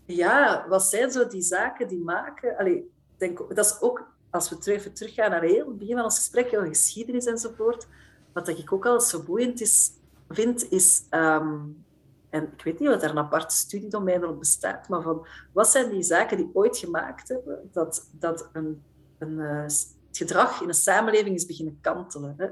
ja, 0.06 0.66
wat 0.70 0.84
zijn 0.84 1.12
zo 1.12 1.28
die 1.28 1.42
zaken 1.42 1.88
die 1.88 2.04
maken... 2.04 2.58
Allee, 2.58 2.92
denk, 3.18 3.56
dat 3.56 3.66
is 3.66 3.82
ook, 3.82 4.08
als 4.30 4.50
we 4.50 4.72
even 4.72 4.94
teruggaan 4.94 5.32
naar 5.32 5.42
heel 5.42 5.68
het 5.68 5.78
begin 5.78 5.96
van 5.96 6.04
ons 6.04 6.18
gesprek, 6.18 6.52
heel 6.52 6.68
geschiedenis 6.68 7.26
enzovoort, 7.26 7.88
wat 8.34 8.48
ik 8.48 8.74
ook 8.74 8.86
al 8.86 9.02
zo 9.02 9.24
boeiend 9.24 9.62
is, 9.62 9.92
vind, 10.30 10.72
is... 10.72 11.04
Um, 11.12 11.84
en 12.30 12.44
ik 12.44 12.64
weet 12.64 12.80
niet 12.80 12.90
of 12.90 13.02
er 13.02 13.10
een 13.10 13.18
aparte 13.18 13.56
studiedomein 13.56 14.26
op 14.26 14.40
bestaat, 14.40 14.90
maar 14.90 15.02
van 15.02 15.28
wat 15.52 15.68
zijn 15.68 15.90
die 15.90 16.04
zaken 16.04 16.38
die 16.38 16.50
ooit 16.54 16.78
gemaakt 16.78 17.28
hebben 17.28 17.70
dat, 17.72 18.10
dat 18.12 18.50
een, 18.54 18.84
een, 19.18 19.40
uh, 19.40 19.62
het 19.62 19.96
gedrag 20.12 20.62
in 20.62 20.68
een 20.68 20.74
samenleving 20.74 21.36
is 21.36 21.46
beginnen 21.46 21.78
kantelen. 21.82 22.36
Hè. 22.38 22.48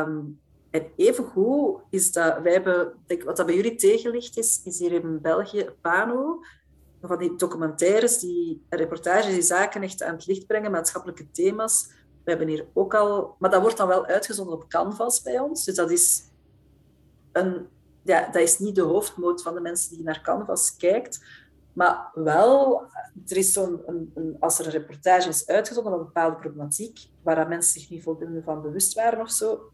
Um, 0.00 0.40
en 0.70 0.86
evengoed 0.96 1.80
is 1.90 2.12
dat, 2.12 2.38
wij 2.42 2.52
hebben, 2.52 2.92
wat 3.24 3.36
dat 3.36 3.46
bij 3.46 3.54
jullie 3.54 3.74
tegenlicht 3.74 4.38
is, 4.38 4.60
is 4.64 4.78
hier 4.78 4.92
in 4.92 5.20
België 5.20 5.70
PANO, 5.80 6.40
van 7.02 7.18
die 7.18 7.36
documentaires, 7.36 8.18
die 8.18 8.66
reportages, 8.68 9.32
die 9.32 9.42
zaken 9.42 9.82
echt 9.82 10.02
aan 10.02 10.14
het 10.14 10.26
licht 10.26 10.46
brengen, 10.46 10.70
maatschappelijke 10.70 11.30
thema's. 11.30 11.90
We 12.24 12.30
hebben 12.30 12.48
hier 12.48 12.66
ook 12.72 12.94
al, 12.94 13.36
maar 13.38 13.50
dat 13.50 13.60
wordt 13.60 13.76
dan 13.76 13.88
wel 13.88 14.06
uitgezonden 14.06 14.54
op 14.54 14.68
Canvas 14.68 15.22
bij 15.22 15.38
ons. 15.38 15.64
Dus 15.64 15.74
dat 15.74 15.90
is, 15.90 16.22
een, 17.32 17.66
ja, 18.02 18.26
dat 18.26 18.42
is 18.42 18.58
niet 18.58 18.74
de 18.74 18.82
hoofdmoot 18.82 19.42
van 19.42 19.54
de 19.54 19.60
mensen 19.60 19.96
die 19.96 20.04
naar 20.04 20.20
Canvas 20.22 20.76
kijkt. 20.76 21.24
Maar 21.72 22.10
wel, 22.14 22.82
er 23.26 23.36
is 23.36 23.52
zo'n, 23.52 23.82
een, 23.86 24.10
een, 24.14 24.36
als 24.40 24.58
er 24.58 24.66
een 24.66 24.72
reportage 24.72 25.28
is 25.28 25.46
uitgezonden 25.46 25.92
van 25.92 26.00
een 26.00 26.06
bepaalde 26.06 26.36
problematiek, 26.36 26.98
waar 27.22 27.48
mensen 27.48 27.80
zich 27.80 27.90
niet 27.90 28.02
voldoende 28.02 28.42
van 28.42 28.62
bewust 28.62 28.94
waren 28.94 29.20
of 29.20 29.30
zo, 29.30 29.72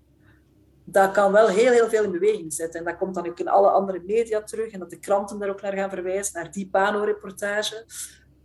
dat 0.88 1.12
kan 1.12 1.32
wel 1.32 1.48
heel, 1.48 1.72
heel 1.72 1.88
veel 1.88 2.04
in 2.04 2.12
beweging 2.12 2.52
zetten. 2.52 2.80
En 2.80 2.86
dat 2.86 2.96
komt 2.96 3.14
dan 3.14 3.26
ook 3.26 3.38
in 3.38 3.48
alle 3.48 3.70
andere 3.70 4.02
media 4.06 4.42
terug 4.42 4.72
en 4.72 4.78
dat 4.78 4.90
de 4.90 4.98
kranten 4.98 5.38
daar 5.38 5.48
ook 5.48 5.62
naar 5.62 5.72
gaan 5.72 5.90
verwijzen, 5.90 6.42
naar 6.42 6.52
die 6.52 6.68
Pano-reportage. 6.68 7.86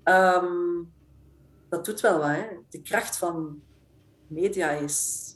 Um, 0.03 0.93
dat 1.69 1.85
doet 1.85 2.01
wel 2.01 2.17
wat. 2.17 2.27
Hè. 2.27 2.45
De 2.69 2.81
kracht 2.81 3.17
van 3.17 3.61
media 4.27 4.69
is 4.69 5.29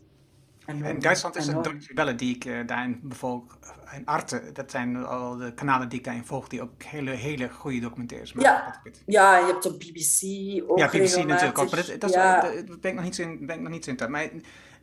in 0.66 1.00
Duitsland 1.00 1.36
is 1.36 1.48
het 1.48 1.64
Deutsche 1.64 1.94
Welle 1.94 2.16
die 2.16 2.36
ik 2.36 2.46
uh, 2.46 2.68
daarin 2.68 3.00
bevolk. 3.04 3.58
En 3.86 4.06
Arte, 4.06 4.52
dat 4.54 4.72
zijn 4.72 5.06
al 5.06 5.38
de 5.38 5.54
kanalen 5.54 5.90
die 5.90 5.98
ik 5.98 6.06
daarin 6.06 6.26
volg, 6.26 6.48
die 6.48 6.62
ook 6.62 6.84
hele, 6.84 7.12
hele 7.12 7.50
goede 7.50 7.80
documentaires 7.80 8.34
maken. 8.34 8.52
Ja, 8.52 8.82
ja 9.06 9.38
je 9.38 9.46
hebt 9.46 9.66
op 9.66 9.80
BBC 9.80 10.22
ook 10.68 10.78
Ja, 10.78 10.88
BBC 10.88 11.26
natuurlijk 11.26 11.58
ook. 11.58 11.72
Maar 11.72 11.86
dat, 11.86 12.02
dat, 12.02 12.14
ja. 12.14 12.42
dat, 12.42 12.82
ben 12.82 12.92
ik 12.92 12.96
nog 12.96 13.04
niet 13.04 13.18
in, 13.18 13.46
ben 13.46 13.56
ik 13.56 13.62
nog 13.62 13.72
niet 13.72 13.88
in. 13.88 14.00
Maar 14.10 14.30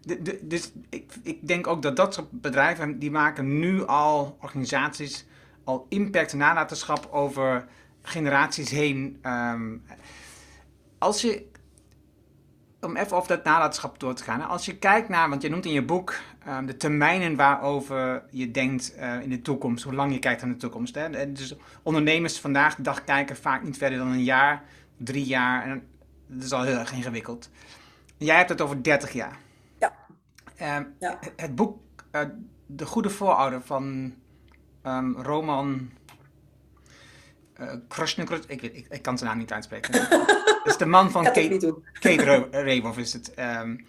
de, 0.02 0.38
dus 0.42 0.72
ik, 1.22 1.48
denk 1.48 1.66
ook 1.66 1.82
dat 1.82 1.96
dat 1.96 2.14
soort 2.14 2.30
bedrijven, 2.30 2.98
die 2.98 3.10
maken 3.10 3.58
nu 3.58 3.86
al 3.86 4.36
organisaties, 4.40 5.26
al 5.64 5.86
impact 5.88 6.32
nalatenschap 6.32 7.08
over 7.10 7.66
generaties 8.02 8.70
heen. 8.70 9.18
Um, 9.22 9.82
als 10.98 11.20
je 11.20 11.50
om 12.80 12.96
even 12.96 13.16
over 13.16 13.28
dat 13.28 13.44
nalatenschap 13.44 14.00
door 14.00 14.14
te 14.14 14.24
gaan. 14.24 14.48
Als 14.48 14.64
je 14.64 14.76
kijkt 14.76 15.08
naar, 15.08 15.28
want 15.28 15.42
je 15.42 15.48
noemt 15.48 15.64
in 15.64 15.72
je 15.72 15.84
boek 15.84 16.14
um, 16.48 16.66
de 16.66 16.76
termijnen 16.76 17.36
waarover 17.36 18.22
je 18.30 18.50
denkt 18.50 18.94
uh, 18.98 19.20
in 19.22 19.28
de 19.28 19.42
toekomst, 19.42 19.84
hoe 19.84 19.94
lang 19.94 20.12
je 20.12 20.18
kijkt 20.18 20.42
naar 20.42 20.50
de 20.50 20.56
toekomst. 20.56 20.94
Hè? 20.94 21.32
Dus 21.32 21.54
ondernemers 21.82 22.40
vandaag 22.40 22.74
de 22.74 22.82
dag 22.82 23.04
kijken 23.04 23.36
vaak 23.36 23.62
niet 23.62 23.76
verder 23.76 23.98
dan 23.98 24.08
een 24.08 24.24
jaar, 24.24 24.62
drie 24.96 25.24
jaar. 25.24 25.64
En 25.64 25.82
dat 26.26 26.42
is 26.42 26.52
al 26.52 26.62
heel 26.62 26.78
erg 26.78 26.92
ingewikkeld. 26.92 27.50
jij 28.16 28.36
hebt 28.36 28.48
het 28.48 28.60
over 28.60 28.82
30 28.82 29.12
jaar. 29.12 29.38
Uh, 30.62 30.78
ja. 30.98 31.18
Het, 31.36 31.54
boek 31.54 31.78
uh, 32.12 32.22
De 32.66 32.86
Goede 32.86 33.10
Voorouder 33.10 33.62
van 33.62 34.14
um, 34.86 35.16
Roman 35.16 35.90
uh, 37.60 37.72
ik, 38.46 38.62
ik, 38.62 38.86
ik, 38.88 39.02
kan 39.02 39.18
zijn 39.18 39.30
naam 39.30 39.38
niet 39.38 39.52
uitspreken. 39.52 39.92
dat 40.46 40.60
is 40.64 40.76
de 40.76 40.86
man 40.86 41.10
van 41.10 41.24
Kate, 41.24 41.74
Kate 41.92 42.48
Rawoff 42.50 42.98
is 42.98 43.12
het. 43.12 43.32
Um, 43.38 43.86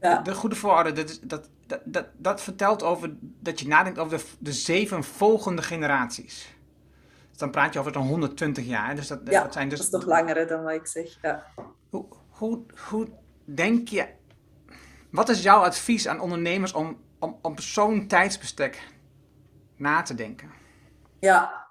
ja. 0.00 0.18
De 0.18 0.34
goede 0.34 0.56
voororde, 0.56 0.92
dat, 0.92 1.20
dat, 1.22 1.48
dat, 1.66 1.80
dat, 1.84 2.06
dat 2.16 2.42
vertelt 2.42 2.82
over 2.82 3.14
dat 3.20 3.60
je 3.60 3.68
nadenkt 3.68 3.98
over 3.98 4.18
de, 4.18 4.24
de 4.38 4.52
zeven 4.52 5.04
volgende 5.04 5.62
generaties. 5.62 6.54
Dus 7.28 7.38
dan 7.38 7.50
praat 7.50 7.72
je 7.72 7.78
over 7.78 7.92
dan 7.92 8.06
120 8.06 8.66
jaar. 8.66 8.94
Dus 8.94 9.06
dat, 9.06 9.20
ja, 9.24 9.42
dat 9.42 9.52
zijn 9.52 9.68
dus, 9.68 9.78
dat 9.78 9.86
is 9.86 9.92
nog 9.92 10.04
langer 10.04 10.46
dan 10.46 10.62
wat 10.62 10.72
ik 10.72 10.86
zeg. 10.86 11.18
Ja. 11.22 11.46
Hoe, 11.90 12.06
hoe, 12.28 12.62
hoe 12.88 13.08
denk 13.44 13.88
je... 13.88 14.06
Wat 15.16 15.28
is 15.28 15.42
jouw 15.42 15.60
advies 15.62 16.08
aan 16.08 16.20
ondernemers 16.20 16.72
om, 16.72 17.00
om, 17.18 17.38
om 17.42 17.58
zo'n 17.58 18.06
tijdsbestek 18.06 18.88
na 19.76 20.02
te 20.02 20.14
denken? 20.14 20.50
Ja... 21.20 21.66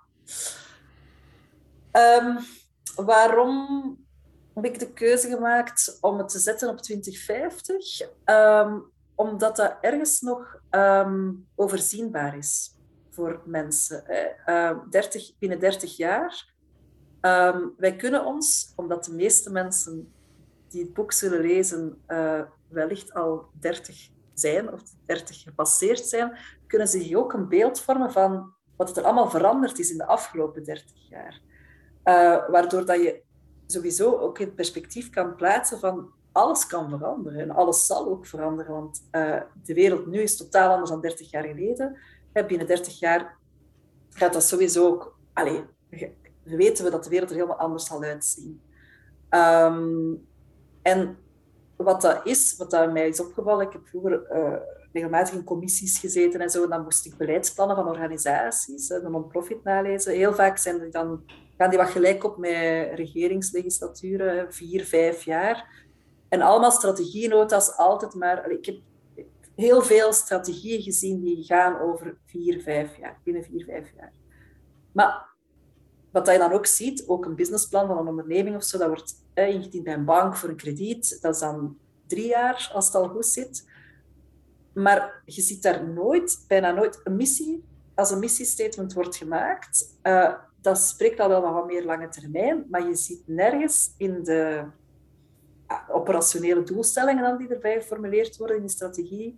Um, 1.91 2.37
waarom 2.95 3.97
heb 4.53 4.65
ik 4.65 4.79
de 4.79 4.93
keuze 4.93 5.29
gemaakt 5.29 5.97
om 6.01 6.17
het 6.17 6.29
te 6.29 6.39
zetten 6.39 6.69
op 6.69 6.81
2050? 6.81 8.01
Um, 8.01 8.09
ehm, 8.23 8.79
omdat 9.15 9.55
dat 9.55 9.77
ergens 9.81 10.21
nog 10.21 10.61
um, 10.71 11.47
overzienbaar 11.55 12.37
is 12.37 12.75
voor 13.11 13.41
mensen. 13.45 14.03
Hè. 14.05 14.73
30, 14.89 15.37
binnen 15.37 15.59
30 15.59 15.97
jaar. 15.97 16.53
wij 17.77 17.95
kunnen 17.97 18.25
ons, 18.25 18.73
omdat 18.75 19.05
de 19.05 19.13
meeste 19.13 19.51
mensen 19.51 20.13
die 20.69 20.83
het 20.83 20.93
boek 20.93 21.11
zullen 21.11 21.41
lezen 21.41 22.01
uh, 22.07 22.41
wellicht 22.67 23.13
al 23.13 23.45
30 23.59 24.09
zijn 24.33 24.73
of 24.73 24.81
30 25.05 25.41
gepasseerd 25.41 25.99
zijn, 25.99 26.37
kunnen 26.67 26.87
ze 26.87 27.01
zich 27.01 27.15
ook 27.15 27.33
een 27.33 27.47
beeld 27.47 27.79
vormen 27.79 28.11
van 28.11 28.53
wat 28.75 28.97
er 28.97 29.03
allemaal 29.03 29.29
veranderd 29.29 29.79
is 29.79 29.91
in 29.91 29.97
de 29.97 30.05
afgelopen 30.05 30.63
30 30.63 31.09
jaar. 31.09 31.41
Uh, 32.03 32.49
waardoor 32.49 32.85
dat 32.85 33.01
je 33.01 33.21
sowieso 33.65 34.17
ook 34.17 34.39
in 34.39 34.53
perspectief 34.53 35.09
kan 35.09 35.35
plaatsen 35.35 35.79
van 35.79 36.13
alles 36.31 36.67
kan 36.67 36.89
veranderen 36.89 37.39
en 37.39 37.51
alles 37.51 37.85
zal 37.85 38.07
ook 38.07 38.25
veranderen, 38.25 38.73
want 38.73 39.07
uh, 39.11 39.41
de 39.63 39.73
wereld 39.73 40.05
nu 40.05 40.21
is 40.21 40.37
totaal 40.37 40.71
anders 40.71 40.89
dan 40.89 41.01
30 41.01 41.31
jaar 41.31 41.43
geleden. 41.43 41.97
Binnen 42.47 42.67
30 42.67 42.99
jaar 42.99 43.37
gaat 44.09 44.33
dat 44.33 44.43
sowieso 44.43 44.87
ook... 44.87 45.17
Allez, 45.33 45.61
weten 46.43 46.85
we 46.85 46.91
dat 46.91 47.03
de 47.03 47.09
wereld 47.09 47.29
er 47.29 47.35
helemaal 47.35 47.57
anders 47.57 47.85
zal 47.85 48.03
uitzien. 48.03 48.61
Um, 49.29 50.27
en 50.81 51.17
wat 51.77 52.01
dat 52.01 52.21
is, 52.23 52.55
wat 52.57 52.71
dat 52.71 52.91
mij 52.91 53.07
is 53.07 53.19
opgevallen, 53.19 53.65
ik 53.65 53.73
heb 53.73 53.87
vroeger 53.87 54.31
uh, 54.31 54.53
regelmatig 54.93 55.33
in 55.33 55.43
commissies 55.43 55.99
gezeten 55.99 56.39
en 56.39 56.49
zo. 56.49 56.67
Dan 56.67 56.83
moest 56.83 57.05
ik 57.05 57.17
beleidsplannen 57.17 57.75
van 57.75 57.87
organisaties, 57.87 58.87
de 58.87 59.09
non-profit 59.09 59.63
nalezen. 59.63 60.13
Heel 60.13 60.33
vaak 60.33 60.57
zijn 60.57 60.79
die 60.79 60.89
dan, 60.89 61.23
gaan 61.57 61.69
die 61.69 61.79
wat 61.79 61.89
gelijk 61.89 62.23
op 62.23 62.37
met 62.37 62.89
regeringslegislaturen, 62.93 64.53
vier, 64.53 64.85
vijf 64.85 65.23
jaar. 65.23 65.85
En 66.29 66.41
allemaal 66.41 66.71
strategienota's, 66.71 67.77
altijd 67.77 68.13
maar... 68.13 68.49
Ik 68.49 68.65
heb 68.65 68.75
heel 69.55 69.81
veel 69.81 70.13
strategieën 70.13 70.81
gezien 70.81 71.21
die 71.21 71.43
gaan 71.43 71.79
over 71.79 72.17
vier, 72.25 72.61
vijf 72.61 72.97
jaar, 72.97 73.19
binnen 73.23 73.43
vier, 73.43 73.63
vijf 73.65 73.91
jaar. 73.97 74.11
Maar 74.91 75.34
wat 76.15 76.27
je 76.27 76.37
dan 76.37 76.51
ook 76.51 76.65
ziet, 76.65 77.07
ook 77.07 77.25
een 77.25 77.35
businessplan 77.35 77.87
van 77.87 77.97
een 77.97 78.07
onderneming 78.07 78.55
of 78.55 78.63
zo, 78.63 78.77
dat 78.77 78.87
wordt 78.87 79.15
ingediend 79.33 79.83
bij 79.83 79.93
een 79.93 80.05
bank 80.05 80.35
voor 80.35 80.49
een 80.49 80.55
krediet. 80.55 81.21
Dat 81.21 81.33
is 81.33 81.39
dan 81.39 81.77
drie 82.07 82.27
jaar, 82.27 82.71
als 82.73 82.85
het 82.85 82.95
al 82.95 83.07
goed 83.07 83.25
zit. 83.25 83.69
Maar 84.73 85.21
je 85.25 85.41
ziet 85.41 85.63
daar 85.63 85.87
nooit, 85.87 86.45
bijna 86.47 86.71
nooit, 86.71 87.01
een 87.03 87.15
missie. 87.15 87.63
Als 87.95 88.11
een 88.11 88.19
missiestatement 88.19 88.93
wordt 88.93 89.15
gemaakt, 89.15 89.97
uh, 90.03 90.33
dat 90.61 90.77
spreekt 90.77 91.19
al 91.19 91.29
wel 91.29 91.41
wat 91.41 91.65
meer 91.65 91.85
lange 91.85 92.09
termijn, 92.09 92.65
maar 92.69 92.87
je 92.87 92.95
ziet 92.95 93.21
nergens 93.25 93.93
in 93.97 94.23
de 94.23 94.63
operationele 95.89 96.63
doelstellingen 96.63 97.23
dan 97.23 97.37
die 97.37 97.47
erbij 97.47 97.81
geformuleerd 97.81 98.37
worden 98.37 98.57
in 98.57 98.61
de 98.63 98.69
strategie, 98.69 99.35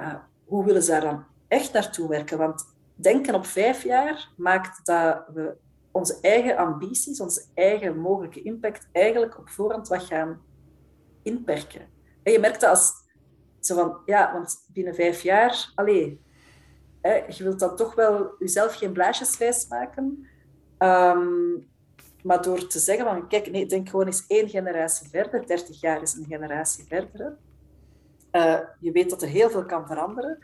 uh, 0.00 0.14
hoe 0.44 0.64
willen 0.64 0.82
ze 0.82 0.90
daar 0.90 1.00
dan 1.00 1.24
echt 1.48 1.72
naartoe 1.72 2.08
werken? 2.08 2.38
Want 2.38 2.76
denken 3.00 3.34
op 3.34 3.46
vijf 3.46 3.82
jaar 3.82 4.28
maakt 4.36 4.86
dat 4.86 5.24
we 5.34 5.56
onze 5.90 6.18
eigen 6.20 6.56
ambities, 6.56 7.20
onze 7.20 7.44
eigen 7.54 7.98
mogelijke 7.98 8.42
impact 8.42 8.88
eigenlijk 8.92 9.38
op 9.38 9.48
voorhand 9.48 9.88
wat 9.88 10.02
gaan 10.02 10.40
inperken. 11.22 11.88
En 12.22 12.32
je 12.32 12.38
merkt 12.38 12.60
dat 12.60 12.70
als 12.70 12.92
zo 13.60 13.74
van, 13.74 13.98
ja, 14.04 14.32
want 14.32 14.66
binnen 14.72 14.94
vijf 14.94 15.22
jaar, 15.22 15.72
allee, 15.74 16.20
hè, 17.00 17.14
je 17.14 17.42
wilt 17.42 17.58
dan 17.58 17.76
toch 17.76 17.94
wel 17.94 18.34
jezelf 18.38 18.74
geen 18.74 18.92
blaasjes 18.92 19.38
wijs 19.38 19.68
maken. 19.68 20.26
Um, 20.78 21.68
maar 22.22 22.42
door 22.42 22.66
te 22.66 22.78
zeggen 22.78 23.04
van, 23.04 23.28
kijk, 23.28 23.50
nee, 23.50 23.66
denk 23.66 23.88
gewoon 23.88 24.06
eens 24.06 24.26
één 24.26 24.48
generatie 24.48 25.08
verder. 25.08 25.46
30 25.46 25.80
jaar 25.80 26.02
is 26.02 26.14
een 26.14 26.24
generatie 26.24 26.84
verder. 26.84 27.36
Uh, 28.32 28.58
je 28.80 28.92
weet 28.92 29.10
dat 29.10 29.22
er 29.22 29.28
heel 29.28 29.50
veel 29.50 29.66
kan 29.66 29.86
veranderen. 29.86 30.38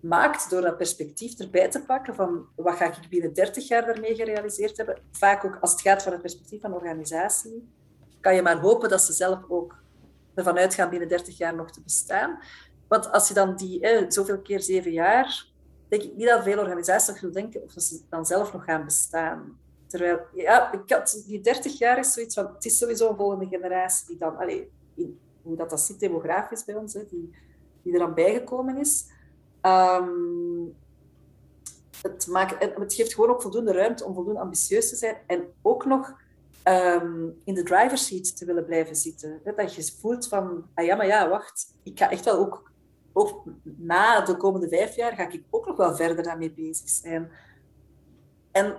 Maakt 0.00 0.50
door 0.50 0.60
dat 0.60 0.76
perspectief 0.76 1.38
erbij 1.38 1.70
te 1.70 1.82
pakken 1.82 2.14
van 2.14 2.46
wat 2.56 2.76
ga 2.76 2.84
ik 2.84 3.08
binnen 3.08 3.32
30 3.32 3.68
jaar 3.68 3.86
daarmee 3.86 4.14
gerealiseerd 4.14 4.76
hebben. 4.76 4.98
Vaak 5.10 5.44
ook 5.44 5.58
als 5.60 5.72
het 5.72 5.80
gaat 5.80 6.02
van 6.02 6.12
het 6.12 6.20
perspectief 6.20 6.60
van 6.60 6.74
organisatie, 6.74 7.68
kan 8.20 8.34
je 8.34 8.42
maar 8.42 8.60
hopen 8.60 8.88
dat 8.88 9.00
ze 9.00 9.12
zelf 9.12 9.38
ook 9.48 9.74
ervan 10.34 10.58
uitgaan 10.58 10.90
binnen 10.90 11.08
30 11.08 11.38
jaar 11.38 11.54
nog 11.54 11.70
te 11.70 11.80
bestaan. 11.82 12.38
Want 12.88 13.12
als 13.12 13.28
je 13.28 13.34
dan 13.34 13.56
die 13.56 14.04
zoveel 14.08 14.40
keer 14.40 14.60
zeven 14.62 14.92
jaar, 14.92 15.46
denk 15.88 16.02
ik 16.02 16.16
niet 16.16 16.28
dat 16.28 16.42
veel 16.42 16.58
organisaties 16.58 17.20
nog 17.20 17.32
denken 17.32 17.62
of 17.62 17.72
ze 17.76 18.00
dan 18.08 18.26
zelf 18.26 18.52
nog 18.52 18.64
gaan 18.64 18.84
bestaan. 18.84 19.58
Terwijl, 19.86 20.20
ja, 20.34 20.72
ik 20.72 20.90
had, 20.90 21.22
die 21.26 21.40
30 21.40 21.78
jaar 21.78 21.98
is 21.98 22.12
zoiets 22.12 22.34
van, 22.34 22.46
het 22.54 22.64
is 22.64 22.78
sowieso 22.78 23.10
een 23.10 23.16
volgende 23.16 23.46
generatie 23.46 24.06
die 24.06 24.16
dan, 24.16 24.36
allez, 24.36 24.62
hoe 25.42 25.56
dat, 25.56 25.70
dat 25.70 25.80
zit 25.80 26.00
demografisch 26.00 26.64
bij 26.64 26.74
ons, 26.74 26.94
hè, 26.94 27.06
die, 27.06 27.34
die 27.82 27.92
er 27.92 27.98
dan 27.98 28.14
bijgekomen 28.14 28.76
is. 28.76 29.04
Um, 29.66 30.76
het, 32.02 32.26
maakt, 32.26 32.76
het 32.78 32.94
geeft 32.94 33.14
gewoon 33.14 33.30
ook 33.30 33.42
voldoende 33.42 33.72
ruimte 33.72 34.04
om 34.04 34.14
voldoende 34.14 34.40
ambitieus 34.40 34.88
te 34.88 34.96
zijn 34.96 35.16
en 35.26 35.52
ook 35.62 35.84
nog 35.84 36.14
um, 36.64 37.40
in 37.44 37.54
de 37.54 37.62
driver's 37.62 38.06
seat 38.06 38.36
te 38.36 38.44
willen 38.44 38.64
blijven 38.64 38.96
zitten. 38.96 39.40
Dat 39.56 39.74
je 39.74 39.92
voelt 40.00 40.28
van, 40.28 40.66
ah 40.74 40.84
ja, 40.84 40.96
maar 40.96 41.06
ja, 41.06 41.28
wacht, 41.28 41.74
ik 41.82 41.98
ga 41.98 42.10
echt 42.10 42.24
wel 42.24 42.38
ook, 42.38 42.70
ook 43.12 43.42
na 43.62 44.20
de 44.20 44.36
komende 44.36 44.68
vijf 44.68 44.96
jaar 44.96 45.12
ga 45.12 45.28
ik 45.28 45.44
ook 45.50 45.66
nog 45.66 45.76
wel 45.76 45.94
verder 45.94 46.24
daarmee 46.24 46.52
bezig 46.52 46.88
zijn. 46.88 47.30
En 48.52 48.76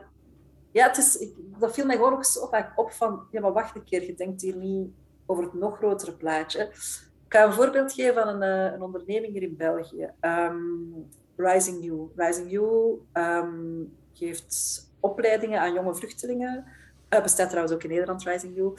ja, 0.71 0.87
het 0.87 0.97
is, 0.97 1.27
dat 1.59 1.73
viel 1.73 1.85
mij 1.85 1.95
gewoon 1.95 2.13
ook 2.13 2.25
zo 2.25 2.47
vaak 2.47 2.79
op 2.79 2.91
van, 2.91 3.27
ja, 3.31 3.41
maar 3.41 3.53
wacht 3.53 3.75
een 3.75 3.83
keer, 3.83 4.03
je 4.03 4.15
denkt 4.15 4.41
hier 4.41 4.55
niet 4.55 4.91
over 5.25 5.43
het 5.43 5.53
nog 5.53 5.77
grotere 5.77 6.13
plaatje. 6.13 6.71
Ik 7.27 7.33
ga 7.33 7.45
een 7.45 7.53
voorbeeld 7.53 7.93
geven 7.93 8.13
van 8.13 8.27
een, 8.27 8.41
eh, 8.41 8.73
een 8.73 8.81
onderneming 8.81 9.33
hier 9.33 9.41
in 9.41 9.57
België. 9.57 10.11
Um, 10.21 11.07
Rising 11.35 11.83
You. 11.83 12.09
Rising 12.15 12.51
You 12.51 12.99
um, 13.13 13.93
geeft 14.13 14.81
opleidingen 14.99 15.59
aan 15.59 15.73
jonge 15.73 15.95
vluchtelingen. 15.95 16.65
Uh, 17.09 17.21
bestaat 17.21 17.47
trouwens 17.47 17.75
ook 17.75 17.83
in 17.83 17.89
Nederland, 17.89 18.23
Rising 18.23 18.55
You. 18.55 18.73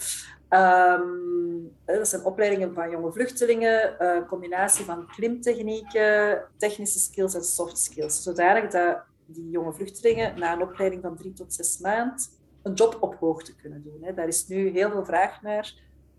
Um, 0.48 1.72
dat 1.84 2.08
zijn 2.08 2.24
opleidingen 2.24 2.74
van 2.74 2.90
jonge 2.90 3.12
vluchtelingen, 3.12 4.04
een 4.04 4.26
combinatie 4.26 4.84
van 4.84 5.06
klimtechnieken, 5.06 6.42
technische 6.56 6.98
skills 6.98 7.34
en 7.34 7.44
soft 7.44 7.78
skills. 7.78 8.22
Zodanig 8.22 8.70
dat 8.70 8.98
die 9.26 9.50
jonge 9.50 9.72
vluchtelingen 9.72 10.38
na 10.38 10.52
een 10.52 10.62
opleiding 10.62 11.02
van 11.02 11.16
drie 11.16 11.32
tot 11.32 11.54
zes 11.54 11.78
maanden 11.78 12.26
een 12.62 12.74
job 12.74 12.96
op 13.00 13.14
hoogte 13.14 13.56
kunnen 13.56 13.82
doen. 13.82 13.98
Hè. 14.02 14.14
Daar 14.14 14.28
is 14.28 14.46
nu 14.46 14.68
heel 14.68 14.90
veel 14.90 15.04
vraag 15.04 15.42
naar. 15.42 15.74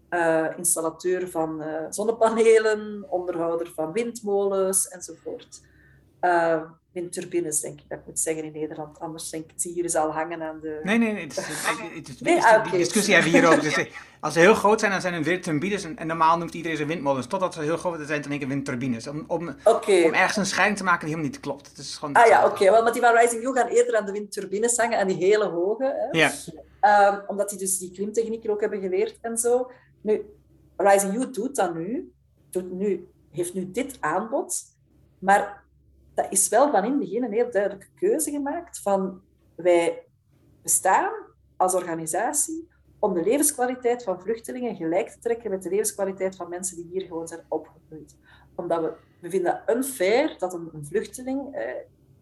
Uh, 0.10 0.48
installateur 0.58 1.30
van 1.30 1.62
uh, 1.62 1.86
zonnepanelen, 1.90 3.06
onderhouder 3.10 3.72
van 3.76 3.92
windmolens 3.92 4.88
enzovoort. 4.88 5.62
Uh, 6.22 6.62
windturbines, 6.92 7.60
denk 7.60 7.80
ik 7.80 7.86
dat 7.90 8.00
ik 8.00 8.06
moet 8.06 8.20
zeggen 8.20 8.44
in 8.44 8.52
Nederland. 8.52 9.00
Anders 9.00 9.30
denk 9.30 9.46
ik, 9.52 9.76
je 9.76 9.90
ze 9.90 10.00
al 10.00 10.12
hangen 10.12 10.42
aan 10.42 10.60
de... 10.62 10.80
Nee, 10.84 10.98
nee, 10.98 11.14
nee. 11.14 11.24
Het 11.24 11.38
is, 11.38 11.38
het 11.38 12.10
is, 12.10 12.22
nee 12.22 12.42
Die 12.64 12.72
discussie 12.72 13.14
hebben 13.14 13.32
we 13.32 13.38
hierover. 13.38 13.64
Dus, 13.64 13.88
als 14.20 14.34
ze 14.34 14.40
heel 14.40 14.54
groot 14.54 14.80
zijn, 14.80 14.92
dan 14.92 15.02
zijn 15.02 15.14
het 15.14 15.26
windturbines. 15.26 15.84
En, 15.84 15.98
en, 15.98 16.08
normaal 16.08 16.38
noemt 16.38 16.54
iedereen 16.54 16.78
ze 16.78 16.86
windmolens. 16.86 17.28
Totdat 17.28 17.54
ze 17.54 17.62
heel 17.62 17.78
groot 17.78 17.96
zijn, 17.96 18.18
het 18.18 18.26
in 18.26 18.32
één 18.32 18.40
keer 18.40 18.48
windturbines. 18.48 19.08
Om, 19.08 19.24
om, 19.28 19.56
okay. 19.64 20.04
om 20.04 20.14
ergens 20.14 20.38
een 20.38 20.46
scheiding 20.46 20.78
te 20.78 20.84
maken 20.84 21.00
die 21.00 21.10
helemaal 21.10 21.32
niet 21.32 21.42
klopt. 21.42 21.68
Het 21.68 21.78
is 21.78 21.96
gewoon 21.96 22.14
ah 22.14 22.28
ja, 22.28 22.46
oké. 22.46 22.64
Okay. 22.64 22.82
Want 22.82 22.94
die 22.94 23.02
van 23.02 23.16
Rising 23.16 23.42
You 23.42 23.56
gaan 23.56 23.68
eerder 23.68 23.96
aan 23.96 24.06
de 24.06 24.12
windturbines 24.12 24.78
hangen, 24.78 25.00
aan 25.00 25.08
die 25.08 25.18
hele 25.18 25.46
hoge. 25.46 26.10
Hè? 26.12 26.20
Ja. 26.20 26.32
Um, 26.82 27.22
omdat 27.28 27.50
die 27.50 27.60
dus 27.60 27.78
die 27.78 27.92
klimtechnieken 27.92 28.50
ook 28.50 28.62
hebben 28.62 28.82
geleerd 28.82 29.18
en 29.22 29.38
zo. 29.38 29.72
Nu, 30.02 30.26
Rising 30.78 31.14
You 31.14 31.32
doet 31.32 31.56
dat 31.56 31.76
nu. 31.76 32.14
Doet 32.50 32.72
nu 32.72 33.08
heeft 33.32 33.54
nu 33.54 33.72
dit 33.72 33.98
aanbod. 34.00 34.78
Maar 35.20 35.64
dat 36.14 36.26
is 36.30 36.50
wel 36.50 36.72
van 36.72 36.84
in 36.84 36.90
het 36.90 37.00
begin 37.00 37.24
een 37.24 37.32
heel 37.32 37.52
duidelijke 37.52 37.88
keuze 37.96 38.32
gemaakt 38.32 38.80
van 38.80 39.22
wij 39.56 40.04
bestaan 40.62 41.14
als 41.58 41.74
organisatie 41.74 42.68
om 43.00 43.14
de 43.14 43.24
levenskwaliteit 43.24 44.04
van 44.04 44.22
vluchtelingen 44.22 44.76
gelijk 44.76 45.10
te 45.10 45.20
trekken 45.20 45.50
met 45.50 45.64
de 45.64 45.70
levenskwaliteit 45.70 46.36
van 46.36 46.50
mensen 46.50 46.76
die 46.76 46.88
hier 46.92 47.08
gewoon 47.08 47.28
zijn 47.28 47.46
opgegroeid. 47.48 48.16
Omdat 48.56 48.82
we, 48.82 48.94
we 49.22 49.30
vinden 49.30 49.62
het 49.66 49.76
unfair 49.76 50.36
dat 50.38 50.54
een, 50.54 50.86
vluchteling 50.86 51.56
eh, 51.56 51.72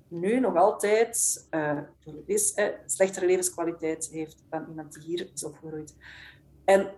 nu 0.07 0.39
nog 0.39 0.55
altijd 0.55 1.47
eh, 1.49 1.79
is, 2.25 2.53
eh, 2.53 2.67
slechtere 2.85 3.25
levenskwaliteit 3.25 4.09
heeft 4.11 4.43
dan 4.49 4.65
iemand 4.69 4.93
die 4.93 5.03
hier 5.03 5.29
is 5.33 5.43
opgegroeid. 5.43 5.95
En 6.65 6.91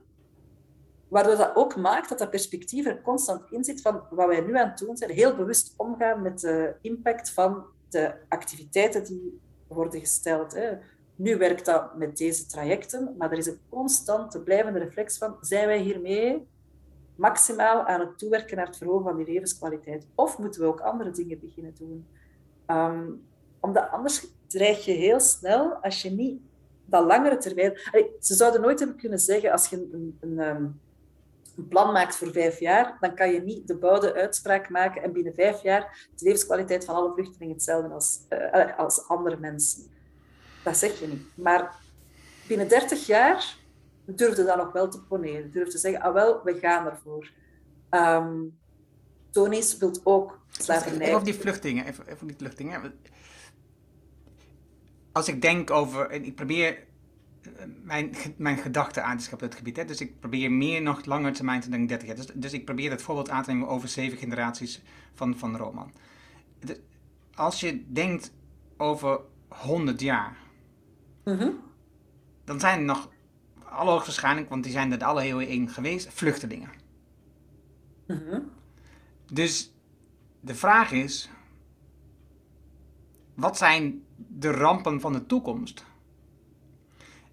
Waardoor 1.09 1.37
dat 1.37 1.55
ook 1.55 1.75
maakt 1.75 2.09
dat 2.09 2.17
dat 2.17 2.29
perspectief 2.29 2.85
er 2.85 3.01
constant 3.01 3.51
in 3.51 3.63
zit 3.63 3.81
van 3.81 4.01
wat 4.09 4.27
wij 4.27 4.41
nu 4.41 4.57
aan 4.57 4.69
het 4.69 4.77
doen 4.77 4.97
zijn. 4.97 5.11
Heel 5.11 5.35
bewust 5.35 5.73
omgaan 5.77 6.21
met 6.21 6.39
de 6.39 6.75
impact 6.81 7.31
van 7.31 7.65
de 7.89 8.13
activiteiten 8.27 9.03
die 9.03 9.39
worden 9.67 9.99
gesteld. 9.99 10.53
Hè. 10.53 10.77
Nu 11.15 11.37
werkt 11.37 11.65
dat 11.65 11.97
met 11.97 12.17
deze 12.17 12.45
trajecten, 12.45 13.15
maar 13.17 13.31
er 13.31 13.37
is 13.37 13.47
een 13.47 13.59
constante 13.69 14.41
blijvende 14.41 14.79
reflex 14.79 15.17
van 15.17 15.37
zijn 15.41 15.67
wij 15.67 15.79
hiermee 15.79 16.47
maximaal 17.15 17.85
aan 17.85 17.99
het 17.99 18.17
toewerken 18.17 18.57
naar 18.57 18.65
het 18.65 18.77
verhogen 18.77 19.03
van 19.03 19.17
die 19.17 19.25
levenskwaliteit? 19.25 20.07
Of 20.15 20.37
moeten 20.37 20.61
we 20.61 20.67
ook 20.67 20.79
andere 20.79 21.11
dingen 21.11 21.39
beginnen 21.39 21.75
doen? 21.77 22.07
Um, 22.67 23.27
omdat 23.59 23.89
anders 23.91 24.27
dreig 24.47 24.85
je 24.85 24.91
heel 24.91 25.19
snel, 25.19 25.73
als 25.73 26.01
je 26.01 26.09
niet 26.09 26.41
dat 26.85 27.05
langere 27.05 27.37
termijn... 27.37 27.79
ze 28.19 28.33
zouden 28.33 28.61
nooit 28.61 28.79
hebben 28.79 28.97
kunnen 28.97 29.19
zeggen, 29.19 29.51
als 29.51 29.67
je 29.69 29.75
een, 29.75 29.89
een, 29.91 30.17
een 30.19 30.39
ehm, 30.39 30.65
een 31.59 31.67
plan 31.67 31.91
maakt 31.93 32.15
voor 32.15 32.31
vijf 32.31 32.59
jaar, 32.59 32.97
dan 32.99 33.15
kan 33.15 33.31
je 33.31 33.41
niet 33.41 33.67
de 33.67 33.77
bouwde 33.77 34.13
uitspraak 34.13 34.69
maken 34.69 35.03
en 35.03 35.13
binnen 35.13 35.33
vijf 35.33 35.61
jaar 35.61 36.07
de 36.15 36.23
levenskwaliteit 36.23 36.85
van 36.85 36.95
alle 36.95 37.13
vluchtelingen 37.13 37.53
hetzelfde 37.53 37.93
als, 37.93 38.19
uh, 38.29 38.77
als 38.77 39.07
andere 39.07 39.37
mensen. 39.37 39.83
Dat 40.63 40.77
zeg 40.77 40.99
je 40.99 41.07
niet. 41.07 41.21
Maar 41.35 41.75
binnen 42.47 42.67
30 42.67 43.05
jaar 43.05 43.57
durfde 44.05 44.43
dat 44.43 44.57
nog 44.57 44.71
wel 44.71 44.89
te 44.89 45.01
poneren. 45.01 45.51
Durfde 45.51 45.71
te 45.71 45.77
zeggen, 45.77 46.01
ah 46.01 46.13
wel, 46.13 46.43
we 46.43 46.59
gaan 46.59 46.85
ervoor. 46.85 47.31
Um, 47.89 48.57
Tony's 49.31 49.77
wil 49.77 49.91
ook 50.03 50.39
slavernij. 50.49 51.01
Even 51.01 51.13
over 51.13 51.25
die 51.25 51.39
vluchtelingen. 51.39 51.85
Even, 51.85 52.07
even 52.07 52.27
die 52.27 52.35
vluchtelingen. 52.37 52.93
Als 55.11 55.27
ik 55.27 55.41
denk 55.41 55.71
over... 55.71 56.09
En 56.09 56.23
ik 56.23 56.35
probeer 56.35 56.87
mijn, 57.83 58.15
mijn 58.37 58.57
gedachten 58.57 59.03
aan 59.03 59.17
te 59.17 59.23
scheppen 59.23 59.47
op 59.47 59.53
het 59.53 59.61
gebied. 59.61 59.77
Hè? 59.77 59.85
Dus 59.85 60.01
ik 60.01 60.19
probeer 60.19 60.51
meer 60.51 60.81
nog 60.81 61.05
langer 61.05 61.33
termijn 61.33 61.61
te 61.61 61.69
denken 61.69 61.87
30 61.87 62.07
jaar. 62.07 62.15
Dus, 62.15 62.27
dus 62.33 62.53
ik 62.53 62.65
probeer 62.65 62.91
het 62.91 63.01
voorbeeld 63.01 63.29
aan 63.29 63.43
te 63.43 63.51
nemen 63.51 63.67
over 63.67 63.87
zeven 63.87 64.17
generaties 64.17 64.81
van, 65.13 65.37
van 65.37 65.57
Roman. 65.57 65.91
als 67.33 67.59
je 67.59 67.83
denkt 67.93 68.31
over 68.77 69.19
100 69.47 70.01
jaar, 70.01 70.37
mhm. 71.23 71.49
dan 72.43 72.59
zijn 72.59 72.79
er 72.79 72.85
nog 72.85 73.09
waarschijnlijk, 73.85 74.49
want 74.49 74.63
die 74.63 74.71
zijn 74.71 74.91
er 74.91 75.03
alle 75.03 75.21
eeuwen 75.21 75.47
in 75.47 75.69
geweest, 75.69 76.13
vluchtelingen. 76.13 76.69
Mhm. 78.07 78.39
Dus 79.33 79.73
de 80.39 80.55
vraag 80.55 80.91
is: 80.91 81.29
wat 83.33 83.57
zijn 83.57 84.03
de 84.15 84.51
rampen 84.51 85.01
van 85.01 85.13
de 85.13 85.25
toekomst? 85.25 85.85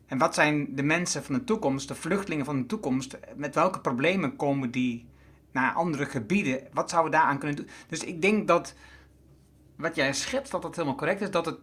En 0.06 0.18
wat 0.18 0.34
zijn 0.34 0.74
de 0.74 0.82
mensen 0.82 1.24
van 1.24 1.34
de 1.34 1.44
toekomst, 1.44 1.88
de 1.88 1.94
vluchtelingen 1.94 2.44
van 2.44 2.58
de 2.58 2.66
toekomst? 2.66 3.18
Met 3.36 3.54
welke 3.54 3.80
problemen 3.80 4.36
komen 4.36 4.70
die 4.70 5.06
naar 5.52 5.72
andere 5.72 6.06
gebieden? 6.06 6.60
Wat 6.72 6.90
zouden 6.90 7.12
we 7.12 7.18
daaraan 7.18 7.38
kunnen 7.38 7.56
doen? 7.56 7.68
Dus 7.88 8.04
ik 8.04 8.22
denk 8.22 8.48
dat 8.48 8.74
wat 9.76 9.94
jij 9.94 10.12
schetst, 10.12 10.52
dat 10.52 10.62
dat 10.62 10.76
helemaal 10.76 10.96
correct 10.96 11.20
is. 11.20 11.30
Dat 11.30 11.46
het, 11.46 11.58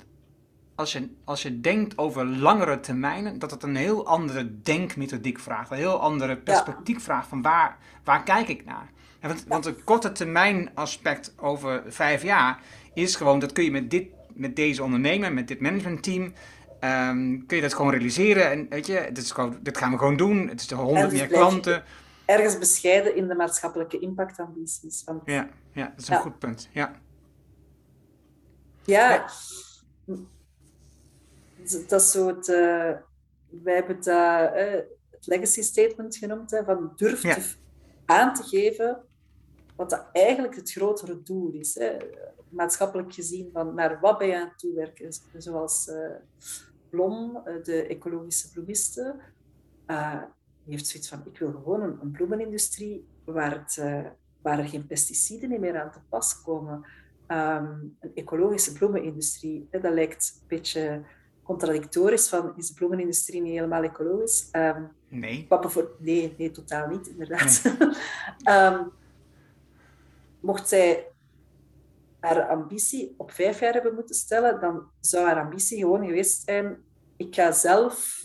als 0.75 0.91
je, 0.91 1.09
als 1.23 1.41
je 1.41 1.61
denkt 1.61 1.97
over 1.97 2.25
langere 2.25 2.79
termijnen, 2.79 3.39
dat 3.39 3.51
het 3.51 3.63
een 3.63 3.75
heel 3.75 4.07
andere 4.07 4.61
denkmethodiek 4.61 5.39
vraagt. 5.39 5.71
Een 5.71 5.77
heel 5.77 5.99
andere 5.99 6.37
perspectief 6.37 7.03
vraagt 7.03 7.27
van 7.27 7.41
waar, 7.41 7.77
waar 8.03 8.23
kijk 8.23 8.47
ik 8.47 8.65
naar? 8.65 8.91
want, 9.27 9.45
want 9.47 9.65
het 9.65 9.83
korte 9.83 10.11
termijn 10.11 10.69
aspect 10.73 11.33
over 11.37 11.83
vijf 11.87 12.23
jaar 12.23 12.59
is 12.93 13.15
gewoon, 13.15 13.39
dat 13.39 13.51
kun 13.51 13.63
je 13.63 13.71
met, 13.71 13.91
dit, 13.91 14.07
met 14.33 14.55
deze 14.55 14.83
ondernemer, 14.83 15.33
met 15.33 15.47
dit 15.47 15.59
managementteam, 15.59 16.33
um, 16.83 17.45
kun 17.45 17.55
je 17.55 17.61
dat 17.61 17.73
gewoon 17.73 17.91
realiseren. 17.91 18.51
En 18.51 18.69
weet 18.69 18.87
je, 18.87 19.09
dit, 19.13 19.23
is 19.23 19.31
gewoon, 19.31 19.59
dit 19.61 19.77
gaan 19.77 19.91
we 19.91 19.97
gewoon 19.97 20.17
doen. 20.17 20.47
Het 20.47 20.59
is 20.59 20.67
de 20.67 20.75
honderd 20.75 21.11
meer 21.11 21.27
klanten. 21.27 21.83
Ergens 22.25 22.57
bescheiden 22.57 23.15
in 23.15 23.27
de 23.27 23.35
maatschappelijke 23.35 23.99
impactambities. 23.99 25.03
Want... 25.03 25.21
Ja, 25.25 25.49
ja, 25.71 25.85
dat 25.85 25.99
is 25.99 26.07
een 26.07 26.17
goed 26.17 26.39
punt. 26.39 26.69
Ja. 26.71 27.01
Ja, 28.85 29.25
dat 31.87 32.01
is 32.01 32.11
zo 32.11 32.27
het... 32.27 32.47
Uh, 32.47 32.91
wij 33.63 33.73
hebben 33.75 33.95
het, 33.95 34.07
uh, 34.07 34.41
het 35.11 35.27
legacy 35.27 35.61
statement 35.61 36.15
genoemd, 36.15 36.51
hè, 36.51 36.63
van 36.63 36.91
durf 36.95 37.21
te 37.21 37.55
aan 38.05 38.33
te 38.33 38.43
geven 38.43 39.01
wat 39.75 39.89
dat 39.89 40.05
eigenlijk 40.11 40.55
het 40.55 40.71
grotere 40.71 41.23
doel 41.23 41.51
is. 41.51 41.75
Hè. 41.75 41.97
Maatschappelijk 42.49 43.13
gezien, 43.13 43.49
van 43.53 43.75
naar 43.75 43.99
wat 43.99 44.17
ben 44.17 44.27
je 44.27 44.35
aan 44.35 44.47
het 44.47 44.59
toewerken? 44.59 45.13
Zoals 45.37 45.87
uh, 45.87 45.95
Blom, 46.93 47.41
de 47.63 47.85
ecologische 47.87 48.51
bloemiste, 48.51 49.15
uh, 49.87 50.21
heeft 50.65 50.87
zoiets 50.87 51.09
van, 51.09 51.21
ik 51.25 51.39
wil 51.39 51.51
gewoon 51.51 51.81
een, 51.81 51.97
een 52.01 52.11
bloemenindustrie 52.11 53.07
waar, 53.23 53.51
het, 53.51 53.77
waar 54.41 54.59
er 54.59 54.67
geen 54.67 54.87
pesticiden 54.87 55.59
meer 55.59 55.81
aan 55.81 55.91
te 55.91 55.99
pas 56.09 56.41
komen. 56.41 56.85
Um, 57.27 57.97
een 57.99 58.11
ecologische 58.15 58.73
bloemenindustrie, 58.73 59.67
hè, 59.71 59.79
dat 59.79 59.93
lijkt 59.93 60.37
een 60.41 60.47
beetje 60.47 61.01
contradictorisch 61.43 62.29
van, 62.29 62.53
is 62.57 62.67
de 62.67 62.73
bloemenindustrie 62.73 63.41
niet 63.41 63.53
helemaal 63.53 63.83
ecologisch? 63.83 64.49
Um, 64.51 64.91
nee. 65.07 65.45
Voor, 65.49 65.95
nee. 65.99 66.35
Nee, 66.37 66.51
totaal 66.51 66.87
niet, 66.87 67.07
inderdaad. 67.07 67.75
um, 68.49 68.91
mocht 70.49 70.67
zij 70.67 71.12
haar 72.23 72.47
ambitie 72.47 73.13
op 73.17 73.31
vijf 73.31 73.59
jaar 73.59 73.73
hebben 73.73 73.93
moeten 73.93 74.15
stellen, 74.15 74.59
dan 74.59 74.89
zou 74.99 75.25
haar 75.25 75.43
ambitie 75.43 75.77
gewoon 75.77 76.05
geweest 76.05 76.43
zijn, 76.45 76.77
ik 77.17 77.35
ga 77.35 77.51
zelf 77.51 78.23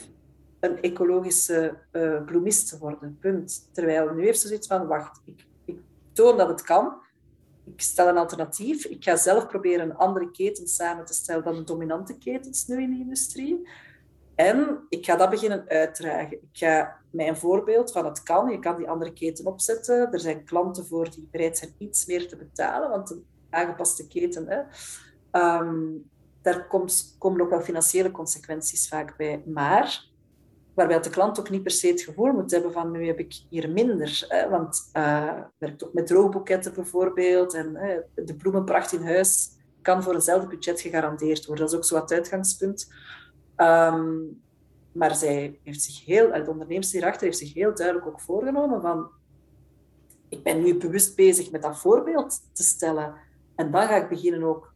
een 0.60 0.80
ecologische 0.80 1.78
uh, 1.92 2.24
bloemist 2.24 2.78
worden, 2.78 3.18
punt. 3.20 3.70
Terwijl 3.72 4.14
nu 4.14 4.24
heeft 4.24 4.40
zoiets 4.40 4.66
van, 4.66 4.86
wacht, 4.86 5.20
ik, 5.24 5.46
ik 5.64 5.80
toon 6.12 6.36
dat 6.36 6.48
het 6.48 6.62
kan, 6.62 7.02
ik 7.64 7.80
stel 7.80 8.08
een 8.08 8.18
alternatief. 8.18 8.84
Ik 8.84 9.04
ga 9.04 9.16
zelf 9.16 9.46
proberen 9.46 9.90
een 9.90 9.96
andere 9.96 10.30
keten 10.30 10.68
samen 10.68 11.04
te 11.04 11.14
stellen 11.14 11.44
dan 11.44 11.56
de 11.56 11.64
dominante 11.64 12.18
ketens 12.18 12.66
nu 12.66 12.82
in 12.82 12.90
de 12.90 12.98
industrie. 12.98 13.68
En 14.34 14.86
ik 14.88 15.04
ga 15.04 15.16
dat 15.16 15.30
beginnen 15.30 15.68
uitdragen. 15.68 16.32
Ik 16.32 16.48
ga 16.52 16.96
mijn 17.10 17.36
voorbeeld 17.36 17.92
van 17.92 18.04
het 18.04 18.22
kan, 18.22 18.50
je 18.50 18.58
kan 18.58 18.76
die 18.76 18.88
andere 18.88 19.12
keten 19.12 19.46
opzetten. 19.46 20.12
Er 20.12 20.20
zijn 20.20 20.44
klanten 20.44 20.86
voor 20.86 21.10
die 21.10 21.28
bereid 21.30 21.58
zijn 21.58 21.74
iets 21.78 22.06
meer 22.06 22.28
te 22.28 22.36
betalen, 22.36 22.90
want 22.90 23.18
aangepaste 23.50 24.06
keten, 24.06 24.46
hè, 24.46 24.60
um, 25.60 26.10
daar 26.42 26.66
komt, 26.66 27.16
komen 27.18 27.40
ook 27.40 27.50
wel 27.50 27.60
financiële 27.60 28.10
consequenties 28.10 28.88
vaak 28.88 29.16
bij. 29.16 29.42
Maar 29.46 30.06
waarbij 30.74 31.00
de 31.00 31.10
klant 31.10 31.40
ook 31.40 31.50
niet 31.50 31.62
per 31.62 31.72
se 31.72 31.86
het 31.86 32.00
gevoel 32.00 32.32
moet 32.32 32.50
hebben 32.50 32.72
van 32.72 32.90
nu 32.90 33.06
heb 33.06 33.18
ik 33.18 33.34
hier 33.48 33.70
minder. 33.70 34.24
Hè, 34.28 34.48
want 34.48 34.90
uh, 34.92 35.40
werkt 35.58 35.84
ook 35.84 35.92
met 35.92 36.06
droogboeketten 36.06 36.74
bijvoorbeeld 36.74 37.54
en 37.54 37.72
de 38.14 38.34
bloemenpracht 38.36 38.92
in 38.92 39.02
huis 39.02 39.56
kan 39.82 40.02
voor 40.02 40.14
eenzelfde 40.14 40.48
budget 40.48 40.80
gegarandeerd 40.80 41.46
worden. 41.46 41.64
Dat 41.64 41.72
is 41.72 41.78
ook 41.78 41.84
zo 41.84 41.94
wat 41.94 42.12
uitgangspunt. 42.12 42.92
Ehm, 43.56 44.16
maar 44.92 45.14
zij 45.14 45.60
heeft 45.62 45.82
zich 45.82 46.04
heel, 46.04 46.44
de 46.44 46.50
ondernemer 46.50 46.88
hierachter 46.90 47.22
heeft 47.22 47.38
zich 47.38 47.54
heel 47.54 47.74
duidelijk 47.74 48.06
ook 48.06 48.20
voorgenomen 48.20 48.80
van 48.80 49.10
ik 50.28 50.42
ben 50.42 50.62
nu 50.62 50.78
bewust 50.78 51.16
bezig 51.16 51.50
met 51.50 51.62
dat 51.62 51.78
voorbeeld 51.78 52.40
te 52.52 52.62
stellen. 52.62 53.14
En 53.58 53.70
dan 53.70 53.86
ga 53.86 53.96
ik 53.96 54.08
beginnen 54.08 54.42
ook 54.42 54.72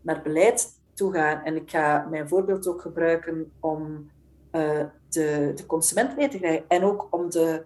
naar 0.00 0.22
beleid 0.22 0.80
toe 0.94 1.12
gaan. 1.12 1.44
En 1.44 1.56
ik 1.56 1.70
ga 1.70 2.06
mijn 2.10 2.28
voorbeeld 2.28 2.66
ook 2.66 2.80
gebruiken 2.80 3.52
om 3.60 4.10
uh, 4.52 4.84
de, 5.08 5.52
de 5.54 5.66
consument 5.66 6.16
mee 6.16 6.28
te 6.28 6.38
krijgen. 6.38 6.64
En 6.68 6.84
ook 6.84 7.06
om 7.10 7.30
de, 7.30 7.64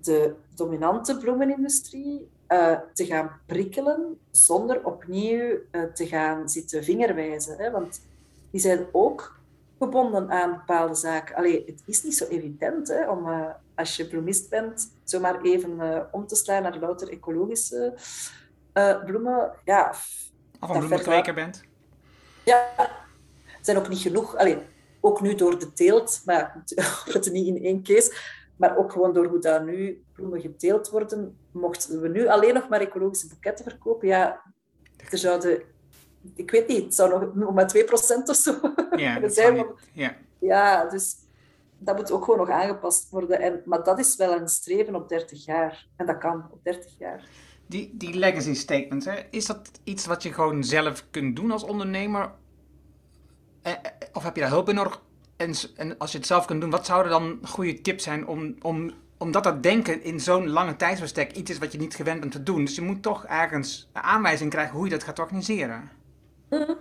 de 0.00 0.34
dominante 0.54 1.16
bloemenindustrie 1.16 2.28
uh, 2.48 2.78
te 2.92 3.04
gaan 3.04 3.30
prikkelen 3.46 4.18
zonder 4.30 4.84
opnieuw 4.84 5.58
uh, 5.72 5.82
te 5.82 6.06
gaan 6.06 6.48
zitten 6.48 6.84
vingerwijzen. 6.84 7.56
Hè? 7.58 7.70
Want 7.70 8.00
die 8.50 8.60
zijn 8.60 8.86
ook 8.92 9.40
gebonden 9.78 10.30
aan 10.30 10.52
bepaalde 10.52 10.94
zaken. 10.94 11.36
Allee, 11.36 11.64
het 11.66 11.82
is 11.86 12.02
niet 12.02 12.16
zo 12.16 12.24
evident 12.24 12.88
hè, 12.88 13.10
om 13.10 13.26
als 13.74 13.96
je 13.96 14.08
bloemist 14.08 14.50
bent, 14.50 14.92
zomaar 15.04 15.40
even 15.40 16.08
om 16.12 16.26
te 16.26 16.36
slaan 16.36 16.62
naar 16.62 16.78
louter 16.78 17.08
ecologische 17.08 17.94
bloemen. 19.04 19.52
Ja, 19.64 19.94
of 20.60 20.68
een 20.68 20.78
bloemenkweker 20.78 21.34
bent. 21.34 21.64
Ja, 22.44 22.68
zijn 23.60 23.76
ook 23.76 23.88
niet 23.88 24.00
genoeg. 24.00 24.36
Allee, 24.36 24.58
ook 25.00 25.20
nu 25.20 25.34
door 25.34 25.58
de 25.58 25.72
teelt, 25.72 26.22
maar 26.24 26.62
het 27.12 27.32
niet 27.32 27.46
in 27.46 27.64
één 27.64 27.82
case, 27.82 28.14
maar 28.56 28.76
ook 28.76 28.92
gewoon 28.92 29.12
door 29.12 29.26
hoe 29.26 29.38
daar 29.38 29.64
nu 29.64 30.04
bloemen 30.12 30.40
geteeld 30.40 30.90
worden. 30.90 31.38
Mochten 31.52 32.00
we 32.00 32.08
nu 32.08 32.28
alleen 32.28 32.54
nog 32.54 32.68
maar 32.68 32.80
ecologische 32.80 33.28
boeketten 33.28 33.64
verkopen, 33.64 34.08
ja, 34.08 34.42
er 35.10 35.18
zouden... 35.18 35.62
Ik 36.34 36.50
weet 36.50 36.68
niet, 36.68 36.84
het 36.84 36.94
zou 36.94 37.30
nog 37.34 37.54
maar 37.54 37.74
2% 37.76 37.88
of 38.24 38.36
zo 38.36 38.60
ja, 38.96 39.28
zijn. 39.28 39.66
ja. 39.92 40.16
ja, 40.38 40.84
dus 40.84 41.16
dat 41.78 41.96
moet 41.96 42.10
ook 42.10 42.24
gewoon 42.24 42.38
nog 42.38 42.50
aangepast 42.50 43.10
worden. 43.10 43.40
En, 43.40 43.62
maar 43.64 43.84
dat 43.84 43.98
is 43.98 44.16
wel 44.16 44.32
een 44.32 44.48
streven 44.48 44.94
op 44.94 45.08
30 45.08 45.44
jaar. 45.44 45.86
En 45.96 46.06
dat 46.06 46.18
kan 46.18 46.48
op 46.50 46.64
30 46.64 46.98
jaar. 46.98 47.24
Die, 47.72 47.90
die 47.94 48.14
legacy 48.14 48.54
statements, 48.54 49.06
hè, 49.06 49.20
is 49.30 49.46
dat 49.46 49.70
iets 49.84 50.06
wat 50.06 50.22
je 50.22 50.32
gewoon 50.32 50.64
zelf 50.64 51.04
kunt 51.10 51.36
doen 51.36 51.50
als 51.50 51.62
ondernemer? 51.62 52.32
Eh, 53.62 53.72
eh, 53.72 53.78
of 54.12 54.22
heb 54.22 54.34
je 54.34 54.40
daar 54.40 54.50
hulp 54.50 54.68
in 54.68 54.74
nodig? 54.74 55.02
En, 55.36 55.98
als 55.98 56.12
je 56.12 56.18
het 56.18 56.26
zelf 56.26 56.44
kunt 56.44 56.60
doen, 56.60 56.70
wat 56.70 56.86
zouden 56.86 57.12
dan 57.12 57.38
goede 57.42 57.80
tips 57.80 58.04
zijn 58.04 58.26
om, 58.26 58.54
om, 58.60 58.92
omdat 59.18 59.44
dat 59.44 59.62
denken 59.62 60.02
in 60.02 60.20
zo'n 60.20 60.48
lange 60.48 60.76
tijdsbestek 60.76 61.32
iets 61.32 61.50
is 61.50 61.58
wat 61.58 61.72
je 61.72 61.78
niet 61.78 61.94
gewend 61.94 62.20
bent 62.20 62.32
te 62.32 62.42
doen. 62.42 62.64
Dus 62.64 62.74
je 62.74 62.82
moet 62.82 63.02
toch 63.02 63.26
ergens 63.26 63.90
aanwijzing 63.92 64.50
krijgen 64.50 64.74
hoe 64.74 64.84
je 64.84 64.90
dat 64.90 65.02
gaat 65.02 65.18
organiseren. 65.18 65.90
Mhm. 66.50 66.72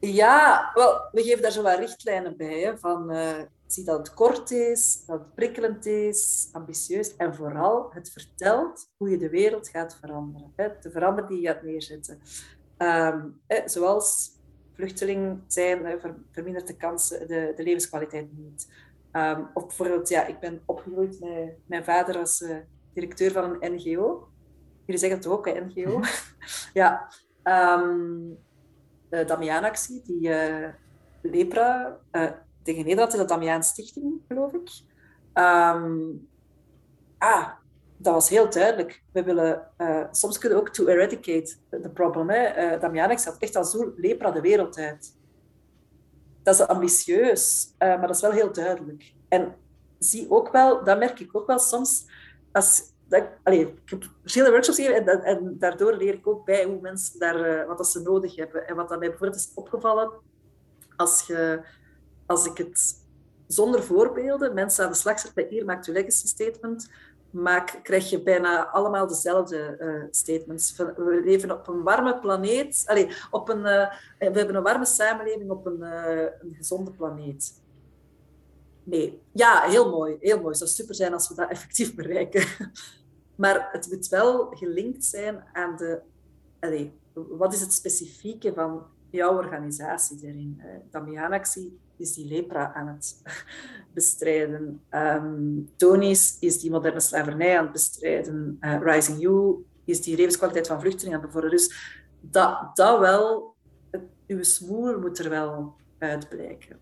Ja, 0.00 0.70
we 1.12 1.22
geven 1.22 1.42
daar 1.42 1.50
zo 1.50 1.62
wat 1.62 1.78
richtlijnen 1.78 2.36
bij. 2.36 2.60
Hè, 2.60 2.78
van, 2.78 3.12
uh, 3.12 3.32
zie 3.66 3.84
dat 3.84 3.98
het 3.98 4.14
kort 4.14 4.50
is, 4.50 5.04
dat 5.06 5.18
het 5.18 5.34
prikkelend 5.34 5.86
is, 5.86 6.48
ambitieus 6.52 7.16
en 7.16 7.34
vooral 7.34 7.90
het 7.92 8.10
vertelt 8.10 8.90
hoe 8.96 9.10
je 9.10 9.18
de 9.18 9.30
wereld 9.30 9.68
gaat 9.68 9.96
veranderen. 9.96 10.52
Hè, 10.56 10.68
de 10.80 10.90
verandering 10.90 11.32
die 11.32 11.40
je 11.40 11.46
gaat 11.48 11.62
neerzetten. 11.62 12.20
Um, 12.78 13.40
hè, 13.46 13.68
zoals 13.68 14.30
vluchteling 14.74 15.40
zijn, 15.46 16.00
vermindert 16.32 16.66
de 16.66 16.76
kansen, 16.76 17.28
de, 17.28 17.52
de 17.56 17.62
levenskwaliteit 17.62 18.28
niet. 18.32 18.68
Um, 19.12 19.48
of 19.54 19.66
bijvoorbeeld, 19.66 20.08
ja, 20.08 20.26
ik 20.26 20.40
ben 20.40 20.62
opgegroeid 20.64 21.20
met 21.20 21.58
mijn 21.66 21.84
vader 21.84 22.18
als 22.18 22.40
uh, 22.40 22.56
directeur 22.92 23.32
van 23.32 23.44
een 23.44 23.74
NGO. 23.74 24.28
Jullie 24.84 25.00
zeggen 25.00 25.18
het 25.18 25.26
ook, 25.26 25.46
een 25.46 25.66
NGO. 25.66 25.98
Mhm. 25.98 26.08
ja. 26.80 27.12
Um, 27.44 28.38
de 29.08 29.24
Damiaanactie, 29.24 30.02
die 30.04 30.28
uh, 30.28 30.68
Lepra, 31.22 31.98
uh, 32.12 32.30
tegen 32.64 32.82
Nederland 32.82 33.12
is 33.12 33.18
dat 33.18 33.28
Damiaan 33.28 33.62
Stichting, 33.62 34.20
geloof 34.28 34.52
ik. 34.52 34.70
Um, 35.34 36.28
ah, 37.18 37.48
dat 37.96 38.14
was 38.14 38.28
heel 38.28 38.50
duidelijk. 38.50 39.02
We 39.12 39.22
willen, 39.22 39.70
uh, 39.78 40.04
soms 40.10 40.38
kunnen 40.38 40.58
ook 40.58 40.68
to 40.68 40.86
eradicate 40.86 41.56
the 41.70 41.90
problem. 41.90 42.30
Hè. 42.30 42.74
Uh, 42.74 42.80
Damianix 42.80 43.24
had 43.24 43.38
echt 43.38 43.56
als 43.56 43.72
doel 43.72 43.92
lepra 43.96 44.30
de 44.30 44.40
wereld 44.40 44.78
uit. 44.78 45.16
Dat 46.42 46.54
is 46.54 46.66
ambitieus, 46.66 47.74
uh, 47.78 47.88
maar 47.88 48.06
dat 48.06 48.16
is 48.16 48.22
wel 48.22 48.30
heel 48.30 48.52
duidelijk. 48.52 49.12
En 49.28 49.54
zie 49.98 50.30
ook 50.30 50.52
wel, 50.52 50.84
dat 50.84 50.98
merk 50.98 51.20
ik 51.20 51.36
ook 51.36 51.46
wel 51.46 51.58
soms, 51.58 52.06
als, 52.52 52.82
dat, 53.08 53.24
allez, 53.42 53.60
ik 53.60 53.90
heb 53.90 54.04
verschillende 54.20 54.52
workshops 54.52 54.78
hier 54.78 54.94
en, 54.94 55.22
en, 55.24 55.58
daardoor 55.58 55.96
leer 55.96 56.14
ik 56.14 56.26
ook 56.26 56.44
bij 56.44 56.64
hoe 56.64 56.80
mensen 56.80 57.18
daar, 57.18 57.66
wat 57.66 57.76
dat 57.76 57.88
ze 57.88 58.02
nodig 58.02 58.36
hebben. 58.36 58.66
En 58.66 58.76
wat 58.76 58.88
dat 58.88 58.98
mij 58.98 59.08
bijvoorbeeld 59.08 59.40
is 59.40 59.52
opgevallen, 59.54 60.10
als, 60.96 61.26
je, 61.26 61.62
als 62.26 62.46
ik 62.46 62.58
het 62.58 63.02
zonder 63.46 63.82
voorbeelden 63.82 64.54
mensen 64.54 64.84
aan 64.84 64.90
de 64.90 64.96
slag 64.96 65.20
zet 65.20 65.34
bij 65.34 65.46
hier 65.50 65.64
maakt 65.64 65.86
je 65.86 65.92
legacy 65.92 66.26
statement, 66.26 66.90
maak, 67.30 67.80
krijg 67.82 68.10
je 68.10 68.22
bijna 68.22 68.66
allemaal 68.66 69.06
dezelfde 69.06 69.76
uh, 69.80 70.04
statements. 70.10 70.76
We 70.76 71.22
leven 71.24 71.50
op 71.50 71.68
een 71.68 71.82
warme 71.82 72.18
planeet. 72.18 72.82
Allee, 72.86 73.08
op 73.30 73.48
een, 73.48 73.58
uh, 73.58 73.90
we 74.18 74.38
hebben 74.38 74.54
een 74.54 74.62
warme 74.62 74.86
samenleving 74.86 75.50
op 75.50 75.66
een, 75.66 75.82
een 75.82 76.54
gezonde 76.54 76.90
planeet. 76.90 77.62
Nee, 78.84 79.22
ja, 79.32 79.60
heel 79.60 79.90
mooi. 79.90 80.16
Heel 80.20 80.36
mooi. 80.36 80.48
Het 80.48 80.58
zou 80.58 80.70
super 80.70 80.94
zijn 80.94 81.12
als 81.12 81.28
we 81.28 81.34
dat 81.34 81.50
effectief 81.50 81.94
bereiken. 82.00 82.46
Maar 83.34 83.68
het 83.72 83.88
moet 83.90 84.08
wel 84.08 84.46
gelinkt 84.50 85.04
zijn 85.04 85.44
aan 85.52 85.76
de... 85.76 86.00
Allee, 86.60 86.92
wat 87.12 87.52
is 87.52 87.60
het 87.60 87.72
specifieke 87.72 88.52
van 88.54 88.86
jouw 89.14 89.36
organisatie 89.36 90.20
daarin? 90.20 90.62
Damianactie 90.90 91.78
is 91.96 92.14
die 92.14 92.26
lepra 92.26 92.72
aan 92.74 92.86
het 92.86 93.22
bestrijden. 93.94 94.80
Um, 94.90 95.70
is 96.40 96.60
die 96.60 96.70
moderne 96.70 97.00
slavernij 97.00 97.58
aan 97.58 97.64
het 97.64 97.72
bestrijden. 97.72 98.58
Uh, 98.60 98.80
Rising 98.82 99.20
You 99.20 99.64
is 99.84 100.02
die 100.02 100.16
levenskwaliteit 100.16 100.66
van 100.66 100.80
vluchtelingen 100.80 101.16
aan 101.16 101.24
het 101.24 101.32
bevorderen. 101.32 101.58
Dus 101.58 101.98
dat, 102.20 102.76
dat 102.76 102.98
wel, 102.98 103.54
uw 104.26 104.42
smoel 104.42 104.98
moet 104.98 105.18
er 105.18 105.30
wel 105.30 105.74
uitblijken. 105.98 106.78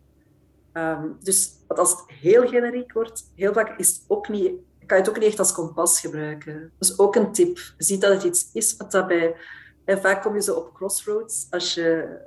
Um, 0.73 1.17
dus 1.21 1.53
als 1.67 1.91
het 1.91 2.05
heel 2.07 2.49
generiek 2.49 2.93
wordt, 2.93 3.33
heel 3.35 3.53
vaak 3.53 3.79
is 3.79 4.05
ook 4.09 4.29
niet, 4.29 4.53
kan 4.87 4.97
je 4.97 5.03
het 5.03 5.09
ook 5.09 5.19
niet 5.19 5.29
echt 5.29 5.39
als 5.39 5.53
kompas 5.53 6.01
gebruiken. 6.01 6.73
Dat 6.79 6.91
is 6.91 6.99
ook 6.99 7.17
een 7.17 7.33
tip. 7.33 7.59
Ziet 7.79 8.01
dat 8.01 8.13
het 8.13 8.23
iets 8.23 8.51
is 8.53 8.77
wat 8.77 8.91
daarbij... 8.93 9.37
En 9.85 10.01
vaak 10.01 10.23
kom 10.23 10.35
je 10.35 10.43
zo 10.43 10.55
op 10.55 10.75
crossroads 10.75 11.47
als 11.51 11.75
je 11.75 12.19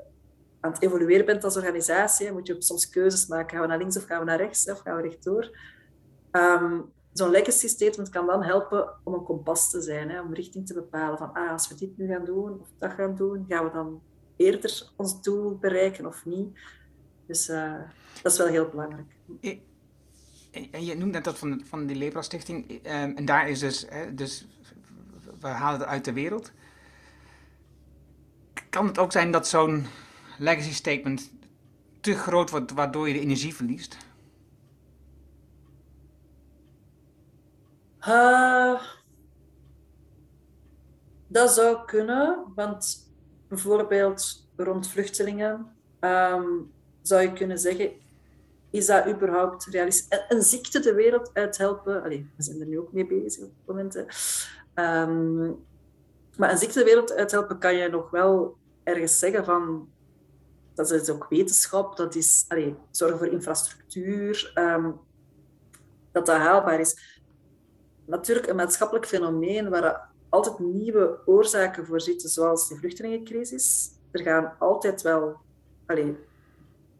aan 0.60 0.72
het 0.72 0.82
evolueren 0.82 1.26
bent 1.26 1.43
als 1.43 1.58
organisatie, 1.58 2.32
moet 2.32 2.47
je 2.47 2.56
soms 2.60 2.89
keuzes 2.89 3.28
maken. 3.28 3.49
Gaan 3.49 3.62
we 3.62 3.68
naar 3.68 3.78
links 3.78 3.97
of 3.97 4.03
gaan 4.03 4.20
we 4.20 4.26
naar 4.26 4.38
rechts? 4.38 4.72
Of 4.72 4.80
gaan 4.80 4.95
we 4.95 5.01
rechtdoor? 5.01 5.58
Um, 6.32 6.93
Zo'n 7.16 7.30
legacy 7.30 7.68
statement 7.68 8.10
kan 8.10 8.26
dan 8.26 8.43
helpen 8.43 8.89
om 9.03 9.14
een 9.14 9.24
kompas 9.24 9.70
te 9.70 9.82
zijn, 9.82 10.10
hè, 10.10 10.22
om 10.22 10.34
richting 10.34 10.68
te 10.68 10.74
bepalen 10.74 11.18
van 11.18 11.34
ah, 11.34 11.51
als 11.51 11.68
we 11.68 11.76
dit 11.76 11.97
nu 11.97 12.08
gaan 12.08 12.26
doen 12.26 12.60
of 12.60 12.68
dat 12.80 12.91
gaan 12.91 13.16
doen, 13.16 13.45
gaan 13.47 13.66
we 13.66 13.72
dan 13.72 14.01
eerder 14.36 14.91
ons 14.95 15.22
doel 15.22 15.58
bereiken 15.58 16.06
of 16.06 16.26
niet. 16.26 16.60
Dus 17.28 17.49
uh, 17.49 17.74
dat 18.22 18.32
is 18.32 18.38
wel 18.38 18.47
heel 18.47 18.70
belangrijk. 18.70 19.16
En 20.72 20.86
je 20.86 20.95
noemt 20.95 21.12
net 21.12 21.24
dat 21.24 21.38
van, 21.38 21.62
van 21.66 21.86
die 21.86 21.95
Lepra 21.95 22.22
Stichting, 22.22 22.72
um, 22.72 22.82
en 23.16 23.26
daar 23.26 23.49
is 23.49 23.60
dus, 23.60 23.86
hè, 23.89 24.14
dus, 24.14 24.47
we 25.39 25.47
halen 25.47 25.80
het 25.80 25.89
uit 25.89 26.06
de 26.06 26.14
wereld. 26.14 26.51
Kan 28.76 28.88
het 28.88 28.97
ook 28.97 29.11
zijn 29.11 29.32
dat 29.32 29.47
zo'n 29.47 29.86
legacy 30.38 30.73
statement 30.73 31.32
te 32.01 32.13
groot 32.13 32.49
wordt, 32.49 32.71
waardoor 32.71 33.07
je 33.07 33.13
de 33.13 33.19
energie 33.19 33.55
verliest? 33.55 33.97
Uh, 38.07 38.82
dat 41.28 41.51
zou 41.51 41.86
kunnen, 41.86 42.51
want 42.55 43.11
bijvoorbeeld 43.47 44.47
rond 44.55 44.88
vluchtelingen 44.88 45.76
um, 45.99 46.71
zou 47.01 47.21
je 47.21 47.34
kunnen 47.34 47.59
zeggen, 47.59 47.91
is 48.69 48.86
dat 48.86 49.07
überhaupt 49.07 49.65
realistisch? 49.65 50.19
Een 50.28 50.43
ziekte 50.43 50.80
de 50.80 50.93
wereld 50.93 51.30
uithelpen, 51.34 52.03
Allee, 52.03 52.30
we 52.36 52.43
zijn 52.43 52.59
er 52.59 52.67
nu 52.67 52.80
ook 52.80 52.93
mee 52.93 53.07
bezig 53.07 53.43
op 53.43 53.51
het 53.57 53.67
moment. 53.67 53.95
Um, 54.76 55.65
maar 56.38 56.51
een 56.51 56.57
ziekte 56.57 56.80
de 56.80 56.86
wereld 56.86 57.13
uithelpen 57.13 57.59
kan 57.59 57.76
je 57.76 57.89
nog 57.89 58.09
wel 58.09 58.57
ergens 58.86 59.19
zeggen 59.19 59.45
van 59.45 59.89
dat 60.73 60.91
is 60.91 61.09
ook 61.09 61.27
wetenschap, 61.29 61.97
dat 61.97 62.15
is 62.15 62.45
allee, 62.47 62.75
zorgen 62.91 63.17
voor 63.17 63.27
infrastructuur, 63.27 64.51
um, 64.55 64.99
dat 66.11 66.25
dat 66.25 66.38
haalbaar 66.38 66.79
is. 66.79 67.21
Natuurlijk 68.05 68.47
een 68.47 68.55
maatschappelijk 68.55 69.05
fenomeen 69.05 69.69
waar 69.69 70.09
altijd 70.29 70.59
nieuwe 70.59 71.19
oorzaken 71.25 71.86
voor 71.86 72.01
zitten, 72.01 72.29
zoals 72.29 72.67
de 72.67 72.75
vluchtelingencrisis. 72.75 73.91
Er 74.11 74.21
gaan 74.21 74.55
altijd 74.59 75.01
wel, 75.01 75.38
allee, 75.86 76.17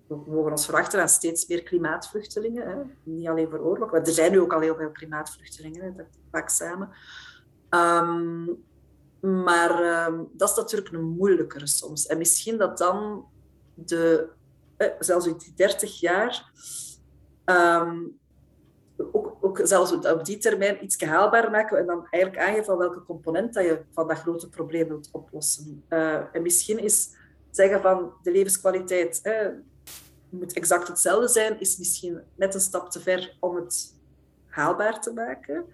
we 0.08 0.16
mogen 0.16 0.52
ons 0.52 0.66
verwachten 0.66 1.02
aan 1.02 1.10
steeds 1.10 1.48
meer 1.48 1.64
klimaatvluchtelingen. 1.64 2.68
Hè? 2.68 2.82
Niet 3.04 3.28
alleen 3.28 3.50
voor 3.50 3.60
oorlog, 3.60 3.92
maar 3.92 4.02
er 4.02 4.12
zijn 4.12 4.32
nu 4.32 4.40
ook 4.40 4.54
al 4.54 4.60
heel 4.60 4.76
veel 4.76 4.92
klimaatvluchtelingen, 4.92 5.98
dat 5.98 6.06
vaak 6.32 6.50
samen. 6.50 6.90
Um, 7.70 8.64
maar 9.26 10.06
um, 10.08 10.30
dat 10.34 10.50
is 10.50 10.56
natuurlijk 10.56 10.94
een 10.94 11.10
moeilijkere 11.10 11.68
soms. 11.68 12.06
En 12.06 12.18
misschien 12.18 12.58
dat 12.58 12.78
dan 12.78 13.26
de, 13.74 14.30
eh, 14.78 14.90
zelfs 15.00 15.26
die 15.26 15.54
30 15.56 16.00
jaar, 16.00 16.52
um, 17.46 18.20
ook, 19.12 19.38
ook 19.42 19.60
zelfs 19.64 19.92
op 19.92 20.26
die 20.26 20.38
termijn 20.38 20.84
iets 20.84 21.02
haalbaar 21.02 21.52
maken 21.52 21.78
en 21.78 21.86
dan 21.86 22.08
eigenlijk 22.10 22.44
aangeven 22.44 22.78
welke 22.78 23.04
component 23.04 23.54
dat 23.54 23.64
je 23.64 23.82
van 23.94 24.08
dat 24.08 24.18
grote 24.18 24.50
probleem 24.50 24.88
wilt 24.88 25.10
oplossen. 25.12 25.84
Uh, 25.90 26.36
en 26.36 26.42
misschien 26.42 26.80
is 26.80 27.10
zeggen 27.52 27.82
van 27.82 28.14
de 28.24 28.32
levenskwaliteit 28.32 29.22
eh, 29.22 29.48
moet 30.30 30.54
exact 30.54 30.88
hetzelfde 30.88 31.28
zijn, 31.28 31.60
is 31.60 31.78
misschien 31.78 32.22
net 32.36 32.54
een 32.54 32.60
stap 32.60 32.90
te 32.90 33.00
ver 33.00 33.38
om 33.40 33.56
het 33.56 33.94
haalbaar 34.46 35.02
te 35.02 35.14
maken. 35.14 35.66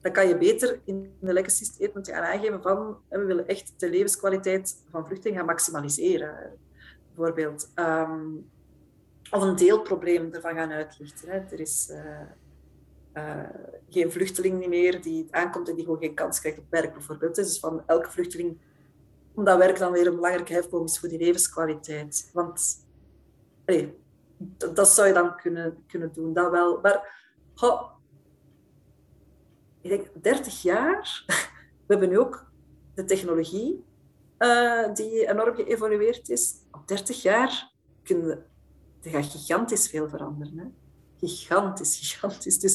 Dan 0.00 0.12
kan 0.12 0.28
je 0.28 0.38
beter 0.38 0.80
in 0.84 1.14
de 1.20 1.32
legacy 1.32 1.64
statement 1.64 2.08
gaan 2.08 2.22
aangeven 2.22 2.62
van 2.62 2.96
we 3.08 3.24
willen 3.24 3.46
echt 3.46 3.74
de 3.76 3.90
levenskwaliteit 3.90 4.84
van 4.90 5.06
vluchtelingen 5.06 5.38
gaan 5.38 5.48
maximaliseren 5.48 6.58
bijvoorbeeld. 7.06 7.72
Um, 7.74 8.50
of 9.30 9.42
een 9.42 9.56
deelprobleem 9.56 10.32
ervan 10.32 10.54
gaan 10.54 10.70
uitlichten. 10.70 11.28
Hè. 11.28 11.38
Er 11.38 11.60
is 11.60 11.88
uh, 11.90 12.20
uh, 13.14 13.48
geen 13.88 14.12
vluchteling 14.12 14.66
meer 14.66 15.02
die 15.02 15.28
aankomt 15.30 15.68
en 15.68 15.74
die 15.74 15.84
gewoon 15.84 16.00
geen 16.00 16.14
kans 16.14 16.40
krijgt 16.40 16.58
op 16.58 16.64
werk, 16.70 16.92
bijvoorbeeld. 16.92 17.34
Dus 17.34 17.58
van 17.58 17.82
elke 17.86 18.10
vluchteling, 18.10 18.58
omdat 19.34 19.58
werk 19.58 19.78
dan 19.78 19.92
weer 19.92 20.06
een 20.06 20.14
belangrijke 20.14 20.52
hefboom 20.52 20.84
is 20.84 20.98
voor 20.98 21.08
die 21.08 21.18
levenskwaliteit. 21.18 22.30
Want 22.32 22.86
dat 24.74 24.88
zou 24.88 25.08
je 25.08 25.14
dan 25.14 25.36
kunnen, 25.36 25.84
kunnen 25.86 26.12
doen, 26.12 26.32
dat 26.32 26.50
wel. 26.50 26.80
Maar 26.80 27.18
ik 29.80 29.90
denk 29.90 30.06
30 30.22 30.62
jaar, 30.62 31.24
we 31.86 31.94
hebben 31.94 32.08
nu 32.08 32.18
ook 32.18 32.50
de 32.94 33.04
technologie 33.04 33.84
uh, 34.38 34.94
die 34.94 35.28
enorm 35.28 35.54
geëvolueerd 35.54 36.28
is. 36.28 36.54
Op 36.72 36.88
30 36.88 37.22
jaar 37.22 37.72
kunnen 38.02 38.44
er 39.02 39.10
gaat 39.10 39.24
gigantisch 39.24 39.88
veel 39.88 40.08
veranderen. 40.08 40.58
Hè? 40.58 40.64
Gigantisch, 41.26 41.98
gigantisch. 41.98 42.58
Dus, 42.58 42.74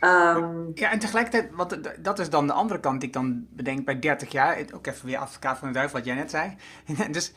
um... 0.00 0.70
Ja, 0.74 0.90
en 0.90 0.98
tegelijkertijd, 0.98 1.54
wat, 1.54 1.78
dat 2.00 2.18
is 2.18 2.30
dan 2.30 2.46
de 2.46 2.52
andere 2.52 2.80
kant 2.80 3.00
die 3.00 3.08
ik 3.08 3.14
dan 3.14 3.46
bedenk 3.50 3.84
bij 3.84 3.98
30 3.98 4.32
jaar. 4.32 4.64
Ook 4.74 4.86
even 4.86 5.06
weer 5.06 5.18
advocaat 5.18 5.58
van 5.58 5.68
de 5.68 5.74
duivel, 5.74 5.96
wat 5.98 6.06
jij 6.06 6.14
net 6.14 6.30
zei. 6.30 6.56
dus, 7.10 7.32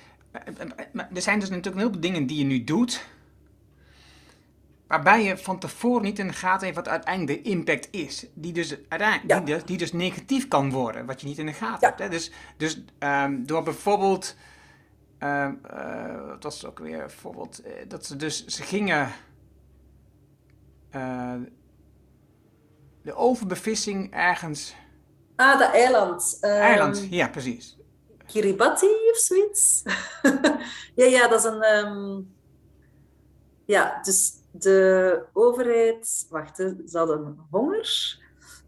er 1.14 1.22
zijn 1.22 1.40
dus 1.40 1.50
natuurlijk 1.50 1.82
heel 1.82 1.92
veel 1.92 2.02
dingen 2.02 2.28
die 2.28 2.38
je 2.38 2.44
nu 2.44 2.64
doet 2.64 3.06
Waarbij 4.92 5.24
je 5.24 5.38
van 5.38 5.60
tevoren 5.60 6.02
niet 6.02 6.20
in 6.20 6.28
de 6.28 6.34
gaten 6.34 6.64
heeft 6.64 6.76
wat 6.78 6.88
uiteindelijk 6.88 7.44
de 7.44 7.50
impact 7.50 7.88
is. 7.92 8.26
Die 8.34 8.54
dus, 8.54 8.78
uiteindelijk, 8.90 9.46
die, 9.46 9.56
dus, 9.56 9.66
die 9.66 9.78
dus 9.78 9.92
negatief 9.92 10.48
kan 10.48 10.72
worden, 10.72 11.06
wat 11.06 11.22
je 11.22 11.28
niet 11.28 11.38
in 11.38 11.46
de 11.46 11.54
gaten 11.54 11.88
hebt. 11.88 12.00
Hè? 12.00 12.10
Dus, 12.10 12.32
dus 12.58 12.84
um, 13.00 13.46
door 13.46 13.64
bijvoorbeeld, 13.64 14.36
uh, 15.20 15.48
uh, 15.74 16.28
wat 16.28 16.44
was 16.44 16.56
het 16.56 16.66
ook 16.66 16.80
weer, 16.80 16.98
bijvoorbeeld, 16.98 17.62
uh, 17.66 17.72
dat 17.88 18.06
ze 18.06 18.16
dus, 18.16 18.46
ze 18.46 18.64
gingen 18.64 19.12
eh, 20.90 21.36
de 23.02 23.14
overbevissing 23.14 24.14
ergens... 24.14 24.76
Ah, 25.36 25.58
de 25.58 25.66
eiland. 25.66 26.38
Um, 26.42 26.50
eiland, 26.50 27.08
ja, 27.10 27.28
precies. 27.28 27.78
Kiribati 28.26 29.10
of 29.12 29.18
zoiets? 29.18 29.82
ja, 30.96 31.06
ja, 31.06 31.28
dat 31.28 31.40
is 31.40 31.46
een... 31.46 31.86
Um, 31.86 32.34
ja, 33.66 34.00
dus 34.02 34.40
de 34.52 35.24
overheid, 35.34 36.28
wacht, 36.30 36.56
ze 36.56 36.98
hadden 36.98 37.38
honger. 37.50 38.20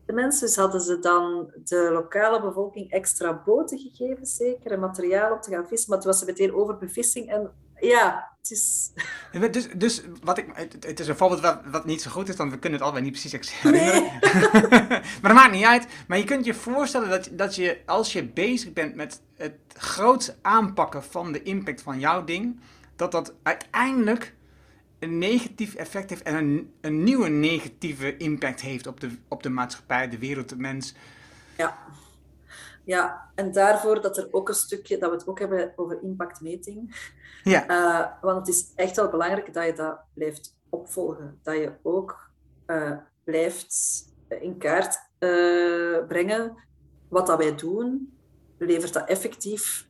De 0.06 0.14
mensen, 0.14 0.48
dus 0.48 0.56
hadden 0.56 0.82
ze 0.82 1.00
dan 1.00 1.52
de 1.64 1.90
lokale 1.92 2.42
bevolking 2.42 2.92
extra 2.92 3.42
boten 3.46 3.80
gegeven, 3.80 4.26
zeker, 4.26 4.72
en 4.72 4.80
materiaal 4.80 5.34
om 5.34 5.42
te 5.42 5.52
gaan 5.52 5.68
vissen. 5.68 5.90
Maar 5.90 6.00
toen 6.00 6.12
was 6.12 6.20
ze 6.20 6.26
meteen 6.26 6.54
overbevissing. 6.54 7.30
En 7.30 7.52
ja, 7.80 8.32
het 8.38 8.52
is... 8.52 8.92
Dus, 9.52 9.70
dus 9.76 10.02
wat 10.24 10.38
ik, 10.38 10.46
het, 10.80 11.00
is 11.00 11.08
een 11.08 11.16
voorbeeld 11.18 11.42
wat, 11.42 11.60
wat, 11.72 11.86
niet 11.86 12.02
zo 12.02 12.12
goed 12.12 12.30
is, 12.30 12.36
want 12.36 12.52
we 12.52 12.60
kunnen 12.60 12.80
het 12.80 12.88
allebei 12.88 13.10
niet 13.10 13.20
precies 13.20 13.62
herinneren. 13.62 14.02
Nee. 14.02 14.80
maar 14.90 15.22
dat 15.22 15.34
maakt 15.34 15.52
niet 15.52 15.66
uit. 15.66 15.88
Maar 16.08 16.18
je 16.18 16.24
kunt 16.24 16.46
je 16.46 16.54
voorstellen 16.54 17.10
dat, 17.10 17.30
dat 17.32 17.56
je, 17.56 17.82
als 17.86 18.14
je 18.14 18.28
bezig 18.28 18.74
bent 18.74 18.96
met 18.96 19.22
het 19.36 19.56
grootste 19.74 20.36
aanpakken 20.42 21.04
van 21.04 21.32
de 21.32 21.44
impact 21.44 21.82
van 21.82 22.00
jouw 22.00 22.24
ding, 22.24 22.60
dat 22.96 23.12
dat 23.12 23.34
uiteindelijk 23.44 24.36
een 25.04 25.18
negatief 25.18 25.76
effect 25.76 26.10
heeft 26.10 26.24
en 26.24 26.36
een, 26.36 26.74
een 26.82 27.04
nieuwe 27.04 27.30
negatieve 27.30 28.18
impact 28.18 28.62
heeft 28.62 28.88
op 28.88 29.00
de, 29.00 29.10
op 29.28 29.44
de 29.44 29.50
maatschappij, 29.50 30.10
de 30.10 30.18
wereld, 30.18 30.50
de 30.50 30.58
mens. 30.58 30.96
Ja. 31.58 31.78
ja, 32.84 33.32
en 33.36 33.52
daarvoor 33.52 34.02
dat 34.02 34.18
er 34.18 34.28
ook 34.32 34.50
een 34.50 34.56
stukje, 34.56 34.98
dat 34.98 35.10
we 35.10 35.16
het 35.16 35.28
ook 35.28 35.40
hebben 35.40 35.74
over 35.76 36.04
impactmeting. 36.04 36.96
Ja. 37.44 37.70
Uh, 37.70 38.22
want 38.22 38.48
het 38.48 38.56
is 38.56 38.72
echt 38.76 38.96
wel 38.96 39.10
belangrijk 39.10 39.54
dat 39.54 39.66
je 39.66 39.74
dat 39.74 40.00
blijft 40.14 40.58
opvolgen. 40.70 41.40
Dat 41.42 41.56
je 41.56 41.72
ook 41.82 42.30
uh, 42.68 42.98
blijft 43.24 44.06
in 44.28 44.58
kaart 44.58 45.00
brengen. 46.08 46.58
Wat 47.10 47.28
dat 47.28 47.38
wij 47.38 47.56
doen, 47.56 48.18
levert 48.58 48.94
dat 48.94 49.08
effectief 49.08 49.88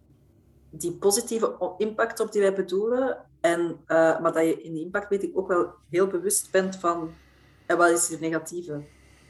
die 0.76 0.94
positieve 0.94 1.76
impact 1.78 2.20
op 2.20 2.32
die 2.32 2.42
wij 2.42 2.54
bedoelen. 2.54 3.26
En, 3.42 3.80
maar 3.88 4.34
dat 4.34 4.46
je 4.46 4.62
in 4.62 4.74
die 4.74 4.84
impact, 4.84 5.10
weet 5.10 5.24
ik, 5.24 5.38
ook 5.38 5.48
wel 5.48 5.74
heel 5.90 6.08
bewust 6.08 6.52
bent 6.52 6.76
van 6.76 7.14
en 7.66 7.78
wat 7.78 7.90
is 7.90 8.08
de 8.08 8.18
negatieve 8.20 8.84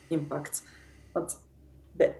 impact. 0.07 0.63
Want 1.13 1.41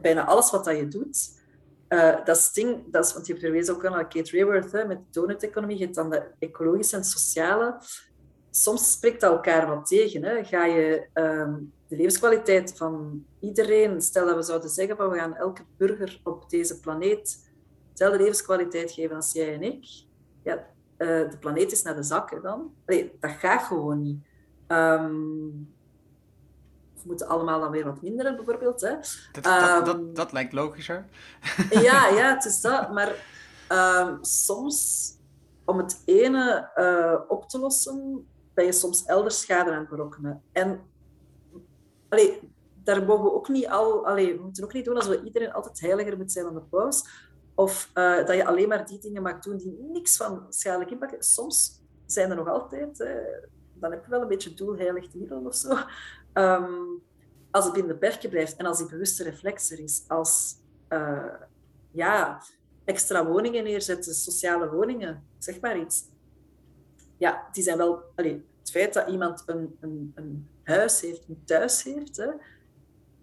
bijna 0.01 0.25
alles 0.25 0.51
wat 0.51 0.65
dat 0.65 0.77
je 0.77 0.87
doet, 0.87 1.41
uh, 1.89 2.25
dat 2.25 2.37
sting, 2.37 2.91
dat 2.91 3.05
is, 3.05 3.13
want 3.13 3.27
je 3.27 3.37
verwees 3.37 3.69
ook 3.69 3.85
aan 3.85 4.07
Kate 4.07 4.37
Raworth 4.37 4.71
hè, 4.71 4.85
met 4.85 4.97
de 4.97 5.19
donut-economie, 5.19 5.77
je 5.77 5.83
hebt 5.83 5.95
dan 5.95 6.09
de 6.09 6.23
ecologische 6.39 6.95
en 6.95 7.03
sociale. 7.03 7.81
Soms 8.49 8.91
spreekt 8.91 9.21
dat 9.21 9.31
elkaar 9.31 9.67
wat 9.67 9.85
tegen. 9.85 10.23
Hè. 10.23 10.43
Ga 10.43 10.65
je 10.65 11.07
um, 11.13 11.73
de 11.87 11.95
levenskwaliteit 11.95 12.73
van 12.77 13.25
iedereen, 13.39 14.01
stel 14.01 14.25
dat 14.25 14.35
we 14.35 14.41
zouden 14.41 14.69
zeggen 14.69 14.97
van 14.97 15.09
we 15.09 15.17
gaan 15.17 15.35
elke 15.35 15.63
burger 15.77 16.19
op 16.23 16.49
deze 16.49 16.79
planeet 16.79 17.52
dezelfde 17.93 18.19
levenskwaliteit 18.19 18.91
geven 18.91 19.15
als 19.15 19.31
jij 19.31 19.53
en 19.53 19.61
ik, 19.61 19.85
ja, 20.43 20.55
uh, 20.97 21.29
de 21.29 21.37
planeet 21.39 21.71
is 21.71 21.81
naar 21.81 21.95
de 21.95 22.03
zakken 22.03 22.41
dan. 22.41 22.73
Dat 23.19 23.31
gaat 23.31 23.63
gewoon 23.63 24.01
niet. 24.01 24.25
Um, 24.67 25.73
we 26.93 27.09
moeten 27.09 27.27
allemaal 27.27 27.59
dan 27.59 27.71
weer 27.71 27.85
wat 27.85 28.01
minderen, 28.01 28.35
bijvoorbeeld. 28.35 28.81
Hè. 28.81 28.95
Dat, 29.31 29.43
dat, 29.43 29.85
dat, 29.85 29.95
ehm, 29.95 30.13
dat, 30.13 30.31
lijkt 30.31 30.53
logischer. 30.53 31.05
Ja, 31.69 32.07
ja, 32.07 32.29
het 32.35 32.45
is 32.45 32.61
dat. 32.61 32.91
Maar 32.91 33.25
um, 33.69 34.17
soms, 34.23 35.09
om 35.65 35.77
het 35.77 36.01
ene 36.05 36.71
uh, 36.75 37.19
op 37.27 37.49
te 37.49 37.59
lossen, 37.59 38.27
ben 38.53 38.65
je 38.65 38.71
soms 38.71 39.05
elders 39.05 39.41
schade 39.41 39.71
aan 39.71 39.79
het 39.79 39.89
berokkenen. 39.89 40.41
En 40.51 40.81
allee, 42.09 42.51
daar 42.83 43.05
mogen 43.05 43.23
we 43.23 43.33
ook 43.33 43.47
niet 43.49 43.67
al... 43.67 44.07
Allee, 44.07 44.35
we 44.35 44.41
moeten 44.41 44.63
ook 44.63 44.73
niet 44.73 44.85
doen 44.85 44.95
alsof 44.95 45.21
iedereen 45.23 45.53
altijd 45.53 45.79
heiliger 45.79 46.17
moet 46.17 46.31
zijn 46.31 46.45
dan 46.45 46.53
de 46.53 46.61
paus. 46.61 47.03
Of 47.55 47.91
uh, 47.93 48.25
dat 48.25 48.35
je 48.35 48.45
alleen 48.45 48.67
maar 48.67 48.85
die 48.85 48.99
dingen 48.99 49.21
mag 49.21 49.39
doen 49.39 49.57
die 49.57 49.77
niks 49.91 50.17
van 50.17 50.45
schadelijk 50.49 50.91
impact. 50.91 51.25
Soms 51.25 51.81
zijn 52.05 52.29
er 52.29 52.35
nog 52.35 52.47
altijd... 52.47 52.97
Dan 53.73 53.91
heb 53.91 54.03
je 54.03 54.09
wel 54.09 54.21
een 54.21 54.27
beetje 54.27 54.53
doelheilig 54.53 55.13
middel 55.13 55.45
of 55.45 55.55
zo. 55.55 55.77
Um, 56.33 57.01
als 57.51 57.65
het 57.65 57.73
binnen 57.73 57.91
de 57.91 57.97
perken 57.97 58.29
blijft 58.29 58.55
en 58.55 58.65
als 58.65 58.77
die 58.77 58.87
bewuste 58.87 59.23
reflex 59.23 59.71
er 59.71 59.79
is, 59.79 60.03
als 60.07 60.55
uh, 60.89 61.33
ja, 61.91 62.41
extra 62.85 63.25
woningen 63.25 63.63
neerzetten, 63.63 64.13
sociale 64.13 64.69
woningen, 64.69 65.27
zeg 65.37 65.59
maar 65.59 65.79
iets. 65.79 66.03
Ja, 67.17 67.47
die 67.51 67.63
zijn 67.63 67.77
wel... 67.77 68.03
Allee, 68.15 68.45
het 68.59 68.71
feit 68.71 68.93
dat 68.93 69.09
iemand 69.09 69.43
een, 69.45 69.77
een, 69.79 70.11
een 70.15 70.49
huis 70.63 71.01
heeft, 71.01 71.23
een 71.27 71.41
thuis 71.45 71.83
heeft, 71.83 72.17
hè, 72.17 72.29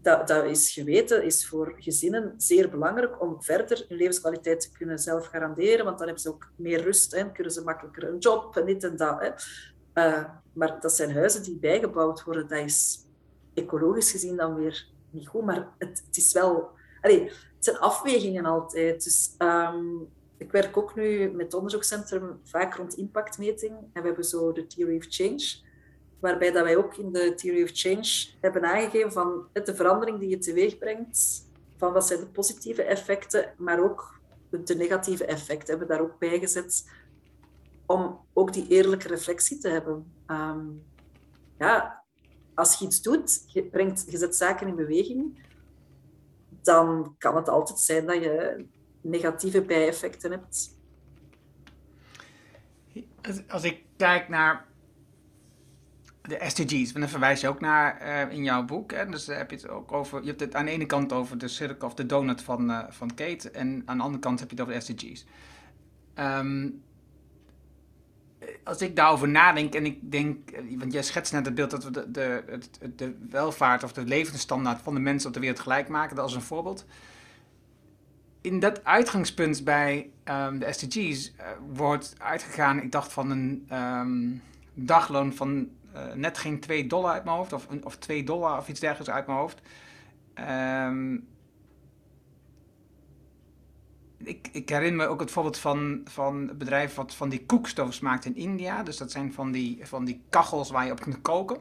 dat, 0.02 0.28
dat 0.28 0.44
is 0.44 0.72
geweten, 0.72 1.24
is 1.24 1.48
voor 1.48 1.74
gezinnen 1.78 2.34
zeer 2.36 2.70
belangrijk 2.70 3.22
om 3.22 3.42
verder 3.42 3.84
hun 3.88 3.98
levenskwaliteit 3.98 4.60
te 4.60 4.72
kunnen 4.72 4.98
zelf 4.98 5.26
garanderen, 5.26 5.84
want 5.84 5.98
dan 5.98 6.06
hebben 6.06 6.22
ze 6.24 6.28
ook 6.28 6.52
meer 6.56 6.82
rust 6.82 7.12
en 7.12 7.32
kunnen 7.32 7.52
ze 7.52 7.62
makkelijker 7.62 8.08
een 8.08 8.18
job 8.18 8.56
en 8.56 8.66
dit 8.66 8.84
en 8.84 8.96
dat. 8.96 9.20
Hè. 9.20 9.30
Uh, 9.94 10.24
maar 10.52 10.80
dat 10.80 10.92
zijn 10.92 11.12
huizen 11.12 11.42
die 11.42 11.58
bijgebouwd 11.58 12.22
worden. 12.22 12.48
Dat 12.48 12.58
is 12.58 13.06
ecologisch 13.54 14.10
gezien 14.10 14.36
dan 14.36 14.54
weer 14.54 14.88
niet 15.10 15.28
goed, 15.28 15.44
maar 15.44 15.68
het, 15.78 16.02
het 16.06 16.16
is 16.16 16.32
wel... 16.32 16.70
Allee, 17.00 17.22
het 17.24 17.64
zijn 17.64 17.78
afwegingen 17.78 18.44
altijd. 18.44 19.04
Dus 19.04 19.34
um, 19.38 20.08
ik 20.36 20.52
werk 20.52 20.76
ook 20.76 20.94
nu 20.94 21.30
met 21.30 21.44
het 21.44 21.54
onderzoekscentrum 21.54 22.40
vaak 22.44 22.74
rond 22.74 22.94
impactmeting. 22.94 23.72
En 23.72 24.02
we 24.02 24.06
hebben 24.06 24.24
zo 24.24 24.52
de 24.52 24.66
Theory 24.66 24.96
of 24.96 25.04
Change, 25.08 25.68
waarbij 26.20 26.52
dat 26.52 26.64
wij 26.64 26.76
ook 26.76 26.96
in 26.96 27.12
de 27.12 27.34
Theory 27.34 27.62
of 27.62 27.70
Change 27.72 28.26
hebben 28.40 28.64
aangegeven 28.64 29.12
van 29.12 29.46
de 29.52 29.74
verandering 29.74 30.18
die 30.18 30.28
je 30.28 30.38
teweeg 30.38 30.78
brengt, 30.78 31.48
van 31.76 31.92
wat 31.92 32.06
zijn 32.06 32.20
de 32.20 32.26
positieve 32.26 32.82
effecten, 32.82 33.54
maar 33.56 33.82
ook 33.82 34.20
de 34.50 34.74
negatieve 34.74 35.24
effecten 35.24 35.68
hebben 35.68 35.88
we 35.88 35.94
daar 35.94 36.02
ook 36.02 36.18
bij 36.18 36.38
gezet 36.38 36.84
om 37.86 38.20
ook 38.32 38.52
die 38.52 38.68
eerlijke 38.68 39.08
reflectie 39.08 39.58
te 39.58 39.68
hebben. 39.68 40.12
Um, 40.26 40.82
ja, 41.58 42.04
als 42.54 42.78
je 42.78 42.84
iets 42.84 43.02
doet, 43.02 43.44
je, 43.46 43.64
brengt, 43.64 44.04
je 44.10 44.18
zet 44.18 44.36
zaken 44.36 44.66
in 44.66 44.76
beweging, 44.76 45.48
dan 46.62 47.14
kan 47.18 47.36
het 47.36 47.48
altijd 47.48 47.78
zijn 47.78 48.06
dat 48.06 48.22
je 48.22 48.66
negatieve 49.00 49.62
bijeffecten 49.62 50.30
hebt. 50.30 50.78
Als 53.48 53.64
ik 53.64 53.84
kijk 53.96 54.28
naar 54.28 54.69
de 56.22 56.38
SDG's, 56.46 56.92
dan 56.92 57.08
verwijs 57.08 57.40
je 57.40 57.48
ook 57.48 57.60
naar 57.60 58.02
uh, 58.02 58.32
in 58.36 58.44
jouw 58.44 58.64
boek. 58.64 58.92
Hè? 58.92 59.06
Dus 59.06 59.26
heb 59.26 59.50
je 59.50 59.56
het 59.56 59.68
ook 59.68 59.92
over. 59.92 60.20
Je 60.20 60.28
hebt 60.28 60.40
het 60.40 60.54
aan 60.54 60.64
de 60.64 60.70
ene 60.70 60.86
kant 60.86 61.12
over 61.12 61.38
de 61.38 61.48
cirkel 61.48 61.86
of 61.86 61.94
de 61.94 62.06
donut 62.06 62.42
van, 62.42 62.70
uh, 62.70 62.78
van 62.88 63.14
Kate, 63.14 63.50
en 63.50 63.82
aan 63.84 63.96
de 63.96 64.02
andere 64.02 64.22
kant 64.22 64.40
heb 64.40 64.50
je 64.50 64.56
het 64.56 64.64
over 64.64 64.80
de 64.80 64.84
SDG's. 64.84 65.24
Um, 66.18 66.82
als 68.64 68.82
ik 68.82 68.96
daarover 68.96 69.28
nadenk 69.28 69.74
en 69.74 69.86
ik 69.86 70.10
denk, 70.10 70.50
want 70.78 70.92
jij 70.92 71.02
schetst 71.02 71.32
net 71.32 71.46
het 71.46 71.54
beeld 71.54 71.70
dat 71.70 71.84
we 71.84 71.90
de, 71.90 72.10
de, 72.10 72.60
de, 72.96 73.16
welvaart 73.30 73.82
of 73.82 73.92
de 73.92 74.04
levensstandaard 74.04 74.82
van 74.82 74.94
de 74.94 75.00
mensen 75.00 75.28
op 75.28 75.34
de 75.34 75.40
wereld 75.40 75.60
gelijk 75.60 75.88
maken, 75.88 76.16
dat 76.16 76.24
als 76.24 76.34
een 76.34 76.42
voorbeeld. 76.42 76.86
In 78.40 78.60
dat 78.60 78.84
uitgangspunt 78.84 79.64
bij 79.64 80.10
um, 80.24 80.58
de 80.58 80.72
SDG's 80.72 81.32
wordt 81.74 82.14
uitgegaan, 82.18 82.82
ik 82.82 82.92
dacht 82.92 83.12
van 83.12 83.30
een 83.30 83.68
um, 83.72 84.42
dagloon 84.74 85.32
van 85.32 85.68
uh, 85.94 86.12
net 86.14 86.38
geen 86.38 86.60
2 86.60 86.86
dollar 86.86 87.12
uit 87.12 87.24
mijn 87.24 87.36
hoofd, 87.36 87.52
of, 87.52 87.66
of 87.82 87.96
2 87.96 88.24
dollar 88.24 88.58
of 88.58 88.68
iets 88.68 88.80
dergelijks 88.80 89.14
uit 89.14 89.26
mijn 89.26 89.38
hoofd. 89.38 89.60
Um, 90.88 91.28
ik, 94.18 94.48
ik, 94.52 94.68
herinner 94.68 95.06
me 95.06 95.12
ook 95.12 95.20
het 95.20 95.30
voorbeeld 95.30 95.58
van, 95.58 96.00
van 96.04 96.48
het 96.48 96.58
bedrijf 96.58 96.94
wat 96.94 97.14
van 97.14 97.28
die 97.28 97.46
koekstoves 97.46 98.00
maakt 98.00 98.24
in 98.24 98.36
India. 98.36 98.82
Dus 98.82 98.96
dat 98.96 99.10
zijn 99.10 99.32
van 99.32 99.52
die, 99.52 99.78
van 99.82 100.04
die 100.04 100.22
kachels 100.28 100.70
waar 100.70 100.84
je 100.84 100.92
op 100.92 101.00
kunt 101.00 101.22
koken. 101.22 101.58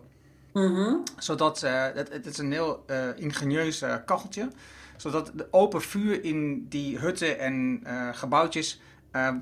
Mm 0.53 1.03
Zodat, 1.17 1.63
uh, 1.63 1.83
het, 1.93 2.11
het, 2.11 2.25
is 2.25 2.37
een 2.37 2.51
heel 2.51 2.83
uh, 2.87 3.17
ingenieus 3.17 3.81
uh, 3.81 3.95
kacheltje. 4.05 4.49
Zodat 4.97 5.31
de 5.35 5.47
open 5.51 5.81
vuur 5.81 6.23
in 6.23 6.67
die 6.67 6.97
hutten 6.97 7.39
en 7.39 7.81
gebouwtjes 8.13 8.79
eh, 9.11 9.35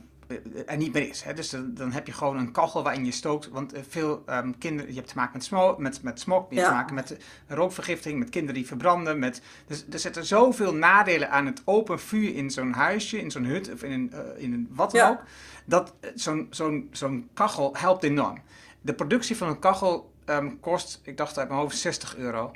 er 0.65 0.77
niet 0.77 0.93
meer 0.93 1.09
is. 1.09 1.23
Hè? 1.23 1.33
Dus 1.33 1.55
dan, 1.65 1.91
heb 1.91 2.07
je 2.07 2.13
gewoon 2.13 2.37
een 2.37 2.51
kachel 2.51 2.83
waarin 2.83 3.05
je 3.05 3.11
stookt. 3.11 3.49
Want 3.49 3.73
eh, 3.73 3.81
veel 3.89 4.23
um, 4.29 4.57
kinderen, 4.57 4.89
je 4.89 4.97
hebt 4.97 5.09
te 5.09 5.15
maken 5.15 5.33
met 5.33 5.43
smog, 5.43 5.77
met, 5.77 6.03
met 6.03 6.19
smog, 6.19 6.45
je 6.49 6.55
hebt 6.55 6.67
te 6.67 6.73
maken 6.73 6.95
met 6.95 7.17
rookvergiftiging, 7.47 8.19
met 8.19 8.29
kinderen 8.29 8.55
die 8.55 8.67
verbranden. 8.67 9.19
Met, 9.19 9.41
dus 9.67 9.85
er 9.91 9.99
zitten 9.99 10.25
zoveel 10.25 10.73
nadelen 10.73 11.29
aan 11.29 11.45
het 11.45 11.61
open 11.65 11.99
vuur 11.99 12.35
in 12.35 12.51
zo'n 12.51 12.73
huisje, 12.73 13.21
in 13.21 13.31
zo'n 13.31 13.45
hut 13.45 13.73
of 13.73 13.83
in 13.83 13.91
een, 13.91 14.11
uh, 14.13 14.43
in 14.43 14.53
een 14.53 14.67
wat 14.71 14.91
dan 14.91 15.09
ook. 15.09 15.23
Dat 15.65 15.93
zo'n 16.15 16.47
zo'n 16.49 16.87
zo'n 16.91 17.29
kachel 17.33 17.75
helpt 17.77 18.03
enorm. 18.03 18.41
De 18.81 18.93
productie 18.93 19.37
van 19.37 19.47
een 19.47 19.59
kachel 19.59 20.11
um, 20.25 20.59
kost, 20.59 21.01
ik 21.03 21.17
dacht 21.17 21.37
uit 21.37 21.47
mijn 21.47 21.59
hoofd, 21.59 21.77
60 21.77 22.17
euro. 22.17 22.51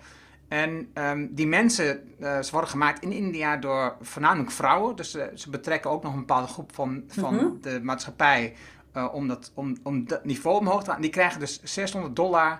En 0.51 0.91
um, 0.93 1.33
die 1.35 1.47
mensen, 1.47 2.13
uh, 2.19 2.39
ze 2.39 2.51
worden 2.51 2.69
gemaakt 2.69 3.03
in 3.03 3.11
India 3.11 3.57
door 3.57 3.95
voornamelijk 4.01 4.51
vrouwen. 4.51 4.95
Dus 4.95 5.15
uh, 5.15 5.23
ze 5.35 5.49
betrekken 5.49 5.91
ook 5.91 6.03
nog 6.03 6.13
een 6.13 6.19
bepaalde 6.19 6.47
groep 6.47 6.75
van, 6.75 7.03
van 7.07 7.33
mm 7.33 7.39
-hmm. 7.39 7.57
de 7.61 7.79
maatschappij 7.83 8.55
uh, 8.97 9.07
om, 9.13 9.27
dat, 9.27 9.51
om, 9.53 9.77
om 9.83 10.07
dat 10.07 10.25
niveau 10.25 10.57
omhoog 10.57 10.79
te 10.79 10.85
halen. 10.85 11.01
Die 11.01 11.11
krijgen 11.11 11.39
dus 11.39 11.63
600 11.63 12.15
dollar, 12.15 12.59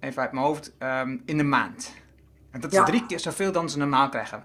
even 0.00 0.22
uit 0.22 0.32
mijn 0.32 0.44
hoofd, 0.44 0.72
um, 0.78 1.22
in 1.24 1.36
de 1.36 1.42
maand. 1.42 1.92
En 2.50 2.60
dat 2.60 2.72
is 2.72 2.78
ja. 2.78 2.84
drie 2.84 3.06
keer 3.06 3.20
zoveel 3.20 3.52
dan 3.52 3.70
ze 3.70 3.78
normaal 3.78 4.08
krijgen. 4.08 4.44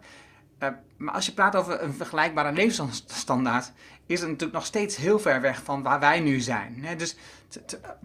maar 0.97 1.13
als 1.13 1.25
je 1.25 1.33
praat 1.33 1.55
over 1.55 1.83
een 1.83 1.93
vergelijkbare 1.93 2.51
levensstandaard, 2.51 3.71
is 4.08 4.20
het 4.20 4.30
natuurlijk 4.30 4.58
nog 4.58 4.66
steeds 4.66 4.95
heel 4.95 5.20
ver 5.20 5.41
weg 5.41 5.64
van 5.64 5.84
waar 5.84 5.99
wij 5.99 6.20
nu 6.20 6.39
zijn. 6.39 6.78
Hè? 6.82 6.95
Dus 6.95 7.16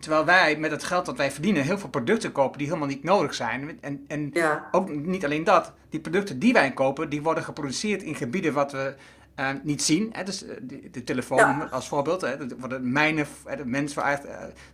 terwijl 0.00 0.24
wij 0.24 0.56
met 0.56 0.70
het 0.70 0.84
geld 0.84 1.06
dat 1.06 1.16
wij 1.16 1.30
verdienen 1.30 1.62
heel 1.62 1.78
veel 1.78 1.88
producten 1.88 2.32
kopen 2.32 2.58
die 2.58 2.66
helemaal 2.66 2.88
niet 2.88 3.04
nodig 3.04 3.34
zijn. 3.34 3.78
En, 3.80 4.04
en 4.08 4.30
ja. 4.32 4.68
ook 4.70 4.90
niet 4.90 5.24
alleen 5.24 5.44
dat, 5.44 5.72
die 5.88 6.00
producten 6.00 6.38
die 6.38 6.52
wij 6.52 6.72
kopen, 6.72 7.08
die 7.08 7.22
worden 7.22 7.44
geproduceerd 7.44 8.02
in 8.02 8.14
gebieden 8.14 8.52
wat 8.52 8.72
we 8.72 8.94
uh, 9.40 9.48
niet 9.62 9.82
zien. 9.82 10.08
Hè? 10.12 10.24
Dus 10.24 10.38
de, 10.38 10.90
de 10.90 11.04
telefoon 11.04 11.38
ja. 11.38 11.68
als 11.70 11.88
voorbeeld. 11.88 12.20
Hè? 12.20 12.28
Er 12.28 12.58
worden 12.58 12.92
mijnen, 12.92 13.26
de 13.56 13.64
mensen 13.64 14.02
uh, 14.02 14.18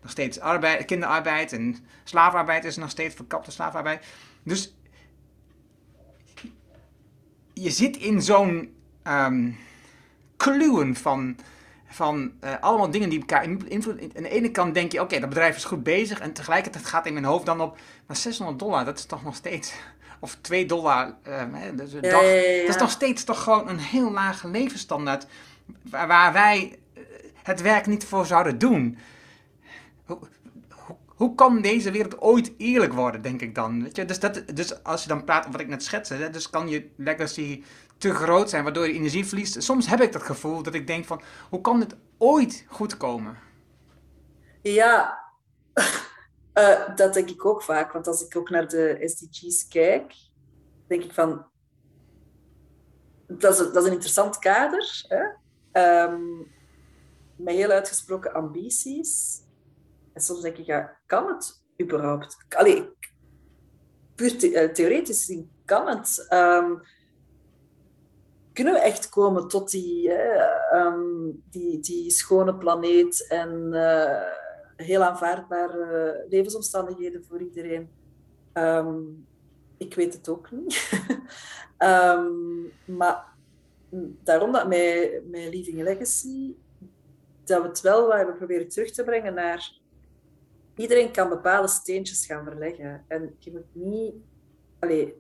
nog 0.03 0.11
steeds 0.11 0.41
arbeid, 0.41 0.85
kinderarbeid 0.85 1.53
en 1.53 1.77
slavenarbeid 2.05 2.65
is 2.65 2.77
nog 2.77 2.91
steeds 2.91 3.15
verkapte 3.15 3.51
slavenarbeid. 3.51 4.05
Dus 4.43 4.75
je 7.53 7.71
zit 7.71 7.97
in 7.97 8.23
zo'n 8.23 8.75
um, 9.05 9.57
kluwen 10.39 10.95
van 10.95 11.37
van 11.89 12.33
uh, 12.45 12.51
allemaal 12.61 12.91
dingen 12.91 13.09
die 13.09 13.19
elkaar 13.19 13.45
invloeden. 13.45 14.11
Aan 14.17 14.23
de 14.23 14.29
ene 14.29 14.51
kant 14.51 14.75
denk 14.75 14.93
je, 14.93 14.99
oké, 14.99 15.07
okay, 15.07 15.21
dat 15.21 15.29
bedrijf 15.29 15.57
is 15.57 15.65
goed 15.65 15.83
bezig. 15.83 16.21
En 16.21 16.33
tegelijkertijd 16.33 16.87
gaat 16.87 17.07
in 17.07 17.13
mijn 17.13 17.25
hoofd 17.25 17.47
dan 17.47 17.61
op, 17.61 17.79
maar 18.07 18.17
600 18.17 18.59
dollar, 18.59 18.85
dat 18.85 18.99
is 18.99 19.05
toch 19.05 19.25
nog 19.25 19.35
steeds... 19.35 19.73
Of 20.21 20.37
2 20.41 20.67
dollar, 20.67 21.15
uh, 21.29 21.43
dus 21.75 21.93
een 21.93 22.03
ja, 22.03 22.11
dag. 22.11 22.23
Ja, 22.23 22.29
ja, 22.29 22.61
dat 22.61 22.75
is 22.75 22.81
nog 22.81 22.91
steeds 22.91 23.25
toch 23.25 23.43
gewoon 23.43 23.69
een 23.69 23.79
heel 23.79 24.11
lage 24.11 24.49
levensstandaard. 24.49 25.27
Waar, 25.83 26.07
waar 26.07 26.33
wij 26.33 26.79
het 27.43 27.61
werk 27.61 27.87
niet 27.87 28.05
voor 28.05 28.27
zouden 28.27 28.59
doen. 28.59 28.99
Hoe, 30.05 30.19
hoe, 30.69 30.97
hoe 31.07 31.35
kan 31.35 31.61
deze 31.61 31.91
wereld 31.91 32.21
ooit 32.21 32.53
eerlijk 32.57 32.93
worden, 32.93 33.23
denk 33.23 33.41
ik 33.41 33.55
dan. 33.55 33.83
Weet 33.83 33.97
je? 33.97 34.05
Dus, 34.05 34.19
dat, 34.19 34.43
dus 34.55 34.85
als 34.85 35.03
je 35.03 35.09
dan 35.09 35.25
praat 35.25 35.39
over 35.39 35.53
wat 35.53 35.61
ik 35.61 35.69
net 35.69 35.85
schetste, 35.85 36.31
dus 36.31 36.51
kan 36.51 36.69
je 36.69 36.89
legacy 36.97 37.63
te 37.99 38.15
groot 38.15 38.51
zijn, 38.51 38.65
waardoor 38.65 38.87
je 38.87 38.93
energie 38.93 39.27
verliest. 39.27 39.63
Soms 39.63 39.87
heb 39.87 40.01
ik 40.01 40.13
dat 40.13 40.23
gevoel 40.23 40.63
dat 40.63 40.75
ik 40.75 40.87
denk 40.87 41.05
van, 41.05 41.23
hoe 41.51 41.61
kan 41.61 41.81
dit 41.81 41.97
ooit 42.19 42.65
goed 42.69 42.97
komen? 42.97 43.39
Ja, 44.63 45.19
uh, 46.55 46.95
dat 46.97 47.15
denk 47.15 47.31
ik 47.31 47.45
ook 47.45 47.63
vaak. 47.63 47.93
Want 47.93 48.07
als 48.07 48.25
ik 48.27 48.37
ook 48.37 48.51
naar 48.51 48.69
de 48.69 49.03
SDG's 49.05 49.69
kijk, 49.69 50.15
denk 50.87 51.03
ik 51.03 51.13
van, 51.13 51.47
dat 53.27 53.53
is, 53.53 53.59
dat 53.59 53.77
is 53.77 53.85
een 53.85 53.93
interessant 53.93 54.39
kader. 54.39 55.05
Hè? 55.09 55.25
Um, 56.05 56.47
met 57.37 57.55
heel 57.55 57.71
uitgesproken 57.71 58.35
ambities. 58.35 59.43
En 60.13 60.21
soms 60.21 60.41
denk 60.41 60.57
ik, 60.57 60.67
ja, 60.67 60.99
kan 61.07 61.27
het 61.27 61.63
überhaupt? 61.83 62.37
Allee, 62.57 62.89
puur 64.15 64.55
eh, 64.55 64.73
theoretisch 64.73 65.19
gezien 65.19 65.51
kan 65.65 65.89
het. 65.89 66.27
Um, 66.33 66.83
kunnen 68.59 68.77
we 68.77 68.81
echt 68.81 69.09
komen 69.09 69.49
tot 69.49 69.71
die, 69.71 70.13
um, 70.75 71.43
die, 71.51 71.81
die 71.81 72.11
schone 72.11 72.55
planeet 72.55 73.27
en 73.29 73.69
uh, 73.73 74.23
heel 74.77 75.03
aanvaardbare 75.03 76.25
levensomstandigheden 76.29 77.25
voor 77.25 77.41
iedereen? 77.41 77.91
Um, 78.55 79.27
ik 79.77 79.95
weet 79.95 80.13
het 80.13 80.29
ook 80.29 80.51
niet. 80.51 80.91
maar 82.99 83.25
daarom 84.23 84.53
dat 84.53 84.69
mijn, 84.69 85.11
mijn 85.31 85.49
Legacy, 85.83 86.55
dat 87.45 87.63
we 87.63 87.69
het 87.69 87.81
wel 87.81 88.15
hebben 88.15 88.37
proberen 88.37 88.69
terug 88.69 88.91
te 88.91 89.05
brengen 89.05 89.35
naar 89.35 89.73
iedereen 90.77 91.13
kan 91.13 91.29
bepaalde 91.29 91.69
steentjes 91.69 92.27
gaan 92.27 92.45
verleggen. 92.45 93.05
En 93.09 93.37
je 93.39 93.51
moet 93.51 93.75
niet... 93.85 94.15
Allee, 94.79 95.05
niet, 95.05 95.15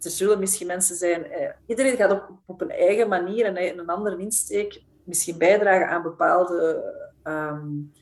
er 0.00 0.10
zullen 0.10 0.38
misschien 0.38 0.66
mensen 0.66 0.96
zijn... 0.96 1.30
Eh, 1.30 1.50
iedereen 1.66 1.96
gaat 1.96 2.12
op, 2.12 2.30
op 2.46 2.60
een 2.60 2.70
eigen 2.70 3.08
manier 3.08 3.44
en 3.44 3.78
een 3.78 3.88
andere 3.88 4.18
insteek 4.18 4.82
misschien 5.04 5.38
bijdragen 5.38 5.88
aan 5.88 6.02
bepaalde 6.02 6.82
um, 7.24 7.92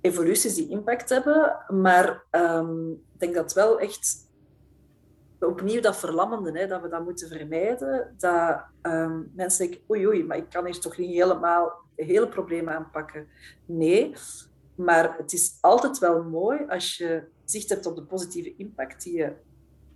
evoluties 0.00 0.54
die 0.54 0.68
impact 0.68 1.08
hebben. 1.08 1.56
Maar 1.68 2.24
um, 2.30 2.92
ik 2.92 3.20
denk 3.20 3.34
dat 3.34 3.52
wel 3.52 3.80
echt 3.80 4.26
opnieuw 5.40 5.80
dat 5.80 5.96
verlammende, 5.96 6.58
hè, 6.58 6.66
dat 6.66 6.82
we 6.82 6.88
dat 6.88 7.04
moeten 7.04 7.28
vermijden. 7.28 8.14
Dat 8.18 8.64
um, 8.82 9.32
mensen 9.34 9.68
denken, 9.68 9.84
oei 9.90 10.06
oei, 10.06 10.24
maar 10.24 10.36
ik 10.36 10.50
kan 10.50 10.64
hier 10.64 10.80
toch 10.80 10.96
niet 10.96 11.14
helemaal 11.14 11.72
hele 11.96 12.28
probleem 12.28 12.68
aanpakken. 12.68 13.28
Nee, 13.64 14.14
maar 14.74 15.16
het 15.16 15.32
is 15.32 15.58
altijd 15.60 15.98
wel 15.98 16.22
mooi 16.22 16.64
als 16.68 16.96
je 16.96 17.22
zicht 17.44 17.68
hebt 17.68 17.86
op 17.86 17.96
de 17.96 18.02
positieve 18.04 18.54
impact 18.56 19.02
die 19.02 19.16
je 19.16 19.32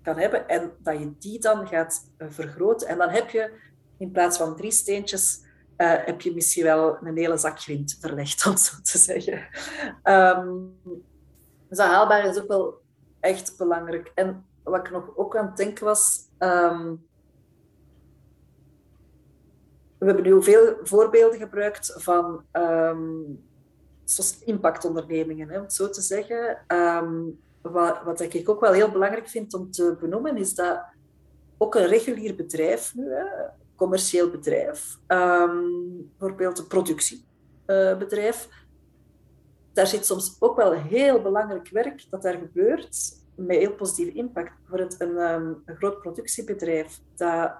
kan 0.02 0.16
hebben 0.16 0.48
en 0.48 0.72
dat 0.78 0.98
je 0.98 1.12
die 1.18 1.40
dan 1.40 1.66
gaat 1.66 2.12
uh, 2.18 2.26
vergroten. 2.30 2.88
En 2.88 2.98
dan 2.98 3.08
heb 3.08 3.30
je 3.30 3.52
in 3.98 4.10
plaats 4.10 4.38
van 4.38 4.56
drie 4.56 4.70
steentjes, 4.70 5.40
uh, 5.76 5.94
heb 6.04 6.20
je 6.20 6.34
misschien 6.34 6.64
wel 6.64 6.96
een 7.02 7.16
hele 7.16 7.36
zak 7.36 7.60
grind 7.60 7.96
verlegd, 8.00 8.46
om 8.46 8.56
zo 8.56 8.74
te 8.82 8.98
zeggen. 8.98 9.46
Um, 10.04 10.76
dus 11.68 11.78
dat 11.78 11.86
haalbaar 11.86 12.24
is 12.24 12.40
ook 12.40 12.48
wel 12.48 12.80
echt 13.20 13.56
belangrijk. 13.56 14.12
En 14.14 14.46
wat 14.62 14.86
ik 14.86 14.92
nog 14.92 15.16
ook 15.16 15.36
aan 15.36 15.46
het 15.46 15.56
denken 15.56 15.84
was, 15.84 16.28
um, 16.38 17.06
we 19.98 20.06
hebben 20.06 20.24
nu 20.24 20.42
veel 20.42 20.76
voorbeelden 20.82 21.38
gebruikt 21.38 21.94
van 21.96 22.44
um, 22.52 23.44
impactondernemingen, 24.44 25.48
hè, 25.48 25.56
om 25.56 25.62
het 25.62 25.72
zo 25.72 25.90
te 25.90 26.00
zeggen. 26.00 26.58
Wat, 27.62 28.02
wat 28.04 28.20
ik 28.20 28.48
ook 28.48 28.60
wel 28.60 28.72
heel 28.72 28.90
belangrijk 28.90 29.28
vind 29.28 29.54
om 29.54 29.70
te 29.70 29.96
benoemen, 30.00 30.36
is 30.36 30.54
dat 30.54 30.80
ook 31.58 31.74
een 31.74 31.86
regulier 31.86 32.34
bedrijf 32.34 32.94
nu, 32.94 33.12
hè, 33.12 33.24
commercieel 33.76 34.30
bedrijf, 34.30 34.98
um, 35.08 36.10
bijvoorbeeld 36.18 36.58
een 36.58 36.66
productiebedrijf, 36.66 38.46
uh, 38.46 38.52
daar 39.72 39.86
zit 39.86 40.06
soms 40.06 40.36
ook 40.38 40.56
wel 40.56 40.72
heel 40.72 41.22
belangrijk 41.22 41.68
werk 41.68 42.04
dat 42.10 42.22
daar 42.22 42.38
gebeurt 42.38 43.20
met 43.34 43.56
heel 43.56 43.74
positieve 43.74 44.12
impact. 44.12 44.52
Bijvoorbeeld 44.58 45.00
een, 45.00 45.16
um, 45.16 45.62
een 45.64 45.76
groot 45.76 46.00
productiebedrijf 46.00 47.00
dat 47.16 47.52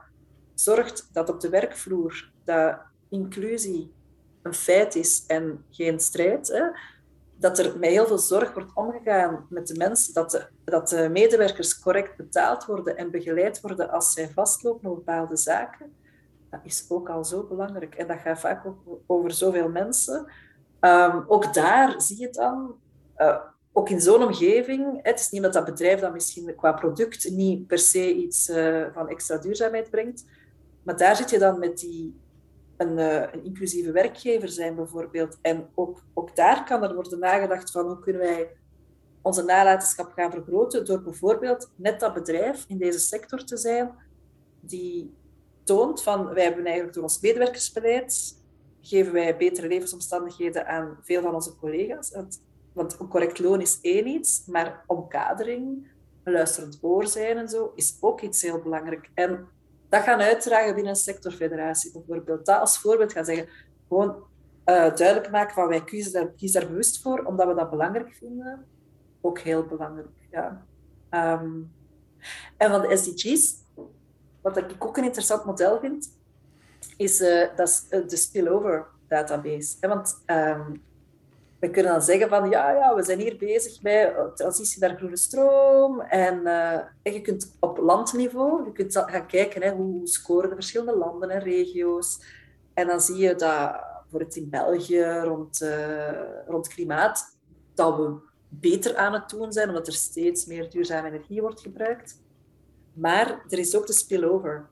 zorgt 0.54 1.08
dat 1.12 1.28
op 1.28 1.40
de 1.40 1.48
werkvloer 1.48 2.30
dat 2.44 2.78
inclusie 3.08 3.92
een 4.42 4.54
feit 4.54 4.94
is 4.94 5.24
en 5.26 5.64
geen 5.70 6.00
strijd. 6.00 6.48
Hè? 6.48 6.64
Dat 7.42 7.58
er 7.58 7.78
met 7.78 7.90
heel 7.90 8.06
veel 8.06 8.18
zorg 8.18 8.54
wordt 8.54 8.70
omgegaan 8.74 9.46
met 9.48 9.66
de 9.66 9.74
mensen, 9.74 10.14
dat 10.14 10.30
de, 10.30 10.46
dat 10.64 10.88
de 10.88 11.08
medewerkers 11.08 11.78
correct 11.78 12.16
betaald 12.16 12.64
worden 12.64 12.96
en 12.96 13.10
begeleid 13.10 13.60
worden 13.60 13.90
als 13.90 14.12
zij 14.12 14.28
vastlopen 14.28 14.90
op 14.90 14.96
bepaalde 14.96 15.36
zaken. 15.36 15.92
Dat 16.50 16.60
is 16.64 16.84
ook 16.88 17.08
al 17.08 17.24
zo 17.24 17.46
belangrijk. 17.46 17.94
En 17.94 18.06
dat 18.06 18.18
gaat 18.18 18.40
vaak 18.40 18.64
over 19.06 19.30
zoveel 19.30 19.68
mensen. 19.68 20.32
Um, 20.80 21.24
ook 21.26 21.54
daar 21.54 22.00
zie 22.00 22.20
je 22.20 22.30
dan, 22.30 22.74
uh, 23.18 23.36
ook 23.72 23.88
in 23.88 24.00
zo'n 24.00 24.22
omgeving, 24.22 24.98
het 25.02 25.20
is 25.20 25.30
niet 25.30 25.42
dat 25.42 25.52
dat 25.52 25.64
bedrijf 25.64 26.00
dan 26.00 26.12
misschien 26.12 26.54
qua 26.56 26.72
product 26.72 27.30
niet 27.30 27.66
per 27.66 27.78
se 27.78 28.14
iets 28.14 28.48
uh, 28.48 28.86
van 28.92 29.08
extra 29.08 29.36
duurzaamheid 29.36 29.90
brengt, 29.90 30.24
maar 30.82 30.96
daar 30.96 31.16
zit 31.16 31.30
je 31.30 31.38
dan 31.38 31.58
met 31.58 31.78
die 31.78 32.20
een, 32.76 32.98
uh, 32.98 33.32
een, 33.32 33.44
inclusieve 33.44 33.92
werkgever 33.92 34.48
zijn 34.48 34.74
bijvoorbeeld. 34.74 35.38
En 35.42 35.68
ook, 35.74 36.02
ook 36.14 36.36
daar 36.36 36.64
kan 36.64 36.82
er 36.82 36.94
worden 36.94 37.18
nagedacht 37.18 37.70
van 37.70 37.86
hoe 37.86 37.98
kunnen 37.98 38.22
wij 38.22 38.50
onze 39.22 39.42
nalatenschap 39.42 40.12
gaan 40.12 40.30
vergroten 40.30 40.84
door 40.84 41.02
bijvoorbeeld 41.02 41.70
net 41.76 42.00
dat 42.00 42.14
bedrijf 42.14 42.64
in 42.68 42.78
deze 42.78 42.98
sector 42.98 43.44
te 43.44 43.56
zijn 43.56 43.90
die 44.60 45.14
toont 45.64 46.02
van 46.02 46.34
wij 46.34 46.44
hebben 46.44 46.64
eigenlijk 46.64 46.94
door 46.94 47.02
ons 47.02 47.20
medewerkersbeleid 47.20 48.40
geven 48.80 49.12
wij 49.12 49.36
betere 49.36 49.68
levensomstandigheden 49.68 50.66
aan 50.66 50.98
veel 51.02 51.22
van 51.22 51.34
onze 51.34 51.56
collega's. 51.56 52.10
Want, 52.10 52.42
want 52.72 53.00
een 53.00 53.08
correct 53.08 53.38
loon 53.38 53.60
is 53.60 53.78
één 53.80 54.06
iets, 54.06 54.46
maar 54.46 54.84
omkadering, 54.86 55.86
luisterend 56.24 56.78
oor 56.80 57.06
zijn 57.06 57.38
en 57.38 57.48
zo, 57.48 57.72
is 57.74 57.96
ook 58.00 58.20
iets 58.20 58.42
heel 58.42 58.62
belangrijk. 58.62 59.10
En 59.14 59.48
dat 59.92 60.02
gaan 60.02 60.20
uitdragen 60.20 60.74
binnen 60.74 60.92
een 60.92 60.98
sectorfederatie 60.98 61.92
bijvoorbeeld. 61.92 62.46
Dat 62.46 62.60
als 62.60 62.78
voorbeeld 62.78 63.12
gaan 63.12 63.24
zeggen, 63.24 63.48
gewoon 63.88 64.08
uh, 64.64 64.94
duidelijk 64.94 65.30
maken 65.30 65.54
van 65.54 65.68
wij 65.68 65.84
kiezen 65.84 66.12
daar, 66.12 66.32
daar 66.52 66.66
bewust 66.66 67.02
voor, 67.02 67.24
omdat 67.24 67.46
we 67.46 67.54
dat 67.54 67.70
belangrijk 67.70 68.12
vinden. 68.12 68.66
Ook 69.20 69.38
heel 69.38 69.66
belangrijk, 69.66 70.08
ja. 70.30 70.66
Um, 71.10 71.72
en 72.56 72.70
van 72.70 72.80
de 72.80 72.96
SDG's, 72.96 73.54
wat 74.40 74.56
ik 74.56 74.84
ook 74.84 74.96
een 74.96 75.04
interessant 75.04 75.44
model 75.44 75.80
vind, 75.80 76.18
is, 76.96 77.20
uh, 77.20 77.56
dat 77.56 77.68
is 77.68 77.86
uh, 77.90 78.08
de 78.08 78.16
spillover 78.16 78.86
database. 79.08 79.76
Want 79.80 80.22
um, 80.26 80.82
we 81.62 81.70
kunnen 81.70 81.92
dan 81.92 82.02
zeggen 82.02 82.28
van 82.28 82.50
ja, 82.50 82.70
ja, 82.70 82.94
we 82.94 83.02
zijn 83.02 83.18
hier 83.18 83.36
bezig 83.36 83.82
met 83.82 84.36
transitie 84.36 84.80
naar 84.80 84.96
groene 84.96 85.16
stroom. 85.16 86.00
En, 86.00 86.40
uh, 86.44 86.72
en 86.72 87.12
je 87.12 87.20
kunt 87.20 87.56
op 87.60 87.78
landniveau 87.78 88.64
je 88.64 88.72
kunt 88.72 88.96
gaan 88.96 89.26
kijken 89.26 89.62
hè, 89.62 89.74
hoe 89.74 90.06
scoren 90.06 90.48
de 90.48 90.54
verschillende 90.54 90.96
landen 90.96 91.30
en 91.30 91.40
regio's. 91.40 92.20
En 92.74 92.86
dan 92.86 93.00
zie 93.00 93.16
je 93.16 93.34
dat 93.34 93.80
bijvoorbeeld 94.00 94.36
in 94.36 94.50
België 94.50 95.02
rond, 95.02 95.62
uh, 95.62 96.20
rond 96.46 96.68
klimaat, 96.68 97.36
dat 97.74 97.96
we 97.96 98.14
beter 98.48 98.96
aan 98.96 99.12
het 99.12 99.28
doen 99.28 99.52
zijn, 99.52 99.68
omdat 99.68 99.86
er 99.86 99.92
steeds 99.92 100.46
meer 100.46 100.70
duurzame 100.70 101.08
energie 101.08 101.40
wordt 101.40 101.60
gebruikt. 101.60 102.20
Maar 102.92 103.44
er 103.48 103.58
is 103.58 103.76
ook 103.76 103.86
de 103.86 103.92
spillover. 103.92 104.68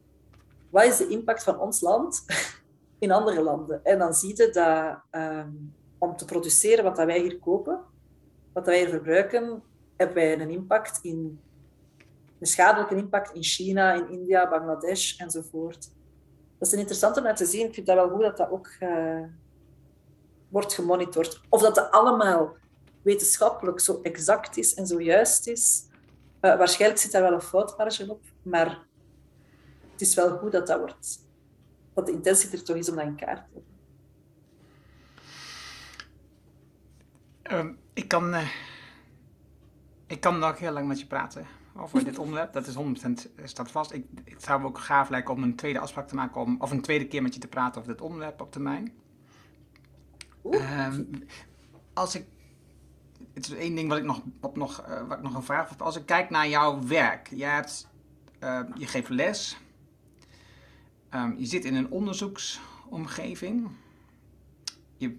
Wat 0.71 0.85
is 0.85 0.97
de 0.97 1.09
impact 1.09 1.43
van 1.43 1.59
ons 1.59 1.81
land 1.81 2.25
in 2.99 3.13
andere 3.13 3.43
landen? 3.43 3.85
En 3.85 3.99
dan 3.99 4.15
zie 4.15 4.37
je 4.37 4.51
dat... 4.51 4.99
Um, 5.11 5.79
om 6.01 6.17
te 6.17 6.25
produceren 6.25 6.85
wat 6.85 6.97
dat 6.97 7.07
wij 7.07 7.21
hier 7.21 7.39
kopen, 7.39 7.81
wat 8.53 8.67
wij 8.67 8.79
hier 8.79 8.89
verbruiken, 8.89 9.63
hebben 9.97 10.17
wij 10.17 10.41
een 10.41 10.51
impact 10.51 10.99
in 11.03 11.41
een 12.41 12.47
schadelijke 12.47 12.97
impact 12.97 13.35
in 13.35 13.43
China, 13.43 13.93
in 13.93 14.09
India, 14.11 14.49
Bangladesh 14.49 15.19
enzovoort. 15.19 15.91
Dat 16.59 16.69
is 16.69 16.73
een 16.73 16.79
interessante 16.79 17.19
om 17.19 17.25
naar 17.25 17.37
te 17.37 17.45
zien. 17.45 17.67
Ik 17.67 17.75
vind 17.75 17.87
dat 17.87 17.97
wel 17.97 18.09
goed 18.09 18.21
dat 18.21 18.37
dat 18.37 18.51
ook 18.51 18.69
uh, 18.81 19.25
wordt 20.49 20.75
gemonitord. 20.75 21.41
Of 21.49 21.63
dat 21.63 21.75
dat 21.75 21.91
allemaal 21.91 22.57
wetenschappelijk 23.03 23.81
zo 23.81 24.01
exact 24.03 24.57
is 24.57 24.75
en 24.75 24.87
zo 24.87 25.01
juist 25.01 25.47
is. 25.47 25.89
Uh, 26.41 26.57
waarschijnlijk 26.57 27.01
zit 27.01 27.13
daar 27.13 27.23
wel 27.23 27.33
een 27.33 27.41
foutmarge 27.41 28.11
op, 28.11 28.23
maar 28.43 28.87
het 29.93 30.01
is 30.01 30.15
wel 30.15 30.39
goed 30.39 30.53
dat 30.53 30.67
dat 30.67 30.79
wordt. 30.79 31.29
Dat 31.95 32.07
de 32.07 32.13
intentie 32.13 32.51
er 32.51 32.65
toch 32.65 32.77
is 32.77 32.89
om 32.89 32.97
dat 32.97 33.05
in 33.05 33.17
kaart 33.17 33.47
te 33.47 33.55
hebben. 33.55 33.70
Um, 37.53 37.79
ik, 37.93 38.09
kan, 38.09 38.35
uh, 38.35 38.49
ik 40.07 40.21
kan 40.21 40.39
nog 40.39 40.59
heel 40.59 40.73
lang 40.73 40.87
met 40.87 41.01
je 41.01 41.07
praten 41.07 41.47
over 41.77 42.05
dit 42.05 42.19
onderwerp. 42.19 42.53
Dat 42.53 42.67
is 42.67 42.75
100% 42.75 42.79
staat 43.45 43.71
vast. 43.71 43.93
Ik, 43.93 44.07
het 44.25 44.43
zou 44.43 44.61
me 44.61 44.67
ook 44.67 44.79
gaaf 44.79 45.09
lijken 45.09 45.35
om 45.35 45.43
een 45.43 45.57
tweede 45.57 45.79
afspraak 45.79 46.09
te 46.09 46.15
maken, 46.15 46.41
om, 46.41 46.57
of 46.61 46.71
een 46.71 46.81
tweede 46.81 47.07
keer 47.07 47.23
met 47.23 47.35
je 47.35 47.41
te 47.41 47.49
praten 47.49 47.81
over 47.81 47.93
dit 47.93 48.03
onderwerp 48.03 48.41
op 48.41 48.53
termijn. 48.53 48.93
Um, 50.45 51.11
als 51.93 52.15
ik 52.15 52.25
het 53.35 53.47
is 53.47 53.55
één 53.55 53.75
ding 53.75 53.89
wat 53.89 53.99
ik 53.99 54.05
nog, 54.05 54.23
wat 54.41 54.57
nog, 54.57 54.85
uh, 54.89 55.09
wat 55.09 55.17
ik 55.17 55.23
nog 55.23 55.35
een 55.35 55.43
vraag 55.43 55.69
heb. 55.69 55.83
Als 55.83 55.97
ik 55.97 56.07
kijk 56.07 56.31
naar 56.31 56.49
jouw 56.49 56.87
werk, 56.87 57.29
je, 57.29 57.45
hebt, 57.45 57.89
uh, 58.41 58.61
je 58.75 58.87
geeft 58.87 59.09
les, 59.09 59.59
um, 61.15 61.35
je 61.39 61.47
zit 61.47 61.65
in 61.65 61.75
een 61.75 61.91
onderzoeksomgeving, 61.91 63.69
je 64.97 65.19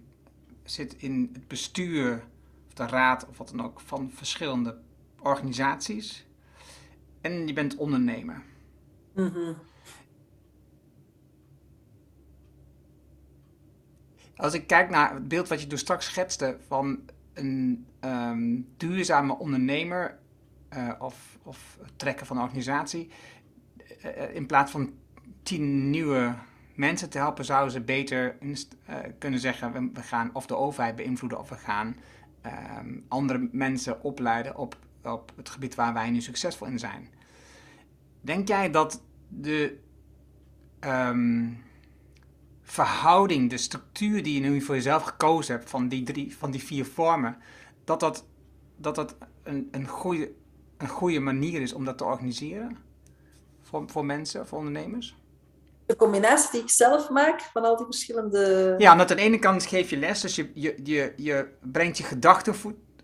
zit 0.64 0.94
in 0.94 1.30
het 1.34 1.48
bestuur 1.48 2.24
of 2.68 2.74
de 2.74 2.86
raad 2.86 3.28
of 3.28 3.38
wat 3.38 3.50
dan 3.50 3.66
ook 3.66 3.80
van 3.80 4.12
verschillende 4.12 4.78
organisaties 5.20 6.26
en 7.22 7.48
je 7.48 7.54
bent 7.54 7.76
ondernemer. 7.76 8.44
Als 14.36 14.54
ik 14.54 14.68
kijk 14.68 14.90
naar 14.90 15.14
het 15.14 15.28
beeld 15.28 15.48
wat 15.48 15.62
je 15.62 15.68
toen 15.68 15.78
straks 15.78 16.06
schetste 16.06 16.58
van 16.68 17.00
een 17.34 17.86
um, 18.00 18.68
duurzame 18.78 19.38
ondernemer 19.38 20.20
uh, 20.74 20.92
of, 21.00 21.38
of 21.44 21.78
trekken 21.96 22.26
van 22.26 22.38
een 22.38 22.44
organisatie, 22.44 23.10
uh, 24.06 24.36
in 24.36 24.46
plaats 24.46 24.72
van 24.72 24.94
tien 25.44 25.90
nieuwe 25.90 26.36
mensen 26.82 27.10
te 27.10 27.18
helpen, 27.18 27.46
zouden 27.46 27.72
ze 27.72 27.82
beter 27.82 28.38
uh, 28.42 28.56
kunnen 29.18 29.40
zeggen: 29.40 29.94
we 29.94 30.02
gaan 30.02 30.30
of 30.34 30.46
de 30.46 30.56
overheid 30.56 30.96
beïnvloeden 30.96 31.40
of 31.40 31.50
we 31.50 31.56
gaan 31.56 31.96
um, 32.80 33.06
andere 33.08 33.50
mensen 33.52 34.04
opleiden 34.04 34.58
op, 34.58 34.78
op 35.04 35.32
het 35.36 35.50
gebied 35.50 35.76
waar 35.76 35.94
wij 35.94 36.10
nu 36.10 36.22
succesvol 36.22 36.68
in 36.68 36.80
zijn. 36.80 37.10
Denk 38.22 38.48
jij 38.48 38.72
dat 38.72 39.04
de 39.28 39.78
um, 40.80 41.64
verhouding, 42.62 43.50
de 43.50 43.58
structuur 43.58 44.24
die 44.24 44.34
je 44.42 44.50
nu 44.50 44.62
voor 44.62 44.76
jezelf 44.76 45.04
gekozen 45.04 45.56
hebt 45.56 45.70
van 45.70 45.88
die, 45.88 46.04
drie, 46.04 46.38
van 46.38 46.52
die 46.52 46.64
vier 46.64 46.86
vormen, 46.86 47.38
dat 47.84 48.00
dat, 48.00 48.26
dat, 48.78 48.96
dat 48.96 49.16
een, 49.44 49.68
een, 49.72 49.88
goede, 49.88 50.32
een 50.78 50.88
goede 50.88 51.20
manier 51.20 51.62
is 51.62 51.74
om 51.74 51.86
dat 51.86 51.98
te 51.98 52.06
organiseren 52.06 52.78
voor, 53.62 53.90
voor 53.90 54.06
mensen, 54.06 54.48
voor 54.48 54.58
ondernemers? 54.58 55.21
De 55.92 55.98
combinatie 55.98 56.52
die 56.52 56.62
ik 56.62 56.70
zelf 56.70 57.10
maak 57.10 57.42
van 57.42 57.64
al 57.64 57.78
die 57.78 57.86
verschillende. 57.86 58.76
Ja, 58.78 58.92
aan 58.92 59.08
de 59.08 59.16
ene 59.16 59.40
kant 59.40 59.66
geef 59.66 59.90
je 59.90 59.98
les, 59.98 60.22
dus 60.22 60.36
je, 60.36 60.52
je, 60.54 60.76
je, 60.84 61.14
je 61.16 61.48
brengt 61.62 61.98
je 61.98 62.04
gedachten 62.04 62.56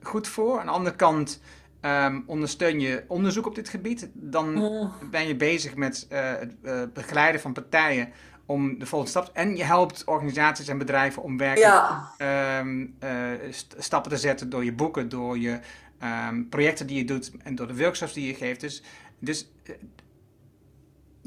goed 0.01 0.27
voor. 0.27 0.59
Aan 0.59 0.65
de 0.65 0.71
andere 0.71 0.95
kant 0.95 1.41
um, 1.81 2.23
ondersteun 2.27 2.79
je 2.79 3.03
onderzoek 3.07 3.45
op 3.45 3.55
dit 3.55 3.69
gebied. 3.69 4.09
Dan 4.13 4.69
ben 5.11 5.27
je 5.27 5.35
bezig 5.35 5.75
met 5.75 6.07
uh, 6.11 6.19
het 6.39 6.53
uh, 6.63 6.81
begeleiden 6.93 7.41
van 7.41 7.53
partijen 7.53 8.09
om 8.45 8.79
de 8.79 8.85
volgende 8.85 9.19
stap. 9.19 9.29
En 9.33 9.55
je 9.55 9.63
helpt 9.63 10.03
organisaties 10.05 10.67
en 10.67 10.77
bedrijven 10.77 11.23
om 11.23 11.37
werkelijk 11.37 11.83
ehm, 12.17 12.85
eh, 12.99 13.51
stappen 13.77 14.11
te 14.11 14.17
zetten 14.17 14.49
door 14.49 14.63
je 14.65 14.73
boeken, 14.73 15.09
door 15.09 15.37
je 15.37 15.59
ehm, 15.99 16.43
projecten 16.49 16.87
die 16.87 16.97
je 16.97 17.05
doet 17.05 17.31
en 17.43 17.55
door 17.55 17.67
de 17.67 17.77
workshops 17.77 18.13
die 18.13 18.27
je 18.27 18.33
geeft. 18.33 18.59
Dus, 18.59 18.83
dus 19.19 19.51
eh, 19.63 19.73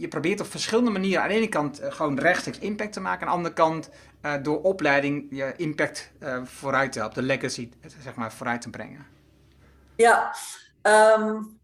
je 0.01 0.09
probeert 0.09 0.41
op 0.41 0.47
verschillende 0.47 0.91
manieren 0.91 1.23
aan 1.23 1.29
de 1.29 1.35
ene 1.35 1.49
kant 1.49 1.81
eh, 1.81 1.93
gewoon 1.93 2.19
rechtstreeks 2.19 2.59
impact 2.59 2.93
te 2.93 3.01
maken, 3.01 3.21
aan 3.21 3.33
de 3.33 3.37
andere 3.37 3.55
kant 3.55 3.91
door 4.43 4.63
opleiding 4.63 5.27
je 5.31 5.55
impact 5.57 6.13
vooruit 6.45 6.93
te 6.93 6.99
helpen, 6.99 7.23
de 7.23 7.27
legacy 7.27 7.71
zeg 8.03 8.15
maar, 8.15 8.33
vooruit 8.33 8.61
te 8.61 8.71
brengen. 8.71 9.07
Ja, 9.97 10.35
um 10.83 11.61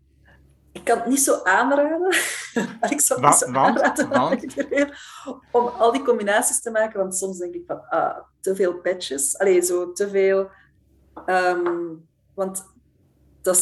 ik 0.76 0.84
kan 0.84 0.98
het 0.98 1.06
niet 1.06 1.20
zo 1.20 1.40
aanraden. 1.42 2.08
ik 2.94 3.00
zou 3.00 3.20
het 3.20 3.28
niet 3.28 3.38
zo 3.38 3.52
aanraden 3.52 4.10
om 5.52 5.66
al 5.66 5.92
die 5.92 6.02
combinaties 6.02 6.60
te 6.60 6.70
maken, 6.70 6.98
want 6.98 7.16
soms 7.16 7.38
denk 7.38 7.54
ik 7.54 7.62
van 7.66 7.88
ah, 7.88 8.18
te 8.40 8.54
veel 8.54 8.74
patches. 8.74 9.38
Allee, 9.38 9.62
zo 9.62 9.92
te 9.92 10.08
veel. 10.08 10.50
Um, 11.26 12.08
want 12.34 12.64
dat 13.42 13.56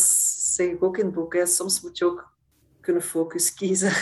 zeg 0.55 0.67
ik 0.67 0.83
ook 0.83 0.99
in 0.99 1.05
het 1.05 1.15
boek. 1.15 1.35
Hè. 1.35 1.47
Soms 1.47 1.81
moet 1.81 1.99
je 1.99 2.05
ook 2.05 2.33
kunnen 2.81 3.03
focus 3.03 3.55
kiezen. 3.55 3.93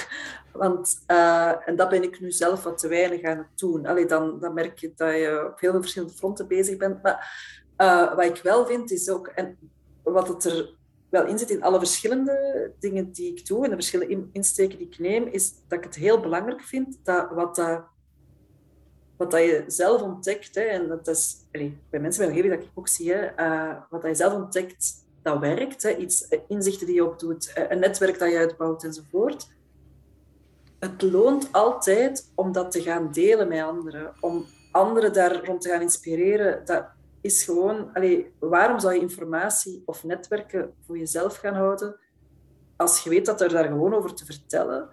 Want, 0.52 1.04
uh, 1.10 1.68
en 1.68 1.76
dat 1.76 1.88
ben 1.88 2.02
ik 2.02 2.20
nu 2.20 2.30
zelf 2.30 2.62
wat 2.62 2.78
te 2.78 2.88
weinig 2.88 3.22
aan 3.22 3.38
het 3.38 3.58
doen. 3.58 3.86
Allee, 3.86 4.06
dan, 4.06 4.40
dan 4.40 4.54
merk 4.54 4.78
je 4.78 4.92
dat 4.96 5.14
je 5.14 5.48
op 5.52 5.60
heel 5.60 5.70
veel 5.70 5.80
verschillende 5.80 6.14
fronten 6.14 6.48
bezig 6.48 6.76
bent. 6.76 7.02
Maar 7.02 7.32
uh, 7.78 8.14
wat 8.14 8.24
ik 8.24 8.42
wel 8.42 8.66
vind 8.66 8.90
is 8.90 9.08
ook, 9.08 9.26
en 9.26 9.58
wat 10.02 10.28
het 10.28 10.44
er 10.44 10.74
wel 11.08 11.26
inzit 11.26 11.50
in 11.50 11.62
alle 11.62 11.78
verschillende 11.78 12.72
dingen 12.78 13.12
die 13.12 13.30
ik 13.30 13.46
doe 13.46 13.64
en 13.64 13.70
de 13.70 13.76
verschillende 13.76 14.28
insteken 14.32 14.78
die 14.78 14.86
ik 14.86 14.98
neem, 14.98 15.26
is 15.26 15.52
dat 15.68 15.78
ik 15.78 15.84
het 15.84 15.94
heel 15.94 16.20
belangrijk 16.20 16.62
vind 16.62 16.98
dat 17.02 17.30
wat, 17.30 17.56
dat, 17.56 17.82
wat 19.16 19.30
dat 19.30 19.40
je 19.40 19.64
zelf 19.66 20.02
ontdekt, 20.02 20.54
hè, 20.54 20.62
en 20.62 20.88
dat 20.88 21.08
is 21.08 21.36
bij 21.50 22.00
mensen 22.00 22.20
bij 22.20 22.28
omgeving 22.28 22.54
dat 22.54 22.64
ik 22.64 22.70
ook 22.74 22.88
zie, 22.88 23.14
wat 23.90 24.02
dat 24.02 24.10
je 24.10 24.14
zelf 24.14 24.34
ontdekt, 24.34 25.02
dat 25.22 25.38
werkt. 25.38 25.82
Hè, 25.82 25.96
iets, 25.96 26.28
eh, 26.28 26.40
inzichten 26.48 26.86
die 26.86 26.94
je 26.94 27.04
opdoet, 27.04 27.52
eh, 27.52 27.64
een 27.68 27.78
netwerk 27.78 28.18
dat 28.18 28.30
je 28.30 28.38
uitbouwt 28.38 28.84
enzovoort. 28.84 29.48
Het 30.82 31.02
loont 31.02 31.52
altijd 31.52 32.32
om 32.34 32.52
dat 32.52 32.70
te 32.70 32.82
gaan 32.82 33.12
delen 33.12 33.48
met 33.48 33.62
anderen, 33.62 34.12
om 34.20 34.46
anderen 34.70 35.12
daar 35.12 35.44
rond 35.44 35.60
te 35.60 35.68
gaan 35.68 35.80
inspireren. 35.80 36.64
Dat, 36.64 36.84
is 37.20 37.44
gewoon, 37.44 37.94
allee, 37.94 38.34
waarom 38.38 38.80
zou 38.80 38.94
je 38.94 39.00
informatie 39.00 39.82
of 39.86 40.04
netwerken 40.04 40.74
voor 40.86 40.98
jezelf 40.98 41.36
gaan 41.36 41.54
houden 41.54 41.96
als 42.76 43.00
je 43.00 43.10
weet 43.10 43.26
dat 43.26 43.40
er 43.40 43.48
daar 43.48 43.64
gewoon 43.64 43.94
over 43.94 44.14
te 44.14 44.24
vertellen 44.24 44.88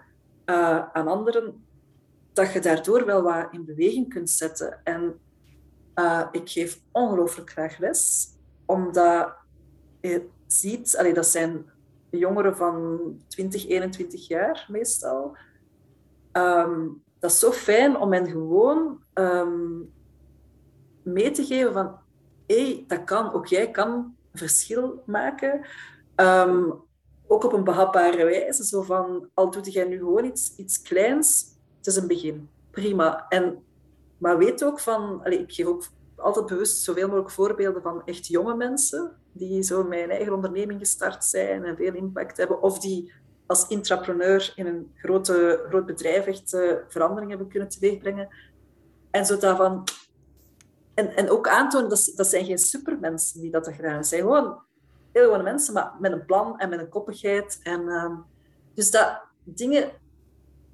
uh, 0.46 0.88
aan 0.92 1.08
anderen, 1.08 1.64
dat 2.32 2.52
je 2.52 2.60
daardoor 2.60 3.06
wel 3.06 3.22
wat 3.22 3.48
in 3.50 3.64
beweging 3.64 4.08
kunt 4.08 4.30
zetten. 4.30 4.80
En 4.84 5.18
uh, 5.94 6.26
ik 6.32 6.48
geef 6.48 6.80
ongelooflijk 6.92 7.50
graag 7.50 7.78
les, 7.78 8.28
omdat 8.66 9.34
je 10.00 10.28
ziet, 10.46 10.96
allee, 10.96 11.14
dat 11.14 11.26
zijn 11.26 11.70
jongeren 12.10 12.56
van 12.56 12.98
20, 13.28 13.68
21 13.68 14.28
jaar 14.28 14.66
meestal. 14.68 15.36
Um, 16.32 17.02
dat 17.18 17.30
is 17.30 17.38
zo 17.38 17.52
fijn 17.52 17.96
om 17.96 18.12
hen 18.12 18.26
gewoon 18.26 19.02
um, 19.14 19.92
mee 21.02 21.30
te 21.30 21.44
geven 21.44 21.72
van 21.72 21.98
hey, 22.46 22.84
dat 22.86 23.04
kan, 23.04 23.32
ook 23.32 23.46
jij 23.46 23.70
kan 23.70 24.14
verschil 24.32 25.02
maken. 25.06 25.66
Um, 26.16 26.74
ook 27.26 27.44
op 27.44 27.52
een 27.52 27.64
behapbare 27.64 28.24
wijze. 28.24 28.64
Zo 28.66 28.82
van, 28.82 29.28
al 29.34 29.50
doet 29.50 29.72
jij 29.72 29.84
nu 29.84 29.98
gewoon 29.98 30.24
iets, 30.24 30.56
iets 30.56 30.82
kleins, 30.82 31.56
het 31.76 31.86
is 31.86 31.96
een 31.96 32.06
begin. 32.06 32.48
Prima. 32.70 33.26
En, 33.28 33.64
maar 34.18 34.38
weet 34.38 34.64
ook 34.64 34.80
van, 34.80 35.26
ik 35.26 35.52
geef 35.52 35.66
ook 35.66 35.84
altijd 36.16 36.46
bewust 36.46 36.82
zoveel 36.82 37.06
mogelijk 37.06 37.30
voorbeelden 37.30 37.82
van 37.82 38.02
echt 38.04 38.26
jonge 38.26 38.54
mensen 38.54 39.16
die 39.32 39.62
zo 39.62 39.80
een 39.80 39.92
eigen 40.10 40.32
onderneming 40.32 40.78
gestart 40.78 41.24
zijn 41.24 41.64
en 41.64 41.76
veel 41.76 41.94
impact 41.94 42.36
hebben. 42.36 42.62
Of 42.62 42.78
die 42.78 43.12
als 43.50 43.66
intrapreneur 43.66 44.52
in 44.54 44.66
een 44.66 44.92
grote, 44.96 45.64
groot 45.68 45.86
bedrijf 45.86 46.26
echt 46.26 46.52
uh, 46.52 46.72
verandering 46.88 47.30
hebben 47.30 47.48
kunnen 47.48 47.68
teweegbrengen. 47.68 48.28
En 49.10 49.26
zo 49.26 49.38
daarvan, 49.38 49.84
en, 50.94 51.16
en 51.16 51.30
ook 51.30 51.48
aantonen, 51.48 51.88
dat, 51.88 52.12
dat 52.16 52.26
zijn 52.26 52.44
geen 52.44 52.58
supermensen 52.58 53.40
die 53.40 53.50
dat 53.50 53.66
gedaan 53.66 53.88
hebben. 53.88 54.04
zijn 54.04 54.20
gewoon 54.20 54.62
heel 55.12 55.24
gewone 55.24 55.42
mensen, 55.42 55.74
maar 55.74 55.92
met 55.98 56.12
een 56.12 56.24
plan 56.24 56.58
en 56.58 56.68
met 56.68 56.78
een 56.78 56.88
koppigheid. 56.88 57.60
En, 57.62 57.80
uh, 57.80 58.18
dus 58.74 58.90
dat 58.90 59.20
dingen... 59.42 59.90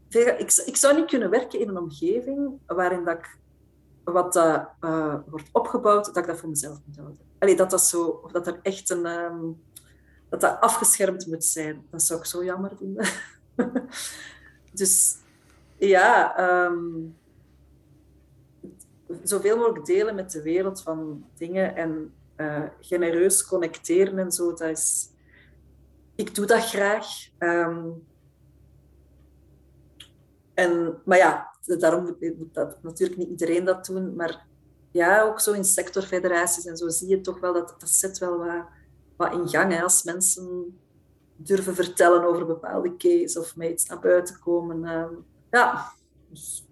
Ik, 0.08 0.62
ik 0.66 0.76
zou 0.76 0.96
niet 0.96 1.06
kunnen 1.06 1.30
werken 1.30 1.60
in 1.60 1.68
een 1.68 1.78
omgeving 1.78 2.58
waarin 2.66 3.04
dat 3.04 3.18
ik, 3.18 3.38
wat 4.04 4.36
uh, 4.36 5.14
wordt 5.26 5.48
opgebouwd, 5.52 6.04
dat 6.04 6.16
ik 6.16 6.26
dat 6.26 6.38
voor 6.38 6.48
mezelf 6.48 6.80
moet 6.84 6.96
houden. 6.96 7.18
Allee, 7.38 7.56
dat 7.56 7.70
dat 7.70 7.82
zo... 7.82 8.06
Of 8.06 8.32
dat 8.32 8.46
er 8.46 8.58
echt 8.62 8.90
een... 8.90 9.06
Um, 9.06 9.64
dat 10.28 10.40
dat 10.40 10.60
afgeschermd 10.60 11.26
moet 11.26 11.44
zijn. 11.44 11.86
Dat 11.90 12.02
zou 12.02 12.18
ik 12.20 12.26
zo 12.26 12.44
jammer 12.44 12.72
vinden. 12.76 13.06
dus 14.72 15.16
ja... 15.76 16.40
Um, 16.64 17.16
zoveel 19.22 19.56
mogelijk 19.56 19.84
delen 19.84 20.14
met 20.14 20.30
de 20.30 20.42
wereld 20.42 20.82
van 20.82 21.24
dingen 21.34 21.76
en 21.76 22.14
uh, 22.36 22.62
genereus 22.80 23.46
connecteren 23.46 24.18
en 24.18 24.32
zo. 24.32 24.48
Dat 24.48 24.68
is, 24.68 25.10
ik 26.14 26.34
doe 26.34 26.46
dat 26.46 26.64
graag. 26.64 27.06
Um, 27.38 28.06
en, 30.54 30.98
maar 31.04 31.18
ja, 31.18 31.56
daarom 31.78 32.16
moet 32.20 32.54
dat 32.54 32.82
natuurlijk 32.82 33.18
niet 33.18 33.28
iedereen 33.28 33.64
dat 33.64 33.86
doen. 33.86 34.16
Maar 34.16 34.46
ja, 34.90 35.22
ook 35.22 35.40
zo 35.40 35.52
in 35.52 35.64
sectorfederaties 35.64 36.66
en 36.66 36.76
zo 36.76 36.88
zie 36.88 37.08
je 37.08 37.20
toch 37.20 37.40
wel 37.40 37.52
dat 37.52 37.74
dat 37.78 37.90
zet 37.90 38.18
wel 38.18 38.38
wat, 38.38 38.66
wat 39.16 39.32
in 39.32 39.48
gang. 39.48 39.72
Hè, 39.72 39.82
als 39.82 40.02
mensen 40.02 40.78
durven 41.36 41.74
vertellen 41.74 42.24
over 42.24 42.46
bepaalde 42.46 42.96
case 42.96 43.40
of 43.40 43.56
met 43.56 43.70
iets 43.70 43.86
naar 43.86 43.98
buiten 43.98 44.38
komen. 44.38 44.82
Uh, 44.82 45.04
ja, 45.50 45.92
dus 46.30 46.66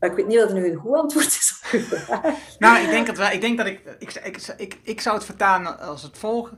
ik 0.00 0.12
weet 0.12 0.26
niet 0.26 0.36
of 0.36 0.42
dat 0.42 0.52
nu 0.52 0.70
een 0.70 0.76
goed 0.76 0.96
antwoord 0.96 1.26
is 1.26 1.58
nou, 2.58 2.78
ik 2.84 2.90
denk, 2.90 3.06
het 3.06 3.18
wel, 3.18 3.30
ik 3.30 3.40
denk 3.40 3.56
dat 3.56 3.66
ik, 3.66 3.96
ik, 3.98 4.14
ik, 4.14 4.54
ik, 4.56 4.78
ik 4.82 5.00
zou 5.00 5.16
het 5.16 5.24
vertalen 5.24 5.78
als 5.78 6.02
het 6.02 6.18
volgt. 6.18 6.52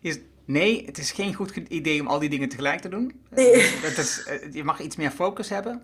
Is, 0.00 0.18
nee, 0.44 0.86
het 0.86 0.98
is 0.98 1.12
geen 1.12 1.34
goed 1.34 1.56
idee 1.56 2.00
om 2.00 2.06
al 2.06 2.18
die 2.18 2.28
dingen 2.28 2.48
tegelijk 2.48 2.80
te 2.80 2.88
doen. 2.88 3.22
Nee. 3.30 3.80
Dat 3.82 3.96
is, 3.96 4.24
eh, 4.24 4.52
je 4.52 4.64
mag 4.64 4.80
iets 4.80 4.96
meer 4.96 5.10
focus 5.10 5.48
hebben. 5.48 5.82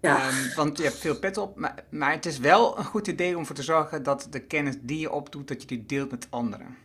Ja. 0.00 0.28
Um, 0.28 0.54
want 0.54 0.78
je 0.78 0.84
hebt 0.84 0.98
veel 0.98 1.18
pet 1.18 1.36
op. 1.36 1.56
Maar, 1.56 1.84
maar 1.90 2.12
het 2.12 2.26
is 2.26 2.38
wel 2.38 2.78
een 2.78 2.84
goed 2.84 3.06
idee 3.06 3.34
om 3.34 3.40
ervoor 3.40 3.56
te 3.56 3.62
zorgen 3.62 4.02
dat 4.02 4.26
de 4.30 4.40
kennis 4.40 4.74
die 4.80 4.98
je 4.98 5.12
opdoet, 5.12 5.48
dat 5.48 5.60
je 5.60 5.66
die 5.66 5.86
deelt 5.86 6.10
met 6.10 6.26
anderen. 6.30 6.76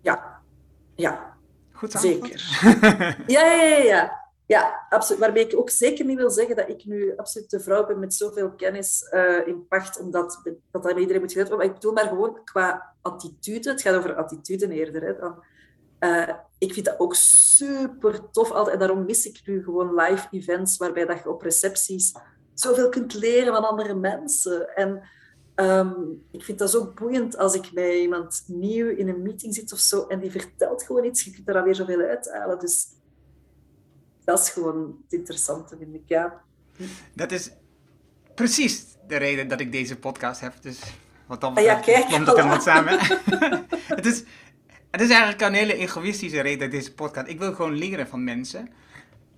Ja, 0.00 0.37
Ja, 0.98 1.36
Goed 1.72 1.92
zeker. 1.92 2.60
ja, 3.26 3.52
ja, 3.52 3.62
ja, 3.62 3.82
ja. 3.82 4.26
Ja, 4.46 4.86
absoluut. 4.88 5.20
Waarbij 5.20 5.42
ik 5.42 5.56
ook 5.56 5.70
zeker 5.70 6.04
niet 6.04 6.16
wil 6.16 6.30
zeggen 6.30 6.56
dat 6.56 6.68
ik 6.68 6.84
nu 6.84 7.16
absoluut 7.16 7.50
de 7.50 7.60
vrouw 7.60 7.86
ben 7.86 7.98
met 7.98 8.14
zoveel 8.14 8.50
kennis 8.50 9.08
uh, 9.14 9.46
in 9.46 9.66
pacht, 9.68 10.00
omdat 10.00 10.40
dat 10.70 10.90
aan 10.90 10.98
iedereen 10.98 11.20
moet 11.20 11.32
geweten 11.32 11.50
worden. 11.50 11.56
Maar 11.56 11.66
ik 11.66 11.74
bedoel 11.74 11.92
maar 11.92 12.08
gewoon 12.08 12.44
qua 12.44 12.94
attitude. 13.02 13.70
Het 13.70 13.82
gaat 13.82 13.96
over 13.96 14.14
attitude 14.14 14.68
eerder. 14.72 15.02
Hè, 15.02 15.16
dan, 15.18 15.44
uh, 16.00 16.28
ik 16.58 16.72
vind 16.72 16.86
dat 16.86 17.00
ook 17.00 17.14
super 17.14 18.30
tof 18.30 18.50
altijd. 18.50 18.74
En 18.74 18.86
daarom 18.86 19.04
mis 19.04 19.26
ik 19.26 19.40
nu 19.44 19.64
gewoon 19.64 19.94
live 19.94 20.26
events 20.30 20.76
waarbij 20.76 21.06
dat 21.06 21.18
je 21.18 21.30
op 21.30 21.42
recepties 21.42 22.14
zoveel 22.54 22.88
kunt 22.88 23.14
leren 23.14 23.54
van 23.54 23.68
andere 23.68 23.94
mensen. 23.94 24.74
En 24.76 25.02
um, 25.60 26.22
ik 26.30 26.44
vind 26.44 26.58
dat 26.58 26.70
zo 26.70 26.92
boeiend 26.94 27.36
als 27.36 27.54
ik 27.54 27.70
bij 27.74 28.00
iemand 28.00 28.44
nieuw 28.46 28.88
in 28.88 29.08
een 29.08 29.22
meeting 29.22 29.54
zit 29.54 29.72
of 29.72 29.78
zo 29.78 30.06
en 30.06 30.20
die 30.20 30.30
vertelt 30.30 30.82
gewoon 30.82 31.04
iets. 31.04 31.24
Je 31.24 31.30
kunt 31.30 31.48
er 31.48 31.54
dan 31.54 31.64
weer 31.64 31.74
zoveel 31.74 32.00
uithalen. 32.00 32.58
Dus 32.58 32.86
dat 34.24 34.38
is 34.38 34.50
gewoon 34.50 34.98
het 35.02 35.12
interessante, 35.12 35.76
vind 35.76 35.94
ik. 35.94 36.02
Ja. 36.06 36.40
Dat 37.14 37.32
is 37.32 37.50
precies 38.34 38.84
de 39.06 39.16
reden 39.16 39.48
dat 39.48 39.60
ik 39.60 39.72
deze 39.72 39.98
podcast 39.98 40.40
heb. 40.40 40.54
Dus 40.60 40.80
wat 41.26 41.40
dan 41.40 41.54
ah, 41.54 41.64
ja, 41.64 41.74
kijk, 41.74 42.06
komt 42.06 42.26
het 42.26 42.36
helemaal 42.36 42.60
samen. 42.60 42.98
het, 43.96 44.06
is, 44.06 44.22
het 44.90 45.00
is 45.00 45.10
eigenlijk 45.10 45.40
een 45.40 45.54
hele 45.54 45.74
egoïstische 45.74 46.40
reden, 46.40 46.70
deze 46.70 46.94
podcast. 46.94 47.28
Ik 47.28 47.38
wil 47.38 47.54
gewoon 47.54 47.74
leren 47.74 48.08
van 48.08 48.24
mensen. 48.24 48.68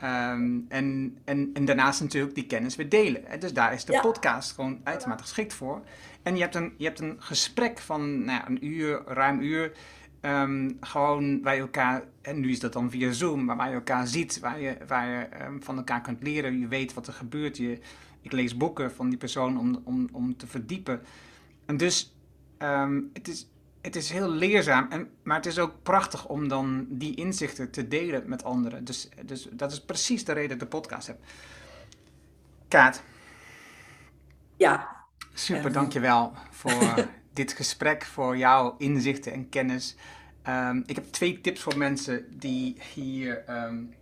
Um, 0.03 0.67
en, 0.69 1.19
en, 1.25 1.51
en 1.55 1.65
daarnaast 1.65 2.01
natuurlijk 2.01 2.35
die 2.35 2.47
kennis 2.47 2.77
weer 2.77 2.89
delen. 2.89 3.41
Dus 3.41 3.53
daar 3.53 3.73
is 3.73 3.85
de 3.85 3.99
podcast 4.03 4.53
gewoon 4.53 4.81
uitermate 4.85 5.23
geschikt 5.23 5.53
voor. 5.53 5.83
En 6.23 6.37
je 6.37 6.43
hebt 6.43 6.55
een, 6.55 6.75
je 6.77 6.85
hebt 6.85 7.01
een 7.01 7.17
gesprek 7.19 7.79
van 7.79 8.25
nou 8.25 8.43
een 8.47 8.67
uur, 8.67 9.03
ruim 9.07 9.41
uur. 9.41 9.73
Um, 10.23 10.77
gewoon 10.81 11.43
waar 11.43 11.55
je 11.55 11.61
elkaar, 11.61 12.03
en 12.23 12.41
nu 12.41 12.51
is 12.51 12.61
dat 12.61 12.73
dan 12.73 12.91
via 12.91 13.13
Zoom, 13.13 13.45
maar 13.45 13.57
waar 13.57 13.69
je 13.69 13.75
elkaar 13.75 14.07
ziet, 14.07 14.39
waar 14.41 14.61
je, 14.61 14.77
waar 14.87 15.09
je 15.09 15.45
um, 15.45 15.63
van 15.63 15.77
elkaar 15.77 16.01
kunt 16.01 16.23
leren. 16.23 16.59
Je 16.59 16.69
weet 16.69 16.95
wat 16.95 17.07
er 17.07 17.13
gebeurt. 17.13 17.57
Je, 17.57 17.79
ik 18.21 18.33
lees 18.33 18.57
boeken 18.57 18.93
van 18.93 19.09
die 19.09 19.19
persoon 19.19 19.59
om, 19.59 19.81
om, 19.85 20.09
om 20.13 20.37
te 20.37 20.47
verdiepen. 20.47 21.03
En 21.67 21.77
dus 21.77 22.17
um, 22.59 23.11
het, 23.13 23.29
is, 23.29 23.49
het 23.81 23.97
is 23.97 24.11
heel 24.11 24.31
leerzaam, 24.31 24.87
en, 24.91 25.11
maar 25.23 25.37
het 25.37 25.47
is 25.47 25.59
ook 25.59 25.83
prachtig 25.83 26.27
om 26.27 26.49
dan 26.49 26.87
die 26.89 27.15
inzichten 27.15 27.71
te 27.71 27.89
delen 27.89 28.29
met 28.29 28.45
anderen. 28.45 28.85
Dus, 28.85 29.09
dus 29.25 29.49
dat 29.53 29.73
is 29.73 29.85
precies 29.85 30.25
de 30.25 30.33
reden 30.33 30.59
dat 30.59 30.71
de 30.71 30.77
podcast 30.77 31.07
heb. 31.07 31.19
Kaat. 32.69 33.03
Ja. 34.57 35.00
Super, 35.41 35.73
dankjewel 35.73 36.33
voor 36.51 37.09
dit 37.33 37.53
gesprek, 37.53 38.05
voor 38.05 38.37
jouw 38.37 38.75
inzichten 38.79 39.33
en 39.33 39.49
kennis. 39.49 39.97
Um, 40.49 40.83
ik 40.87 40.95
heb 40.95 41.13
twee 41.13 41.41
tips 41.41 41.61
voor 41.61 41.79
mensen 41.79 42.39
die 42.39 42.77
hier 42.95 43.45
um, 43.49 43.95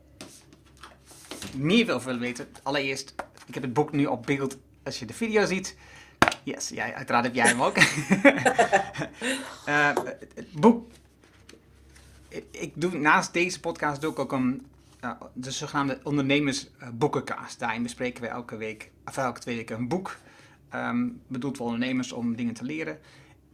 meer 1.57 1.87
wil 1.87 2.03
willen 2.03 2.21
weten. 2.21 2.49
Allereerst, 2.63 3.15
ik 3.47 3.55
heb 3.55 3.63
het 3.63 3.73
boek 3.73 3.93
nu 3.93 4.07
op 4.07 4.27
beeld 4.27 4.57
als 4.85 4.99
je 4.99 5.07
de 5.07 5.15
video 5.15 5.45
ziet. 5.45 5.77
Yes, 6.43 6.69
jij, 6.69 6.95
uiteraard 6.95 7.25
heb 7.25 7.35
jij 7.35 7.47
hem 7.47 7.63
ook. 7.63 7.77
uh, 7.77 7.85
het 10.35 10.53
boek. 10.53 10.91
Ik 12.51 12.73
doe 12.75 12.99
naast 12.99 13.33
deze 13.33 13.61
podcast 13.61 14.01
doe 14.01 14.11
ik 14.11 14.19
ook 14.19 14.33
een 14.33 14.67
uh, 15.05 15.11
de 15.33 15.51
zogenaamde 15.51 16.01
ondernemersboekencast. 16.03 17.59
Daarin 17.59 17.83
bespreken 17.83 18.23
we 18.23 18.29
elke 18.29 18.57
week, 18.57 18.91
of 19.05 19.17
elke 19.17 19.41
twee 19.41 19.57
weken 19.57 19.77
een 19.77 19.89
boek. 19.89 20.17
Um, 20.75 21.21
bedoeld 21.27 21.57
voor 21.57 21.67
ondernemers 21.67 22.13
om 22.13 22.37
dingen 22.37 22.55
te 22.55 22.65
leren. 22.65 22.99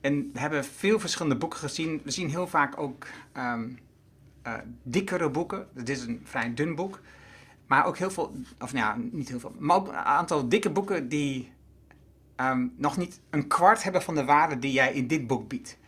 En 0.01 0.31
we 0.33 0.41
hebben 0.41 0.65
veel 0.65 1.01
verschillende 1.01 1.37
boeken 1.37 1.59
gezien. 1.59 2.01
We 2.05 2.11
zien 2.11 2.31
heel 2.31 2.47
vaak 2.47 2.79
ook 2.79 3.07
um, 3.37 3.79
uh, 4.47 4.55
dikkere 4.83 5.31
boeken. 5.31 5.67
Dit 5.75 5.89
is 5.89 6.03
een 6.03 6.21
vrij 6.25 6.55
dun 6.55 6.75
boek. 6.75 7.01
Maar 7.67 7.87
ook 7.87 7.99
heel 7.99 8.11
veel, 8.11 8.33
of 8.61 8.73
nou 8.73 8.85
ja, 8.87 9.09
niet 9.13 9.29
heel 9.29 9.41
veel, 9.41 9.55
maar 9.59 9.77
ook 9.77 9.89
een 9.89 9.95
aantal 9.95 10.49
dikke 10.49 10.71
boeken 10.71 11.09
die 11.09 11.53
um, 12.37 12.75
nog 12.77 12.97
niet 12.97 13.21
een 13.31 13.47
kwart 13.47 13.83
hebben 13.83 14.03
van 14.03 14.15
de 14.15 14.25
waarde 14.25 14.59
die 14.59 14.73
jij 14.73 14.93
in 14.93 15.07
dit 15.07 15.27
boek 15.27 15.49
biedt. 15.49 15.79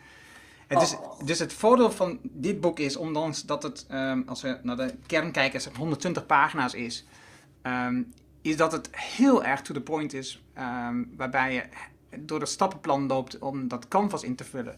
Het 0.67 0.83
is, 0.83 0.97
oh. 0.97 1.25
Dus 1.25 1.39
het 1.39 1.53
voordeel 1.53 1.91
van 1.91 2.19
dit 2.23 2.61
boek 2.61 2.79
is, 2.79 2.97
ondanks 2.97 3.43
dat 3.43 3.63
het, 3.63 3.87
um, 3.91 4.23
als 4.27 4.43
we 4.43 4.59
naar 4.63 4.77
de 4.77 4.95
kern 5.07 5.33
kijken, 5.33 5.61
120 5.77 6.27
pagina's 6.27 6.75
is, 6.75 7.07
um, 7.63 8.13
is 8.51 8.57
dat 8.57 8.73
het 8.73 8.89
heel 8.91 9.45
erg 9.45 9.63
to 9.63 9.75
the 9.75 9.81
point 9.81 10.13
is, 10.13 10.43
waarbij 11.17 11.55
je 11.55 11.63
door 12.19 12.41
het 12.41 12.49
stappenplan 12.49 13.07
loopt 13.07 13.39
om 13.39 13.69
dat 13.69 13.89
canvas 13.89 14.23
in 14.23 14.35
te 14.35 14.45
vullen. 14.45 14.77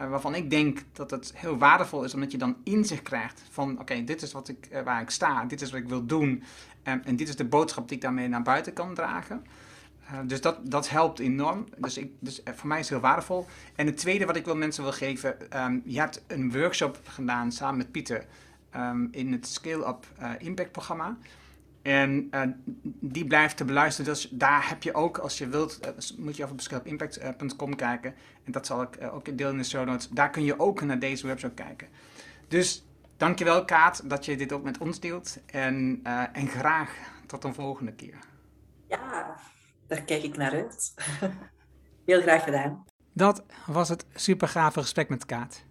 Uh, 0.00 0.10
waarvan 0.10 0.34
ik 0.34 0.50
denk 0.50 0.82
dat 0.92 1.10
het 1.10 1.32
heel 1.36 1.58
waardevol 1.58 2.04
is, 2.04 2.14
omdat 2.14 2.32
je 2.32 2.38
dan 2.38 2.56
inzicht 2.64 3.02
krijgt 3.02 3.42
van: 3.50 3.80
oké, 3.80 4.04
dit 4.04 4.22
is 4.22 4.32
wat 4.32 4.48
ik, 4.48 4.68
uh, 4.72 4.82
waar 4.82 5.00
ik 5.00 5.10
sta, 5.10 5.44
dit 5.44 5.60
is 5.60 5.70
wat 5.70 5.80
ik 5.80 5.88
wil 5.88 6.06
doen, 6.06 6.42
um, 6.84 7.00
en 7.04 7.16
dit 7.16 7.28
is 7.28 7.36
de 7.36 7.44
boodschap 7.44 7.88
die 7.88 7.96
ik 7.96 8.02
daarmee 8.02 8.28
naar 8.28 8.42
buiten 8.42 8.72
kan 8.72 8.94
dragen. 8.94 9.44
Uh, 10.04 10.18
dus 10.26 10.40
dat, 10.40 10.58
dat 10.62 10.88
helpt 10.88 11.18
enorm. 11.18 11.66
Dus, 11.76 11.98
ik, 11.98 12.12
dus 12.18 12.40
voor 12.44 12.68
mij 12.68 12.78
is 12.78 12.88
het 12.88 12.98
heel 12.98 13.08
waardevol. 13.08 13.46
En 13.74 13.86
het 13.86 13.96
tweede 13.96 14.26
wat 14.26 14.36
ik 14.36 14.44
wil 14.44 14.56
mensen 14.56 14.82
wil 14.82 14.92
geven: 14.92 15.36
um, 15.64 15.82
je 15.84 15.98
hebt 15.98 16.22
een 16.26 16.52
workshop 16.52 17.00
gedaan 17.04 17.52
samen 17.52 17.76
met 17.76 17.90
Pieter 17.90 18.26
in 19.10 19.32
het 19.32 19.46
Scale 19.46 19.86
Up 19.86 20.06
Impact 20.38 20.72
programma. 20.72 21.16
En 21.82 22.28
uh, 22.30 22.42
die 23.00 23.26
blijft 23.26 23.56
te 23.56 23.64
beluisteren. 23.64 24.12
Dus 24.12 24.28
daar 24.30 24.68
heb 24.68 24.82
je 24.82 24.94
ook, 24.94 25.18
als 25.18 25.38
je 25.38 25.48
wilt, 25.48 25.78
uh, 25.82 26.18
moet 26.18 26.36
je 26.36 26.42
even 26.42 26.54
op 26.54 26.60
scalepimpact.com 26.60 27.76
kijken. 27.76 28.14
En 28.44 28.52
dat 28.52 28.66
zal 28.66 28.82
ik 28.82 28.96
uh, 29.00 29.14
ook 29.14 29.24
delen 29.24 29.52
in 29.52 29.58
de 29.58 29.64
show 29.64 29.86
notes. 29.86 30.08
Daar 30.08 30.30
kun 30.30 30.44
je 30.44 30.58
ook 30.58 30.82
naar 30.82 30.98
deze 30.98 31.26
website 31.26 31.54
kijken. 31.54 31.88
Dus 32.48 32.84
dankjewel 33.16 33.64
Kaat 33.64 34.10
dat 34.10 34.24
je 34.24 34.36
dit 34.36 34.52
ook 34.52 34.62
met 34.62 34.78
ons 34.78 35.00
deelt. 35.00 35.38
En, 35.46 36.00
en 36.32 36.48
graag 36.48 36.94
tot 37.26 37.44
een 37.44 37.54
volgende 37.54 37.92
keer. 37.92 38.18
Ja, 38.88 39.36
daar 39.86 40.02
kijk 40.02 40.22
ik 40.22 40.36
naar 40.36 40.52
uit. 40.52 40.94
Heel 42.06 42.20
graag 42.20 42.44
gedaan. 42.44 42.84
Dat 43.12 43.44
was 43.66 43.88
het 43.88 44.06
super 44.14 44.48
gave 44.48 44.80
gesprek 44.80 45.08
met 45.08 45.26
Kaat. 45.26 45.64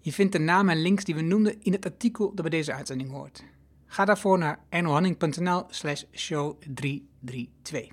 Je 0.00 0.12
vindt 0.12 0.32
de 0.32 0.38
namen 0.38 0.74
en 0.74 0.82
links 0.82 1.04
die 1.04 1.14
we 1.14 1.20
noemden 1.20 1.62
in 1.62 1.72
het 1.72 1.84
artikel 1.84 2.26
dat 2.34 2.40
bij 2.40 2.50
deze 2.50 2.74
uitzending 2.74 3.10
hoort. 3.10 3.44
Ga 3.92 4.04
daarvoor 4.04 4.38
naar 4.38 4.58
ernohanning.nl 4.68 5.64
slash 5.68 6.02
show 6.12 6.60
332. 6.74 7.88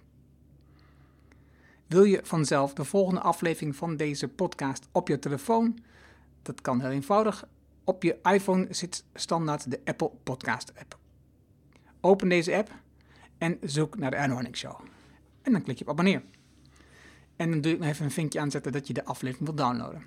Wil 1.87 2.03
je 2.03 2.19
vanzelf 2.23 2.73
de 2.73 2.83
volgende 2.83 3.21
aflevering 3.21 3.75
van 3.75 3.95
deze 3.95 4.27
podcast 4.27 4.87
op 4.91 5.07
je 5.07 5.19
telefoon? 5.19 5.79
Dat 6.41 6.61
kan 6.61 6.81
heel 6.81 6.89
eenvoudig. 6.89 7.47
Op 7.83 8.03
je 8.03 8.19
iPhone 8.23 8.67
zit 8.69 9.03
standaard 9.13 9.71
de 9.71 9.81
Apple 9.85 10.11
Podcast 10.23 10.71
app. 10.79 10.97
Open 12.01 12.29
deze 12.29 12.55
app 12.55 12.71
en 13.37 13.57
zoek 13.61 13.97
naar 13.97 14.11
de 14.11 14.17
Erno 14.17 14.41
Show. 14.51 14.79
En 15.41 15.51
dan 15.51 15.63
klik 15.63 15.77
je 15.77 15.83
op 15.83 15.89
abonneer. 15.89 16.21
En 17.35 17.51
dan 17.51 17.61
doe 17.61 17.71
ik 17.71 17.79
nog 17.79 17.87
even 17.87 18.05
een 18.05 18.11
vinkje 18.11 18.39
aanzetten 18.39 18.71
dat 18.71 18.87
je 18.87 18.93
de 18.93 19.05
aflevering 19.05 19.45
wilt 19.45 19.57
downloaden. 19.57 20.05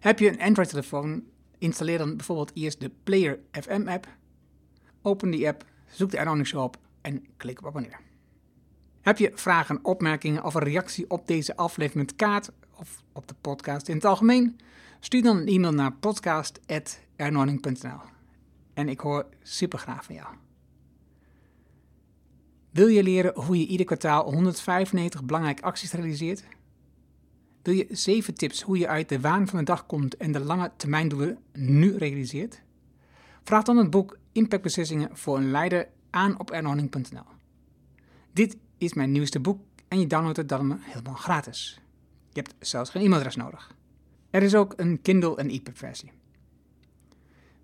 Heb 0.00 0.18
je 0.18 0.28
een 0.28 0.40
Android-telefoon? 0.40 1.24
Installeer 1.58 1.98
dan 1.98 2.16
bijvoorbeeld 2.16 2.50
eerst 2.54 2.80
de 2.80 2.90
Player 3.04 3.38
FM 3.52 3.88
app 3.88 4.08
Open 5.06 5.30
die 5.30 5.48
app, 5.48 5.64
zoek 5.86 6.10
de 6.10 6.44
Show 6.44 6.62
op 6.62 6.78
en 7.00 7.26
klik 7.36 7.58
op 7.58 7.66
abonneren. 7.66 7.98
Heb 9.00 9.18
je 9.18 9.32
vragen, 9.34 9.84
opmerkingen 9.84 10.44
of 10.44 10.54
een 10.54 10.62
reactie 10.62 11.10
op 11.10 11.26
deze 11.26 11.56
aflevering 11.56 12.06
met 12.06 12.16
kaart 12.16 12.50
of 12.74 13.02
op 13.12 13.28
de 13.28 13.34
podcast 13.40 13.88
in 13.88 13.94
het 13.94 14.04
algemeen? 14.04 14.58
Stuur 15.00 15.22
dan 15.22 15.36
een 15.36 15.46
e-mail 15.46 15.72
naar 15.72 15.92
podcast.ernorning.nl 15.92 18.00
en 18.74 18.88
ik 18.88 19.00
hoor 19.00 19.26
super 19.42 19.78
graag 19.78 20.04
van 20.04 20.14
jou. 20.14 20.34
Wil 22.70 22.86
je 22.86 23.02
leren 23.02 23.40
hoe 23.40 23.58
je 23.58 23.66
ieder 23.66 23.86
kwartaal 23.86 24.32
195 24.32 25.24
belangrijke 25.24 25.62
acties 25.62 25.92
realiseert? 25.92 26.44
Wil 27.62 27.74
je 27.74 27.86
7 27.90 28.34
tips 28.34 28.62
hoe 28.62 28.78
je 28.78 28.88
uit 28.88 29.08
de 29.08 29.20
waan 29.20 29.48
van 29.48 29.58
de 29.58 29.64
dag 29.64 29.86
komt 29.86 30.16
en 30.16 30.32
de 30.32 30.40
lange 30.40 30.72
termijndoelen 30.76 31.38
nu 31.52 31.96
realiseert? 31.96 32.62
Vraag 33.42 33.62
dan 33.62 33.76
het 33.76 33.90
boek 33.90 34.18
Impactbeslissingen 34.34 35.16
voor 35.16 35.36
een 35.36 35.50
leider 35.50 35.88
aan 36.10 36.38
op. 36.38 36.50
Dit 38.32 38.56
is 38.78 38.94
mijn 38.94 39.12
nieuwste 39.12 39.40
boek 39.40 39.60
en 39.88 40.00
je 40.00 40.06
downloadt 40.06 40.36
het 40.36 40.48
dan 40.48 40.78
helemaal 40.80 41.14
gratis. 41.14 41.80
Je 42.30 42.40
hebt 42.40 42.54
zelfs 42.58 42.90
geen 42.90 43.02
e-mailadres 43.02 43.36
nodig. 43.36 43.76
Er 44.30 44.42
is 44.42 44.54
ook 44.54 44.74
een 44.76 45.02
Kindle 45.02 45.36
en 45.36 45.48
EPUB 45.48 45.76
versie. 45.78 46.12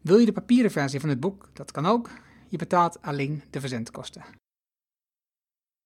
Wil 0.00 0.18
je 0.18 0.26
de 0.26 0.32
papieren 0.32 0.70
versie 0.70 1.00
van 1.00 1.08
het 1.08 1.20
boek? 1.20 1.48
Dat 1.52 1.70
kan 1.70 1.86
ook. 1.86 2.10
Je 2.48 2.58
betaalt 2.58 3.02
alleen 3.02 3.42
de 3.50 3.60
verzendkosten. 3.60 4.24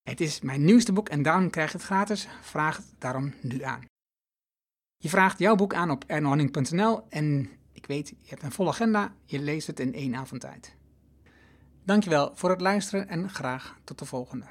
Het 0.02 0.20
is 0.20 0.40
mijn 0.40 0.64
nieuwste 0.64 0.92
boek 0.92 1.08
en 1.08 1.22
daarom 1.22 1.50
krijg 1.50 1.72
je 1.72 1.76
het 1.76 1.86
gratis. 1.86 2.28
Vraag 2.40 2.76
het 2.76 2.86
daarom 2.98 3.32
nu 3.40 3.62
aan. 3.62 3.84
Je 4.96 5.08
vraagt 5.08 5.38
jouw 5.38 5.54
boek 5.54 5.74
aan 5.74 5.90
op 5.90 6.04
ernohanning.nl 6.06 7.08
en 7.08 7.50
ik 7.84 7.90
weet, 7.90 8.08
je 8.08 8.30
hebt 8.30 8.42
een 8.42 8.52
volle 8.52 8.68
agenda, 8.68 9.14
je 9.24 9.38
leest 9.38 9.66
het 9.66 9.80
in 9.80 9.94
één 9.94 10.14
avond 10.14 10.40
tijd. 10.40 10.74
Dankjewel 11.84 12.32
voor 12.34 12.50
het 12.50 12.60
luisteren 12.60 13.08
en 13.08 13.30
graag 13.30 13.76
tot 13.84 13.98
de 13.98 14.04
volgende. 14.04 14.46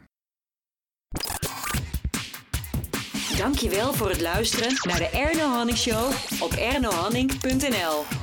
Dankjewel 3.38 3.94
voor 3.94 4.10
het 4.10 4.22
luisteren 4.22 4.74
naar 4.82 4.98
de 4.98 5.10
Erno 5.10 5.48
Hanning 5.48 5.78
Show 5.78 6.12
op 6.42 6.52
ernohanning.nl. 6.52 8.23